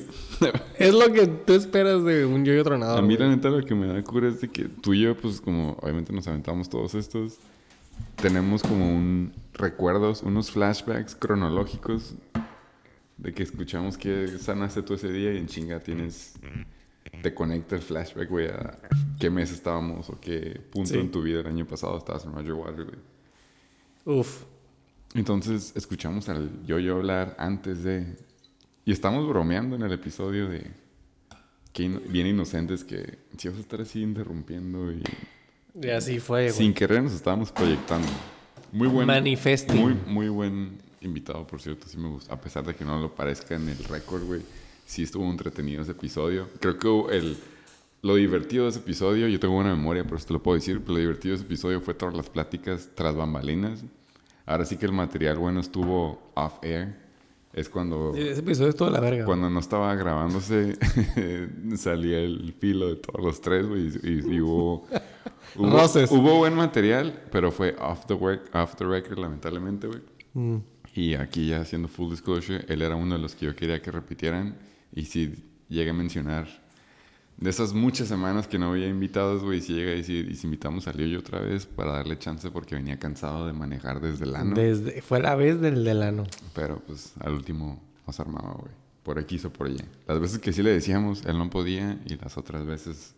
es 0.79 0.95
lo 0.95 1.13
que 1.13 1.27
tú 1.27 1.53
esperas 1.53 2.03
de 2.05 2.25
un 2.25 2.45
yo-yo 2.45 2.65
tronador. 2.65 2.99
a 2.99 3.03
mí 3.03 3.17
la 3.19 3.29
neta 3.29 3.51
lo 3.51 3.63
que 3.65 3.75
me 3.75 3.87
da 3.87 4.03
cura 4.03 4.29
es 4.29 4.41
de 4.41 4.49
que 4.49 4.65
tú 4.65 4.95
y 4.95 5.03
yo, 5.03 5.15
pues 5.17 5.41
como 5.43 5.73
obviamente 5.83 6.13
nos 6.13 6.27
aventamos 6.27 6.71
todos 6.71 6.95
estos, 6.95 7.37
tenemos 8.17 8.63
como 8.63 8.89
un 8.91 9.33
recuerdos, 9.53 10.23
unos 10.23 10.51
flashbacks 10.51 11.15
cronológicos 11.15 12.15
de 13.19 13.35
que 13.35 13.43
escuchamos 13.43 13.99
que 13.99 14.27
sanaste 14.39 14.81
tú 14.83 14.95
ese 14.95 15.13
día 15.13 15.35
y 15.35 15.37
en 15.37 15.47
chinga 15.47 15.81
tienes, 15.81 16.37
te 17.23 17.35
conecta 17.35 17.77
el 17.77 17.83
flashback, 17.83 18.31
güey, 18.31 18.47
a 18.49 18.79
qué 19.19 19.29
mes 19.29 19.53
estábamos 19.53 20.09
o 20.09 20.19
qué 20.19 20.59
punto 20.73 20.95
Sí. 20.95 20.99
en 20.99 21.11
tu 21.11 21.21
vida 21.21 21.41
el 21.41 21.47
año 21.47 21.67
pasado 21.67 21.99
estabas 21.99 22.25
en 22.25 22.33
Roger 22.33 22.55
Water, 22.55 22.85
güey. 22.87 24.19
Uf. 24.19 24.45
Entonces 25.15 25.73
escuchamos 25.75 26.29
al 26.29 26.65
yo-yo 26.65 26.97
hablar 26.97 27.35
antes 27.39 27.83
de... 27.83 28.17
Y 28.85 28.93
estamos 28.93 29.29
bromeando 29.29 29.77
en 29.77 29.83
el 29.83 29.93
episodio 29.93 30.49
de... 30.49 30.71
Que 31.73 31.85
in- 31.85 32.03
bien 32.09 32.27
inocentes 32.27 32.85
que 32.85 33.19
si 33.37 33.49
vas 33.49 33.57
a 33.57 33.61
estar 33.61 33.81
así 33.81 34.03
interrumpiendo 34.03 34.93
y... 34.93 35.03
Y 35.81 35.89
así 35.91 36.19
fue, 36.19 36.45
güey. 36.45 36.53
Sin 36.53 36.75
querer 36.75 37.03
nos 37.03 37.13
estábamos 37.13 37.53
proyectando. 37.53 38.09
Muy 38.73 38.89
buen... 38.89 39.07
Manifesting. 39.07 39.77
Muy, 39.77 39.95
muy 40.07 40.29
buen 40.29 40.79
invitado, 41.01 41.47
por 41.47 41.61
cierto. 41.61 41.87
Sí 41.89 41.97
me 41.97 42.09
gusta. 42.09 42.35
A 42.35 42.41
pesar 42.41 42.65
de 42.65 42.75
que 42.75 42.85
no 42.85 42.99
lo 43.01 43.15
parezca 43.15 43.55
en 43.55 43.69
el 43.69 43.79
récord, 43.85 44.25
güey. 44.25 44.43
Sí 44.87 45.03
estuvo 45.03 45.29
entretenido 45.31 45.83
ese 45.83 45.93
episodio. 45.93 46.49
Creo 46.61 46.79
que 46.79 47.17
el... 47.17 47.37
Lo 48.03 48.15
divertido 48.15 48.65
de 48.65 48.71
ese 48.71 48.79
episodio, 48.79 49.29
yo 49.29 49.39
tengo 49.39 49.55
buena 49.55 49.77
memoria, 49.77 50.05
por 50.05 50.17
eso 50.17 50.29
te 50.29 50.33
lo 50.33 50.43
puedo 50.43 50.55
decir, 50.55 50.81
pero 50.81 50.95
lo 50.95 51.01
divertido 51.01 51.33
de 51.33 51.37
ese 51.37 51.45
episodio 51.45 51.83
fue 51.83 51.93
todas 51.93 52.15
las 52.15 52.31
pláticas 52.31 52.89
tras 52.95 53.15
bambalinas. 53.15 53.85
Ahora 54.47 54.65
sí 54.65 54.77
que 54.77 54.87
el 54.87 54.93
material 54.93 55.39
bueno 55.39 55.61
estuvo 55.61 56.33
off-air. 56.35 56.97
Es 57.53 57.69
cuando... 57.69 58.15
Ese 58.15 58.41
episodio 58.41 58.71
es 58.71 58.77
toda 58.77 58.93
la 58.93 59.01
verga. 59.01 59.25
Cuando 59.25 59.51
no 59.51 59.59
estaba 59.59 59.93
grabándose, 59.97 60.77
salía 61.77 62.21
el 62.21 62.55
filo 62.59 62.89
de 62.91 62.97
todos 62.97 63.25
los 63.25 63.41
tres, 63.41 63.67
güey, 63.67 63.89
y, 64.05 64.37
y- 64.37 64.41
hubo, 64.41 64.87
hubo, 65.57 65.71
Roces. 65.71 66.11
hubo 66.13 66.37
buen 66.39 66.55
material, 66.55 67.25
pero 67.33 67.51
fue 67.51 67.75
off 67.81 68.07
the, 68.07 68.15
work, 68.15 68.55
off 68.55 68.77
the 68.77 68.85
record, 68.85 69.19
lamentablemente, 69.19 69.89
güey. 69.89 70.01
Mm. 70.35 70.57
Y 70.95 71.15
aquí 71.15 71.49
ya 71.49 71.61
haciendo 71.61 71.89
full 71.89 72.11
disclosure, 72.11 72.65
él 72.69 72.83
era 72.83 72.95
uno 72.95 73.17
de 73.17 73.21
los 73.21 73.35
que 73.35 73.47
yo 73.47 73.57
quería 73.57 73.83
que 73.83 73.91
repitieran. 73.91 74.57
Y 74.93 75.05
si 75.07 75.35
llega 75.69 75.91
a 75.91 75.95
mencionar, 75.95 76.47
de 77.41 77.49
esas 77.49 77.73
muchas 77.73 78.07
semanas 78.09 78.47
que 78.47 78.59
no 78.59 78.71
había 78.71 78.87
invitados, 78.87 79.43
güey, 79.43 79.63
si 79.63 79.73
llega 79.73 79.93
a 79.93 79.95
decir, 79.95 80.31
y 80.31 80.35
si 80.37 80.47
invitamos 80.47 80.87
a 80.87 80.93
yo 80.93 81.19
otra 81.19 81.41
vez 81.41 81.65
para 81.65 81.93
darle 81.93 82.19
chance 82.19 82.51
porque 82.51 82.75
venía 82.75 82.99
cansado 82.99 83.47
de 83.47 83.55
manejar 83.55 84.01
desde 84.01 84.25
el 84.25 84.37
ano. 84.37 84.55
Desde, 84.55 85.01
fue 85.01 85.21
la 85.21 85.35
vez 85.35 85.59
del 85.61 85.83
delano. 85.85 86.25
Pero 86.55 86.81
pues 86.87 87.15
al 87.21 87.33
último 87.33 87.83
nos 88.07 88.21
armaba, 88.21 88.53
güey. 88.59 88.73
Por 89.03 89.19
X 89.21 89.47
o 89.47 89.53
por 89.53 89.71
Y. 89.71 89.79
Las 90.07 90.21
veces 90.21 90.39
que 90.39 90.53
sí 90.53 90.63
le 90.63 90.71
decíamos, 90.71 91.25
él 91.25 91.39
no 91.39 91.49
podía. 91.49 91.99
Y 92.05 92.17
las 92.17 92.37
otras 92.37 92.67
veces 92.67 93.15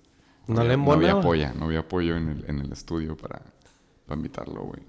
No 0.47 0.61
había- 0.61 0.70
le 0.70 0.77
No 0.77 0.93
había 0.93 1.12
apoyo, 1.12 1.53
no 1.59 1.65
había 1.65 1.81
apoyo 1.81 2.16
en 2.16 2.28
el, 2.28 2.44
en 2.49 2.61
el 2.61 2.70
estudio 2.73 3.16
para, 3.16 3.43
para 4.07 4.16
invitarlo, 4.16 4.62
güey. 4.62 4.82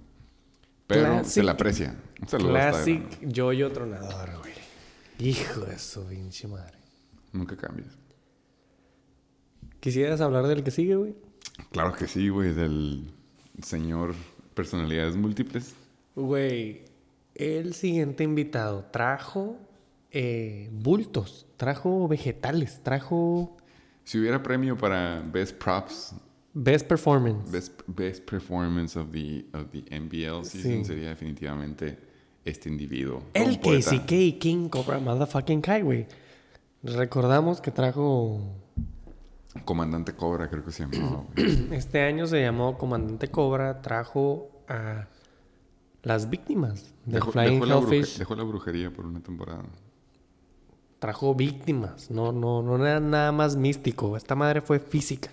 Pero 0.86 1.24
se 1.24 1.42
le 1.42 1.50
aprecia. 1.50 1.96
Un 2.22 2.28
saludo 2.28 2.56
hasta 2.56 2.72
Classic 2.84 3.20
yo-yo 3.22 3.72
tronador, 3.72 4.30
güey. 4.40 4.54
Hijo 5.18 5.62
de 5.62 5.80
su 5.80 6.06
pinche 6.06 6.48
madre. 6.48 6.78
Nunca 7.32 7.56
cambies. 7.58 7.88
¿Quisieras 9.84 10.22
hablar 10.22 10.48
del 10.48 10.64
que 10.64 10.72
sigue, 10.72 10.96
güey? 10.96 11.14
Claro 11.72 11.92
que 11.92 12.08
sí, 12.08 12.30
güey, 12.30 12.54
del 12.54 13.12
señor 13.62 14.16
personalidades 14.54 15.18
múltiples. 15.18 15.76
Güey, 16.16 16.84
el 17.36 17.74
siguiente 17.74 18.24
invitado 18.24 18.86
trajo 18.92 19.58
eh, 20.12 20.70
bultos, 20.72 21.48
trajo 21.58 22.08
vegetales, 22.08 22.80
trajo 22.82 23.58
Si 24.06 24.18
hubiera 24.18 24.42
premio 24.42 24.78
para 24.78 25.20
Best 25.20 25.58
Props, 25.62 26.16
best 26.54 26.88
performance. 26.88 27.52
Best, 27.52 27.82
best 27.88 28.24
Performance 28.24 28.98
of 28.98 29.12
the, 29.12 29.44
of 29.52 29.66
the 29.72 29.84
NBL 30.00 30.46
season, 30.46 30.86
Sí. 30.86 30.86
sería 30.86 31.10
definitivamente 31.10 31.98
este 32.46 32.70
individuo. 32.70 33.22
el. 33.34 33.60
KCK 33.60 34.40
King 34.40 34.70
Cobra 34.70 34.98
Motherfucking 35.00 35.60
Kai, 35.60 35.82
güey. 35.82 36.08
Recordamos 36.84 37.60
que 37.60 37.72
trajo. 37.72 38.40
Comandante 39.66 40.14
Cobra, 40.14 40.50
creo 40.50 40.64
que 40.64 40.72
se 40.72 40.86
güey. 40.86 41.02
Este 41.72 42.02
año 42.02 42.26
se 42.28 42.42
llamó 42.42 42.78
Comandante 42.78 43.30
Cobra, 43.30 43.82
trajo 43.82 44.50
a 44.68 45.08
las 46.02 46.30
víctimas 46.30 46.94
del 47.06 47.16
Dejó, 47.16 47.32
Flying 47.32 47.60
dejó 47.62 47.66
la 47.66 48.06
dejó 48.18 48.36
la 48.36 48.44
brujería 48.44 48.92
por 48.92 49.06
una 49.06 49.22
temporada. 49.22 49.64
Trajo 51.00 51.36
víctimas, 51.36 52.10
no, 52.12 52.32
no, 52.32 52.62
no 52.62 52.86
era 52.86 53.00
nada 53.00 53.32
más 53.32 53.56
místico. 53.56 54.18
Esta 54.18 54.36
madre 54.36 54.62
fue 54.62 54.80
física. 54.80 55.30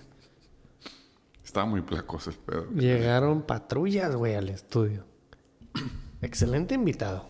Estaba 1.43 1.65
muy 1.65 1.81
placoso 1.81 2.29
el 2.29 2.35
pedo. 2.37 2.69
Llegaron 2.71 3.41
patrullas, 3.41 4.15
güey, 4.15 4.35
al 4.35 4.49
estudio. 4.49 5.03
Excelente 6.21 6.75
invitado. 6.75 7.25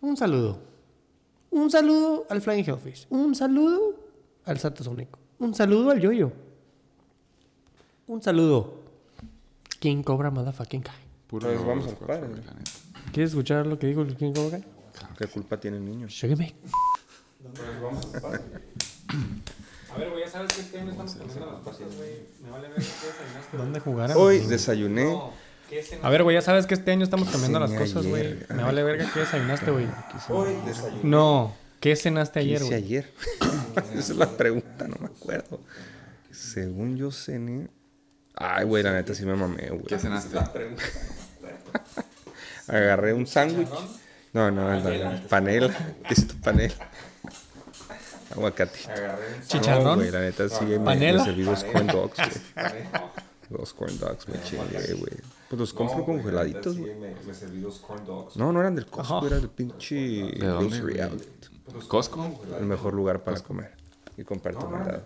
Un 0.00 0.16
saludo. 0.16 0.58
Un 1.50 1.70
saludo 1.70 2.26
al 2.28 2.42
Flying 2.42 2.64
Hellfish. 2.64 3.06
Un 3.08 3.34
saludo 3.34 3.94
al 4.44 4.58
Satasónico. 4.58 5.18
Un 5.38 5.54
saludo 5.54 5.90
al 5.90 6.00
Yoyo. 6.00 6.32
Un 8.06 8.22
saludo. 8.22 8.80
King 9.78 10.02
Cobra 10.02 10.30
Motherfucking 10.30 10.82
Kai. 10.82 10.94
Puro 11.26 11.50
Entonces 11.50 11.66
lobo, 11.66 11.76
vamos 11.76 11.88
al 11.88 12.06
padre. 12.06 12.42
¿Quieres 13.12 13.30
escuchar 13.30 13.66
lo 13.66 13.78
que 13.78 13.86
dijo 13.86 14.02
el 14.02 14.16
King 14.16 14.32
Cobra 14.32 14.58
Kai? 14.58 14.64
¿Qué 15.18 15.26
culpa 15.26 15.58
tiene 15.58 15.76
el 15.76 15.84
niño? 15.84 16.08
Sígueme. 16.08 16.54
A 19.94 19.98
ver, 19.98 20.10
güey, 20.10 20.24
ya 20.24 20.30
sabes 20.30 20.52
que 20.54 20.60
este 20.62 20.80
año 20.80 20.90
estamos 20.90 21.14
comiendo 21.14 21.46
las 21.46 21.60
cosas, 21.60 21.96
güey. 21.96 22.26
Me 22.42 22.50
vale 22.50 22.68
ver 22.68 22.76
qué 22.76 23.06
desayunaste. 23.06 23.56
¿Dónde 23.56 23.80
jugar? 23.80 24.12
Hoy 24.16 24.38
desayuné. 24.40 25.20
A 26.02 26.10
ver, 26.10 26.22
güey, 26.22 26.36
ya 26.36 26.42
sabes 26.42 26.66
que 26.66 26.74
este 26.74 26.92
año 26.92 27.04
estamos 27.04 27.28
cambiando 27.28 27.58
las 27.60 27.72
cosas, 27.72 28.06
güey. 28.06 28.38
Me 28.48 28.62
vale 28.62 28.82
verga 28.82 29.10
qué 29.12 29.20
desayunaste, 29.20 29.70
güey. 29.70 29.86
Hoy 30.28 30.54
desayuné. 30.64 31.00
No, 31.02 31.52
¿qué 31.80 31.96
cenaste 31.96 32.40
¿Qué 32.40 32.46
ayer, 32.46 32.62
güey? 32.62 32.74
ayer? 32.74 33.12
Esa 33.94 34.12
es 34.12 34.16
la 34.16 34.28
pregunta, 34.36 34.88
no 34.88 34.96
me 35.00 35.06
acuerdo. 35.06 35.60
Según 36.30 36.96
yo 36.96 37.10
cené. 37.10 37.68
Ay, 38.34 38.64
güey, 38.64 38.82
la 38.82 38.92
neta 38.92 39.14
sí 39.14 39.24
me 39.24 39.34
mamé, 39.34 39.68
güey. 39.68 39.84
¿Qué 39.84 39.98
cenaste? 39.98 40.38
Agarré 42.68 43.12
un 43.14 43.26
sándwich. 43.26 43.68
No, 44.32 44.50
no, 44.50 44.68
no, 44.80 44.90
no, 44.90 45.28
panela. 45.28 45.72
Quesito 46.08 46.34
panela. 46.42 46.74
Aguacate. 48.32 48.78
Chicharrón. 49.46 49.84
No, 49.84 49.94
güey, 49.96 50.10
la 50.10 50.20
neta 50.20 50.48
sí 50.48 50.64
me, 50.64 50.78
me 50.78 50.84
Panela. 50.84 51.24
serví 51.24 51.42
dos 51.44 51.64
corn 51.64 51.86
dogs, 51.86 52.16
güey. 52.18 52.84
Dos 53.48 53.72
corn 53.72 53.98
dogs 53.98 54.28
me 54.28 54.42
chingué, 54.42 54.94
güey. 54.94 55.12
Pues 55.48 55.60
los 55.60 55.72
compro 55.72 56.04
congeladitos, 56.04 56.76
güey. 56.76 56.92
No, 58.34 58.52
no 58.52 58.60
eran 58.60 58.74
del 58.74 58.86
Costco, 58.86 59.18
Ajá. 59.18 59.26
era 59.28 59.36
del 59.36 59.48
pinche 59.48 60.32
Grocery? 60.32 61.00
Outlet. 61.00 61.50
¿Costco? 61.88 62.40
El 62.58 62.66
mejor 62.66 62.94
lugar 62.94 63.22
para 63.22 63.40
comer 63.40 63.72
y 64.16 64.24
compartir 64.24 64.66
mandado. 64.68 65.04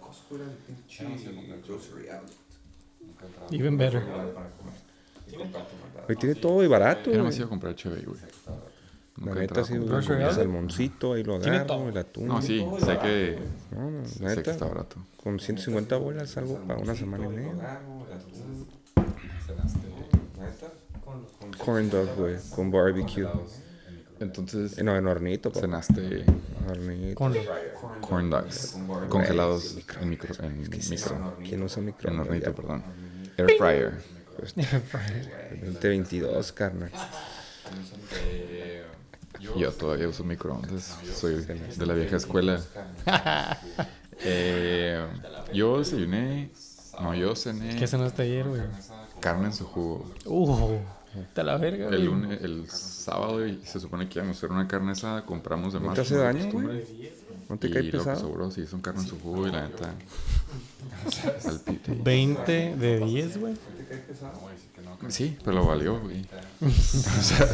Even 3.51 3.77
better. 3.77 4.03
Güey, 6.07 6.19
tiene 6.19 6.35
todo 6.35 6.63
y 6.65 6.67
barato, 6.67 7.11
Yo 7.11 7.19
no 7.19 7.25
me 7.29 7.35
iba 7.35 7.47
a 7.47 7.49
comprar 7.49 7.75
chévere, 7.75 8.03
güey. 8.05 8.19
La 9.25 9.35
neta 9.35 9.65
sí, 9.65 9.75
Grocery 9.77 10.17
El 10.17 10.23
Outlet. 10.23 10.33
salmoncito, 10.35 11.13
ahí 11.13 11.23
lo 11.23 11.37
agarro, 11.37 11.89
el 11.89 11.99
atún. 11.99 12.27
No, 12.27 12.41
sí, 12.41 12.65
sé 12.79 12.99
que, 12.99 13.39
No, 13.71 13.91
no, 13.91 14.03
la 14.21 14.35
neta, 14.35 14.51
está 14.51 14.65
barato. 14.67 14.97
con 15.23 15.39
150 15.39 15.97
bolas 15.99 16.31
salgo 16.31 16.57
para 16.67 16.81
una 16.81 16.95
semana 16.95 17.27
y 17.27 17.29
media. 17.29 17.81
Corn 21.65 21.91
dog, 21.91 22.09
güey, 22.17 22.37
con 22.55 22.71
barbecue. 22.71 23.27
Entonces, 24.21 24.79
Eh, 24.79 24.85
No, 24.85 24.97
en 24.97 25.07
hornito, 25.07 25.51
papá. 25.51 25.63
cenaste 25.63 26.25
Hornito. 26.69 27.15
Con 27.17 27.35
corn 28.01 28.31
dogs 28.31 28.77
congelados 29.09 29.77
en 30.01 30.11
micro. 30.11 30.35
En, 30.45 30.59
micro, 30.61 31.37
¿Quién 31.43 31.63
usa 31.63 31.81
en 31.81 31.87
microondas? 31.87 32.27
hornito, 32.27 32.51
Ya, 32.51 32.55
perdón. 32.55 32.85
Air 33.37 33.51
fryer. 33.59 33.93
2022, 35.63 36.53
carnal. 36.53 36.91
Yo 39.59 39.73
todavía 39.73 40.09
uso 40.09 40.23
microondas. 40.25 40.97
Soy 41.15 41.37
de 41.45 41.87
la 41.87 41.95
vieja 41.95 42.17
escuela. 42.17 42.61
Eh, 44.23 45.03
yo 45.55 45.79
desayuné. 45.79 46.51
No, 47.01 47.15
yo 47.15 47.35
cené 47.35 47.75
¿Qué 47.77 47.87
cenaste 47.87 48.21
ayer, 48.21 48.47
güey? 48.47 48.61
carne 49.19 49.47
en 49.47 49.55
su 49.55 49.65
jugo. 49.65 50.05
Uh, 50.27 50.79
te 51.35 51.43
la 51.43 51.57
verga. 51.57 51.89
El 51.89 52.05
lunes, 52.05 52.41
el 52.43 52.69
sábado 52.69 53.47
y 53.47 53.61
se 53.65 53.81
supone 53.81 54.09
que 54.09 54.19
íbamos 54.19 54.37
a 54.37 54.39
hacer 54.39 54.51
una 54.51 54.69
carne 54.69 54.93
asada, 54.93 55.25
compramos 55.25 55.73
de 55.73 55.81
¿No 55.81 55.87
más. 55.87 55.95
te 55.95 56.03
hace 56.03 56.17
daño, 56.17 56.51
güey? 56.53 56.85
¿No 57.49 57.57
te 57.57 57.67
y 57.67 57.73
cae 57.73 57.83
lo 57.83 57.91
que 57.91 57.99
pesado? 57.99 58.21
sobró, 58.21 58.51
sí, 58.51 58.67
son 58.67 58.81
carne 58.81 59.01
en 59.01 59.09
su 59.09 59.19
jugo 59.19 59.49
y 59.49 59.51
la 59.51 59.69
neta. 59.69 59.95
al 61.49 61.61
pite. 61.61 61.93
20 61.93 62.77
de 62.77 63.01
10, 63.01 63.39
güey. 63.39 63.55
Sí, 65.09 65.37
pero 65.45 65.57
lo 65.57 65.67
valió, 65.67 65.99
güey. 65.99 66.25
o 66.61 67.23
sea, 67.23 67.49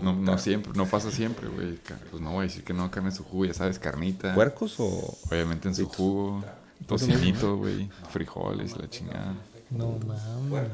no, 0.00 0.14
no 0.14 0.38
siempre, 0.38 0.72
no 0.74 0.86
pasa 0.86 1.10
siempre, 1.10 1.48
güey. 1.48 1.78
Pues 2.10 2.22
no 2.22 2.30
voy 2.30 2.40
a 2.40 2.42
decir 2.42 2.64
que 2.64 2.72
no, 2.72 2.90
carne 2.90 3.10
en 3.10 3.16
su 3.16 3.24
jugo, 3.24 3.44
ya 3.44 3.54
sabes, 3.54 3.78
carnita. 3.78 4.34
¿Puercos 4.34 4.78
o...? 4.78 5.18
Obviamente 5.30 5.68
en 5.68 5.74
su 5.74 5.86
jugo, 5.86 6.42
tocinito, 6.86 7.56
güey, 7.56 7.90
frijoles, 8.10 8.76
la 8.78 8.88
chingada. 8.88 9.34
No 9.70 9.98
mames. 10.06 10.68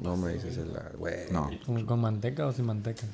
No 0.00 0.16
me 0.16 0.34
dices 0.34 0.58
el... 0.58 0.72
Güey. 0.98 1.30
No, 1.30 1.50
¿Con, 1.86 2.00
manteca 2.00 2.46
o 2.46 2.52
sin 2.52 2.66
manteca? 2.66 3.06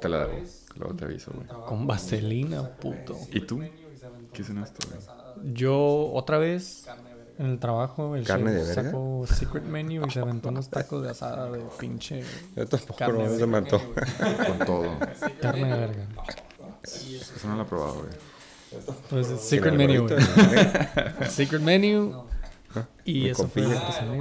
te 0.00 0.08
la 0.08 0.22
hago, 0.22 0.32
luego 0.76 0.94
te 0.94 1.04
aviso, 1.04 1.32
güey. 1.34 1.46
Con 1.66 1.86
vaselina, 1.86 2.68
puto. 2.76 3.16
¿Y 3.32 3.40
tú? 3.40 3.60
¿Qué 4.32 4.44
cenaste, 4.44 4.86
güey? 4.88 5.54
Yo, 5.54 6.10
otra 6.12 6.38
vez, 6.38 6.86
en 7.38 7.46
el 7.46 7.58
trabajo, 7.58 8.16
el 8.16 8.24
¿Carne 8.24 8.50
chef 8.52 8.60
de 8.60 8.66
verga? 8.74 8.90
sacó 8.90 9.26
secret 9.26 9.64
menu 9.64 10.06
y 10.06 10.10
se 10.10 10.20
aventó 10.20 10.48
unos 10.48 10.68
tacos 10.68 11.02
de 11.02 11.10
asada 11.10 11.50
de 11.50 11.62
pinche 11.78 12.22
Yo 12.56 12.66
tampoco 12.66 12.96
Carne 12.96 13.24
no 13.24 13.30
de 13.30 13.38
se 13.38 13.46
me. 13.46 13.62
Con 13.62 14.58
todo. 14.66 14.98
carne 15.40 15.68
de 15.68 15.78
verga. 15.78 16.08
Eso 16.82 17.48
no 17.48 17.56
lo 17.56 17.62
he 17.62 17.66
probado, 17.66 17.94
güey. 17.94 18.12
Pues 19.10 19.28
es 19.28 19.40
secret 19.48 19.74
menu, 19.74 20.08
güey. 20.08 20.18
Secret 21.28 21.62
menu. 21.62 22.24
Y 23.04 23.28
eso 23.28 23.48
fue 23.48 23.62
lo 23.62 23.70
que 23.70 23.92
cené. 23.92 24.18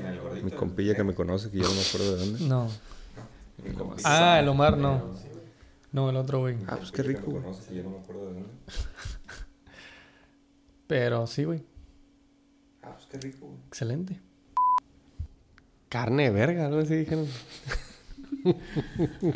El. 0.00 0.44
Mi 0.44 0.50
compilla 0.50 0.94
que 0.94 1.04
me 1.04 1.14
conoce, 1.14 1.50
que 1.50 1.58
ya 1.58 1.64
no 1.64 1.74
me 1.74 1.80
acuerdo 1.80 2.16
de 2.16 2.26
dónde. 2.26 2.44
No. 2.46 2.68
Ah, 4.04 4.38
el 4.40 4.48
Omar 4.48 4.76
no. 4.78 5.14
No, 5.92 6.08
el 6.10 6.16
otro, 6.16 6.40
güey. 6.40 6.56
Ah, 6.66 6.76
pues 6.76 6.90
qué 6.90 7.02
rico, 7.02 7.30
güey. 7.30 7.42
Pero 10.86 11.26
sí, 11.26 11.44
güey. 11.44 11.62
Ah, 12.82 12.92
pues 12.94 13.06
qué 13.06 13.18
rico, 13.18 13.46
güey. 13.46 13.58
Excelente. 13.68 14.20
Carne 15.88 16.24
de 16.24 16.30
verga, 16.30 16.66
algo 16.66 16.78
así 16.80 16.94
dijeron. 16.94 17.26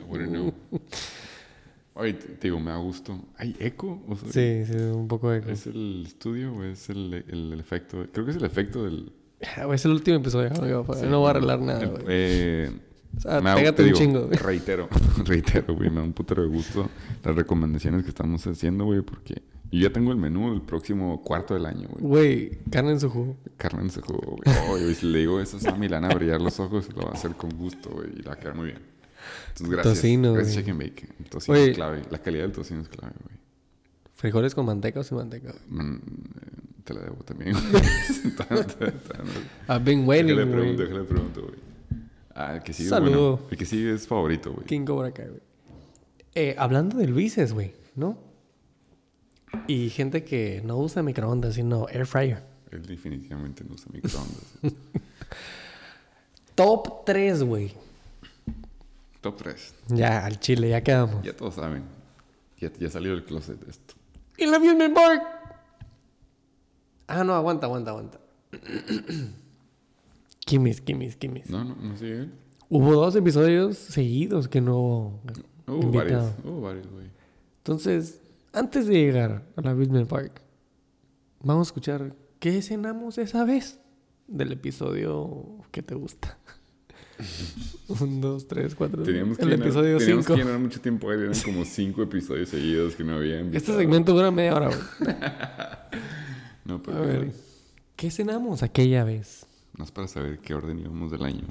Wouldn't 0.09 0.31
know. 0.31 0.53
Oye, 1.95 2.13
te 2.15 2.49
digo, 2.49 2.61
me 2.61 2.71
da 2.71 2.77
gusto. 2.79 3.19
¿Hay 3.37 3.57
eco? 3.59 4.03
O 4.09 4.17
sea, 4.17 4.33
Sí, 4.33 4.65
sí, 4.67 4.77
un 4.79 5.09
poco 5.09 5.31
de... 5.31 5.51
¿Es 5.51 5.67
el 5.67 6.05
estudio 6.07 6.55
o 6.55 6.63
es 6.63 6.91
el, 6.91 7.25
el, 7.29 7.53
el 7.53 7.61
efecto? 7.61 8.07
Creo 8.13 8.25
que 8.25 8.33
es 8.33 8.37
el 8.37 8.45
efecto 8.45 8.85
del... 8.85 9.13
Ah, 9.57 9.67
Es 9.73 9.85
el 9.85 9.93
último 9.93 10.17
episodio, 10.19 10.51
amigo, 10.59 10.85
pues, 10.85 11.03
no 11.03 11.21
voy 11.21 11.29
a 11.29 11.31
arreglar 11.31 11.61
nada, 11.61 11.83
el- 11.83 11.89
güey. 11.91 12.05
eh, 12.09 12.71
O 13.17 13.21
sea, 13.21 13.41
pégate 13.41 13.73
te 13.73 13.83
un 13.83 13.89
digo, 13.89 13.99
chingo, 13.99 14.27
güey. 14.27 14.39
Reitero, 14.39 14.89
reitero, 15.25 15.75
güey. 15.75 15.91
Me 15.91 15.97
da 15.97 16.03
un 16.03 16.13
putero 16.13 16.43
de 16.43 16.49
gusto 16.49 16.89
las 17.25 17.35
recomendaciones 17.37 18.03
que 18.03 18.09
estamos 18.09 18.47
haciendo, 18.47 18.85
güey, 18.85 19.03
porque 19.03 19.43
yo 19.71 19.81
ya 19.81 19.93
tengo 19.93 20.11
el 20.13 20.17
menú 20.19 20.51
del 20.53 20.63
próximo 20.63 21.23
cuarto 21.23 21.55
del 21.55 21.67
año, 21.67 21.89
güey. 21.89 22.03
Güey, 22.05 22.59
carne 22.71 22.93
en 22.93 23.01
su 23.01 23.11
jugo. 23.11 23.37
Carne 23.57 23.83
en 23.83 23.91
su 23.91 24.01
jugo, 24.01 24.39
güey. 24.43 24.57
Oh, 24.71 24.95
si 24.95 25.07
le 25.07 25.19
digo 25.21 25.41
eso 25.41 25.57
a 25.59 25.61
Sammy, 25.61 25.89
le 25.89 25.97
van 26.01 26.05
a 26.11 26.15
brillar 26.15 26.41
los 26.41 26.59
ojos, 26.61 26.89
lo 26.95 27.03
va 27.03 27.11
a 27.11 27.15
hacer 27.15 27.33
con 27.33 27.51
gusto, 27.57 27.91
güey, 27.91 28.11
y 28.13 28.17
le 28.17 28.23
va 28.29 28.35
a 28.35 28.39
quedar 28.39 28.55
muy 28.55 28.67
bien. 28.67 28.79
Entonces, 29.49 29.69
gracias. 29.71 29.95
Tocino, 29.97 30.33
gracias. 30.35 30.57
Chicken 30.57 30.79
Bake. 30.79 31.09
El 31.19 31.27
tocino 31.29 31.57
es 31.59 31.75
clave. 31.75 32.03
La 32.11 32.19
calidad 32.19 32.45
del 32.45 32.53
tocino 32.53 32.81
es 32.83 32.89
clave, 32.89 33.15
güey. 33.25 33.37
¿Frijoles 34.15 34.55
con 34.55 34.67
manteca 34.67 35.01
o 35.01 35.03
sin 35.05 35.17
manteca? 35.19 35.55
Mm, 35.69 35.95
eh, 35.97 36.01
te 36.87 36.95
la 36.95 37.01
debo 37.01 37.17
también. 37.25 37.53
güey. 37.53 37.83
I've 39.69 39.85
been 39.85 40.07
waiting, 40.09 40.35
güey. 40.35 40.51
pregunto, 40.51 40.83
déjale 40.83 41.05
pregunto, 41.05 41.43
güey. 41.43 41.55
Ah, 42.35 42.55
el 42.55 42.63
que 42.63 42.73
sigue 42.73 42.89
Saludo. 42.89 43.33
bueno. 43.39 43.49
El 43.51 43.59
que 43.59 43.65
sigue 43.67 43.93
es 43.93 44.07
favorito, 44.07 44.53
güey. 44.53 44.67
King 44.67 44.85
Cobra 44.85 45.11
Kai, 45.13 45.27
güey. 45.29 45.41
Eh, 46.35 46.55
hablando 46.59 46.97
de 46.99 47.07
Luises, 47.09 47.53
güey, 47.53 47.73
¿no? 47.97 48.19
Y 49.67 49.91
gente 49.91 50.23
que 50.23 50.63
no 50.65 50.77
usa 50.79 51.03
microondas, 51.03 51.55
sino 51.55 51.89
air 51.89 52.07
fryer. 52.07 52.43
Él 52.71 52.87
definitivamente 52.87 53.65
no 53.65 53.75
usa 53.75 53.87
microondas. 53.93 54.45
Top 56.55 57.05
3, 57.05 57.43
güey. 57.43 57.73
Top 59.21 59.37
3. 59.39 59.75
Ya, 59.89 60.25
al 60.25 60.39
chile, 60.39 60.69
ya 60.69 60.83
quedamos. 60.83 61.25
Ya 61.25 61.35
todos 61.35 61.55
saben. 61.55 61.83
Ya, 62.59 62.71
ya 62.79 62.91
salió 62.91 63.11
del 63.13 63.25
closet 63.25 63.59
esto. 63.69 63.95
Y 64.39 64.47
la 64.47 64.57
Amusement 64.59 64.95
Park. 64.95 65.23
Ah, 67.07 67.25
no, 67.25 67.35
aguanta, 67.35 67.67
aguanta, 67.67 67.91
aguanta. 67.91 68.21
Kimis, 70.47 70.81
kimis, 70.81 71.17
kimis. 71.17 71.51
No, 71.51 71.65
no, 71.65 71.75
no 71.75 71.97
sigue. 71.97 72.29
Hubo 72.69 72.93
dos 72.95 73.17
episodios 73.17 73.77
seguidos 73.77 74.47
que 74.49 74.61
no 74.61 75.21
hubo 75.67 75.83
invitado. 75.83 75.93
varios. 75.93 76.35
Hubo 76.45 76.61
varios, 76.61 76.87
güey. 76.89 77.07
Entonces, 77.59 78.21
antes 78.53 78.87
de 78.87 78.95
llegar 78.95 79.43
a 79.57 79.61
la 79.61 79.71
Amusement 79.73 80.09
Park, 80.09 80.41
vamos 81.43 81.67
a 81.67 81.69
escuchar 81.69 82.15
qué 82.39 82.63
cenamos 82.63 83.19
esa 83.19 83.45
vez 83.45 83.81
del 84.29 84.53
episodio 84.53 85.59
que 85.73 85.83
te 85.83 85.97
gusta. 85.97 86.39
Un, 88.01 88.21
dos, 88.21 88.47
tres, 88.47 88.75
cuatro. 88.75 89.03
Teníamos 89.03 89.39
que, 89.39 89.45
el 89.45 89.51
llenar, 89.51 89.67
episodio 89.67 89.99
teníamos 89.99 90.27
que 90.27 90.35
5. 90.35 90.45
llenar 90.45 90.61
mucho 90.61 90.81
tiempo. 90.81 91.13
Eran 91.13 91.33
como 91.45 91.65
cinco 91.65 92.03
episodios 92.03 92.51
seguidos 92.51 92.95
que 92.95 93.03
no 93.03 93.17
había 93.17 93.41
Este 93.41 93.75
segmento 93.75 94.13
dura 94.13 94.31
media 94.31 94.55
hora, 94.55 94.69
güey. 94.69 94.81
No, 96.67 96.83
pero 96.83 96.99
A 96.99 97.01
ver, 97.03 97.33
¿qué 97.95 98.11
cenamos 98.11 98.63
aquella 98.63 99.05
vez? 99.05 99.47
no 99.77 99.85
es 99.85 99.91
para 99.91 100.09
saber 100.09 100.39
qué 100.41 100.55
orden 100.55 100.79
íbamos 100.79 101.11
del 101.11 101.23
año. 101.23 101.45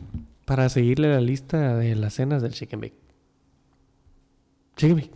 Para 0.46 0.68
seguirle 0.70 1.10
la 1.10 1.22
lista 1.22 1.78
de 1.78 1.96
las 1.96 2.16
cenas 2.16 2.42
del 2.42 2.54
Chicken 2.54 2.82
Bake. 2.82 2.98
Chicken 4.76 4.96
Bake. 4.98 5.12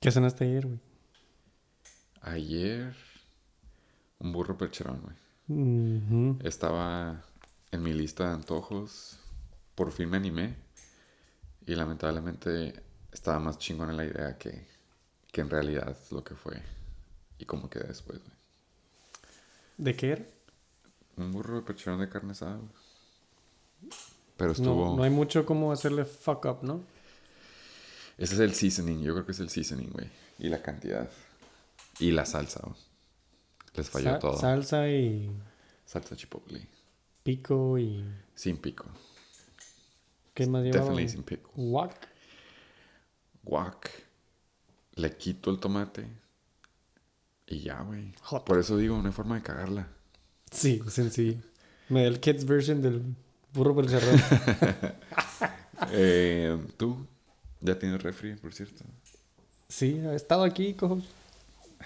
¿Qué 0.00 0.10
cenaste 0.10 0.44
ayer, 0.44 0.66
güey? 0.66 0.80
Ayer, 2.22 2.94
un 4.18 4.32
burro 4.32 4.56
percherón, 4.56 5.00
güey. 5.00 6.36
Estaba 6.44 7.22
en 7.70 7.82
mi 7.82 7.92
lista 7.92 8.28
de 8.28 8.34
antojos. 8.34 9.18
Por 9.74 9.92
fin 9.92 10.10
me 10.10 10.16
animé. 10.16 10.56
Y 11.66 11.74
lamentablemente 11.74 12.82
estaba 13.12 13.38
más 13.38 13.58
chingón 13.58 13.90
en 13.90 13.96
la 13.96 14.04
idea 14.04 14.36
que, 14.38 14.66
que 15.30 15.40
en 15.40 15.50
realidad 15.50 15.96
lo 16.10 16.24
que 16.24 16.34
fue. 16.34 16.60
Y 17.38 17.44
cómo 17.44 17.68
quedé 17.70 17.88
después, 17.88 18.18
güey. 18.18 18.32
¿De 19.78 19.96
qué 19.96 20.10
era? 20.12 20.24
Un 21.16 21.32
burro 21.32 21.56
de 21.56 21.62
percherón 21.62 22.00
de 22.00 22.08
carne 22.08 22.32
asada, 22.32 22.56
güey. 22.56 23.92
Pero 24.36 24.52
estuvo... 24.52 24.86
No, 24.90 24.96
no 24.96 25.02
hay 25.02 25.10
mucho 25.10 25.44
como 25.44 25.72
hacerle 25.72 26.04
fuck 26.04 26.44
up, 26.46 26.58
¿no? 26.62 26.82
Ese 28.18 28.34
es 28.34 28.40
el 28.40 28.54
seasoning. 28.54 29.02
Yo 29.02 29.12
creo 29.14 29.26
que 29.26 29.32
es 29.32 29.40
el 29.40 29.48
seasoning, 29.50 29.90
güey. 29.90 30.08
Y 30.38 30.48
la 30.48 30.62
cantidad. 30.62 31.08
Y 31.98 32.10
la 32.10 32.24
salsa, 32.26 32.60
güey. 32.64 32.76
Les 33.74 33.88
falló 33.88 34.10
Sa- 34.10 34.18
todo. 34.18 34.36
Salsa 34.38 34.88
y 34.88 35.30
Salsa 35.86 36.16
chipotle. 36.16 36.66
pico 37.22 37.78
y... 37.78 38.04
Sin 38.34 38.56
pico. 38.58 38.86
¿Qué 40.34 40.46
más 40.46 40.62
llevaba? 40.62 40.84
Definitely 40.84 41.08
sin 41.08 41.22
pico. 41.22 41.50
Guac. 41.54 42.08
Guac. 43.42 43.90
Le 44.94 45.16
quito 45.16 45.50
el 45.50 45.58
tomate. 45.58 46.06
Y 47.46 47.60
ya, 47.60 47.80
güey. 47.82 48.14
Por 48.46 48.58
eso 48.58 48.76
digo, 48.76 48.96
no 49.00 49.06
hay 49.06 49.12
forma 49.12 49.36
de 49.36 49.42
cagarla. 49.42 49.88
Sí, 50.50 50.82
sencillo. 50.88 51.38
Me 51.88 52.02
da 52.02 52.08
el 52.08 52.20
kids 52.20 52.44
version 52.44 52.80
del 52.82 53.02
burro 53.52 53.74
percherrón. 53.74 54.20
Eh, 55.90 56.56
¿Tú? 56.76 57.06
¿Ya 57.60 57.76
tienes 57.76 58.00
refri, 58.00 58.36
por 58.36 58.54
cierto? 58.54 58.84
Sí, 59.68 59.98
ha 59.98 60.14
estado 60.14 60.44
aquí, 60.44 60.74
cojos. 60.74 61.02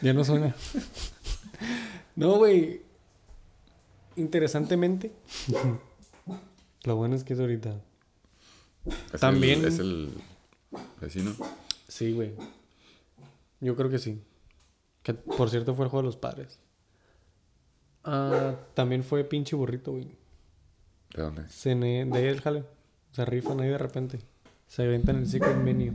Ya 0.03 0.13
no 0.13 0.23
suena. 0.23 0.55
no, 2.15 2.37
güey. 2.37 2.83
Interesantemente. 4.17 5.13
Lo 6.85 6.97
bueno 6.97 7.17
es 7.17 7.25
que 7.25 7.33
es 7.33 7.41
ahorita. 7.41 7.81
¿Es 9.13 9.21
También- 9.21 9.61
El, 9.61 9.67
¿Es 9.67 9.79
el 9.79 10.11
vecino? 11.01 11.33
Sí, 11.89 12.13
güey. 12.13 12.33
Yo 13.61 13.75
creo 13.77 13.91
que 13.91 13.99
sí. 13.99 14.21
Que 15.03 15.15
por 15.15 15.51
cierto 15.51 15.75
fue 15.75 15.85
el 15.87 15.91
juego 15.91 16.03
de 16.03 16.07
los 16.09 16.17
padres. 16.17 16.59
Ah, 18.05 18.55
también 18.75 19.03
fue 19.03 19.25
pinche 19.25 19.57
burrito, 19.57 19.93
güey. 19.93 20.09
¿De 21.15 21.23
dónde? 21.23 21.49
Cené 21.49 22.05
de 22.05 22.29
él, 22.29 22.41
jale. 22.41 22.65
Se 23.13 23.25
rifan 23.25 23.61
ahí 23.61 23.69
de 23.69 23.79
repente. 23.79 24.21
Se 24.67 24.83
aventan 24.83 25.17
el 25.17 25.27
secret 25.27 25.57
menu. 25.57 25.95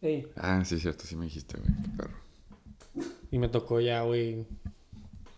Ey. 0.00 0.30
Ah, 0.36 0.64
sí, 0.64 0.78
cierto. 0.78 1.04
Sí 1.04 1.16
me 1.16 1.24
dijiste, 1.24 1.58
güey. 1.58 1.70
Qué 1.82 1.88
perro. 1.96 2.16
Y 3.30 3.38
me 3.38 3.48
tocó 3.48 3.80
ya, 3.80 4.02
güey. 4.02 4.44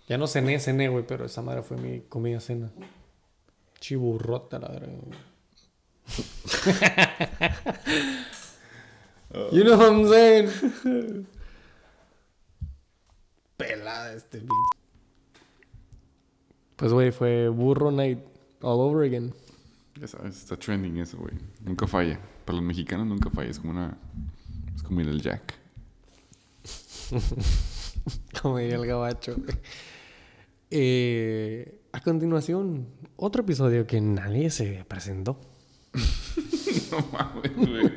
Ya 0.08 0.18
no 0.18 0.26
cené, 0.26 0.58
cené, 0.58 0.88
güey, 0.88 1.06
pero 1.06 1.24
esa 1.26 1.40
madre 1.42 1.62
fue 1.62 1.76
mi 1.76 2.00
comida 2.00 2.40
cena. 2.40 2.70
Chiburrota, 3.78 4.58
la 4.58 4.68
verdad. 4.68 4.92
you 9.52 9.64
know 9.64 9.76
what 9.76 9.92
I'm 9.92 10.08
saying? 10.08 11.26
Pelada 13.56 14.14
este 14.14 14.38
pinche. 14.38 14.54
Pues, 16.76 16.92
güey, 16.92 17.12
fue 17.12 17.48
burro 17.48 17.90
night 17.90 18.18
all 18.62 18.80
over 18.80 19.04
again. 19.04 19.34
Ya 20.00 20.08
sabes, 20.08 20.36
está 20.38 20.56
trending 20.56 20.98
eso, 20.98 21.18
güey. 21.18 21.34
Nunca 21.64 21.86
falla. 21.86 22.18
Para 22.44 22.56
los 22.56 22.64
mexicanos 22.64 23.06
nunca 23.06 23.30
falla. 23.30 23.50
Es 23.50 23.58
como 23.58 23.72
una... 23.72 23.96
Es 24.74 24.82
como 24.82 25.00
ir 25.00 25.08
al 25.08 25.20
Jack. 25.20 25.54
Como 28.40 28.58
diría 28.58 28.76
el 28.76 28.86
gabacho. 28.86 29.34
güey. 29.36 29.56
Eh, 30.70 31.80
a 31.92 32.00
continuación, 32.00 32.86
otro 33.16 33.42
episodio 33.42 33.86
que 33.86 34.00
nadie 34.00 34.50
se 34.50 34.84
presentó. 34.86 35.38
no 36.92 37.06
mames, 37.12 37.56
güey. 37.56 37.92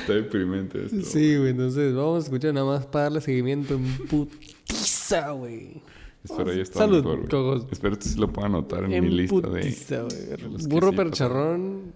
Está 0.00 0.12
deprimente 0.12 0.84
esto. 0.86 1.02
Sí, 1.02 1.36
güey, 1.36 1.50
entonces 1.50 1.94
vamos 1.94 2.22
a 2.22 2.26
escuchar 2.26 2.54
nada 2.54 2.66
más 2.66 2.86
para 2.86 3.04
darle 3.04 3.20
seguimiento 3.20 3.74
en 3.74 3.98
putiza, 4.06 5.30
güey. 5.30 5.82
Espero 6.24 6.52
ya 6.52 6.62
está 6.62 6.80
Salud, 6.80 7.04
mejor, 7.04 7.28
güey. 7.28 7.66
Espero 7.70 7.96
que 7.96 8.04
sí 8.04 8.18
lo 8.18 8.32
pueda 8.32 8.46
anotar 8.46 8.84
en, 8.84 8.92
En 8.92 9.04
mi 9.04 9.10
lista 9.10 9.36
de... 9.48 9.60
putiza, 9.60 10.02
güey. 10.02 10.26
de 10.26 10.36
que 10.36 10.66
Burro 10.68 10.90
sí 10.90 10.96
percharrón. 10.96 11.92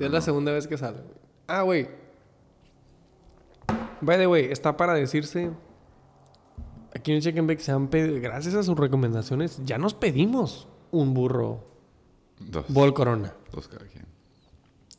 Es 0.00 0.10
la 0.10 0.20
segunda 0.20 0.52
vez 0.52 0.66
que 0.66 0.76
sale, 0.76 0.98
güey. 0.98 1.16
Ah, 1.46 1.62
güey. 1.62 1.88
By 4.00 4.18
the 4.18 4.26
way, 4.26 4.44
está 4.46 4.76
para 4.76 4.94
decirse. 4.94 5.50
Aquí 6.94 7.10
en 7.12 7.18
el 7.18 7.22
Chicken 7.22 7.46
Bake 7.46 7.60
se 7.60 7.72
han 7.72 7.88
pedido, 7.88 8.20
gracias 8.20 8.54
a 8.54 8.62
sus 8.62 8.76
recomendaciones, 8.76 9.60
ya 9.64 9.78
nos 9.78 9.94
pedimos 9.94 10.68
un 10.90 11.14
burro 11.14 11.71
Dos. 12.48 12.66
Bol 12.68 12.94
Corona. 12.94 13.34
Dos 13.52 13.68
cada 13.68 13.86
quien. 13.86 14.06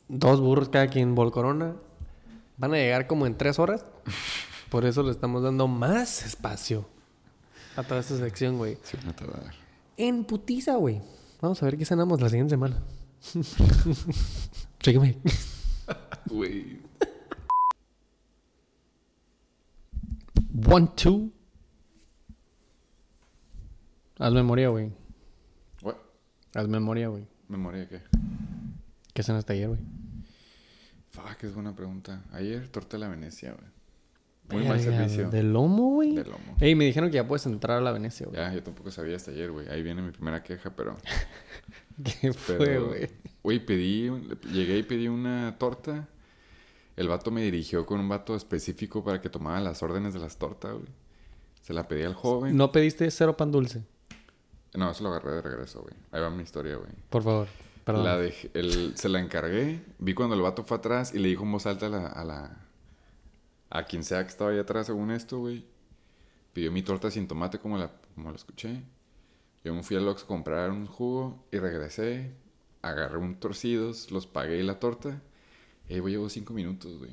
Dos 0.08 0.40
burros 0.40 0.68
cada 0.68 0.88
quien 0.88 1.14
Bol 1.14 1.32
Corona. 1.32 1.74
Van 2.56 2.74
a 2.74 2.76
llegar 2.76 3.06
como 3.06 3.26
en 3.26 3.36
tres 3.36 3.58
horas. 3.58 3.84
Por 4.70 4.84
eso 4.84 5.02
le 5.02 5.10
estamos 5.10 5.42
dando 5.42 5.68
más 5.68 6.24
espacio 6.24 6.86
a 7.76 7.82
toda 7.82 8.00
esta 8.00 8.16
sección, 8.16 8.56
güey. 8.58 8.78
Sí, 8.82 8.96
van 8.96 9.08
a 9.08 9.16
tardar. 9.16 9.54
En 9.96 10.24
putiza, 10.24 10.76
güey. 10.76 11.00
Vamos 11.40 11.62
a 11.62 11.66
ver 11.66 11.76
qué 11.76 11.84
cenamos 11.84 12.20
la 12.20 12.28
siguiente 12.28 12.50
semana. 12.50 12.82
Bake. 14.84 15.18
Güey. 16.30 16.80
One, 20.70 20.88
two. 20.94 21.30
Haz 24.18 24.32
memoria, 24.32 24.68
güey. 24.68 24.92
Haz 26.54 26.68
memoria, 26.68 27.08
güey. 27.08 27.26
¿Memoria 27.48 27.80
de 27.80 27.88
qué? 27.88 28.00
¿Qué 29.12 29.22
cenaste 29.22 29.52
ayer, 29.52 29.68
güey? 29.68 29.80
Fuck, 31.10 31.44
es 31.44 31.54
buena 31.54 31.74
pregunta. 31.74 32.24
Ayer 32.32 32.68
torta 32.68 32.96
de 32.96 33.02
la 33.02 33.08
Venecia, 33.08 33.52
güey. 33.52 33.74
Muy 34.50 34.68
mal 34.68 34.80
servicio. 34.80 35.30
¿De 35.30 35.42
lomo, 35.42 35.90
güey? 35.90 36.16
De 36.16 36.24
lomo. 36.24 36.56
Ey, 36.60 36.74
me 36.74 36.84
dijeron 36.84 37.10
que 37.10 37.16
ya 37.16 37.26
puedes 37.26 37.46
entrar 37.46 37.78
a 37.78 37.80
la 37.80 37.92
Venecia, 37.92 38.26
güey. 38.26 38.36
Ya, 38.36 38.52
yo 38.52 38.62
tampoco 38.62 38.90
sabía 38.90 39.16
hasta 39.16 39.30
ayer, 39.30 39.50
güey. 39.50 39.68
Ahí 39.68 39.82
viene 39.82 40.02
mi 40.02 40.10
primera 40.10 40.42
queja, 40.42 40.74
pero... 40.74 40.96
¿Qué 42.20 42.32
fue, 42.32 42.78
güey? 42.78 43.08
Güey, 43.42 43.64
pedí... 43.64 44.10
Llegué 44.52 44.78
y 44.78 44.82
pedí 44.82 45.08
una 45.08 45.56
torta. 45.58 46.08
El 46.96 47.08
vato 47.08 47.30
me 47.30 47.42
dirigió 47.42 47.86
con 47.86 48.00
un 48.00 48.08
vato 48.08 48.36
específico 48.36 49.02
para 49.02 49.20
que 49.20 49.30
tomara 49.30 49.60
las 49.60 49.82
órdenes 49.82 50.12
de 50.12 50.20
las 50.20 50.36
tortas, 50.36 50.72
güey. 50.72 50.88
Se 51.62 51.72
la 51.72 51.88
pedí 51.88 52.02
al 52.02 52.14
joven. 52.14 52.56
¿No 52.56 52.70
pediste 52.72 53.10
cero 53.10 53.36
pan 53.36 53.50
dulce? 53.50 53.82
No, 54.74 54.90
eso 54.90 55.04
lo 55.04 55.10
agarré 55.10 55.32
de 55.32 55.42
regreso, 55.42 55.82
güey. 55.82 55.94
Ahí 56.12 56.20
va 56.20 56.30
mi 56.30 56.42
historia, 56.42 56.76
güey. 56.76 56.90
Por 57.10 57.22
favor. 57.22 57.46
Perdón. 57.84 58.04
La 58.04 58.18
dejé- 58.18 58.50
el- 58.54 58.96
se 58.96 59.08
la 59.08 59.20
encargué. 59.20 59.82
Vi 59.98 60.14
cuando 60.14 60.34
el 60.34 60.40
vato 60.42 60.64
fue 60.64 60.78
atrás 60.78 61.14
y 61.14 61.18
le 61.18 61.28
dijo 61.28 61.44
en 61.44 61.52
voz 61.52 61.66
alta 61.66 61.86
a 61.86 61.88
la, 61.90 62.06
a 62.06 62.24
la- 62.24 62.58
a 63.70 63.84
quien 63.84 64.02
sea 64.04 64.22
que 64.22 64.28
estaba 64.30 64.50
ahí 64.50 64.58
atrás, 64.58 64.86
según 64.86 65.10
esto, 65.10 65.38
güey. 65.38 65.64
Pidió 66.52 66.70
mi 66.72 66.82
torta 66.82 67.10
sin 67.10 67.26
tomate 67.28 67.58
como 67.58 67.76
la, 67.78 67.90
como 68.14 68.30
la 68.30 68.36
escuché. 68.36 68.82
Yo 69.64 69.74
me 69.74 69.82
fui 69.82 69.96
al 69.96 70.06
Oxxo 70.08 70.24
a 70.24 70.28
comprar 70.28 70.70
un 70.70 70.86
jugo 70.86 71.44
y 71.50 71.58
regresé. 71.58 72.32
Agarré 72.82 73.18
un 73.18 73.36
torcidos, 73.40 74.10
los 74.10 74.26
pagué 74.26 74.58
y 74.58 74.62
la 74.62 74.78
torta. 74.78 75.20
Y 75.88 75.94
ahí 75.94 76.00
güey, 76.00 76.14
llevo 76.14 76.28
cinco 76.28 76.52
minutos, 76.54 76.98
güey. 76.98 77.12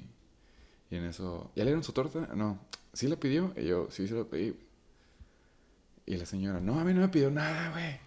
Y 0.89 0.95
en 0.97 1.05
eso... 1.05 1.51
¿Ya 1.55 1.63
le 1.63 1.69
dieron 1.71 1.83
su 1.83 1.93
torta? 1.93 2.29
No. 2.35 2.59
¿Sí 2.93 3.07
la 3.07 3.15
pidió? 3.15 3.53
Y 3.57 3.65
yo, 3.67 3.88
sí, 3.89 4.07
se 4.07 4.13
la 4.15 4.25
pedí. 4.25 4.55
Y 6.11 6.17
la 6.17 6.25
señora, 6.25 6.59
no, 6.59 6.77
a 6.77 6.83
mí 6.83 6.93
no 6.93 6.99
me 6.99 7.07
pidió 7.07 7.31
nada, 7.31 7.71
güey. 7.71 7.97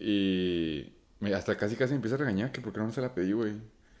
Y 0.00 0.92
hasta 1.32 1.56
casi 1.56 1.76
casi 1.76 1.92
me 1.92 1.96
empieza 1.96 2.16
a 2.16 2.18
regañar 2.18 2.50
que 2.50 2.60
por 2.60 2.72
qué 2.72 2.80
no 2.80 2.90
se 2.90 3.00
la 3.00 3.14
pedí, 3.14 3.30
güey. 3.30 3.52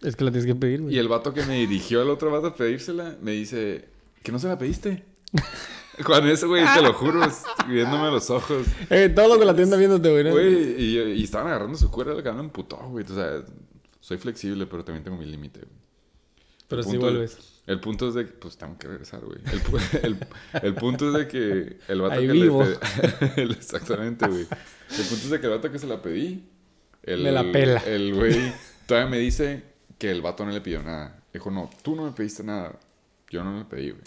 Es 0.02 0.16
que 0.16 0.24
la 0.24 0.32
tienes 0.32 0.46
que 0.46 0.56
pedir, 0.56 0.82
güey. 0.82 0.92
Y 0.92 0.98
el 0.98 1.06
vato 1.06 1.32
que 1.32 1.44
me 1.44 1.54
dirigió 1.54 2.02
al 2.02 2.10
otro 2.10 2.32
vato 2.32 2.48
a 2.48 2.56
pedírsela, 2.56 3.16
me 3.22 3.30
dice, 3.30 3.84
¿que 4.24 4.32
no 4.32 4.40
se 4.40 4.48
la 4.48 4.58
pediste? 4.58 5.04
Con 6.04 6.26
eso, 6.26 6.48
güey, 6.48 6.64
te 6.74 6.82
lo 6.82 6.92
juro, 6.92 7.20
viéndome 7.68 8.08
a 8.08 8.10
los 8.10 8.28
ojos. 8.30 8.66
Eh, 8.88 9.10
todos 9.14 9.28
los 9.28 9.38
de 9.38 9.44
la 9.44 9.54
tienda 9.54 9.76
viéndote, 9.76 10.10
güey. 10.10 10.24
¿no? 10.24 10.32
Güey, 10.32 10.82
y, 10.82 10.98
y 10.98 11.22
estaban 11.22 11.46
agarrando 11.46 11.78
su 11.78 11.88
cuerda, 11.88 12.16
el 12.16 12.22
que 12.24 12.32
me 12.32 12.40
emputó, 12.40 12.78
güey. 12.78 13.04
O 13.08 13.14
sea, 13.14 13.44
soy 14.00 14.18
flexible, 14.18 14.66
pero 14.66 14.84
también 14.84 15.04
tengo 15.04 15.16
mi 15.16 15.26
límite, 15.26 15.60
güey. 15.60 15.78
Pero 16.66 16.82
el 16.82 16.88
sí 16.88 16.96
vuelves. 16.96 17.38
El 17.70 17.78
punto 17.80 18.08
es 18.08 18.14
de 18.14 18.26
que, 18.26 18.32
pues 18.32 18.56
tengo 18.56 18.76
que 18.78 18.88
regresar, 18.88 19.20
güey. 19.24 19.38
El, 19.52 19.60
el- 20.02 20.26
el 20.62 20.74
punto 20.74 21.06
es 21.08 21.14
de 21.14 21.28
que 21.28 21.78
el 21.86 22.00
vato 22.00 22.14
Ahí 22.14 22.26
que 22.26 22.32
vivo. 22.32 22.64
le 22.64 22.76
pedí. 22.76 23.52
Exactamente, 23.52 24.26
güey. 24.26 24.42
El 24.42 25.04
punto 25.04 25.14
es 25.24 25.30
de 25.30 25.40
que 25.40 25.46
el 25.46 25.52
vato 25.52 25.70
que 25.70 25.78
se 25.78 25.86
la 25.86 26.02
pedí. 26.02 26.48
El, 27.02 27.22
Me 27.22 27.30
la 27.30 27.44
pela. 27.52 27.80
El 27.86 28.14
güey 28.14 28.52
todavía 28.86 29.08
me 29.08 29.18
dice 29.18 29.62
que 29.98 30.10
el 30.10 30.20
vato 30.20 30.44
no 30.44 30.50
le 30.50 30.60
pidió 30.60 30.82
nada. 30.82 31.22
Dijo, 31.32 31.50
no, 31.50 31.70
tú 31.82 31.94
no 31.94 32.04
me 32.04 32.10
pediste 32.12 32.42
nada. 32.42 32.76
Yo 33.28 33.44
no 33.44 33.56
le 33.56 33.64
pedí, 33.64 33.90
güey. 33.90 34.02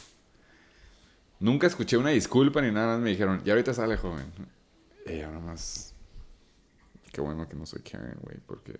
Nunca 1.39 1.67
escuché 1.67 1.95
una 1.97 2.09
disculpa 2.09 2.61
ni 2.61 2.71
nada. 2.71 2.97
Me 2.97 3.11
dijeron, 3.11 3.41
ya 3.45 3.53
ahorita 3.53 3.73
sale, 3.73 3.95
joven. 3.97 4.25
Y 5.05 5.19
yo 5.19 5.31
nomás. 5.31 5.93
Qué 7.13 7.21
bueno 7.21 7.47
que 7.47 7.55
no 7.55 7.65
soy 7.65 7.81
Karen, 7.81 8.17
güey, 8.21 8.37
porque 8.45 8.75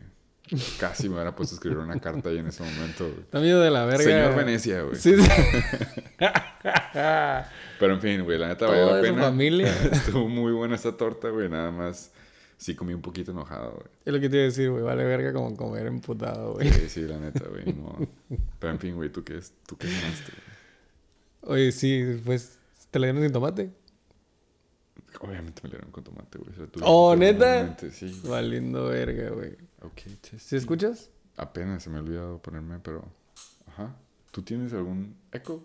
casi 0.79 1.07
me 1.09 1.15
hubiera 1.15 1.35
puesto 1.35 1.55
a 1.55 1.57
escribir 1.57 1.77
una 1.77 1.99
carta 1.99 2.29
ahí 2.29 2.37
en 2.37 2.47
ese 2.47 2.63
momento, 2.63 3.05
güey. 3.07 3.19
Está 3.21 3.39
miedo 3.39 3.61
de 3.61 3.71
la 3.71 3.85
verga. 3.85 4.03
Señor 4.03 4.35
Venecia, 4.35 4.81
güey. 4.81 4.95
Sí, 4.95 5.15
sí. 5.15 5.29
Pero 7.79 7.93
en 7.93 8.01
fin, 8.01 8.23
güey, 8.23 8.37
la 8.37 8.49
neta 8.49 8.67
valió 8.67 8.91
la 8.91 8.97
su 8.97 9.01
pena. 9.01 9.23
familia. 9.23 9.73
Estuvo 9.91 10.27
muy 10.27 10.51
buena 10.51 10.75
esta 10.75 10.95
torta, 10.95 11.29
güey. 11.29 11.49
Nada 11.49 11.71
más 11.71 12.11
sí 12.57 12.75
comí 12.75 12.93
un 12.93 13.01
poquito 13.01 13.31
enojado, 13.31 13.71
güey. 13.71 13.87
Es 14.05 14.13
lo 14.13 14.19
que 14.19 14.29
te 14.29 14.35
iba 14.37 14.43
a 14.43 14.45
decir, 14.47 14.69
güey. 14.69 14.83
Vale 14.83 15.03
verga 15.03 15.33
como 15.33 15.55
comer 15.55 15.87
emputado, 15.87 16.53
güey. 16.53 16.71
Sí, 16.71 16.89
sí, 16.89 17.01
la 17.01 17.17
neta, 17.17 17.45
güey. 17.49 17.63
Pero 18.59 18.73
en 18.73 18.79
fin, 18.79 18.95
güey, 18.95 19.09
¿tú 19.09 19.23
qué? 19.23 19.39
¿tú 19.65 19.77
qué 19.77 19.87
güey? 19.87 19.99
Oye, 21.45 21.71
sí, 21.71 22.21
pues, 22.23 22.57
¿te 22.91 22.99
la 22.99 23.07
dieron 23.07 23.23
sin 23.23 23.33
tomate? 23.33 23.69
Obviamente 25.21 25.61
me 25.63 25.69
le 25.69 25.75
dieron 25.75 25.91
con 25.91 26.03
tomate, 26.03 26.37
güey. 26.37 26.51
o 26.51 26.55
sea, 26.55 26.67
Oh, 26.83 27.15
¿neta? 27.15 27.77
Sí. 27.91 28.21
Valiendo 28.25 28.85
verga, 28.87 29.29
güey. 29.29 29.53
Ok, 29.81 30.01
sí, 30.21 30.39
¿Sí 30.39 30.55
escuchas? 30.55 31.09
Apenas 31.37 31.83
se 31.83 31.89
me 31.89 31.97
ha 31.97 32.01
olvidado 32.01 32.41
ponerme, 32.41 32.79
pero... 32.79 33.05
Ajá. 33.67 33.95
¿Tú 34.31 34.41
tienes 34.41 34.73
algún 34.73 35.15
eco? 35.31 35.63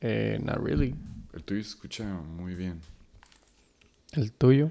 Eh, 0.00 0.38
not 0.42 0.56
really. 0.58 0.94
El 1.32 1.42
tuyo 1.44 1.62
se 1.62 1.70
escucha 1.70 2.04
muy 2.04 2.54
bien. 2.54 2.80
¿El 4.12 4.32
tuyo? 4.32 4.70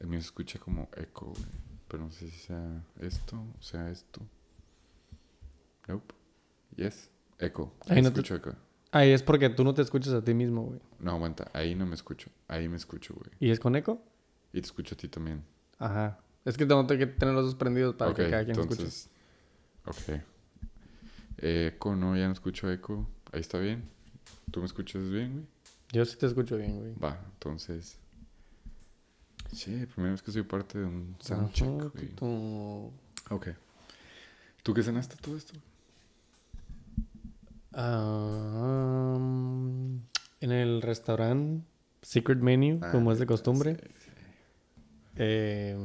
El 0.00 0.06
mío 0.08 0.20
se 0.20 0.26
escucha 0.26 0.58
como 0.58 0.88
eco, 0.96 1.26
güey. 1.26 1.44
Pero 1.88 2.04
no 2.04 2.10
sé 2.10 2.28
si 2.30 2.38
sea 2.38 2.82
esto 3.00 3.36
o 3.58 3.62
sea 3.62 3.90
esto. 3.90 4.20
Nope. 5.88 6.14
Yes. 6.76 7.10
Eco. 7.38 7.74
Ahí 7.88 8.02
no 8.02 8.12
te- 8.12 8.20
eco. 8.34 8.54
Ahí 8.96 9.10
es 9.10 9.22
porque 9.22 9.48
tú 9.50 9.62
no 9.64 9.74
te 9.74 9.82
escuchas 9.82 10.12
a 10.14 10.22
ti 10.24 10.32
mismo, 10.34 10.62
güey. 10.64 10.80
No, 11.00 11.12
aguanta. 11.12 11.50
Ahí 11.52 11.74
no 11.74 11.84
me 11.86 11.94
escucho. 11.94 12.30
Ahí 12.48 12.68
me 12.68 12.76
escucho, 12.76 13.14
güey. 13.14 13.30
¿Y 13.40 13.50
es 13.50 13.60
con 13.60 13.76
eco? 13.76 14.02
Y 14.52 14.60
te 14.60 14.66
escucho 14.66 14.94
a 14.94 14.98
ti 14.98 15.08
también. 15.08 15.44
Ajá. 15.78 16.18
Es 16.44 16.56
que 16.56 16.64
tengo 16.64 16.86
que 16.86 17.06
tener 17.06 17.34
los 17.34 17.44
dos 17.46 17.54
prendidos 17.56 17.94
para 17.96 18.14
que 18.14 18.30
cada 18.30 18.44
quien 18.44 18.58
escuche. 18.58 18.82
entonces... 18.82 19.10
Ok. 19.84 20.20
Eh, 21.38 21.72
eco, 21.74 21.94
no, 21.96 22.16
ya 22.16 22.26
no 22.26 22.32
escucho 22.32 22.70
eco. 22.70 23.06
Ahí 23.32 23.40
está 23.40 23.58
bien. 23.58 23.88
¿Tú 24.50 24.60
me 24.60 24.66
escuchas 24.66 25.08
bien, 25.10 25.32
güey? 25.32 25.46
Yo 25.92 26.04
sí 26.04 26.16
te 26.16 26.26
escucho 26.26 26.56
bien, 26.56 26.78
güey. 26.78 26.94
Va, 26.94 27.20
entonces... 27.34 27.98
Sí, 29.52 29.86
primera 29.86 30.12
vez 30.12 30.22
que 30.22 30.32
soy 30.32 30.42
parte 30.42 30.78
de 30.78 30.84
un 30.86 31.16
soundcheck, 31.20 31.92
güey. 31.92 32.08
tú- 32.14 32.90
Ok. 33.30 33.48
¿Tú 34.62 34.74
qué 34.74 34.82
cenaste 34.82 35.16
todo 35.16 35.36
esto? 35.36 35.52
Um, 38.76 40.00
en 40.40 40.52
el 40.52 40.80
restaurante 40.82 41.62
Secret 42.02 42.38
Menu, 42.38 42.78
Ah, 42.82 42.90
como 42.92 43.12
es 43.12 43.18
de 43.18 43.26
costumbre. 43.26 43.76
sí, 43.76 43.88
sí. 43.98 44.10
Eh, 45.16 45.76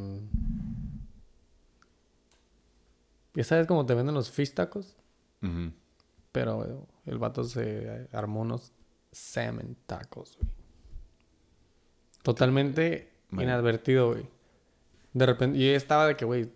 ya 3.34 3.44
sabes 3.44 3.68
cómo 3.68 3.86
te 3.86 3.94
venden 3.94 4.14
los 4.16 4.30
fish 4.32 4.54
tacos, 4.54 4.96
pero 6.32 6.88
el 7.06 7.18
vato 7.18 7.44
se 7.44 8.08
armó 8.12 8.42
unos 8.42 8.74
salmon 9.12 9.76
tacos, 9.86 10.38
güey. 10.38 10.52
Totalmente 12.24 13.10
inadvertido, 13.32 14.12
güey. 14.12 14.26
De 15.14 15.26
repente, 15.26 15.58
yo 15.60 15.72
estaba 15.76 16.08
de 16.08 16.16
que, 16.16 16.26
güey, 16.26 16.52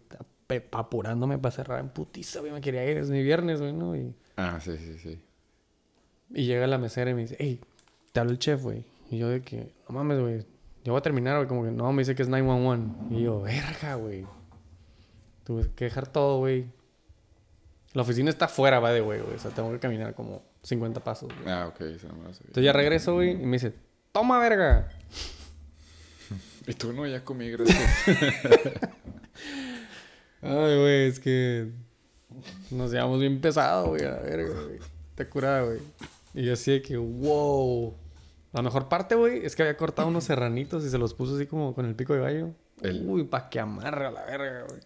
apurándome 0.71 1.37
para 1.39 1.51
cerrar 1.55 1.79
en 1.79 1.89
putiza, 1.89 2.39
güey, 2.41 2.51
me 2.51 2.61
quería 2.61 2.89
ir, 2.89 2.97
es 2.97 3.09
mi 3.09 3.23
viernes, 3.23 3.59
güey, 3.61 3.73
¿no? 3.73 3.95
Y, 3.95 4.13
Ah, 4.37 4.59
sí, 4.61 4.77
sí, 4.77 4.97
sí. 4.99 5.21
y 6.33 6.45
llega 6.45 6.67
la 6.67 6.77
mesera 6.77 7.11
y 7.11 7.13
me 7.13 7.21
dice, 7.21 7.37
hey, 7.39 7.61
te 8.11 8.19
habla 8.19 8.33
el 8.33 8.39
chef, 8.39 8.61
güey. 8.63 8.83
Y 9.09 9.17
yo 9.17 9.29
de 9.29 9.41
que, 9.41 9.73
no 9.87 9.95
mames, 9.95 10.19
güey, 10.19 10.45
yo 10.83 10.93
voy 10.93 10.99
a 10.99 11.01
terminar, 11.01 11.37
güey, 11.37 11.47
como 11.47 11.63
que, 11.63 11.71
no, 11.71 11.91
me 11.91 12.01
dice 12.01 12.15
que 12.15 12.23
es 12.23 12.29
911. 12.29 13.15
Y 13.15 13.23
yo, 13.23 13.41
verga, 13.41 13.95
güey. 13.95 14.25
Tuve 15.43 15.71
que 15.75 15.85
dejar 15.85 16.07
todo, 16.07 16.39
güey. 16.39 16.65
La 17.93 18.01
oficina 18.01 18.29
está 18.29 18.45
afuera, 18.45 18.79
va 18.79 18.91
de 18.91 19.01
güey, 19.01 19.21
güey. 19.21 19.35
O 19.35 19.39
sea, 19.39 19.51
tengo 19.51 19.71
que 19.71 19.79
caminar 19.79 20.13
como 20.15 20.43
50 20.63 21.03
pasos, 21.03 21.29
güey. 21.33 21.49
Ah, 21.49 21.67
ok, 21.67 21.79
no 21.79 21.87
me 21.87 22.33
sabía. 22.33 22.47
Entonces 22.47 22.63
ya 22.63 22.73
regreso, 22.73 23.13
güey, 23.13 23.31
y 23.31 23.45
me 23.45 23.53
dice, 23.53 23.73
toma, 24.11 24.39
verga. 24.39 24.89
Y 26.67 26.73
tú 26.73 26.93
no, 26.93 27.05
ya 27.05 27.23
comí, 27.23 27.51
gracias. 27.51 27.77
Ay, 30.41 30.79
güey, 30.79 31.07
es 31.07 31.19
que 31.19 31.71
nos 32.71 32.91
llevamos 32.91 33.19
bien 33.19 33.39
pesado, 33.41 33.87
güey, 33.89 34.03
a 34.03 34.11
la 34.11 34.19
verga, 34.19 34.53
güey. 34.63 34.79
Te 35.15 35.27
curaba, 35.27 35.65
güey. 35.67 35.79
Y 36.33 36.43
yo 36.45 36.53
así 36.53 36.71
de 36.71 36.81
que, 36.81 36.97
wow. 36.97 37.95
La 38.53 38.61
mejor 38.61 38.87
parte, 38.87 39.15
güey, 39.15 39.45
es 39.45 39.55
que 39.55 39.63
había 39.63 39.75
cortado 39.77 40.07
unos 40.07 40.23
serranitos 40.25 40.83
y 40.85 40.89
se 40.89 40.97
los 40.97 41.13
puso 41.13 41.35
así 41.35 41.45
como 41.45 41.73
con 41.75 41.85
el 41.85 41.95
pico 41.95 42.13
de 42.13 42.19
gallo. 42.21 42.49
El- 42.81 43.07
Uy, 43.07 43.23
pa' 43.25 43.49
que 43.49 43.59
amarra 43.59 44.11
la 44.11 44.23
verga, 44.25 44.65
güey. 44.67 44.81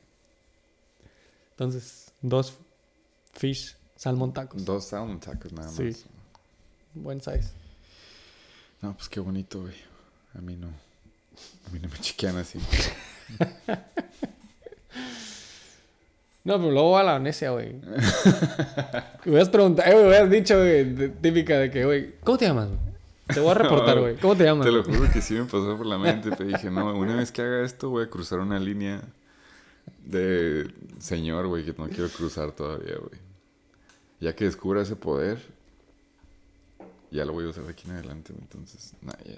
Entonces, 1.51 2.11
dos 2.21 2.53
fish 3.33 3.75
salmon 3.95 4.33
tacos. 4.33 4.63
Dos 4.65 4.85
salmon 4.85 5.19
tacos 5.19 5.51
nada 5.53 5.67
más. 5.67 5.75
Sí. 5.75 5.95
Buen 6.93 7.19
size. 7.21 7.51
No, 8.81 8.95
pues 8.95 9.09
qué 9.09 9.19
bonito, 9.19 9.61
güey. 9.61 9.75
A 10.35 10.41
mí 10.41 10.55
no. 10.55 10.67
A 10.67 11.69
mí 11.71 11.79
no 11.79 11.89
me 11.89 11.97
chiquean 11.99 12.37
así. 12.37 12.59
No, 16.43 16.57
pero 16.57 16.71
luego 16.71 16.97
a 16.97 17.03
la 17.03 17.19
necia, 17.19 17.51
güey. 17.51 17.73
Me 19.25 19.31
hubieras 19.31 19.49
preguntado, 19.49 19.91
eh, 19.91 19.95
me 19.95 20.07
hubieras 20.07 20.29
dicho, 20.29 20.57
güey, 20.57 21.11
típica 21.21 21.57
de 21.59 21.69
que, 21.69 21.85
güey, 21.85 22.15
¿cómo 22.23 22.37
te 22.37 22.45
llamas, 22.47 22.67
güey? 22.69 22.79
Te 23.27 23.39
voy 23.41 23.51
a 23.51 23.53
reportar, 23.55 23.99
güey. 23.99 24.15
¿Cómo 24.15 24.35
te 24.35 24.45
llamas? 24.45 24.65
Te 24.65 24.71
lo 24.71 24.83
juro 24.83 25.11
que 25.11 25.21
sí 25.21 25.33
me 25.35 25.43
pasó 25.43 25.77
por 25.77 25.85
la 25.85 25.97
mente. 25.97 26.29
Pero 26.35 26.49
dije, 26.49 26.71
no, 26.71 26.95
una 26.97 27.15
vez 27.17 27.31
que 27.31 27.41
haga 27.41 27.63
esto 27.63 27.89
voy 27.89 28.05
a 28.05 28.09
cruzar 28.09 28.39
una 28.39 28.57
línea 28.57 29.01
de 30.05 30.71
señor, 30.99 31.47
güey, 31.47 31.63
que 31.65 31.73
no 31.77 31.87
quiero 31.89 32.09
cruzar 32.09 32.51
todavía, 32.53 32.95
güey. 32.97 33.19
Ya 34.21 34.33
que 34.35 34.45
descubra 34.45 34.81
ese 34.81 34.95
poder, 34.95 35.39
ya 37.11 37.25
lo 37.25 37.33
voy 37.33 37.45
a 37.45 37.49
usar 37.49 37.65
de 37.65 37.71
aquí 37.71 37.83
en 37.87 37.95
adelante, 37.95 38.33
güey. 38.33 38.41
Entonces, 38.43 38.93
nah, 39.01 39.13
ya. 39.25 39.35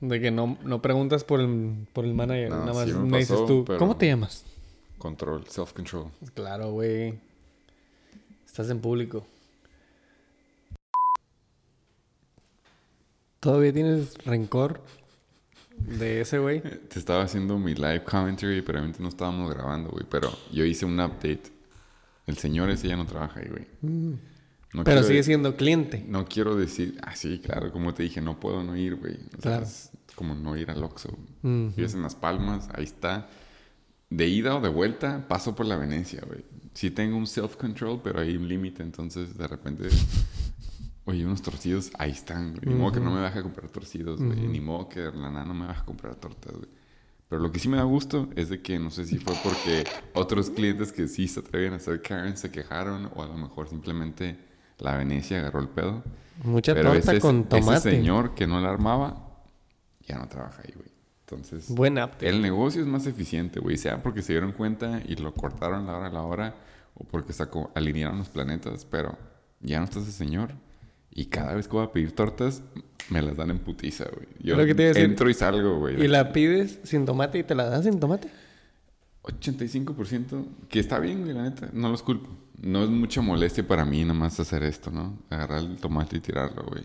De 0.00 0.20
que 0.20 0.30
no, 0.30 0.56
no 0.64 0.80
preguntas 0.82 1.22
por 1.24 1.40
el, 1.40 1.86
por 1.92 2.04
el 2.04 2.14
manager, 2.14 2.50
No, 2.50 2.60
nada 2.60 2.72
más 2.72 2.84
sí 2.88 2.92
me 2.94 3.00
me 3.10 3.18
dices 3.18 3.44
tú, 3.46 3.64
pero- 3.66 3.78
¿cómo 3.78 3.96
te 3.96 4.06
llamas? 4.06 4.44
Control, 4.98 5.44
self-control. 5.46 6.10
Claro, 6.34 6.72
güey. 6.72 7.18
Estás 8.46 8.68
en 8.70 8.80
público. 8.80 9.24
¿Todavía 13.40 13.72
tienes 13.72 14.16
rencor 14.24 14.80
de 15.76 16.22
ese 16.22 16.38
güey? 16.38 16.60
Te 16.60 16.98
estaba 16.98 17.22
haciendo 17.22 17.56
mi 17.58 17.74
live 17.74 18.02
commentary, 18.02 18.62
pero 18.62 18.78
obviamente 18.78 19.00
no 19.02 19.08
estábamos 19.08 19.52
grabando, 19.54 19.90
güey. 19.90 20.04
Pero 20.10 20.30
yo 20.52 20.64
hice 20.64 20.84
un 20.84 20.98
update. 20.98 21.44
El 22.26 22.36
señor 22.36 22.68
ese 22.70 22.88
ya 22.88 22.96
no 22.96 23.06
trabaja 23.06 23.40
ahí, 23.40 23.48
güey. 23.48 23.66
No 24.74 24.84
Pero 24.84 25.02
sigue 25.02 25.22
siendo 25.22 25.56
cliente. 25.56 26.04
No 26.06 26.26
quiero 26.26 26.56
decir... 26.56 26.98
Ah, 27.02 27.16
sí, 27.16 27.38
claro. 27.38 27.72
Como 27.72 27.94
te 27.94 28.02
dije, 28.02 28.20
no 28.20 28.38
puedo 28.38 28.62
no 28.64 28.76
ir, 28.76 28.96
güey. 28.96 29.14
O 29.14 29.40
sea, 29.40 29.52
Claro. 29.52 29.62
es 29.64 29.90
como 30.14 30.34
no 30.34 30.56
ir 30.56 30.70
al 30.70 30.82
Oxxo. 30.82 31.16
Vives 31.42 31.94
en 31.94 32.02
Las 32.02 32.14
Palmas, 32.16 32.68
ahí 32.74 32.84
está. 32.84 33.28
De 34.10 34.28
ida 34.28 34.56
o 34.56 34.60
de 34.60 34.68
vuelta 34.68 35.26
paso 35.28 35.54
por 35.54 35.66
la 35.66 35.76
Venecia, 35.76 36.22
güey. 36.26 36.44
Sí 36.74 36.90
tengo 36.90 37.16
un 37.16 37.26
self-control, 37.26 38.00
pero 38.02 38.20
hay 38.20 38.36
un 38.36 38.48
límite, 38.48 38.82
entonces 38.82 39.36
de 39.36 39.46
repente... 39.46 39.88
Oye, 41.04 41.24
unos 41.24 41.40
torcidos, 41.40 41.90
ahí 41.98 42.10
están, 42.10 42.52
güey. 42.52 42.66
Ni 42.66 42.74
modo 42.74 42.92
que 42.92 43.00
no 43.00 43.10
me 43.10 43.22
baje 43.22 43.38
a 43.38 43.42
comprar 43.42 43.70
torcidos, 43.70 44.20
güey. 44.22 44.46
Ni 44.46 44.60
modo 44.60 44.90
que 44.90 45.00
la 45.00 45.30
nana 45.30 45.44
no 45.46 45.54
me 45.54 45.66
baje 45.66 45.80
a 45.80 45.84
comprar 45.86 46.14
tortas, 46.16 46.52
güey. 46.52 46.68
Pero 47.28 47.42
lo 47.42 47.52
que 47.52 47.58
sí 47.58 47.68
me 47.68 47.76
da 47.76 47.82
gusto 47.84 48.28
es 48.36 48.48
de 48.48 48.62
que 48.62 48.78
no 48.78 48.90
sé 48.90 49.04
si 49.04 49.18
fue 49.18 49.34
porque 49.42 49.84
otros 50.14 50.50
clientes 50.50 50.92
que 50.92 51.08
sí 51.08 51.28
se 51.28 51.40
atreven 51.40 51.74
a 51.74 51.76
hacer 51.76 52.00
Karen 52.00 52.36
se 52.36 52.50
quejaron 52.50 53.10
o 53.14 53.22
a 53.22 53.26
lo 53.26 53.36
mejor 53.36 53.68
simplemente 53.68 54.38
la 54.78 54.96
Venecia 54.96 55.38
agarró 55.38 55.60
el 55.60 55.68
pedo. 55.68 56.02
Mucha 56.42 56.74
Pero 56.74 56.92
torta 56.92 57.12
ese, 57.12 57.20
con 57.20 57.48
tomate. 57.48 57.78
ese 57.78 57.90
señor 57.90 58.34
que 58.34 58.46
no 58.46 58.60
la 58.60 58.70
armaba 58.70 59.28
ya 60.06 60.18
no 60.18 60.28
trabaja 60.28 60.62
ahí, 60.62 60.72
güey. 60.74 60.87
Entonces, 61.30 61.68
Buen 61.70 61.98
app. 61.98 62.22
el 62.22 62.40
negocio 62.40 62.80
es 62.80 62.86
más 62.86 63.06
eficiente, 63.06 63.60
güey. 63.60 63.76
Sea 63.76 64.02
porque 64.02 64.22
se 64.22 64.32
dieron 64.32 64.52
cuenta 64.52 65.02
y 65.06 65.16
lo 65.16 65.34
cortaron 65.34 65.86
la 65.86 65.96
hora 65.98 66.06
a 66.06 66.10
la 66.10 66.22
hora 66.22 66.54
o 66.94 67.04
porque 67.04 67.32
sacó, 67.34 67.70
alinearon 67.74 68.18
los 68.18 68.30
planetas, 68.30 68.86
pero 68.86 69.18
ya 69.60 69.78
no 69.78 69.84
está 69.84 69.98
ese 70.00 70.12
señor. 70.12 70.52
Y 71.10 71.26
cada 71.26 71.54
vez 71.54 71.68
que 71.68 71.74
voy 71.74 71.84
a 71.84 71.92
pedir 71.92 72.12
tortas, 72.12 72.62
me 73.10 73.20
las 73.20 73.36
dan 73.36 73.50
en 73.50 73.58
putiza, 73.58 74.04
güey. 74.04 74.26
Yo 74.40 74.54
Es 74.54 74.58
lo 74.60 74.64
que 74.66 74.74
te 74.74 74.82
iba 74.82 74.90
a 74.90 74.94
decir. 74.94 75.04
entro 75.10 75.28
y 75.28 75.34
salgo, 75.34 75.78
güey. 75.80 76.02
Y 76.02 76.08
la 76.08 76.32
pides 76.32 76.78
sin 76.84 77.04
tomate 77.04 77.38
y 77.38 77.42
te 77.42 77.54
la 77.54 77.64
dan 77.68 77.82
sin 77.82 78.00
tomate. 78.00 78.28
85%, 79.24 80.44
que 80.68 80.80
está 80.80 80.98
bien, 80.98 81.22
güey, 81.22 81.34
la 81.34 81.42
neta. 81.42 81.68
No 81.72 81.90
los 81.90 82.02
culpo. 82.02 82.30
No 82.60 82.82
es 82.82 82.90
mucha 82.90 83.20
molestia 83.20 83.66
para 83.66 83.84
mí 83.84 84.04
nomás 84.04 84.40
hacer 84.40 84.62
esto, 84.62 84.90
¿no? 84.90 85.18
Agarrar 85.30 85.58
el 85.60 85.76
tomate 85.76 86.16
y 86.16 86.20
tirarlo, 86.20 86.64
güey. 86.64 86.84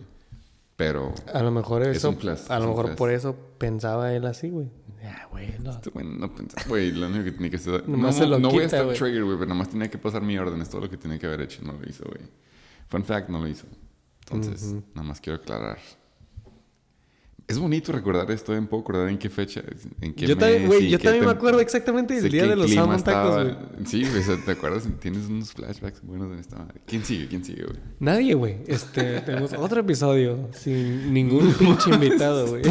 Pero 0.76 1.14
A 1.34 1.44
lo 1.44 1.52
mejor 1.52 1.84
Es 1.84 1.98
eso. 1.98 2.10
un 2.10 2.16
plus, 2.16 2.50
a 2.50 2.60
lo 2.60 2.68
mejor 2.70 2.86
plus. 2.88 2.98
por 2.98 3.12
eso 3.12 3.36
pensaba 3.58 4.14
él 4.14 4.26
así, 4.26 4.50
güey. 4.50 4.70
Ya, 5.02 5.28
güey. 5.32 5.54
no. 5.60 5.72
Este 5.72 5.90
güey 5.90 6.06
no 6.06 6.34
pensaba, 6.34 6.64
güey, 6.68 6.92
lo 6.92 7.08
único 7.08 7.26
que 7.26 7.32
tenía 7.34 7.50
que 7.52 7.58
hacer. 7.58 7.88
No, 7.88 8.12
se 8.12 8.26
lo 8.26 8.40
no 8.40 8.50
voy 8.50 8.64
a 8.64 8.66
estar 8.66 8.86
güey. 8.86 8.98
trigger, 8.98 9.24
güey, 9.26 9.38
pero 9.38 9.50
nomás 9.50 9.70
tenía 9.70 9.90
que 9.90 9.98
pasar 9.98 10.22
mi 10.22 10.38
orden. 10.38 10.62
Es 10.62 10.70
todo 10.70 10.82
lo 10.82 10.90
que 10.90 10.98
tenía 10.98 11.20
que 11.20 11.28
haber 11.28 11.42
hecho. 11.42 11.62
No 11.64 11.74
lo 11.74 11.88
hizo, 11.88 12.04
güey. 12.06 12.22
Fun 12.88 13.04
fact, 13.04 13.30
no 13.30 13.40
lo 13.40 13.48
hizo. 13.48 13.68
Entonces, 14.32 14.74
nada 14.96 15.08
más 15.08 15.20
quiero 15.22 15.40
aclarar. 15.42 15.78
Es 17.46 17.60
bonito 17.60 17.92
recordar 17.92 18.32
esto, 18.32 18.56
¿eh? 18.56 18.62
¿Puedo 18.62 18.82
acordar 18.82 19.10
en 19.10 19.18
qué 19.18 19.30
fecha? 19.30 19.62
¿En 20.00 20.14
qué 20.14 20.26
Yo 20.26 20.38
también, 20.38 20.62
mes 20.62 20.68
güey, 20.70 20.86
y 20.86 20.90
yo 20.90 20.98
qué 20.98 21.04
también 21.04 21.26
me 21.26 21.32
acuerdo 21.32 21.60
exactamente 21.60 22.20
del 22.20 22.32
día 22.32 22.48
de 22.48 22.56
los 22.56 22.72
salmon 22.72 23.04
tacos, 23.04 23.44
güey. 23.44 23.86
Sí, 23.86 24.06
güey, 24.06 24.20
o 24.20 24.24
sea, 24.24 24.38
¿te 24.44 24.52
acuerdas? 24.52 24.88
Tienes 25.00 25.28
unos 25.28 25.52
flashbacks 25.52 26.02
buenos 26.04 26.32
en 26.32 26.40
esta 26.40 26.58
madre. 26.58 26.82
¿Quién 26.86 27.04
sigue? 27.04 27.28
¿Quién 27.28 27.44
sigue, 27.44 27.64
güey? 27.66 27.78
Nadie, 28.00 28.34
güey. 28.34 28.58
Este, 28.68 29.20
tenemos 29.26 29.52
otro 29.54 29.82
episodio 29.82 30.50
sin 30.54 31.14
ningún 31.14 31.54
pinche 31.54 31.90
invitado, 31.90 32.48
güey. 32.48 32.64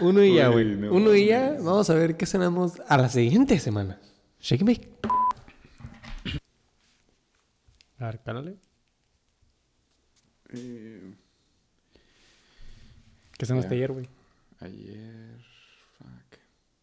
Uno 0.00 0.24
y 0.24 0.34
ya, 0.34 0.48
Güey, 0.48 0.64
güey. 0.64 0.76
no 0.76 0.92
Uno 0.92 1.14
y 1.14 1.26
ya. 1.26 1.56
Vamos 1.60 1.88
a 1.90 1.94
ver 1.94 2.16
qué 2.16 2.26
cenamos 2.26 2.72
a 2.88 2.98
la 2.98 3.08
siguiente 3.08 3.58
semana. 3.60 4.00
Shake 4.40 4.62
and 4.62 4.68
bake. 4.68 4.88
A 7.98 8.06
ver, 8.06 8.20
cálale. 8.24 8.56
¿Qué 13.42 13.46
cenaste 13.46 13.74
ayer, 13.74 13.90
güey? 13.90 14.08
Ayer. 14.60 15.36
Fuck. 15.98 16.38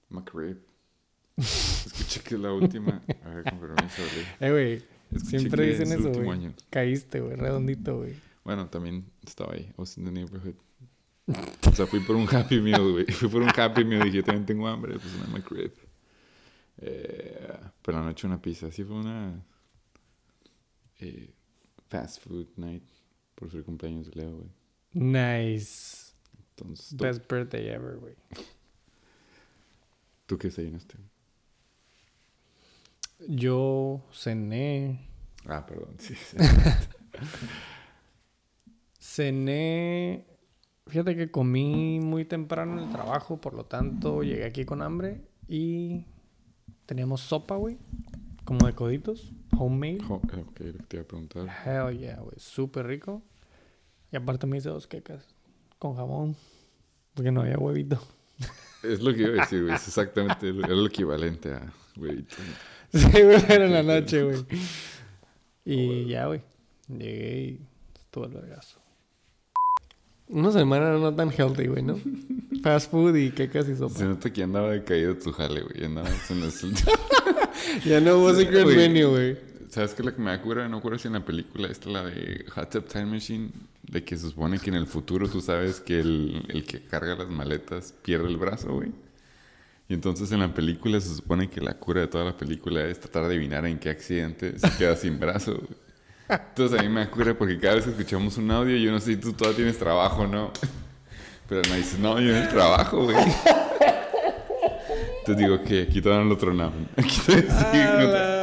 McRib. 0.09 0.57
Escuché 1.37 2.19
que 2.19 2.35
es 2.35 2.41
la 2.41 2.51
última. 2.51 3.01
A 3.23 3.29
ver, 3.29 3.45
con 3.45 3.59
permiso, 3.61 4.01
güey. 4.13 4.25
Eh, 4.41 4.51
güey. 4.51 5.21
Siempre 5.23 5.67
dicen 5.67 5.89
eso, 5.89 6.11
güey. 6.11 6.53
Caíste, 6.69 7.21
güey. 7.21 7.37
Redondito, 7.37 7.99
güey. 7.99 8.13
Bueno, 8.43 8.67
también 8.67 9.05
estaba 9.25 9.53
ahí. 9.53 9.69
I 9.69 9.73
was 9.77 9.97
in 9.97 10.03
the 10.03 10.11
neighborhood. 10.11 10.55
O 11.65 11.73
sea, 11.73 11.87
fui 11.87 12.01
por 12.01 12.17
un 12.17 12.27
Happy 12.29 12.59
Meal, 12.59 12.91
güey. 12.91 13.05
Fui 13.05 13.29
por 13.29 13.41
un 13.41 13.51
Happy 13.55 13.85
Meal 13.85 14.05
y 14.07 14.09
dije, 14.11 14.23
también 14.23 14.45
tengo 14.45 14.67
hambre. 14.67 14.99
Pues 14.99 15.15
una 15.15 15.27
McRib. 15.27 15.71
Eh, 16.79 17.57
pero 17.81 17.99
anoche 17.99 18.27
una 18.27 18.41
pizza. 18.41 18.67
Así 18.67 18.83
fue 18.83 18.97
una... 18.97 19.41
eh, 20.99 21.33
fast 21.87 22.21
food 22.21 22.47
night. 22.57 22.83
Por 23.33 23.49
su 23.49 23.63
cumpleaños 23.63 24.11
de 24.11 24.21
Leo, 24.23 24.35
güey. 24.39 24.49
Nice. 24.91 25.98
Entonces, 26.61 26.95
¿tú, 26.97 27.03
Best 27.03 27.31
birthday 27.31 27.69
ever, 27.69 27.97
güey. 27.97 28.15
¿tú 30.25 30.37
qué 30.37 30.49
desayunaste? 30.49 30.95
Yo 33.27 34.01
cené. 34.13 35.09
Ah, 35.45 35.65
perdón. 35.65 35.95
Sí. 35.97 36.15
Cené. 38.99 40.25
Fíjate 40.87 41.15
que 41.15 41.31
comí 41.31 41.99
muy 41.99 42.25
temprano 42.25 42.77
en 42.77 42.87
el 42.87 42.91
trabajo, 42.91 43.41
por 43.41 43.53
lo 43.53 43.65
tanto 43.65 44.23
llegué 44.23 44.45
aquí 44.45 44.65
con 44.65 44.81
hambre 44.81 45.21
y 45.47 46.05
teníamos 46.85 47.21
sopa, 47.21 47.55
güey. 47.55 47.77
Como 48.45 48.67
de 48.67 48.73
coditos. 48.73 49.31
Homemade. 49.57 49.99
Ok, 50.09 50.33
te 50.87 50.97
iba 50.97 51.03
a 51.03 51.07
preguntar. 51.07 51.47
Hell 51.65 51.97
yeah, 51.97 52.19
güey. 52.19 52.35
Súper 52.37 52.87
rico. 52.87 53.21
Y 54.11 54.15
aparte 54.15 54.47
me 54.47 54.57
hice 54.57 54.69
dos 54.69 54.87
quecas 54.87 55.38
con 55.79 55.95
jamón. 55.95 56.35
Porque 57.15 57.31
no 57.31 57.41
había 57.41 57.57
huevito. 57.57 57.99
Es 58.83 59.01
lo 59.01 59.13
que 59.13 59.21
iba 59.23 59.29
a 59.29 59.45
decir, 59.45 59.63
güey. 59.63 59.75
Es 59.75 59.87
exactamente 59.87 60.47
el- 60.49 60.59
era 60.63 60.73
lo 60.75 60.85
equivalente 60.85 61.53
a 61.53 61.73
huevito. 61.97 62.35
Sí, 62.91 63.01
güey, 63.07 63.35
era 63.49 63.65
en 63.65 63.73
la 63.73 63.83
noche, 63.83 64.23
güey. 64.23 64.43
Y 65.63 66.05
ya, 66.07 66.25
güey. 66.25 66.41
Llegué 66.87 67.41
y 67.41 67.59
estuvo 68.01 68.25
el 68.25 68.31
vergazo. 68.31 68.79
Una 70.27 70.51
semana 70.51 70.91
no 70.97 71.13
tan 71.13 71.31
healthy, 71.31 71.67
güey, 71.67 71.83
¿no? 71.83 71.99
Fast 72.63 72.89
food 72.89 73.15
y 73.15 73.29
quecas 73.31 73.65
y 73.67 73.73
Se 73.73 73.77
sopa. 73.77 74.03
nota 74.03 74.33
que 74.33 74.41
andaba 74.41 74.71
decaído 74.71 75.15
tu 75.17 75.31
jale, 75.31 75.61
güey. 75.61 75.83
En 75.85 75.97
últimas- 75.97 76.63
Ya 77.85 77.99
no 78.01 78.17
hubo 78.17 78.33
secret 78.33 78.63
Güey. 78.63 78.75
menu, 78.75 79.09
güey. 79.09 79.37
¿Sabes 79.69 79.93
qué 79.93 80.01
es 80.01 80.05
lo 80.07 80.15
que 80.15 80.21
me 80.21 80.31
da 80.31 80.41
cura? 80.41 80.67
No 80.67 80.77
acuerdo 80.77 80.97
si 80.99 81.07
en 81.07 81.13
la 81.13 81.23
película 81.25 81.67
esta, 81.67 81.89
la 81.89 82.03
de 82.05 82.45
Hot 82.55 82.69
Tub 82.71 82.85
Time 82.87 83.05
Machine, 83.05 83.49
de 83.83 84.03
que 84.03 84.17
se 84.17 84.29
supone 84.29 84.57
que 84.59 84.69
en 84.69 84.75
el 84.75 84.87
futuro 84.87 85.27
tú 85.29 85.41
sabes 85.41 85.79
que 85.79 85.99
el, 85.99 86.43
el 86.49 86.65
que 86.65 86.81
carga 86.81 87.15
las 87.15 87.29
maletas 87.29 87.93
pierde 88.01 88.27
el 88.27 88.37
brazo, 88.37 88.73
güey. 88.73 88.91
Y 89.87 89.93
entonces 89.93 90.31
en 90.31 90.39
la 90.39 90.53
película 90.53 90.99
se 90.99 91.13
supone 91.15 91.49
que 91.49 91.61
la 91.61 91.73
cura 91.75 92.01
de 92.01 92.07
toda 92.07 92.23
la 92.25 92.37
película 92.37 92.83
es 92.85 92.99
tratar 92.99 93.23
de 93.23 93.29
adivinar 93.35 93.65
en 93.65 93.79
qué 93.79 93.89
accidente 93.89 94.57
se 94.57 94.69
queda 94.77 94.95
sin 94.95 95.19
brazo, 95.19 95.55
güey. 95.55 95.77
Entonces 96.29 96.79
a 96.79 96.83
mí 96.83 96.89
me 96.89 96.99
da 97.05 97.09
cura 97.11 97.35
porque 97.37 97.59
cada 97.59 97.75
vez 97.75 97.85
que 97.85 97.91
escuchamos 97.91 98.37
un 98.37 98.51
audio, 98.51 98.77
yo 98.77 98.91
no 98.91 98.99
sé 98.99 99.13
si 99.13 99.17
tú 99.17 99.33
todavía 99.33 99.57
tienes 99.57 99.77
trabajo 99.79 100.27
no. 100.27 100.51
Pero 101.47 101.61
me 101.71 101.77
dices, 101.77 101.97
no, 101.97 102.19
yo 102.19 102.35
el 102.35 102.47
trabajo, 102.49 103.03
güey. 103.05 103.17
Entonces 105.19 105.37
digo, 105.37 105.63
que 105.63 105.83
aquí 105.83 106.01
todavía 106.01 106.23
no 106.23 106.29
lo 106.29 106.37
tronaban. 106.37 106.87
Aquí 106.97 107.19
todavía 107.25 107.51
A 107.51 107.71
siguen, 107.71 107.99
no- 107.99 108.07
la. 108.11 108.38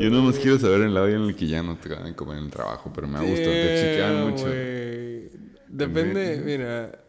Yo 0.00 0.10
no 0.10 0.22
más 0.22 0.38
quiero 0.38 0.58
saber 0.58 0.82
el 0.82 0.96
audio 0.96 1.16
en 1.16 1.22
el 1.22 1.36
que 1.36 1.46
ya 1.46 1.62
no 1.62 1.76
te 1.76 1.88
van 1.88 2.06
a 2.06 2.16
comer 2.16 2.38
en 2.38 2.44
el 2.44 2.50
trabajo, 2.50 2.90
pero 2.94 3.06
me 3.08 3.18
gusta, 3.20 3.44
te 3.44 3.76
chequean 3.80 4.14
Damn, 4.14 4.30
mucho. 4.30 4.44
güey. 4.46 5.30
Depende, 5.68 6.42
mira. 6.44 7.02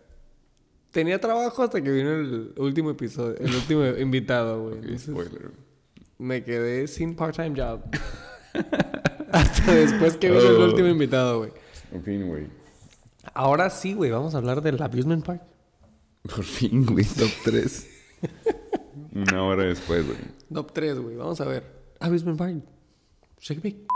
Tenía 0.91 1.19
trabajo 1.19 1.63
hasta 1.63 1.81
que 1.81 1.91
vino 1.91 2.11
el 2.11 2.53
último 2.57 2.89
episodio, 2.91 3.37
el 3.39 3.53
último 3.53 3.85
invitado, 3.99 4.63
güey. 4.63 4.75
Ok, 4.77 4.83
Entonces, 4.83 5.09
spoiler. 5.13 5.51
me 6.17 6.43
quedé 6.43 6.87
sin 6.87 7.15
part-time 7.15 7.53
job. 7.59 7.81
hasta 9.31 9.73
después 9.73 10.17
que 10.17 10.29
vino 10.31 10.41
el 10.41 10.55
Oh. 10.55 10.65
último 10.65 10.87
invitado, 10.87 11.39
güey. 11.39 11.51
En 11.91 12.03
fin, 12.03 12.27
güey. 12.27 12.47
Ahora 13.33 13.69
sí, 13.69 13.93
güey, 13.93 14.09
vamos 14.09 14.33
a 14.33 14.37
hablar 14.39 14.61
del 14.61 14.81
Abusement 14.81 15.23
Park. 15.25 15.41
Por 16.23 16.43
fin, 16.43 16.85
güey, 16.85 17.05
top 17.05 17.29
3. 17.45 17.89
Una 19.13 19.43
hora 19.43 19.63
después, 19.63 20.05
güey. 20.05 20.17
Top 20.53 20.71
3, 20.73 20.99
güey. 20.99 21.15
Vamos 21.15 21.39
a 21.41 21.45
ver. 21.45 21.63
Abusement 21.99 22.37
Park. 22.37 22.55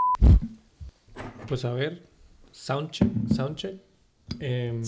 Pues 1.47 1.65
a 1.65 1.73
ver. 1.73 2.07
Soundcheck. 2.51 3.09
Soundcheck. 3.35 3.76
Em, 4.39 4.81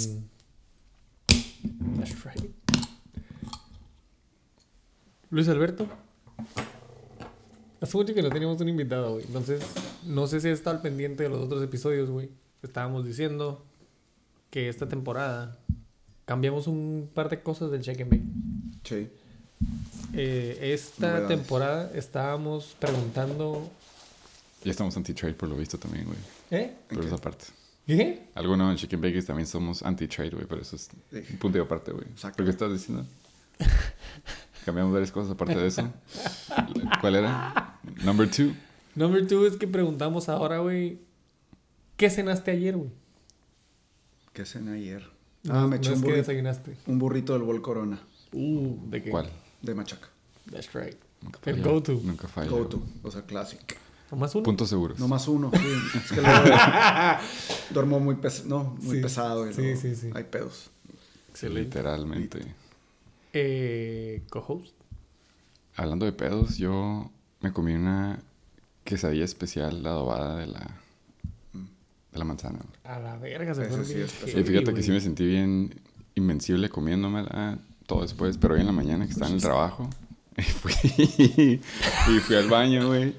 that's 1.97 2.23
right. 2.23 2.51
Luis 5.29 5.49
Alberto. 5.49 5.87
Hace 7.81 7.97
mucho 7.97 8.13
que 8.13 8.21
no 8.21 8.29
teníamos 8.29 8.61
un 8.61 8.69
invitado, 8.69 9.13
güey. 9.13 9.25
Entonces, 9.25 9.61
no 10.05 10.25
sé 10.27 10.39
si 10.39 10.47
está 10.47 10.71
al 10.71 10.81
pendiente 10.81 11.23
de 11.23 11.29
los 11.29 11.41
otros 11.41 11.61
episodios, 11.61 12.09
güey. 12.09 12.29
Estábamos 12.61 13.05
diciendo 13.05 13.65
que 14.49 14.69
esta 14.69 14.87
temporada 14.87 15.57
cambiamos 16.25 16.67
un 16.67 17.09
par 17.13 17.29
de 17.29 17.41
cosas 17.41 17.71
del 17.71 17.81
Check 17.81 18.01
and 18.01 18.09
Bake. 18.11 18.23
Sí. 18.83 19.09
Eh, 20.13 20.59
esta 20.73 21.27
temporada 21.27 21.91
estábamos 21.93 22.75
preguntando. 22.79 23.69
Ya 24.63 24.71
estamos 24.71 24.95
anti-trade 24.97 25.33
por 25.33 25.49
lo 25.49 25.55
visto 25.57 25.77
también, 25.77 26.05
güey. 26.05 26.17
¿Eh? 26.51 26.73
Por 26.87 27.03
esa 27.05 27.17
parte. 27.17 27.45
¿Qué? 27.85 28.27
Algo 28.35 28.55
no, 28.55 28.71
en 28.71 28.77
Chicken 28.77 29.01
Bakers 29.01 29.25
también 29.25 29.45
somos 29.47 29.83
anti-trade, 29.83 30.29
güey, 30.31 30.45
pero 30.47 30.61
eso 30.61 30.75
es 30.77 30.89
un 31.11 31.37
punto 31.37 31.57
y 31.57 31.61
aparte, 31.61 31.91
güey. 31.91 32.05
Exacto. 32.05 32.37
¿Pero 32.37 32.45
qué 32.47 32.51
estás 32.51 32.71
diciendo? 32.71 33.05
Cambiamos 34.65 34.93
varias 34.93 35.11
cosas 35.11 35.31
aparte 35.33 35.55
de 35.55 35.67
eso. 35.67 35.91
¿Cuál 37.01 37.15
era? 37.17 37.79
Number 38.03 38.29
two. 38.31 38.53
Number 38.95 39.27
two 39.27 39.45
es 39.45 39.57
que 39.57 39.67
preguntamos 39.67 40.29
ahora, 40.29 40.59
güey. 40.59 40.99
¿Qué 41.97 42.09
cenaste 42.09 42.51
ayer, 42.51 42.77
güey? 42.77 42.89
¿Qué 44.31 44.45
cené 44.45 44.71
ayer? 44.77 45.03
No, 45.43 45.53
Ah, 45.55 45.63
me 45.67 45.71
no 45.71 45.75
eché 45.75 45.89
es 45.91 45.95
un 45.97 46.01
que 46.03 46.07
burrito, 46.07 46.17
desayunaste. 46.29 46.77
un 46.87 46.99
burrito 46.99 47.33
del 47.33 47.43
Bol 47.43 47.61
Corona. 47.61 47.99
Uh, 48.31 48.77
¿de 48.89 49.03
qué? 49.03 49.09
¿Cuál? 49.09 49.29
de 49.61 49.75
machaca. 49.75 50.07
That's 50.51 50.73
right. 50.73 50.95
Nunca 51.21 51.39
El 51.49 51.61
go-to. 51.61 51.93
Nunca 52.03 52.27
falla. 52.27 52.49
Go 52.49 52.57
güey. 52.57 52.69
to, 52.69 52.83
o 53.03 53.11
sea, 53.11 53.21
clásico. 53.25 53.63
¿Nomás 54.13 54.35
uno? 54.35 54.43
Puntos 54.43 54.69
seguros. 54.69 54.99
No 54.99 55.07
más 55.07 55.27
uno, 55.27 55.49
sí. 55.51 55.97
Es 56.05 56.11
que 56.11 56.21
luego 56.21 56.39
duermo 57.71 57.99
muy, 57.99 58.15
pes- 58.15 58.45
no, 58.45 58.75
muy 58.81 58.97
Sí. 58.97 59.01
pesado 59.01 59.49
y 59.49 59.53
Sí, 59.53 59.61
luego 59.61 59.81
sí, 59.81 59.95
sí. 59.95 60.09
hay 60.13 60.23
pedos. 60.25 60.69
Literalmente. 61.41 62.45
Eh, 63.33 64.21
co-host. 64.29 64.73
Hablando 65.75 66.05
de 66.05 66.11
pedos, 66.13 66.57
yo 66.57 67.09
me 67.41 67.51
comí 67.51 67.73
una 67.73 68.19
quesadilla 68.83 69.25
especial 69.25 69.83
adobada 69.83 70.35
de 70.37 70.45
la, 70.45 70.77
de 72.11 72.19
la 72.19 72.23
manzana. 72.25 72.59
A 72.83 72.99
la 72.99 73.17
verga, 73.17 73.55
se 73.55 73.65
fueron 73.65 73.83
sí 73.85 73.95
Y 74.27 74.43
fíjate 74.43 74.75
que 74.75 74.83
sí 74.83 74.91
me 74.91 75.01
sentí 75.01 75.25
bien 75.25 75.73
invencible 76.13 76.69
comiéndomela 76.69 77.57
todo 77.87 78.03
después, 78.03 78.37
pero 78.37 78.53
hoy 78.53 78.59
en 78.59 78.67
la 78.67 78.71
mañana 78.73 79.05
que 79.05 79.11
estaba 79.13 79.29
en 79.29 79.35
el 79.37 79.41
trabajo, 79.41 79.89
y 80.37 80.41
fui, 80.43 80.73
y 81.57 82.19
fui 82.19 82.35
al 82.35 82.49
baño, 82.49 82.87
güey. 82.87 83.15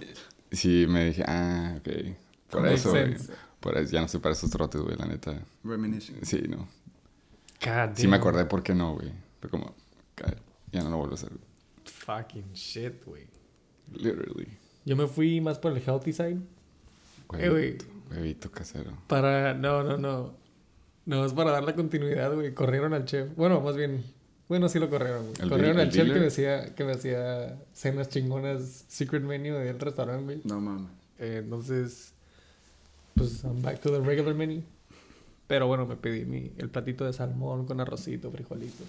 Sí, 0.54 0.86
me 0.88 1.06
dije, 1.06 1.24
ah, 1.26 1.76
ok. 1.78 1.88
Por 2.50 2.66
eso, 2.68 2.90
güey. 2.90 3.16
Por 3.60 3.76
eso, 3.78 3.92
ya 3.92 4.00
no 4.00 4.08
sé 4.08 4.20
para 4.20 4.34
esos 4.34 4.50
trotes, 4.50 4.80
güey, 4.80 4.96
la 4.96 5.06
neta. 5.06 5.40
Reminiscing. 5.64 6.16
Sí, 6.22 6.42
no. 6.48 6.68
God 7.64 7.94
Sí 7.96 8.06
me 8.06 8.16
acordé 8.16 8.44
por 8.44 8.62
qué 8.62 8.74
no, 8.74 8.94
güey. 8.94 9.10
Fue 9.40 9.48
como, 9.50 9.74
"God, 10.16 10.34
ya 10.72 10.82
no 10.82 10.90
lo 10.90 10.98
vuelvo 10.98 11.14
a 11.14 11.14
hacer. 11.14 11.30
Fucking 11.84 12.52
shit, 12.52 13.04
güey. 13.04 13.26
Literally. 13.92 14.48
Yo 14.84 14.96
me 14.96 15.06
fui 15.06 15.40
más 15.40 15.58
por 15.58 15.72
el 15.72 15.82
healthy 15.82 16.12
side. 16.12 16.32
Eh, 16.32 16.38
güey. 17.28 17.48
Huevito, 17.50 17.84
huevito 18.10 18.50
casero. 18.50 18.92
Para. 19.06 19.54
No, 19.54 19.82
no, 19.82 19.96
no. 19.96 20.34
No, 21.06 21.24
es 21.24 21.32
para 21.32 21.50
dar 21.50 21.64
la 21.64 21.74
continuidad, 21.74 22.34
güey. 22.34 22.54
Corrieron 22.54 22.92
al 22.94 23.04
chef. 23.04 23.34
Bueno, 23.36 23.60
más 23.60 23.76
bien. 23.76 24.04
Bueno, 24.48 24.68
sí 24.68 24.78
lo 24.78 24.90
corrieron. 24.90 25.26
¿El 25.40 25.48
Corrieron 25.48 25.78
al 25.78 25.86
el 25.86 25.92
chef 25.92 26.12
que 26.12 26.20
me, 26.20 26.26
hacía, 26.26 26.74
que 26.74 26.84
me 26.84 26.92
hacía 26.92 27.58
cenas 27.72 28.08
chingonas, 28.10 28.84
secret 28.88 29.22
menu 29.22 29.54
del 29.54 29.80
restaurante, 29.80 30.24
güey. 30.24 30.40
No 30.44 30.60
mames. 30.60 30.90
Eh, 31.18 31.40
entonces, 31.42 32.12
pues, 33.14 33.42
I'm 33.44 33.62
back 33.62 33.80
to 33.80 33.90
the 33.90 34.00
regular 34.00 34.34
menu. 34.34 34.62
Pero 35.46 35.66
bueno, 35.66 35.86
me 35.86 35.96
pedí 35.96 36.24
mi, 36.24 36.52
el 36.56 36.70
platito 36.70 37.04
de 37.04 37.12
salmón 37.12 37.66
con 37.66 37.78
arrocito, 37.80 38.30
frijolitos. 38.30 38.86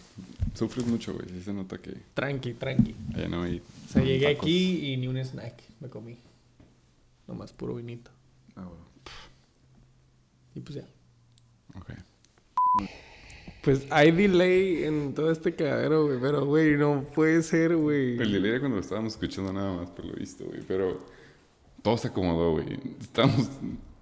Sufres 0.53 0.85
mucho, 0.87 1.13
güey. 1.13 1.27
Sí 1.29 1.41
se 1.41 1.53
nota 1.53 1.77
que 1.77 1.93
Tranqui, 2.13 2.53
tranqui. 2.53 2.95
allá 3.13 3.27
no 3.27 3.43
hay. 3.43 3.59
O 3.59 3.91
sea, 3.91 4.01
no 4.01 4.07
llegué 4.07 4.27
tacos. 4.27 4.43
aquí 4.43 4.93
y 4.93 4.97
ni 4.97 5.07
un 5.07 5.17
snack 5.17 5.61
me 5.81 5.89
comí. 5.89 6.17
Nomás 7.27 7.51
puro 7.51 7.75
vinito. 7.75 8.11
Ah, 8.55 8.63
bueno. 8.63 8.85
Y 10.55 10.61
pues 10.61 10.75
ya. 10.75 10.85
Ok. 11.77 11.91
Pues 13.65 13.87
hay 13.89 14.11
delay 14.11 14.83
en 14.83 15.15
todo 15.15 15.31
este 15.31 15.55
cagadero, 15.55 16.05
güey. 16.05 16.19
Pero, 16.21 16.45
güey, 16.45 16.77
no 16.77 17.03
puede 17.15 17.41
ser, 17.41 17.75
güey. 17.75 18.11
El 18.19 18.31
delay 18.31 18.51
era 18.51 18.59
cuando 18.59 18.77
lo 18.77 18.81
estábamos 18.81 19.13
escuchando 19.13 19.51
nada 19.51 19.75
más, 19.75 19.89
por 19.89 20.05
lo 20.05 20.13
visto, 20.13 20.45
güey. 20.45 20.61
Pero 20.67 20.99
todo 21.81 21.97
se 21.97 22.09
acomodó, 22.09 22.51
güey. 22.51 22.79
Estábamos, 23.01 23.49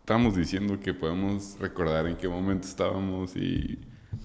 estábamos 0.01 0.35
diciendo 0.35 0.77
que 0.81 0.93
podemos 0.93 1.57
recordar 1.61 2.07
en 2.07 2.17
qué 2.17 2.27
momento 2.27 2.67
estábamos 2.67 3.37
y 3.37 3.79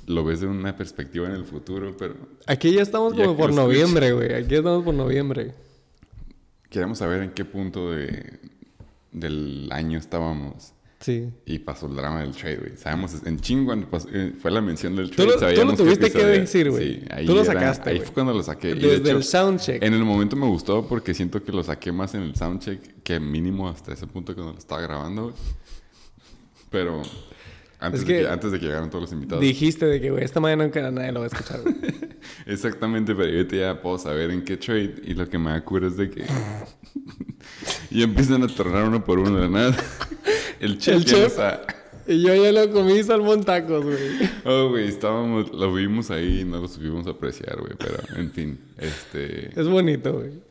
lo 0.06 0.24
ves 0.24 0.40
de 0.40 0.48
una 0.48 0.76
perspectiva 0.76 1.28
en 1.28 1.34
el 1.34 1.44
futuro, 1.44 1.94
pero 1.96 2.16
Aquí 2.46 2.72
ya 2.72 2.82
estamos 2.82 3.14
Ya 3.14 3.24
como 3.24 3.36
por 3.36 3.52
noviembre, 3.54 4.10
güey. 4.12 4.34
Aquí 4.34 4.56
estamos 4.56 4.84
por 4.84 4.94
noviembre. 4.94 5.54
queríamos 6.68 6.98
saber 6.98 7.22
en 7.22 7.30
qué 7.30 7.44
punto 7.44 7.92
de, 7.92 8.40
del 9.12 9.68
año 9.70 9.98
estábamos. 9.98 10.72
Sí. 11.00 11.30
Y 11.46 11.60
pasó 11.60 11.86
el 11.86 11.94
drama 11.94 12.22
del 12.22 12.32
trade, 12.32 12.56
güey. 12.56 12.76
Sabemos, 12.76 13.14
en 13.24 13.38
chingo 13.38 13.72
eh, 14.12 14.32
fue 14.40 14.50
la 14.50 14.60
mención 14.60 14.96
del 14.96 15.10
Tú 15.10 15.16
trade. 15.16 15.28
lo- 15.28 15.34
tú 15.34 15.40
lo 15.40 15.46
sabíamos 15.48 15.74
qué 15.76 15.82
tuviste 15.84 16.10
que 16.10 16.24
decir, 16.26 16.70
güey. 16.70 16.94
Sí, 16.94 17.04
ahí 17.10 17.24
Tú 17.26 17.34
lo 17.34 17.42
era- 17.42 17.52
sacaste, 17.54 17.90
Ahí 17.90 18.00
fue 18.00 18.12
cuando 18.14 18.34
lo 18.34 18.42
saqué. 18.42 18.70
Y 18.70 18.74
de 18.80 18.88
Desde 18.98 19.10
el 19.12 19.16
hecho, 19.18 19.22
soundcheck. 19.22 19.82
En 19.82 19.94
el 19.94 20.04
momento 20.04 20.34
me 20.34 20.46
gustó 20.46 20.86
porque 20.88 21.14
siento 21.14 21.42
que 21.44 21.52
lo 21.52 21.62
saqué 21.62 21.92
más 21.92 22.14
en 22.14 22.22
el 22.22 22.34
soundcheck 22.34 23.02
que 23.04 23.20
mínimo 23.20 23.68
hasta 23.68 23.92
ese 23.92 24.08
punto 24.08 24.34
cuando 24.34 24.54
lo 24.54 24.58
estaba 24.58 24.80
grabando. 24.82 25.22
güey. 25.24 25.34
Pero 26.70 27.02
antes, 27.78 28.00
Es 28.00 28.06
de 28.06 28.12
que 28.14 28.20
que, 28.22 28.28
antes 28.28 28.50
de 28.50 28.58
que 28.58 28.66
llegaran 28.66 28.90
todos 28.90 29.02
los 29.02 29.12
invitados. 29.12 29.40
Dijiste 29.40 29.86
de 29.86 30.00
que, 30.00 30.10
güey, 30.10 30.24
esta 30.24 30.40
mañana 30.40 30.64
nunca 30.64 30.90
nadie 30.90 31.12
lo 31.12 31.20
va 31.20 31.26
a 31.26 31.28
escuchar, 31.28 31.60
güey. 31.62 31.76
Exactamente, 32.46 33.14
pero 33.14 33.30
yo 33.30 33.44
ya 33.56 33.80
puedo 33.80 33.98
saber 33.98 34.32
en 34.32 34.42
qué 34.42 34.56
trade. 34.56 34.96
Y 35.04 35.14
lo 35.14 35.28
que 35.28 35.38
me 35.38 35.50
da 35.52 35.64
cura 35.64 35.86
es 35.86 35.96
de 35.96 36.10
que. 36.10 36.24
y 37.90 38.02
empiezan 38.02 38.42
a 38.42 38.48
tornar 38.48 38.84
uno 38.88 39.04
por 39.04 39.18
uno 39.20 39.30
de 39.36 39.42
la 39.42 39.48
nada. 39.48 39.76
El 40.60 40.78
chef, 40.78 41.06
El 41.06 41.06
y 42.08 42.22
yo 42.22 42.34
ya 42.34 42.52
lo 42.52 42.72
comí 42.72 43.02
salmón 43.02 43.44
tacos, 43.44 43.84
güey. 43.84 43.98
Oh, 44.46 44.70
güey, 44.70 44.88
estábamos, 44.88 45.52
lo 45.52 45.74
vimos 45.74 46.10
ahí 46.10 46.40
y 46.40 46.44
no 46.44 46.58
lo 46.58 46.66
supimos 46.66 47.06
apreciar, 47.06 47.60
güey. 47.60 47.74
Pero, 47.78 47.98
en 48.16 48.30
fin, 48.30 48.58
este. 48.78 49.48
Es 49.60 49.68
bonito, 49.68 50.14
güey. 50.14 50.48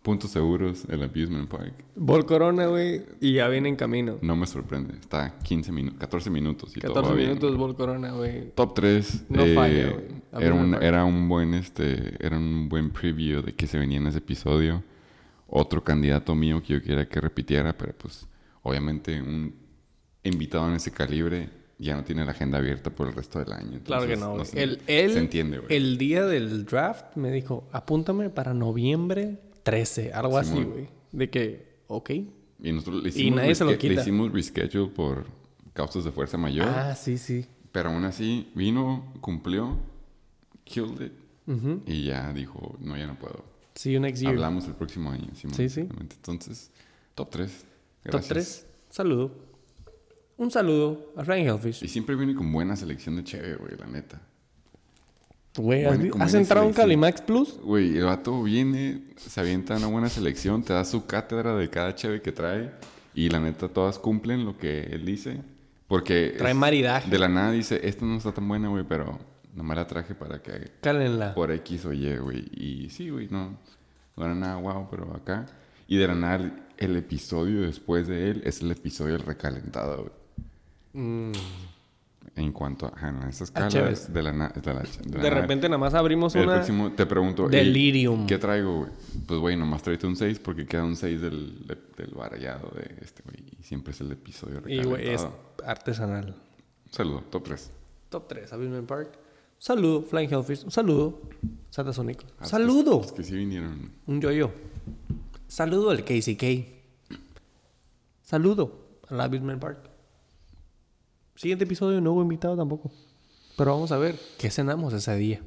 Puntos 0.00 0.30
seguros, 0.30 0.86
el 0.88 1.02
Abusement 1.02 1.46
Park. 1.46 1.74
Bol 1.94 2.24
Corona, 2.24 2.68
güey. 2.68 3.02
Y 3.20 3.34
ya 3.34 3.48
viene 3.48 3.68
en 3.68 3.76
camino. 3.76 4.16
No 4.22 4.34
me 4.34 4.46
sorprende. 4.46 4.94
Está 4.98 5.38
15 5.40 5.72
minutos, 5.72 5.98
14 5.98 6.30
minutos 6.30 6.74
y 6.74 6.80
todo 6.80 6.94
14 6.94 7.10
va 7.10 7.14
bien. 7.14 7.28
minutos 7.28 7.56
Bol 7.58 7.76
Corona, 7.76 8.12
güey. 8.12 8.50
Top 8.54 8.72
3. 8.72 9.26
No 9.28 9.44
falla, 9.54 9.90
güey. 9.90 10.04
Era 10.42 10.54
un, 10.54 10.74
era 10.82 11.04
un 11.04 11.28
buen, 11.28 11.52
este, 11.52 12.14
era 12.24 12.38
un 12.38 12.70
buen 12.70 12.90
preview 12.90 13.42
de 13.42 13.54
que 13.54 13.66
se 13.66 13.78
venía 13.78 13.98
en 13.98 14.06
ese 14.06 14.18
episodio. 14.18 14.82
Otro 15.48 15.84
candidato 15.84 16.34
mío 16.34 16.62
que 16.62 16.74
yo 16.74 16.82
quería 16.82 17.06
que 17.06 17.20
repitiera, 17.20 17.76
pero 17.76 17.92
pues, 17.98 18.26
obviamente, 18.68 19.20
un 19.20 19.54
invitado 20.24 20.68
en 20.68 20.74
ese 20.76 20.90
calibre 20.90 21.50
ya 21.78 21.94
no 21.94 22.02
tiene 22.04 22.24
la 22.24 22.32
agenda 22.32 22.58
abierta 22.58 22.90
por 22.90 23.08
el 23.08 23.14
resto 23.14 23.38
del 23.38 23.52
año. 23.52 23.80
Claro 23.84 24.06
que 24.06 24.14
Entonces, 24.14 24.18
no, 24.20 24.32
güey. 24.34 24.46
sé, 24.46 24.62
el, 24.62 24.80
él, 24.86 25.12
se 25.12 25.18
entiende, 25.20 25.58
güey. 25.58 25.74
El 25.76 25.96
día 25.96 26.26
del 26.26 26.64
draft 26.64 27.14
me 27.16 27.30
dijo, 27.30 27.68
apúntame 27.72 28.30
para 28.30 28.52
noviembre 28.52 29.38
13, 29.62 30.12
algo 30.12 30.38
así, 30.38 30.60
güey. 30.62 30.88
De 31.12 31.30
que, 31.30 31.82
ok. 31.86 32.10
Y 32.10 32.72
nosotros 32.72 33.02
le 33.02 33.08
Y 33.08 33.12
hicimos, 33.12 33.36
nadie 33.40 33.54
se 33.54 33.64
lo 33.64 33.70
resque- 33.70 33.82
le 33.84 33.88
quita. 33.90 34.00
hicimos 34.02 34.32
reschedule 34.32 34.88
por 34.90 35.26
causas 35.72 36.02
de 36.04 36.10
fuerza 36.10 36.36
mayor. 36.36 36.66
Ah, 36.68 36.94
sí, 36.96 37.16
sí. 37.16 37.46
Pero 37.70 37.90
aún 37.90 38.04
así, 38.04 38.50
vino, 38.56 39.12
cumplió, 39.20 39.76
killed 40.64 41.00
it. 41.00 41.12
Ujú. 41.46 41.82
Y 41.86 42.04
ya 42.06 42.32
dijo, 42.32 42.76
no, 42.80 42.96
ya 42.96 43.06
no 43.06 43.16
puedo. 43.18 43.44
See 43.76 43.92
you 43.92 44.00
next 44.00 44.20
year. 44.20 44.34
Hablamos 44.34 44.66
el 44.66 44.74
próximo 44.74 45.10
año. 45.12 45.28
Sí, 45.34 45.68
sí. 45.68 45.88
Entonces, 46.00 46.72
top 47.14 47.30
3. 47.30 47.64
Top 48.10 48.22
3. 48.26 48.66
Saludo. 48.90 49.30
Un 50.36 50.50
saludo 50.50 51.12
a 51.16 51.22
Ryan 51.24 51.46
Hellfish. 51.48 51.82
Y 51.82 51.88
siempre 51.88 52.14
viene 52.16 52.34
con 52.34 52.50
buena 52.52 52.76
selección 52.76 53.16
de 53.16 53.24
cheve, 53.24 53.56
güey, 53.56 53.76
la 53.76 53.86
neta. 53.86 54.20
Güey, 55.56 55.84
¿has, 55.84 55.98
has 56.20 56.34
entrado 56.34 56.66
en. 56.66 56.72
Calimax 56.72 57.20
Plus? 57.22 57.58
Güey, 57.60 57.96
el 57.98 58.04
vato 58.04 58.42
viene, 58.44 59.02
se 59.16 59.40
avienta 59.40 59.76
una 59.76 59.88
buena 59.88 60.08
selección, 60.08 60.62
te 60.62 60.72
da 60.72 60.84
su 60.84 61.06
cátedra 61.06 61.56
de 61.56 61.68
cada 61.68 61.94
cheve 61.96 62.22
que 62.22 62.30
trae. 62.30 62.70
Y 63.14 63.28
la 63.30 63.40
neta, 63.40 63.68
todas 63.68 63.98
cumplen 63.98 64.44
lo 64.44 64.56
que 64.56 64.82
él 64.82 65.04
dice. 65.04 65.40
Porque 65.88 66.34
Trae 66.38 66.52
es- 66.52 66.56
maridaje. 66.56 67.10
de 67.10 67.18
la 67.18 67.28
nada 67.28 67.50
dice, 67.50 67.80
esta 67.82 68.04
no 68.04 68.16
está 68.16 68.30
tan 68.32 68.46
buena, 68.46 68.68
güey, 68.68 68.84
pero 68.86 69.18
nomás 69.54 69.76
la 69.78 69.86
traje 69.88 70.14
para 70.14 70.40
que 70.40 70.70
Cálenla. 70.82 71.34
por 71.34 71.50
X 71.50 71.84
o 71.86 71.92
Y, 71.92 72.16
güey. 72.18 72.44
Y 72.54 72.90
sí, 72.90 73.10
güey, 73.10 73.26
no, 73.28 73.58
no 74.16 74.24
era 74.24 74.34
nada 74.36 74.56
guau, 74.56 74.86
pero 74.88 75.12
acá. 75.16 75.46
Y 75.88 75.96
de 75.96 76.06
la 76.06 76.14
nada, 76.14 76.67
el 76.78 76.96
episodio 76.96 77.62
después 77.62 78.06
de 78.08 78.30
él 78.30 78.42
es 78.44 78.60
el 78.62 78.70
episodio 78.70 79.12
del 79.14 79.22
recalentado, 79.22 79.96
güey. 80.94 81.04
Mm. 81.04 81.32
En 82.36 82.52
cuanto 82.52 82.86
a, 82.86 82.90
ajá, 82.90 83.08
en 83.08 83.22
esa 83.28 83.44
escala, 83.44 83.68
de 83.68 84.22
la, 84.22 84.32
na- 84.32 84.48
de 84.50 84.74
la- 84.74 84.80
de 84.82 84.88
la 85.10 85.22
De 85.22 85.30
nada. 85.30 85.40
repente 85.40 85.68
nada 85.68 85.78
más 85.78 85.94
abrimos 85.94 86.36
El 86.36 86.44
una... 86.44 86.54
próximo 86.54 86.92
te 86.92 87.04
pregunto, 87.06 87.44
"Ey, 87.46 87.50
Delirium. 87.50 88.26
¿qué 88.26 88.38
traigo, 88.38 88.78
güey? 88.80 88.90
Pues, 89.26 89.40
güey, 89.40 89.56
nomás 89.56 89.82
tráete 89.82 90.06
un 90.06 90.14
6 90.14 90.38
porque 90.38 90.64
queda 90.66 90.84
un 90.84 90.94
6 90.94 91.20
del, 91.20 91.66
de- 91.66 91.78
del 91.96 92.14
barallado 92.14 92.70
de 92.76 92.94
este, 93.04 93.22
güey. 93.24 93.36
Y 93.58 93.62
siempre 93.64 93.92
es 93.92 94.00
el 94.02 94.12
episodio 94.12 94.62
Y, 94.68 94.82
güey, 94.84 95.08
es 95.08 95.22
recalentado. 95.22 95.34
artesanal. 95.66 96.34
Saludo, 96.90 97.22
top 97.30 97.42
3. 97.44 97.70
Top 98.08 98.28
3, 98.28 98.52
Abusement 98.52 98.86
Park. 98.86 99.08
Un 99.16 99.18
saludo, 99.62 100.02
Flying 100.02 100.32
Hellfish. 100.32 100.62
Un 100.64 100.70
saludo, 100.70 101.20
Santa 101.70 101.92
Sónico. 101.92 102.24
Ah, 102.38 102.44
Saludo. 102.46 103.00
Es 103.04 103.10
que 103.12 103.24
sí 103.24 103.34
vinieron. 103.36 103.90
Un 104.06 104.20
yo-yo. 104.20 104.52
Saludo 105.48 105.90
al 105.90 106.04
KCK. 106.04 106.68
Saludo 108.22 109.00
al 109.08 109.20
Abusement 109.20 109.60
Park. 109.60 109.90
Siguiente 111.34 111.64
episodio 111.64 112.00
no 112.02 112.12
hubo 112.12 112.22
invitado 112.22 112.54
tampoco. 112.56 112.92
Pero 113.56 113.72
vamos 113.72 113.90
a 113.90 113.96
ver 113.96 114.20
qué 114.38 114.50
cenamos 114.50 114.92
ese 114.92 115.16
día. 115.16 115.40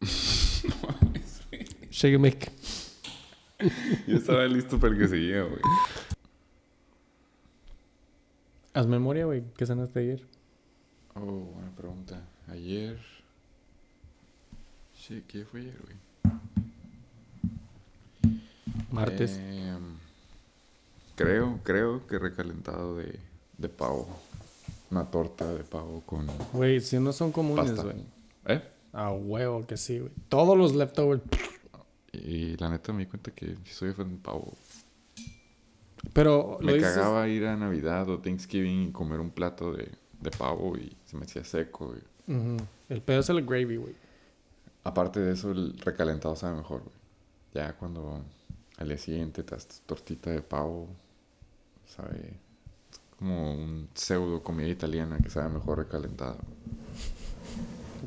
Shake 1.90 2.18
mic. 2.18 2.52
Yo 4.06 4.16
estaba 4.16 4.44
listo 4.46 4.78
para 4.78 4.92
el 4.92 4.98
que 5.00 5.08
seguía, 5.08 5.42
güey. 5.42 5.60
Haz 8.72 8.86
memoria, 8.86 9.24
güey. 9.24 9.42
¿Qué 9.56 9.66
cenaste 9.66 9.98
ayer? 10.00 10.24
Oh, 11.14 11.20
buena 11.20 11.70
pregunta. 11.74 12.22
Ayer. 12.48 13.00
Sí, 14.92 15.24
¿qué 15.26 15.44
fue 15.44 15.60
ayer, 15.60 15.78
güey? 15.82 16.03
Martes. 18.94 19.36
Em, 19.36 19.96
creo, 21.16 21.60
creo 21.62 22.06
que 22.06 22.18
recalentado 22.18 22.96
de, 22.96 23.18
de 23.58 23.68
pavo. 23.68 24.08
Una 24.90 25.10
torta 25.10 25.52
de 25.52 25.64
pavo 25.64 26.02
con 26.06 26.26
Güey, 26.52 26.80
si 26.80 26.98
no 27.00 27.12
son 27.12 27.32
comunes, 27.32 27.74
güey. 27.82 27.96
¿Eh? 28.46 28.62
A 28.92 29.10
huevo 29.10 29.66
que 29.66 29.76
sí, 29.76 29.98
güey. 29.98 30.12
Todos 30.28 30.56
los 30.56 30.74
leftovers. 30.74 31.22
Y 32.12 32.56
la 32.58 32.68
neta 32.70 32.92
me 32.92 33.00
di 33.04 33.06
cuenta 33.10 33.32
que 33.32 33.56
soy 33.72 33.92
fan 33.92 34.08
del 34.08 34.18
pavo. 34.18 34.52
Pero 36.12 36.58
lo 36.60 36.66
Me 36.66 36.74
dices- 36.74 36.94
cagaba 36.94 37.26
ir 37.28 37.46
a 37.46 37.56
Navidad 37.56 38.08
o 38.08 38.18
Thanksgiving 38.20 38.88
y 38.88 38.92
comer 38.92 39.18
un 39.20 39.30
plato 39.30 39.72
de, 39.72 39.90
de 40.20 40.30
pavo 40.30 40.76
y 40.76 40.94
se 41.06 41.16
me 41.16 41.24
hacía 41.24 41.42
seco. 41.44 41.94
y- 42.28 42.32
Ujú. 42.32 42.56
El 42.88 43.00
pedo 43.02 43.20
es 43.20 43.28
el 43.30 43.44
gravy, 43.44 43.76
güey. 43.76 43.94
Aparte 44.84 45.18
de 45.20 45.32
eso, 45.32 45.50
el 45.50 45.76
recalentado 45.80 46.36
sabe 46.36 46.56
mejor, 46.58 46.82
güey. 46.82 46.94
Ya 47.54 47.72
cuando 47.72 48.22
al 48.78 48.88
día 48.88 48.98
siguiente 48.98 49.42
te 49.42 49.54
das 49.54 49.66
tortita 49.86 50.30
de 50.30 50.42
pavo, 50.42 50.88
sabe 51.86 52.38
es 52.90 53.00
como 53.18 53.52
un 53.52 53.88
pseudo 53.94 54.42
comida 54.42 54.68
italiana 54.68 55.18
que 55.22 55.30
sabe 55.30 55.48
mejor 55.48 55.78
recalentada. 55.78 56.36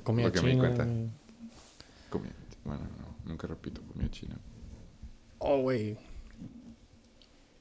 Comida 0.03 0.27
Lo 0.27 0.33
que 0.33 0.41
me 0.41 0.47
di 0.47 0.53
china, 0.55 0.63
cuenta. 0.67 0.83
güey. 0.85 1.09
Comida, 2.09 2.33
bueno, 2.65 2.81
no, 2.99 3.29
nunca 3.29 3.47
repito 3.47 3.81
comida 3.81 4.09
china. 4.11 4.37
Oh, 5.39 5.61
güey. 5.61 5.97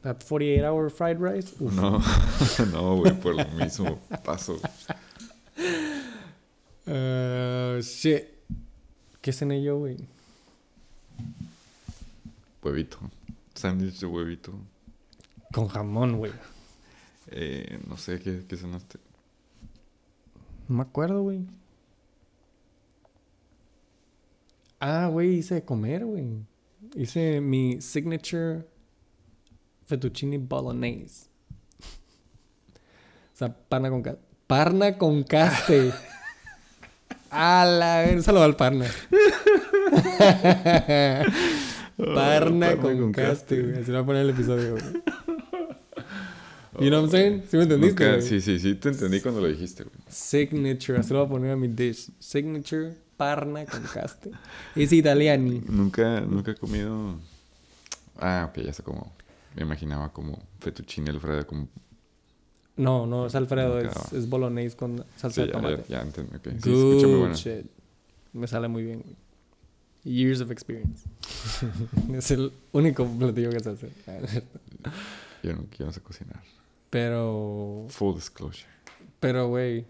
That 0.02 0.22
48 0.22 0.64
hour 0.64 0.90
fried 0.90 1.18
rice. 1.18 1.54
Uf. 1.60 1.72
No, 1.72 1.98
no, 2.72 2.96
güey, 2.96 3.12
por 3.20 3.38
el 3.40 3.48
mismo 3.54 3.98
paso. 4.24 4.58
Uh, 6.88 7.80
shit. 7.82 8.28
¿Qué 9.20 9.32
cené 9.32 9.60
yo, 9.60 9.78
güey? 9.78 9.96
Huevito. 12.66 12.98
Sándwich 13.54 14.00
de 14.00 14.06
huevito. 14.06 14.52
Con 15.52 15.68
jamón, 15.68 16.18
güey. 16.18 16.32
Eh, 17.28 17.78
no 17.86 17.96
sé 17.96 18.18
qué, 18.18 18.44
qué 18.48 18.56
cenaste. 18.56 18.98
No 20.68 20.78
me 20.78 20.82
acuerdo, 20.82 21.22
güey. 21.22 21.46
Ah, 24.80 25.06
güey, 25.06 25.34
hice 25.34 25.54
de 25.54 25.64
comer, 25.64 26.04
güey. 26.04 26.44
Hice 26.96 27.40
mi 27.40 27.80
signature 27.80 28.66
fettuccine 29.86 30.38
bolognese. 30.38 31.28
O 33.32 33.36
sea, 33.36 33.56
parna 33.56 33.90
con 33.90 34.02
caste. 34.02 34.20
Parna 34.48 34.98
con 34.98 35.22
caste. 35.22 35.92
A 37.30 37.64
la 37.64 38.00
ver, 38.00 38.24
saludo 38.24 38.42
al 38.42 38.56
parna. 38.56 38.86
parna, 41.96 42.76
con, 42.76 42.98
con 42.98 43.12
caste, 43.12 43.62
güey. 43.62 43.78
Así 43.80 43.90
voy 43.90 44.00
a 44.00 44.04
poner 44.06 44.22
el 44.22 44.30
episodio, 44.30 44.72
güey. 44.72 44.84
You 46.78 46.90
know 46.90 47.00
what 47.00 47.04
I'm 47.06 47.10
saying? 47.10 47.42
¿Sí 47.48 47.56
me 47.56 47.62
entendiste? 47.62 48.04
Nunca- 48.04 48.20
sí, 48.20 48.38
sí, 48.42 48.58
sí, 48.58 48.74
te 48.74 48.90
entendí 48.90 49.20
cuando 49.22 49.40
lo 49.40 49.46
dijiste, 49.48 49.84
güey. 49.84 49.96
Signature, 50.08 50.98
así 50.98 51.10
lo 51.14 51.20
voy 51.20 51.26
a 51.26 51.30
poner 51.30 51.50
a 51.52 51.56
mi 51.56 51.68
dish. 51.68 52.10
Signature 52.18 52.92
parna 53.16 53.64
con 53.64 53.82
caste. 53.84 54.30
Es 54.74 54.92
italiani. 54.92 55.62
Nunca, 55.66 56.20
nunca 56.20 56.50
he 56.50 56.54
comido. 56.54 57.14
Ah, 58.18 58.50
ok, 58.50 58.62
ya 58.62 58.74
sé 58.74 58.82
cómo. 58.82 59.10
Me 59.54 59.62
imaginaba 59.62 60.12
como 60.12 60.38
fettuccine 60.60 61.08
alfredo, 61.08 61.46
como. 61.46 61.66
No, 62.76 63.06
no 63.06 63.24
es 63.24 63.34
Alfredo, 63.34 63.82
Nunca. 63.82 63.98
es, 64.08 64.12
es 64.12 64.28
bolognese 64.28 64.76
con 64.76 65.02
salsa 65.16 65.30
Sí, 65.30 65.40
de 65.40 65.46
ya, 65.46 65.52
tomate. 65.54 65.82
ya, 65.88 65.96
ya 65.96 66.02
entendí. 66.02 66.36
ok. 66.36 66.44
Sí, 66.44 66.60
se 66.62 66.72
escucha 66.72 67.06
muy 67.06 67.14
Good 67.14 67.18
bueno. 67.20 67.34
shit. 67.36 67.66
Me 68.34 68.46
sale 68.46 68.68
muy 68.68 68.82
bien, 68.84 69.00
güey. 69.00 69.16
Years 70.06 70.40
of 70.40 70.50
experience. 70.52 71.04
es 72.14 72.30
el 72.30 72.52
único 72.72 73.04
platillo 73.06 73.50
que 73.50 73.60
sé 73.60 73.70
hacer. 73.70 73.90
Yo 75.42 75.52
no, 75.54 75.66
yo 75.78 75.86
no 75.86 75.92
sé 75.92 76.00
cocinar. 76.00 76.42
Pero, 76.90 77.86
Full 77.90 78.14
disclosure. 78.14 78.68
pero, 79.20 79.48
güey, 79.48 79.84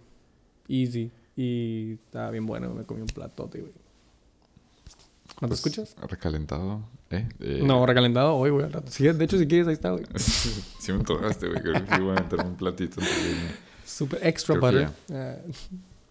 easy. 0.68 1.10
Y 1.36 1.92
estaba 2.04 2.30
bien 2.30 2.46
bueno, 2.46 2.72
me 2.72 2.84
comí 2.84 3.02
un 3.02 3.06
platote, 3.08 3.60
güey. 3.60 3.72
¿No 3.72 5.40
te 5.40 5.48
Pues, 5.48 5.58
escuchas? 5.66 5.94
Recalentado. 6.08 6.80
¿Eh? 7.10 7.28
Eh, 7.40 7.60
No, 7.62 7.84
recalentado 7.84 8.34
hoy, 8.36 8.48
güey, 8.50 8.64
al 8.64 8.72
rato. 8.72 8.90
Sí, 8.90 9.04
de 9.04 9.24
hecho, 9.24 9.38
si 9.38 9.46
quieres, 9.46 9.66
ahí 9.68 9.74
está, 9.74 9.90
güey. 9.90 10.04
sí 10.16 10.92
me 10.92 10.98
antojaste, 11.00 11.48
güey. 11.48 11.60
Creo 11.60 11.74
que 11.84 11.94
sí 11.94 12.00
voy 12.00 12.16
a 12.16 12.20
entrar 12.20 12.46
un 12.46 12.56
platito. 12.56 13.02
Super 13.84 14.26
extra 14.26 14.58
Creo 14.58 14.72
butter. 14.72 15.42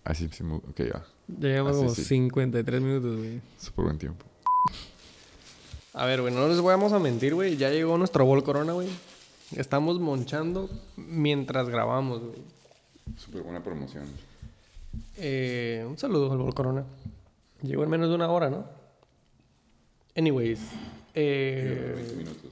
Ah, 0.05 0.11
Ah, 0.11 0.13
sí, 0.13 0.29
Ok, 0.69 0.77
ya. 0.77 1.03
ya 1.27 1.47
llevamos 1.49 1.75
Ah, 1.75 1.79
como 1.79 1.89
sí. 1.95 2.03
53 2.03 2.81
minutos, 2.81 3.17
güey. 3.17 3.41
Súper 3.57 3.85
buen 3.85 3.97
tiempo. 3.97 4.25
A 5.93 6.05
ver, 6.05 6.21
güey, 6.21 6.33
no 6.33 6.47
les 6.47 6.61
vamos 6.61 6.93
a 6.93 6.99
mentir, 6.99 7.33
güey. 7.33 7.57
Ya 7.57 7.69
llegó 7.71 7.97
nuestro 7.97 8.25
bol 8.25 8.43
corona, 8.43 8.73
güey. 8.73 8.89
Estamos 9.55 9.99
monchando 9.99 10.69
mientras 10.95 11.69
grabamos, 11.69 12.21
güey. 12.21 12.41
Súper 13.17 13.41
buena 13.43 13.63
promoción. 13.63 14.05
Eh, 15.17 15.85
un 15.87 15.97
saludo 15.97 16.31
al 16.31 16.37
bol 16.37 16.53
corona. 16.53 16.85
Llegó 17.61 17.83
en 17.83 17.89
menos 17.89 18.09
de 18.09 18.15
una 18.15 18.29
hora, 18.29 18.49
¿no? 18.49 18.65
Anyways, 20.15 20.59
eh, 21.13 21.93
20 21.95 22.15
minutos. 22.15 22.51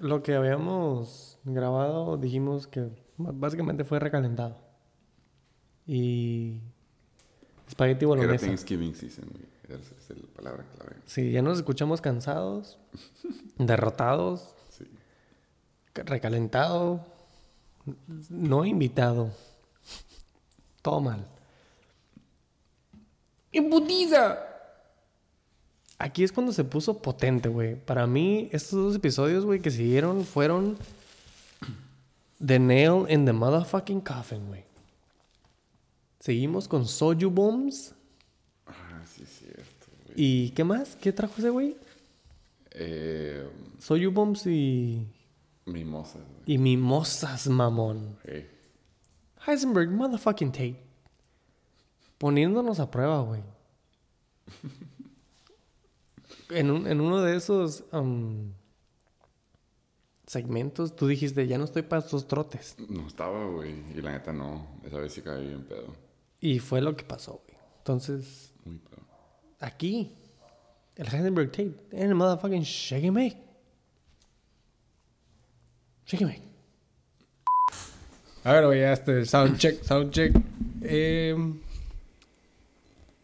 lo 0.00 0.22
que 0.22 0.34
habíamos 0.34 1.38
grabado 1.44 2.16
dijimos 2.16 2.66
que 2.66 2.88
básicamente 3.18 3.84
fue 3.84 3.98
recalentado. 3.98 4.56
Y 5.86 6.60
espagueti 7.68 8.04
Era 8.04 8.08
bolognesa. 8.08 8.46
Thanksgiving 8.46 8.94
season, 8.94 9.26
güey. 9.30 9.44
Es 9.80 10.10
la 10.16 10.26
palabra 10.34 10.64
clave. 10.76 10.96
Sí, 11.06 11.32
ya 11.32 11.42
nos 11.42 11.58
escuchamos 11.58 12.00
cansados, 12.00 12.78
derrotados, 13.58 14.54
Sí. 14.70 14.84
recalentado, 15.94 17.04
no 18.28 18.64
invitado. 18.64 19.30
Todo 20.82 21.00
mal. 21.00 21.26
¡Imputiza! 23.52 24.38
Aquí 25.98 26.22
es 26.22 26.30
cuando 26.30 26.52
se 26.52 26.62
puso 26.62 26.98
potente, 27.00 27.48
güey. 27.48 27.74
Para 27.74 28.06
mí, 28.06 28.48
estos 28.52 28.72
dos 28.72 28.96
episodios, 28.96 29.44
güey, 29.46 29.60
que 29.60 29.70
siguieron 29.70 30.24
fueron 30.26 30.76
The 32.44 32.58
Nail 32.58 33.06
in 33.08 33.24
the 33.24 33.32
Motherfucking 33.32 34.02
Coffin, 34.02 34.46
güey. 34.46 34.65
Seguimos 36.26 36.66
con 36.66 36.84
Soju 36.88 37.30
Bombs. 37.30 37.94
Ah, 38.66 39.00
sí, 39.06 39.22
es 39.22 39.28
cierto, 39.38 39.86
güey. 40.06 40.14
¿Y 40.16 40.50
qué 40.50 40.64
más? 40.64 40.96
¿Qué 40.96 41.12
trajo 41.12 41.34
ese 41.38 41.50
güey? 41.50 41.76
Eh, 42.72 43.48
Soju 43.78 44.10
Bombs 44.10 44.44
y, 44.48 45.06
mimosas, 45.66 46.16
güey. 46.22 46.42
y 46.46 46.58
mimosas, 46.58 47.46
mamón. 47.46 48.18
Hey. 48.24 48.50
Heisenberg, 49.46 49.88
motherfucking 49.92 50.50
Tate. 50.50 50.82
Poniéndonos 52.18 52.80
a 52.80 52.90
prueba, 52.90 53.20
güey. 53.22 53.42
En, 56.50 56.72
un- 56.72 56.88
en 56.88 57.00
uno 57.00 57.22
de 57.22 57.36
esos 57.36 57.84
um, 57.92 58.50
segmentos, 60.26 60.96
tú 60.96 61.06
dijiste, 61.06 61.46
ya 61.46 61.56
no 61.58 61.64
estoy 61.64 61.82
para 61.82 62.02
estos 62.02 62.26
trotes. 62.26 62.74
No 62.88 63.06
estaba, 63.06 63.46
güey. 63.46 63.74
Y 63.96 64.00
la 64.02 64.10
neta 64.12 64.32
no. 64.32 64.66
Esa 64.84 64.98
vez 64.98 65.12
sí 65.12 65.22
caí 65.22 65.46
bien 65.46 65.64
pedo. 65.64 65.94
Y 66.46 66.60
fue 66.60 66.80
lo 66.80 66.94
que 66.94 67.02
pasó, 67.02 67.42
güey. 67.44 67.58
Entonces, 67.78 68.52
Muy 68.64 68.80
aquí, 69.58 70.12
el 70.94 71.12
Heisenberg 71.12 71.50
Tate, 71.50 71.74
en 71.90 72.10
el 72.10 72.14
motherfucking 72.14 72.62
Shake 72.62 73.04
and 73.04 73.16
Make. 73.16 73.36
Shake 76.06 76.22
and 76.22 76.30
Make. 76.30 76.42
A 78.44 78.52
ver, 78.52 78.64
güey, 78.64 78.78
ya 78.78 78.92
este, 78.92 79.26
sound 79.26 79.58
check, 79.58 79.82
sound 79.82 80.12
check. 80.12 80.36
Eh, 80.82 81.34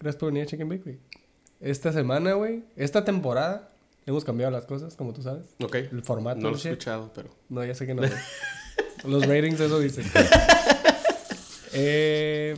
gracias 0.01 0.19
por 0.19 0.33
venir 0.33 0.43
a 0.43 0.47
Shake 0.51 0.63
and 0.63 0.71
Bake, 0.71 0.83
güey. 0.83 0.99
Esta 1.61 1.93
semana, 1.93 2.33
güey, 2.33 2.65
esta 2.75 3.05
temporada, 3.05 3.71
hemos 4.05 4.25
cambiado 4.25 4.51
las 4.51 4.67
cosas, 4.67 4.97
como 4.97 5.13
tú 5.13 5.23
sabes. 5.23 5.55
Ok. 5.63 5.77
El 5.77 6.03
formato. 6.03 6.41
No 6.41 6.51
lo 6.51 6.57
he 6.57 6.59
escuchado, 6.59 7.13
pero. 7.15 7.31
No, 7.49 7.65
ya 7.65 7.77
sé 7.77 7.87
que 7.87 7.95
no. 7.95 8.03
Los 9.05 9.29
ratings 9.29 9.61
eso 9.61 9.79
dicen. 9.79 10.11
eh, 11.73 12.57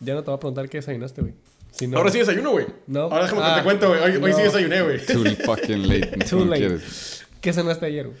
ya 0.00 0.14
no 0.14 0.22
te 0.22 0.30
voy 0.30 0.36
a 0.36 0.40
preguntar 0.40 0.68
qué 0.68 0.78
desayunaste, 0.78 1.20
güey. 1.20 1.34
Si 1.70 1.86
no- 1.86 1.98
Ahora 1.98 2.10
sí 2.10 2.18
desayuno, 2.18 2.50
güey. 2.50 2.66
No. 2.86 3.02
Ahora 3.02 3.22
déjame 3.24 3.42
Ah, 3.44 3.54
que 3.54 3.60
te 3.60 3.64
cuento, 3.64 3.88
güey. 3.88 4.00
Hoy, 4.02 4.16
hoy 4.22 4.32
sí 4.32 4.42
desayuné, 4.42 4.82
güey. 4.82 5.06
Too 5.06 5.24
fucking 5.44 5.88
late. 5.88 6.06
Too 6.28 6.38
¿Cómo 6.38 6.44
late. 6.50 6.60
quieres? 6.60 7.26
¿Qué 7.40 7.52
cenaste 7.52 7.86
ayer, 7.86 8.06
güey? 8.08 8.18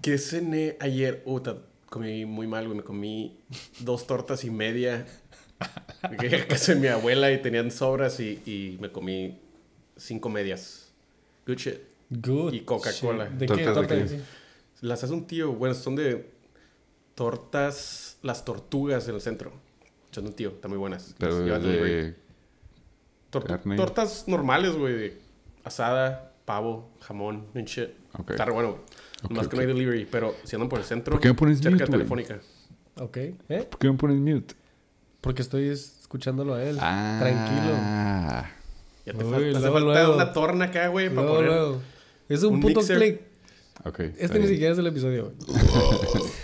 ¿Qué 0.00 0.18
cené 0.18 0.76
ayer? 0.80 1.22
Uta, 1.24 1.58
comí 1.90 2.24
muy 2.24 2.46
mal, 2.46 2.66
güey. 2.66 2.76
Me 2.76 2.84
comí 2.84 3.38
dos 3.80 4.06
tortas 4.06 4.44
y 4.44 4.50
media. 4.50 5.06
A 5.58 6.10
casa 6.48 6.74
de 6.74 6.80
mi 6.80 6.88
abuela 6.88 7.32
y 7.32 7.40
tenían 7.40 7.70
sobras 7.70 8.20
y, 8.20 8.40
y 8.44 8.76
me 8.80 8.92
comí 8.92 9.40
cinco 9.96 10.28
medias. 10.28 10.92
Good 11.46 11.56
shit. 11.56 11.74
Good. 12.10 12.52
Y 12.52 12.60
Coca-Cola. 12.60 13.26
¿De 13.26 13.46
qué? 13.46 13.64
¿Tortas 13.64 14.10
de. 14.10 14.20
Las 14.82 15.02
hace 15.02 15.12
un 15.14 15.26
tío. 15.26 15.52
Bueno, 15.52 15.74
son 15.74 15.96
de 15.96 16.30
tortas, 17.14 18.18
las 18.22 18.44
tortugas 18.44 19.08
en 19.08 19.14
el 19.14 19.20
centro. 19.20 19.52
Son 20.14 20.24
de 20.24 20.30
un 20.30 20.36
tío, 20.36 20.50
están 20.50 20.70
muy 20.70 20.78
buenas. 20.78 21.14
Pero 21.18 21.38
delivery. 21.40 21.90
de... 21.90 22.14
Tor- 23.30 23.44
carne. 23.46 23.76
Tortas 23.76 24.24
normales, 24.28 24.76
güey. 24.76 24.94
de 24.94 25.18
Asada, 25.64 26.32
pavo, 26.44 26.90
jamón, 27.00 27.46
and 27.54 27.66
shit. 27.66 27.90
Ok. 28.16 28.30
Está 28.30 28.44
re 28.44 28.52
bueno. 28.52 28.78
Ok, 29.24 29.30
Más 29.32 29.40
que 29.42 29.46
ok. 29.48 29.54
no 29.54 29.60
hay 29.62 29.66
delivery, 29.66 30.06
pero 30.10 30.34
si 30.44 30.54
andan 30.54 30.68
por 30.68 30.78
el 30.78 30.84
centro, 30.84 31.12
¿Por 31.14 31.20
qué 31.20 31.28
me 31.28 31.34
pones 31.34 31.58
cerca 31.58 31.70
mute, 31.70 31.84
de? 31.84 31.90
Telefónica. 31.90 32.38
Ok. 33.00 33.16
¿Eh? 33.16 33.66
¿Por 33.68 33.78
qué 33.80 33.90
me 33.90 33.96
pones 33.96 34.18
mute? 34.18 34.54
Porque 35.20 35.42
estoy 35.42 35.68
escuchándolo 35.68 36.54
a 36.54 36.62
él. 36.62 36.76
Ah. 36.80 37.16
Tranquilo. 37.20 38.54
Ya 39.06 39.12
te 39.12 39.24
Uy, 39.24 39.30
falta, 39.32 39.36
hace 39.36 39.50
luego, 39.60 39.72
falta 39.74 39.80
luego. 39.80 40.14
una 40.14 40.32
torna 40.32 40.64
acá, 40.66 40.88
güey, 40.88 41.12
para 41.12 41.26
poner. 41.26 41.44
luego. 41.46 41.80
Es 42.28 42.42
un, 42.44 42.54
un 42.54 42.60
puto 42.60 42.80
mixer. 42.80 42.98
click. 42.98 43.20
Ok. 43.84 44.00
Este 44.18 44.38
ni 44.38 44.46
siquiera 44.46 44.72
es 44.74 44.78
el 44.78 44.86
episodio, 44.86 45.32
güey. 45.46 45.54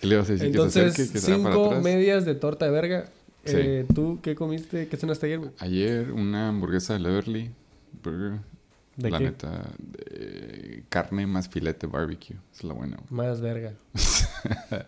¿Qué 0.00 0.06
le 0.06 0.14
ibas 0.14 0.28
a 0.28 0.32
decir? 0.32 0.46
Entonces, 0.48 0.94
que 0.94 1.02
se 1.02 1.02
acerque, 1.02 1.12
que 1.12 1.18
se 1.20 1.36
va 1.36 1.42
para 1.42 1.54
cinco 1.54 1.80
medias 1.82 2.24
de 2.24 2.34
torta 2.34 2.64
de 2.66 2.70
verga. 2.70 3.04
Sí. 3.44 3.54
Eh, 3.56 3.86
¿Tú 3.94 4.18
qué 4.22 4.34
comiste? 4.34 4.88
¿Qué 4.88 4.96
cenaste 4.96 5.26
ayer, 5.26 5.38
güey? 5.38 5.50
Ayer 5.58 6.12
una 6.12 6.48
hamburguesa 6.48 6.94
de 6.94 7.00
Leverly 7.00 7.50
Burger. 8.02 8.40
¿De 8.96 9.10
la 9.10 9.18
qué? 9.18 9.24
neta, 9.24 9.62
de 9.78 10.82
carne 10.88 11.26
más 11.26 11.48
filete 11.48 11.86
barbecue. 11.86 12.36
Es 12.52 12.64
la 12.64 12.74
buena. 12.74 12.96
güey. 12.96 13.26
Más 13.28 13.40
verga. 13.40 13.72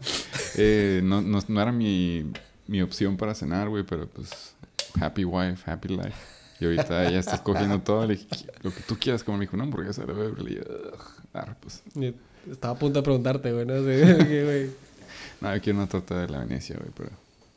Eh, 0.57 1.01
no, 1.05 1.23
no, 1.23 1.39
no 1.47 1.62
era 1.62 1.73
mi, 1.73 2.31
mi 2.66 2.82
opción 2.82 3.16
para 3.16 3.35
cenar, 3.35 3.69
güey, 3.69 3.85
pero 3.85 4.09
pues 4.09 4.55
happy 5.01 5.24
wife, 5.24 5.69
happy 5.70 5.89
life. 5.89 6.12
Y 6.61 6.65
ahorita 6.66 7.09
ella 7.09 7.19
está 7.20 7.37
escogiendo 7.37 7.81
todo. 7.81 8.05
Le 8.07 8.15
dije, 8.16 8.27
lo 8.62 8.73
que 8.73 8.81
tú 8.82 8.97
quieras, 8.99 9.23
como 9.24 9.39
me 9.39 9.45
dijo, 9.45 9.57
una 9.57 9.65
hamburguesa 9.65 10.05
de 10.05 10.12
Beverly. 10.12 10.59
"Ugh". 10.59 11.45
Pues, 11.61 11.82
Estaba 12.51 12.74
a 12.74 12.78
punto 12.78 12.99
de 12.99 13.03
preguntarte, 13.05 13.53
güey. 13.53 13.65
No 13.65 13.82
sé 13.85 14.15
güey. 14.45 14.70
No, 15.41 15.55
yo 15.55 15.62
quiero 15.62 15.79
una 15.79 15.89
torta 15.89 16.21
de 16.21 16.29
la 16.29 16.41
Venecia, 16.41 16.77
güey, 16.79 16.91
pero 16.97 17.11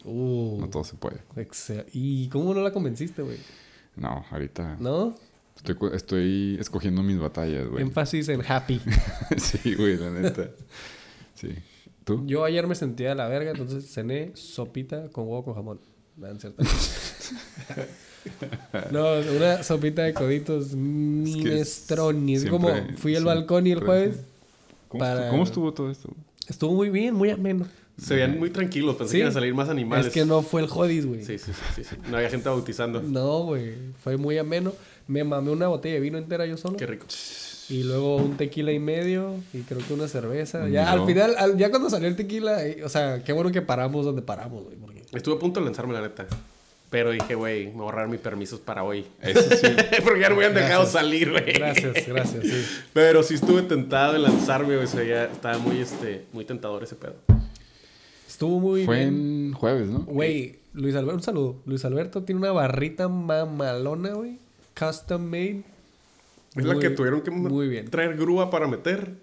Uh, 0.06 0.58
no 0.60 0.68
todo 0.70 0.84
se 0.84 0.96
puede. 0.96 1.18
excel- 1.38 1.86
¿Y 1.94 2.28
cómo 2.28 2.54
no 2.54 2.62
la 2.62 2.72
convenciste, 2.74 3.22
güey? 3.22 3.38
No, 3.96 4.26
ahorita 4.32 4.76
¿No? 4.80 5.16
estoy, 5.56 5.78
estoy 5.94 6.58
escogiendo 6.60 7.02
mis 7.04 7.18
batallas, 7.20 7.68
güey. 7.70 7.84
Énfasis 7.84 8.28
en 8.28 8.42
happy. 8.46 8.82
sí, 9.38 9.76
güey, 9.76 9.96
la 9.98 10.10
neta. 10.10 10.50
Sí. 11.36 11.50
¿Tú? 12.04 12.24
Yo 12.28 12.44
ayer 12.44 12.68
me 12.68 12.76
sentía 12.76 13.10
de 13.10 13.16
la 13.16 13.30
verga, 13.30 13.52
entonces 13.52 13.90
cené 13.94 14.32
sopita 14.36 15.08
con 15.10 15.24
huevo 15.26 15.46
con 15.46 15.56
jamón. 15.56 15.80
No, 18.92 19.14
una 19.38 19.64
sopita 19.64 20.04
de 20.04 20.14
coditos 20.14 20.74
minestroni. 20.76 22.36
Es 22.36 22.46
como 22.46 22.70
siempre- 22.70 22.98
fui 22.98 23.16
al 23.16 23.24
balcón 23.26 23.68
y 23.68 23.72
el 23.72 23.80
jueves 23.80 24.18
¿Cómo, 24.90 25.00
para- 25.00 25.14
estuvo, 25.22 25.32
cómo 25.32 25.44
estuvo 25.44 25.74
todo 25.74 25.90
esto? 25.92 26.10
Estuvo 26.50 26.74
muy 26.74 26.90
bien, 26.90 27.14
muy 27.16 27.30
ameno. 27.30 27.66
Se 27.98 28.16
veían 28.16 28.40
muy 28.40 28.50
tranquilos, 28.50 28.96
pensé 28.96 29.12
Sí. 29.12 29.18
que 29.18 29.20
iban 29.20 29.30
a 29.32 29.34
salir 29.34 29.54
más 29.54 29.70
animales. 29.70 30.08
Es 30.08 30.14
que 30.14 30.26
no 30.26 30.42
fue 30.42 30.62
el 30.62 30.68
jodis, 30.68 31.06
güey. 31.06 31.24
Sí, 31.24 31.38
sí, 31.38 31.52
sí. 31.76 31.84
No 32.10 32.18
había 32.18 32.30
gente 32.30 32.50
bautizando. 32.50 33.02
No, 33.04 33.44
güey. 33.44 33.74
Fue 34.04 34.18
muy 34.18 34.38
ameno. 34.40 34.74
Me 35.08 35.24
mamé 35.24 35.52
una 35.52 35.68
botella 35.68 35.96
de 35.96 36.00
vino 36.02 36.18
entera 36.18 36.46
yo 36.48 36.58
solo. 36.58 36.76
Qué 36.78 36.88
rico. 36.88 37.06
Y 37.70 37.84
luego 37.84 38.16
un 38.18 38.36
tequila 38.36 38.72
y 38.72 38.80
medio. 38.80 39.36
Y 39.54 39.60
creo 39.62 39.80
que 39.88 39.94
una 39.94 40.08
cerveza. 40.08 40.68
Ya 40.70 40.92
al 40.92 41.06
final, 41.06 41.36
al- 41.38 41.56
ya 41.58 41.70
cuando 41.70 41.90
salió 41.90 42.08
el 42.08 42.16
tequila, 42.16 42.66
eh, 42.66 42.84
o 42.84 42.90
sea, 42.90 43.24
qué 43.24 43.32
bueno 43.32 43.52
que 43.52 43.62
paramos 43.62 44.06
donde 44.06 44.22
paramos, 44.24 44.64
güey. 44.64 44.76
Porque 44.78 45.04
Estuve 45.14 45.36
a 45.36 45.40
punto 45.40 45.60
de 45.60 45.66
lanzarme, 45.68 45.94
la 45.94 46.02
neta. 46.02 46.26
Pero 46.94 47.10
dije, 47.10 47.34
güey, 47.34 47.66
me 47.66 47.72
voy 47.72 47.80
a 47.82 47.84
ahorrar 47.86 48.08
mis 48.08 48.20
permisos 48.20 48.60
para 48.60 48.84
hoy. 48.84 49.04
Eso 49.20 49.42
sí. 49.42 49.66
Porque 50.04 50.20
ya 50.20 50.30
no 50.30 50.36
me 50.36 50.46
han 50.46 50.54
dejado 50.54 50.82
Gracias. 50.84 50.92
salir, 50.92 51.32
güey. 51.32 51.54
Gracias, 51.54 52.08
gracias, 52.08 52.44
sí. 52.46 52.66
Pero 52.94 53.24
sí 53.24 53.34
estuve 53.34 53.64
tentado 53.64 54.14
de 54.14 54.20
lanzarme, 54.20 54.76
güey. 54.76 54.86
O 54.86 54.88
sea, 54.88 55.04
ya 55.04 55.24
estaba 55.24 55.58
muy, 55.58 55.80
este, 55.80 56.26
muy 56.34 56.46
tentador 56.46 56.84
ese 56.84 56.94
pedo. 56.96 57.16
Estuvo 58.28 58.60
muy 58.60 58.86
Fue 58.86 58.98
bien. 59.00 59.08
en 59.48 59.54
jueves, 59.54 59.88
¿no? 59.90 60.02
Güey, 60.02 60.60
Luis 60.76 60.94
Alberto, 60.94 61.16
un 61.16 61.24
saludo. 61.24 61.56
Luis 61.66 61.84
Alberto 61.84 62.22
tiene 62.22 62.40
una 62.42 62.52
barrita 62.52 63.08
mamalona, 63.08 64.10
güey. 64.14 64.38
Custom 64.80 65.24
made. 65.24 65.64
Es 66.56 66.64
la 66.64 66.78
que 66.78 66.92
tuvieron 66.92 67.22
que 67.22 67.32
Muy 67.32 67.70
bien. 67.70 67.90
traer 67.90 68.16
grúa 68.16 68.52
para 68.52 68.68
meter. 68.68 69.14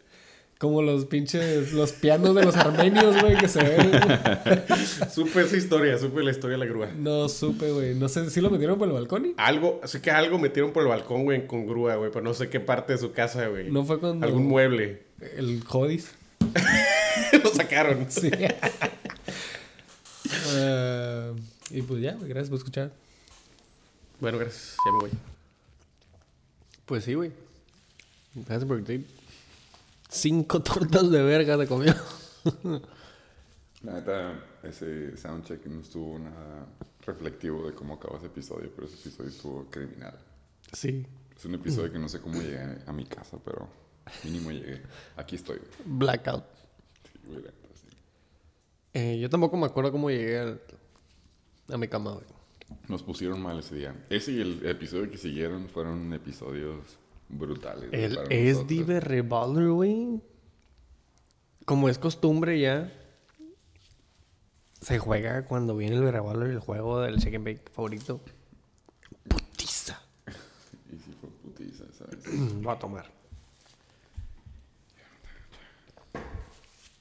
Como 0.60 0.82
los 0.82 1.06
pinches, 1.06 1.72
los 1.72 1.92
pianos 1.92 2.34
de 2.34 2.44
los 2.44 2.54
armenios, 2.54 3.18
güey, 3.22 3.34
que 3.38 3.48
se 3.48 3.62
ven. 3.64 3.92
Supe 5.10 5.40
esa 5.40 5.56
historia, 5.56 5.96
supe 5.96 6.22
la 6.22 6.32
historia 6.32 6.58
de 6.58 6.64
la 6.66 6.70
grúa. 6.70 6.88
No 6.94 7.30
supe, 7.30 7.72
güey. 7.72 7.94
No 7.94 8.10
sé 8.10 8.28
si 8.28 8.42
lo 8.42 8.50
metieron 8.50 8.78
por 8.78 8.86
el 8.86 8.92
balcón. 8.92 9.24
y- 9.24 9.34
Algo, 9.38 9.80
sé 9.84 10.02
que 10.02 10.10
algo 10.10 10.38
metieron 10.38 10.72
por 10.74 10.82
el 10.82 10.90
balcón, 10.90 11.24
güey, 11.24 11.46
con 11.46 11.66
grúa, 11.66 11.94
güey, 11.96 12.10
pero 12.12 12.22
no 12.22 12.34
sé 12.34 12.50
qué 12.50 12.60
parte 12.60 12.92
de 12.92 12.98
su 12.98 13.12
casa, 13.12 13.46
güey. 13.48 13.70
No 13.70 13.84
fue 13.84 13.98
cuando. 13.98 14.26
Algún 14.26 14.48
mueble. 14.48 15.02
El 15.34 15.64
Jodis. 15.64 16.10
Lo 17.42 17.50
sacaron. 17.54 18.04
Sí. 18.10 18.30
Eh, 20.52 21.32
y 21.70 21.82
pues 21.82 22.02
ya, 22.02 22.14
güey, 22.16 22.28
gracias 22.28 22.50
por 22.50 22.58
escuchar. 22.58 22.92
Bueno, 24.20 24.36
gracias. 24.38 24.76
Ya 24.84 24.92
me 24.92 24.98
voy. 24.98 25.10
Pues 26.84 27.04
sí, 27.04 27.14
güey. 27.14 27.32
Gracias 28.34 28.64
por 28.66 28.82
te- 28.84 29.00
Cinco 30.10 30.62
tortas 30.62 31.10
de 31.10 31.22
verga 31.22 31.56
te 31.58 31.66
comió. 31.66 31.94
La 33.82 33.92
neta, 33.94 34.44
ese 34.62 35.16
soundcheck 35.16 35.64
no 35.66 35.80
estuvo 35.80 36.18
nada 36.18 36.66
reflectivo 37.06 37.66
de 37.66 37.72
cómo 37.74 37.94
acabó 37.94 38.16
ese 38.18 38.26
episodio, 38.26 38.70
pero 38.74 38.86
ese 38.86 38.96
episodio 38.96 39.30
estuvo 39.30 39.64
criminal. 39.70 40.18
Sí. 40.72 41.06
Es 41.36 41.44
un 41.46 41.54
episodio 41.54 41.90
que 41.90 41.98
no 41.98 42.08
sé 42.08 42.20
cómo 42.20 42.40
llegué 42.42 42.78
a 42.86 42.92
mi 42.92 43.06
casa, 43.06 43.38
pero 43.44 43.68
mínimo 44.24 44.50
llegué. 44.50 44.82
Aquí 45.16 45.36
estoy. 45.36 45.58
Blackout. 45.86 46.44
Sí, 47.10 47.18
güey, 47.26 47.42
la 47.42 47.50
neta, 47.50 47.68
sí. 47.74 47.86
Eh, 48.92 49.18
yo 49.18 49.30
tampoco 49.30 49.56
me 49.56 49.66
acuerdo 49.66 49.90
cómo 49.92 50.10
llegué 50.10 50.38
al- 50.38 50.60
a 51.72 51.78
mi 51.78 51.88
cama, 51.88 52.12
güey. 52.12 52.26
Nos 52.88 53.02
pusieron 53.02 53.40
mal 53.40 53.58
ese 53.60 53.76
día. 53.76 53.94
Ese 54.10 54.32
y 54.32 54.40
el 54.40 54.66
episodio 54.66 55.10
que 55.10 55.16
siguieron 55.18 55.68
fueron 55.68 56.12
episodios 56.12 56.84
brutales. 57.30 57.92
El 57.92 58.14
nosotros. 58.14 58.86
de 58.86 59.00
Revolver, 59.00 59.68
güey. 59.68 60.20
Como 61.64 61.88
es 61.88 61.98
costumbre 61.98 62.58
ya. 62.60 62.92
Se 64.80 64.98
juega 64.98 65.44
cuando 65.44 65.76
viene 65.76 65.96
el 65.96 66.10
Revolver, 66.10 66.50
el 66.50 66.58
juego 66.58 67.00
del 67.00 67.18
Chicken 67.18 67.44
Bake 67.44 67.62
favorito. 67.72 68.20
Putiza. 69.28 70.00
Y 70.92 70.96
sí 70.96 71.14
fue 71.20 71.30
putiza, 71.30 71.84
¿sabes? 71.92 72.18
Voy 72.62 72.74
a 72.74 72.78
tomar. 72.78 73.06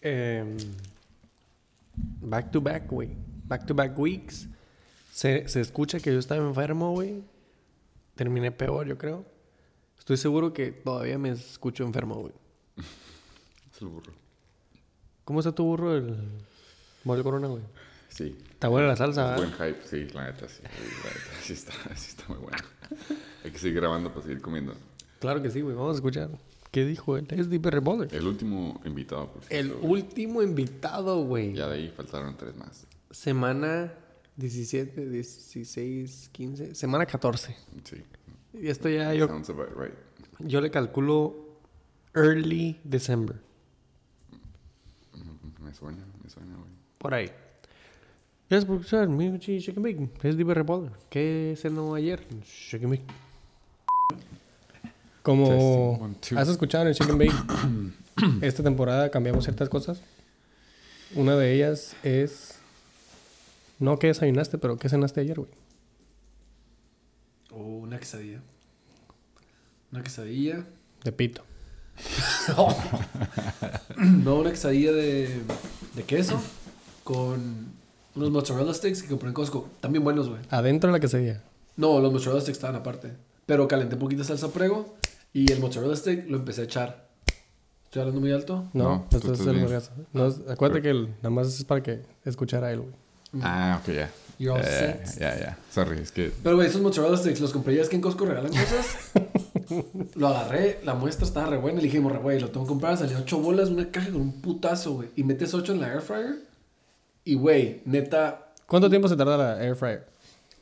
Em, 0.02 0.58
back 2.22 2.52
to 2.52 2.62
back, 2.62 2.88
güey. 2.88 3.10
Back 3.46 3.66
to 3.66 3.74
back 3.74 3.98
weeks. 3.98 4.48
Se, 5.12 5.48
se 5.48 5.60
escucha 5.62 6.00
que 6.00 6.14
yo 6.14 6.20
estaba 6.20 6.46
enfermo, 6.46 6.92
güey. 6.92 7.24
Terminé 8.16 8.52
peor, 8.52 8.86
yo 8.86 8.98
creo. 8.98 9.26
Estoy 10.00 10.18
seguro 10.18 10.54
que 10.54 10.72
todavía 10.72 11.18
me 11.20 11.30
escucho 11.30 11.84
enfermo, 11.84 12.16
güey. 12.16 12.34
Es 13.76 13.82
el 13.82 13.88
burro. 13.90 14.14
¿Cómo 15.26 15.40
está 15.40 15.52
tu 15.54 15.64
burro 15.64 15.96
el 15.96 16.18
mole 17.04 17.22
corona, 17.24 17.48
güey? 17.48 17.62
Sí. 18.10 18.36
Está 18.52 18.68
buena 18.68 18.88
la 18.88 18.96
salsa, 18.96 19.36
Buen 19.36 19.52
¿verdad? 19.52 19.68
hype, 19.68 19.88
sí, 19.88 20.08
la 20.14 20.26
neta, 20.32 20.50
sí. 20.50 20.62
La 20.64 20.70
neta, 20.70 21.42
sí 21.44 21.54
está, 21.54 21.72
sí 21.96 22.08
está 22.10 22.26
muy 22.28 22.38
bueno. 22.40 22.58
Hay 23.44 23.52
que 23.52 23.60
seguir 23.60 23.76
grabando 23.76 24.10
para 24.10 24.24
seguir 24.24 24.42
comiendo. 24.42 24.74
Claro 25.20 25.42
que 25.42 25.50
sí, 25.52 25.62
güey. 25.62 25.76
Vamos 25.76 25.94
a 25.94 25.96
escuchar. 25.96 26.30
¿Qué 26.72 26.84
dijo 26.86 27.16
el 27.18 27.26
SD 27.28 27.60
Revolver? 27.70 28.14
El 28.14 28.28
último 28.28 28.82
invitado, 28.86 29.32
por 29.32 29.44
cierto, 29.44 29.56
El 29.56 29.74
güey. 29.80 30.02
último 30.04 30.42
invitado, 30.42 31.24
güey. 31.24 31.54
Ya 31.54 31.68
de 31.68 31.76
ahí 31.76 31.94
faltaron 31.96 32.36
tres 32.36 32.56
más. 32.58 32.86
Semana 33.12 33.94
17, 34.36 35.10
16, 35.10 36.30
15. 36.32 36.76
Semana 36.76 37.06
14. 37.06 37.56
Sí. 37.84 38.04
Y 38.54 38.68
esto 38.70 38.90
ya 38.90 39.14
yo, 39.14 39.28
Sounds 39.28 39.50
about 39.50 39.70
right. 39.78 39.94
yo 40.40 40.60
le 40.62 40.72
calculo 40.72 41.36
early 42.16 42.80
December. 42.84 43.36
Mm, 45.14 45.64
Me 45.66 45.74
suena, 45.74 46.06
me 46.24 46.30
suena, 46.30 46.56
güey. 46.56 46.70
Por 46.98 47.14
ahí. 47.14 47.30
Gracias 48.50 48.66
por 48.66 48.78
escuchar. 48.78 49.08
Mi 49.08 49.38
chi- 49.40 49.60
Chicken 49.62 49.84
Bacon. 49.84 50.12
Es 50.24 50.36
Diver 50.36 50.58
Revolver. 50.58 50.92
¿Qué 51.10 51.56
cenó 51.58 51.94
ayer? 51.94 52.26
Chicken 52.44 52.90
Bacon. 52.90 53.06
Como 55.22 55.48
Testing, 55.50 56.36
one, 56.36 56.42
has 56.42 56.48
escuchado 56.48 56.84
en 56.84 56.88
el 56.90 56.96
Chicken 56.96 57.18
Bacon, 57.18 57.94
esta 58.42 58.64
temporada 58.64 59.12
cambiamos 59.12 59.44
ciertas 59.44 59.70
cosas. 59.70 60.02
Una 61.14 61.36
de 61.36 61.54
ellas 61.54 61.96
es. 62.04 62.56
No 63.80 64.00
que 64.00 64.08
desayunaste, 64.08 64.58
pero 64.58 64.78
¿qué 64.78 64.90
cenaste 64.90 65.22
ayer, 65.22 65.38
güey? 65.38 65.50
O 67.60 67.64
una 67.64 68.00
quesadilla. 68.00 68.40
Una 69.92 70.02
quesadilla. 70.04 70.66
De 71.04 71.12
pito. 71.12 71.44
No, 73.98 74.38
una 74.40 74.52
quesadilla 74.52 74.92
de, 74.94 75.42
de 75.96 76.04
queso 76.04 76.40
con 77.04 77.68
unos 78.16 78.32
mozzarella 78.32 78.74
sticks 78.74 79.02
que 79.04 79.10
compré 79.10 79.28
en 79.28 79.34
Costco. 79.34 79.68
También 79.82 80.04
buenos, 80.04 80.30
güey. 80.30 80.40
Adentro 80.50 80.88
de 80.90 80.94
la 80.94 81.00
quesadilla. 81.02 81.42
No, 81.76 82.00
los 82.00 82.12
mozzarella 82.14 82.40
sticks 82.42 82.58
estaban 82.58 82.78
aparte. 82.78 83.12
Pero 83.46 83.68
calenté 83.68 83.96
un 83.96 84.00
poquito 84.02 84.22
de 84.22 84.28
salsa 84.28 84.50
prego 84.54 84.96
y 85.34 85.52
el 85.52 85.60
mozzarella 85.60 85.96
stick 85.96 86.30
lo 86.30 86.38
empecé 86.38 86.62
a 86.62 86.64
echar. 86.66 87.10
¿Estoy 87.86 88.02
hablando 88.02 88.22
muy 88.22 88.32
alto? 88.32 88.70
No, 88.74 88.84
No, 88.84 89.08
esto 89.18 89.34
es 89.34 89.40
el 89.42 89.56
vergazo. 89.58 89.92
No, 90.14 90.34
acuérdate 90.50 90.82
que 90.84 90.90
el- 90.92 91.08
nada 91.18 91.30
más 91.32 91.48
es 91.48 91.64
para 91.66 91.82
que 91.84 92.02
escuchara 92.24 92.68
a 92.68 92.72
él, 92.72 92.80
güey. 92.82 92.94
Ah, 93.44 93.80
ok, 93.82 93.92
ya. 93.94 94.12
You're 94.40 94.58
all 94.60 94.66
Eh, 94.66 95.06
set. 95.06 95.20
Ya, 95.20 95.38
ya. 95.38 95.58
Sorry, 95.72 96.00
es 96.00 96.12
que 96.12 96.32
Pero, 96.42 96.56
güey, 96.56 96.68
esos 96.68 96.82
mozzarella 96.82 97.18
sticks 97.18 97.42
los 97.42 97.52
compré 97.52 97.76
ya 97.76 97.82
es 97.84 97.90
que 97.90 97.98
en 97.98 98.02
Costco 98.02 98.26
regalan 98.26 98.52
cosas. 98.52 99.12
lo 100.16 100.28
agarré, 100.30 100.80
la 100.84 100.96
muestra 100.96 101.26
estaba 101.28 101.48
re 101.48 101.58
buena. 101.58 101.78
Le 101.80 101.84
dije, 101.86 102.00
morra, 102.00 102.20
güey, 102.20 102.40
lo 102.40 102.50
tengo 102.50 102.66
que 102.66 102.70
comprar. 102.70 102.98
Salía 102.98 103.18
8 103.20 103.38
bolas, 103.40 103.70
una 103.70 103.92
caja 103.92 104.10
con 104.12 104.22
un 104.22 104.42
putazo, 104.42 104.94
güey. 104.94 105.10
Y 105.16 105.24
metes 105.24 105.54
8 105.54 105.74
en 105.74 105.82
la 105.82 105.92
air 105.94 106.02
fryer. 106.02 106.36
Y, 107.26 107.36
güey, 107.36 107.82
neta, 107.86 108.46
¿Cuánto 108.66 108.90
tiempo 108.90 109.08
se 109.08 109.16
tarda 109.16 109.38
la 109.38 109.64
air 109.64 109.76
fryer? 109.76 110.08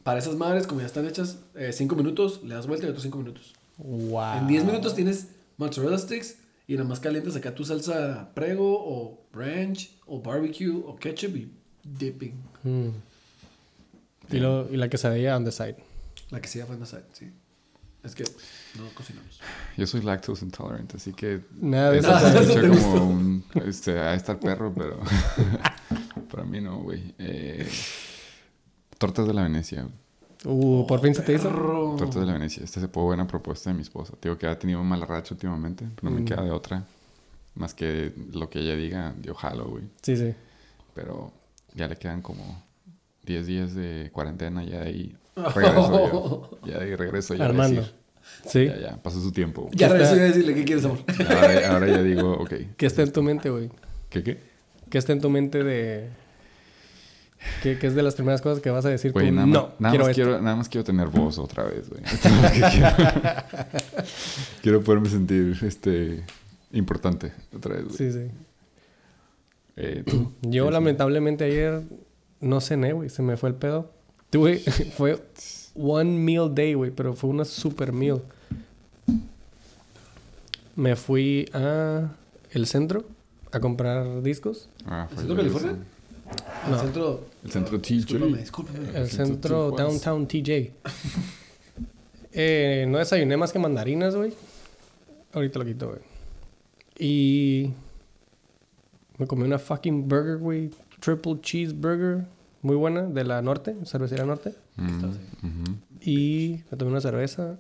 Para 0.04 0.20
esas 0.20 0.36
madres, 0.36 0.66
como 0.66 0.80
ya 0.82 0.88
están 0.88 1.06
hechas, 1.06 1.38
5 1.72 1.96
minutos, 1.96 2.42
le 2.44 2.56
das 2.56 2.66
vuelta 2.66 2.86
y 2.88 2.90
otros 2.90 3.04
5 3.04 3.18
minutos. 3.18 3.54
Wow. 3.78 4.38
En 4.40 4.48
10 4.48 4.64
minutos 4.66 4.96
tienes 4.96 5.28
mozzarella 5.58 5.98
sticks 5.98 6.38
y 6.68 6.74
nada 6.76 6.88
más 6.88 7.00
calientas 7.00 7.36
acá 7.36 7.54
tu 7.54 7.64
salsa 7.64 8.32
prego 8.34 8.78
o 8.80 9.22
ranch 9.34 9.92
o 10.08 10.22
barbecue 10.22 10.70
o 10.86 10.96
ketchup 10.96 11.36
y 11.36 11.52
dipping. 11.84 12.34
Mm. 12.64 12.90
Y, 14.32 14.40
lo, 14.40 14.72
y 14.72 14.78
la 14.78 14.90
quesadilla 14.90 15.36
on 15.38 15.46
the 15.46 15.52
side. 15.52 15.78
La 16.30 16.42
que 16.42 16.48
sea 16.48 16.66
fue 16.66 16.76
en 16.76 16.82
la 16.82 16.86
side, 16.88 17.06
sí. 17.14 17.32
Es 18.04 18.16
que 18.16 18.24
no 18.78 18.84
cocinamos. 18.94 19.40
Yo 19.76 19.88
soy 19.88 20.02
lactose 20.02 20.46
intolerant, 20.46 20.96
así 20.96 21.14
que 21.14 21.42
Nada 21.60 21.92
de 21.92 22.00
eso. 22.00 22.16
Escucha 22.16 22.62
te 22.62 22.68
como 22.70 23.06
un... 23.10 23.44
Este, 23.66 24.00
a 24.00 24.14
estar 24.14 24.40
perro, 24.40 24.74
pero... 24.76 25.00
para 26.32 26.44
mí 26.44 26.62
no, 26.62 26.80
güey. 26.84 27.14
Eh, 27.18 27.68
tortas 28.98 29.28
de 29.28 29.34
la 29.34 29.44
Venecia. 29.44 29.88
Uh, 30.46 30.86
por 30.88 31.02
fin 31.02 31.16
se 31.16 31.22
te 31.24 31.34
hizo. 31.34 31.50
Tortas 31.98 32.16
de 32.22 32.26
la 32.26 32.34
Venecia. 32.34 32.64
Esta 32.64 32.80
se 32.80 32.88
fue 32.88 33.04
buena 33.04 33.26
propuesta 33.28 33.70
de 33.72 33.76
mi 33.76 33.82
esposa. 33.82 34.14
Digo 34.22 34.38
que 34.38 34.48
ha 34.48 34.58
tenido 34.58 34.80
un 34.82 34.88
mal 34.88 35.02
racho 35.02 35.34
últimamente, 35.34 35.86
pero 35.96 36.10
no 36.10 36.16
me 36.16 36.22
Mm. 36.22 36.26
queda 36.26 36.44
de 36.44 36.52
otra. 36.52 36.86
Más 37.56 37.74
que 37.74 38.14
lo 38.34 38.50
que 38.50 38.60
ella 38.60 38.76
diga, 38.76 39.16
yo 39.22 39.34
jalo, 39.34 39.66
güey. 39.70 39.84
Sí, 40.04 40.16
sí. 40.16 40.34
Pero 40.94 41.34
ya 41.74 41.88
le 41.88 41.96
quedan 41.98 42.22
como 42.22 42.64
10 43.28 43.46
días 43.46 43.76
de 43.76 44.10
cuarentena, 44.12 44.64
ya 44.64 44.80
de 44.80 44.88
ahí 44.88 45.16
regreso 45.36 46.12
yo. 46.12 46.60
Ya 46.66 46.80
de 46.80 46.86
ahí 46.86 46.96
regreso 46.96 47.36
yo 47.36 47.44
a 47.44 47.46
Armando. 47.46 47.82
decir, 47.82 47.96
Sí. 48.46 48.66
Ya, 48.66 48.78
ya, 48.80 48.98
pasó 49.04 49.22
su 49.22 49.32
tiempo. 49.32 49.70
Ya 49.74 49.88
está- 49.88 49.98
regresé 50.00 50.22
a 50.22 50.24
decirle, 50.26 50.54
¿qué 50.56 50.66
quieres, 50.66 50.84
amor? 50.86 51.00
Ahora, 51.30 51.72
ahora 51.74 51.88
ya 51.88 52.02
digo, 52.04 52.34
ok. 52.34 52.54
¿Qué 52.76 52.86
está 52.86 53.02
en 53.04 53.12
tu 53.12 53.22
mente, 53.24 53.50
güey? 53.50 53.70
¿Qué 54.10 54.22
qué? 54.24 54.40
¿Qué 54.90 54.98
está 54.98 55.14
en 55.14 55.22
tu 55.22 55.30
mente 55.30 55.64
de... 55.64 56.10
¿Qué, 57.64 57.78
qué 57.78 57.88
es 57.88 57.96
de 57.96 58.04
las 58.04 58.16
primeras 58.16 58.42
cosas 58.42 58.62
que 58.62 58.70
vas 58.70 58.86
a 58.86 58.90
decir 58.90 59.12
Güey, 59.14 59.30
tú? 59.30 59.36
nada, 59.36 59.48
no, 59.48 59.54
más, 59.64 59.80
nada, 59.80 59.92
quiero 59.92 60.06
más 60.06 60.12
esto. 60.12 60.24
quiero, 60.24 60.42
nada 60.42 60.56
más 60.56 60.70
quiero 60.70 60.84
tener 60.84 61.08
voz 61.08 61.38
otra 61.38 61.64
vez, 61.64 61.90
güey. 61.90 62.02
Esto 62.06 62.28
es 62.28 62.36
lo 62.36 62.42
que 62.52 62.76
quiero. 62.78 62.96
quiero 64.62 64.82
poderme 64.84 65.10
sentir 65.10 65.58
este, 65.62 66.24
importante 66.74 67.32
otra 67.56 67.76
vez, 67.76 67.86
güey. 67.86 67.98
Sí, 67.98 68.12
sí. 68.12 68.28
Eh, 69.78 70.04
¿tú? 70.06 70.34
Yo 70.42 70.70
lamentablemente 70.72 71.44
ayer 71.46 71.84
no 72.42 72.62
cené, 72.62 72.94
güey. 72.94 73.10
Se 73.10 73.22
me 73.22 73.38
fue 73.38 73.50
el 73.50 73.56
pedo. 73.56 73.92
Tuve... 74.30 74.60
fue 74.98 75.22
one 75.76 76.12
meal 76.18 76.54
day, 76.54 76.74
güey. 76.74 76.92
Pero 76.92 77.14
fue 77.14 77.30
una 77.30 77.46
super 77.46 77.92
meal. 77.92 78.22
Me 80.76 80.96
fui 80.96 81.50
a 81.54 82.12
el 82.52 82.68
centro 82.68 83.06
a 83.52 83.60
comprar 83.60 84.22
discos. 84.22 84.70
Ah, 84.86 85.08
fue 85.10 85.20
¿Centro 85.20 85.36
California? 85.36 85.78
No. 86.70 86.80
centro. 86.80 87.26
El 87.44 87.52
centro 87.52 87.80
TJ. 87.80 87.94
Discúlpame, 87.94 88.38
discúlpame. 88.38 88.90
El 88.94 89.10
centro. 89.10 89.72
Downtown 89.72 90.28
TJ. 90.28 90.72
Eh, 92.40 92.86
no 92.88 93.00
desayuné 93.00 93.36
más 93.36 93.52
que 93.52 93.58
mandarinas, 93.58 94.16
güey. 94.16 94.32
Ahorita 95.34 95.58
lo 95.58 95.66
quito, 95.66 95.88
güey. 95.88 96.02
Y 97.00 97.74
me 99.18 99.26
comí 99.26 99.42
una 99.42 99.58
fucking 99.58 100.08
burger, 100.08 100.38
güey. 100.38 100.70
Triple 101.08 101.40
cheeseburger. 101.40 102.26
Muy 102.62 102.76
buena, 102.76 103.04
de 103.04 103.24
la 103.24 103.42
Norte, 103.42 103.78
cervecería 103.86 104.26
Norte. 104.26 104.54
Mm. 104.76 105.06
Y 106.02 106.60
me 106.70 106.78
tomé 106.78 106.92
una 106.92 107.00
cerveza. 107.00 107.56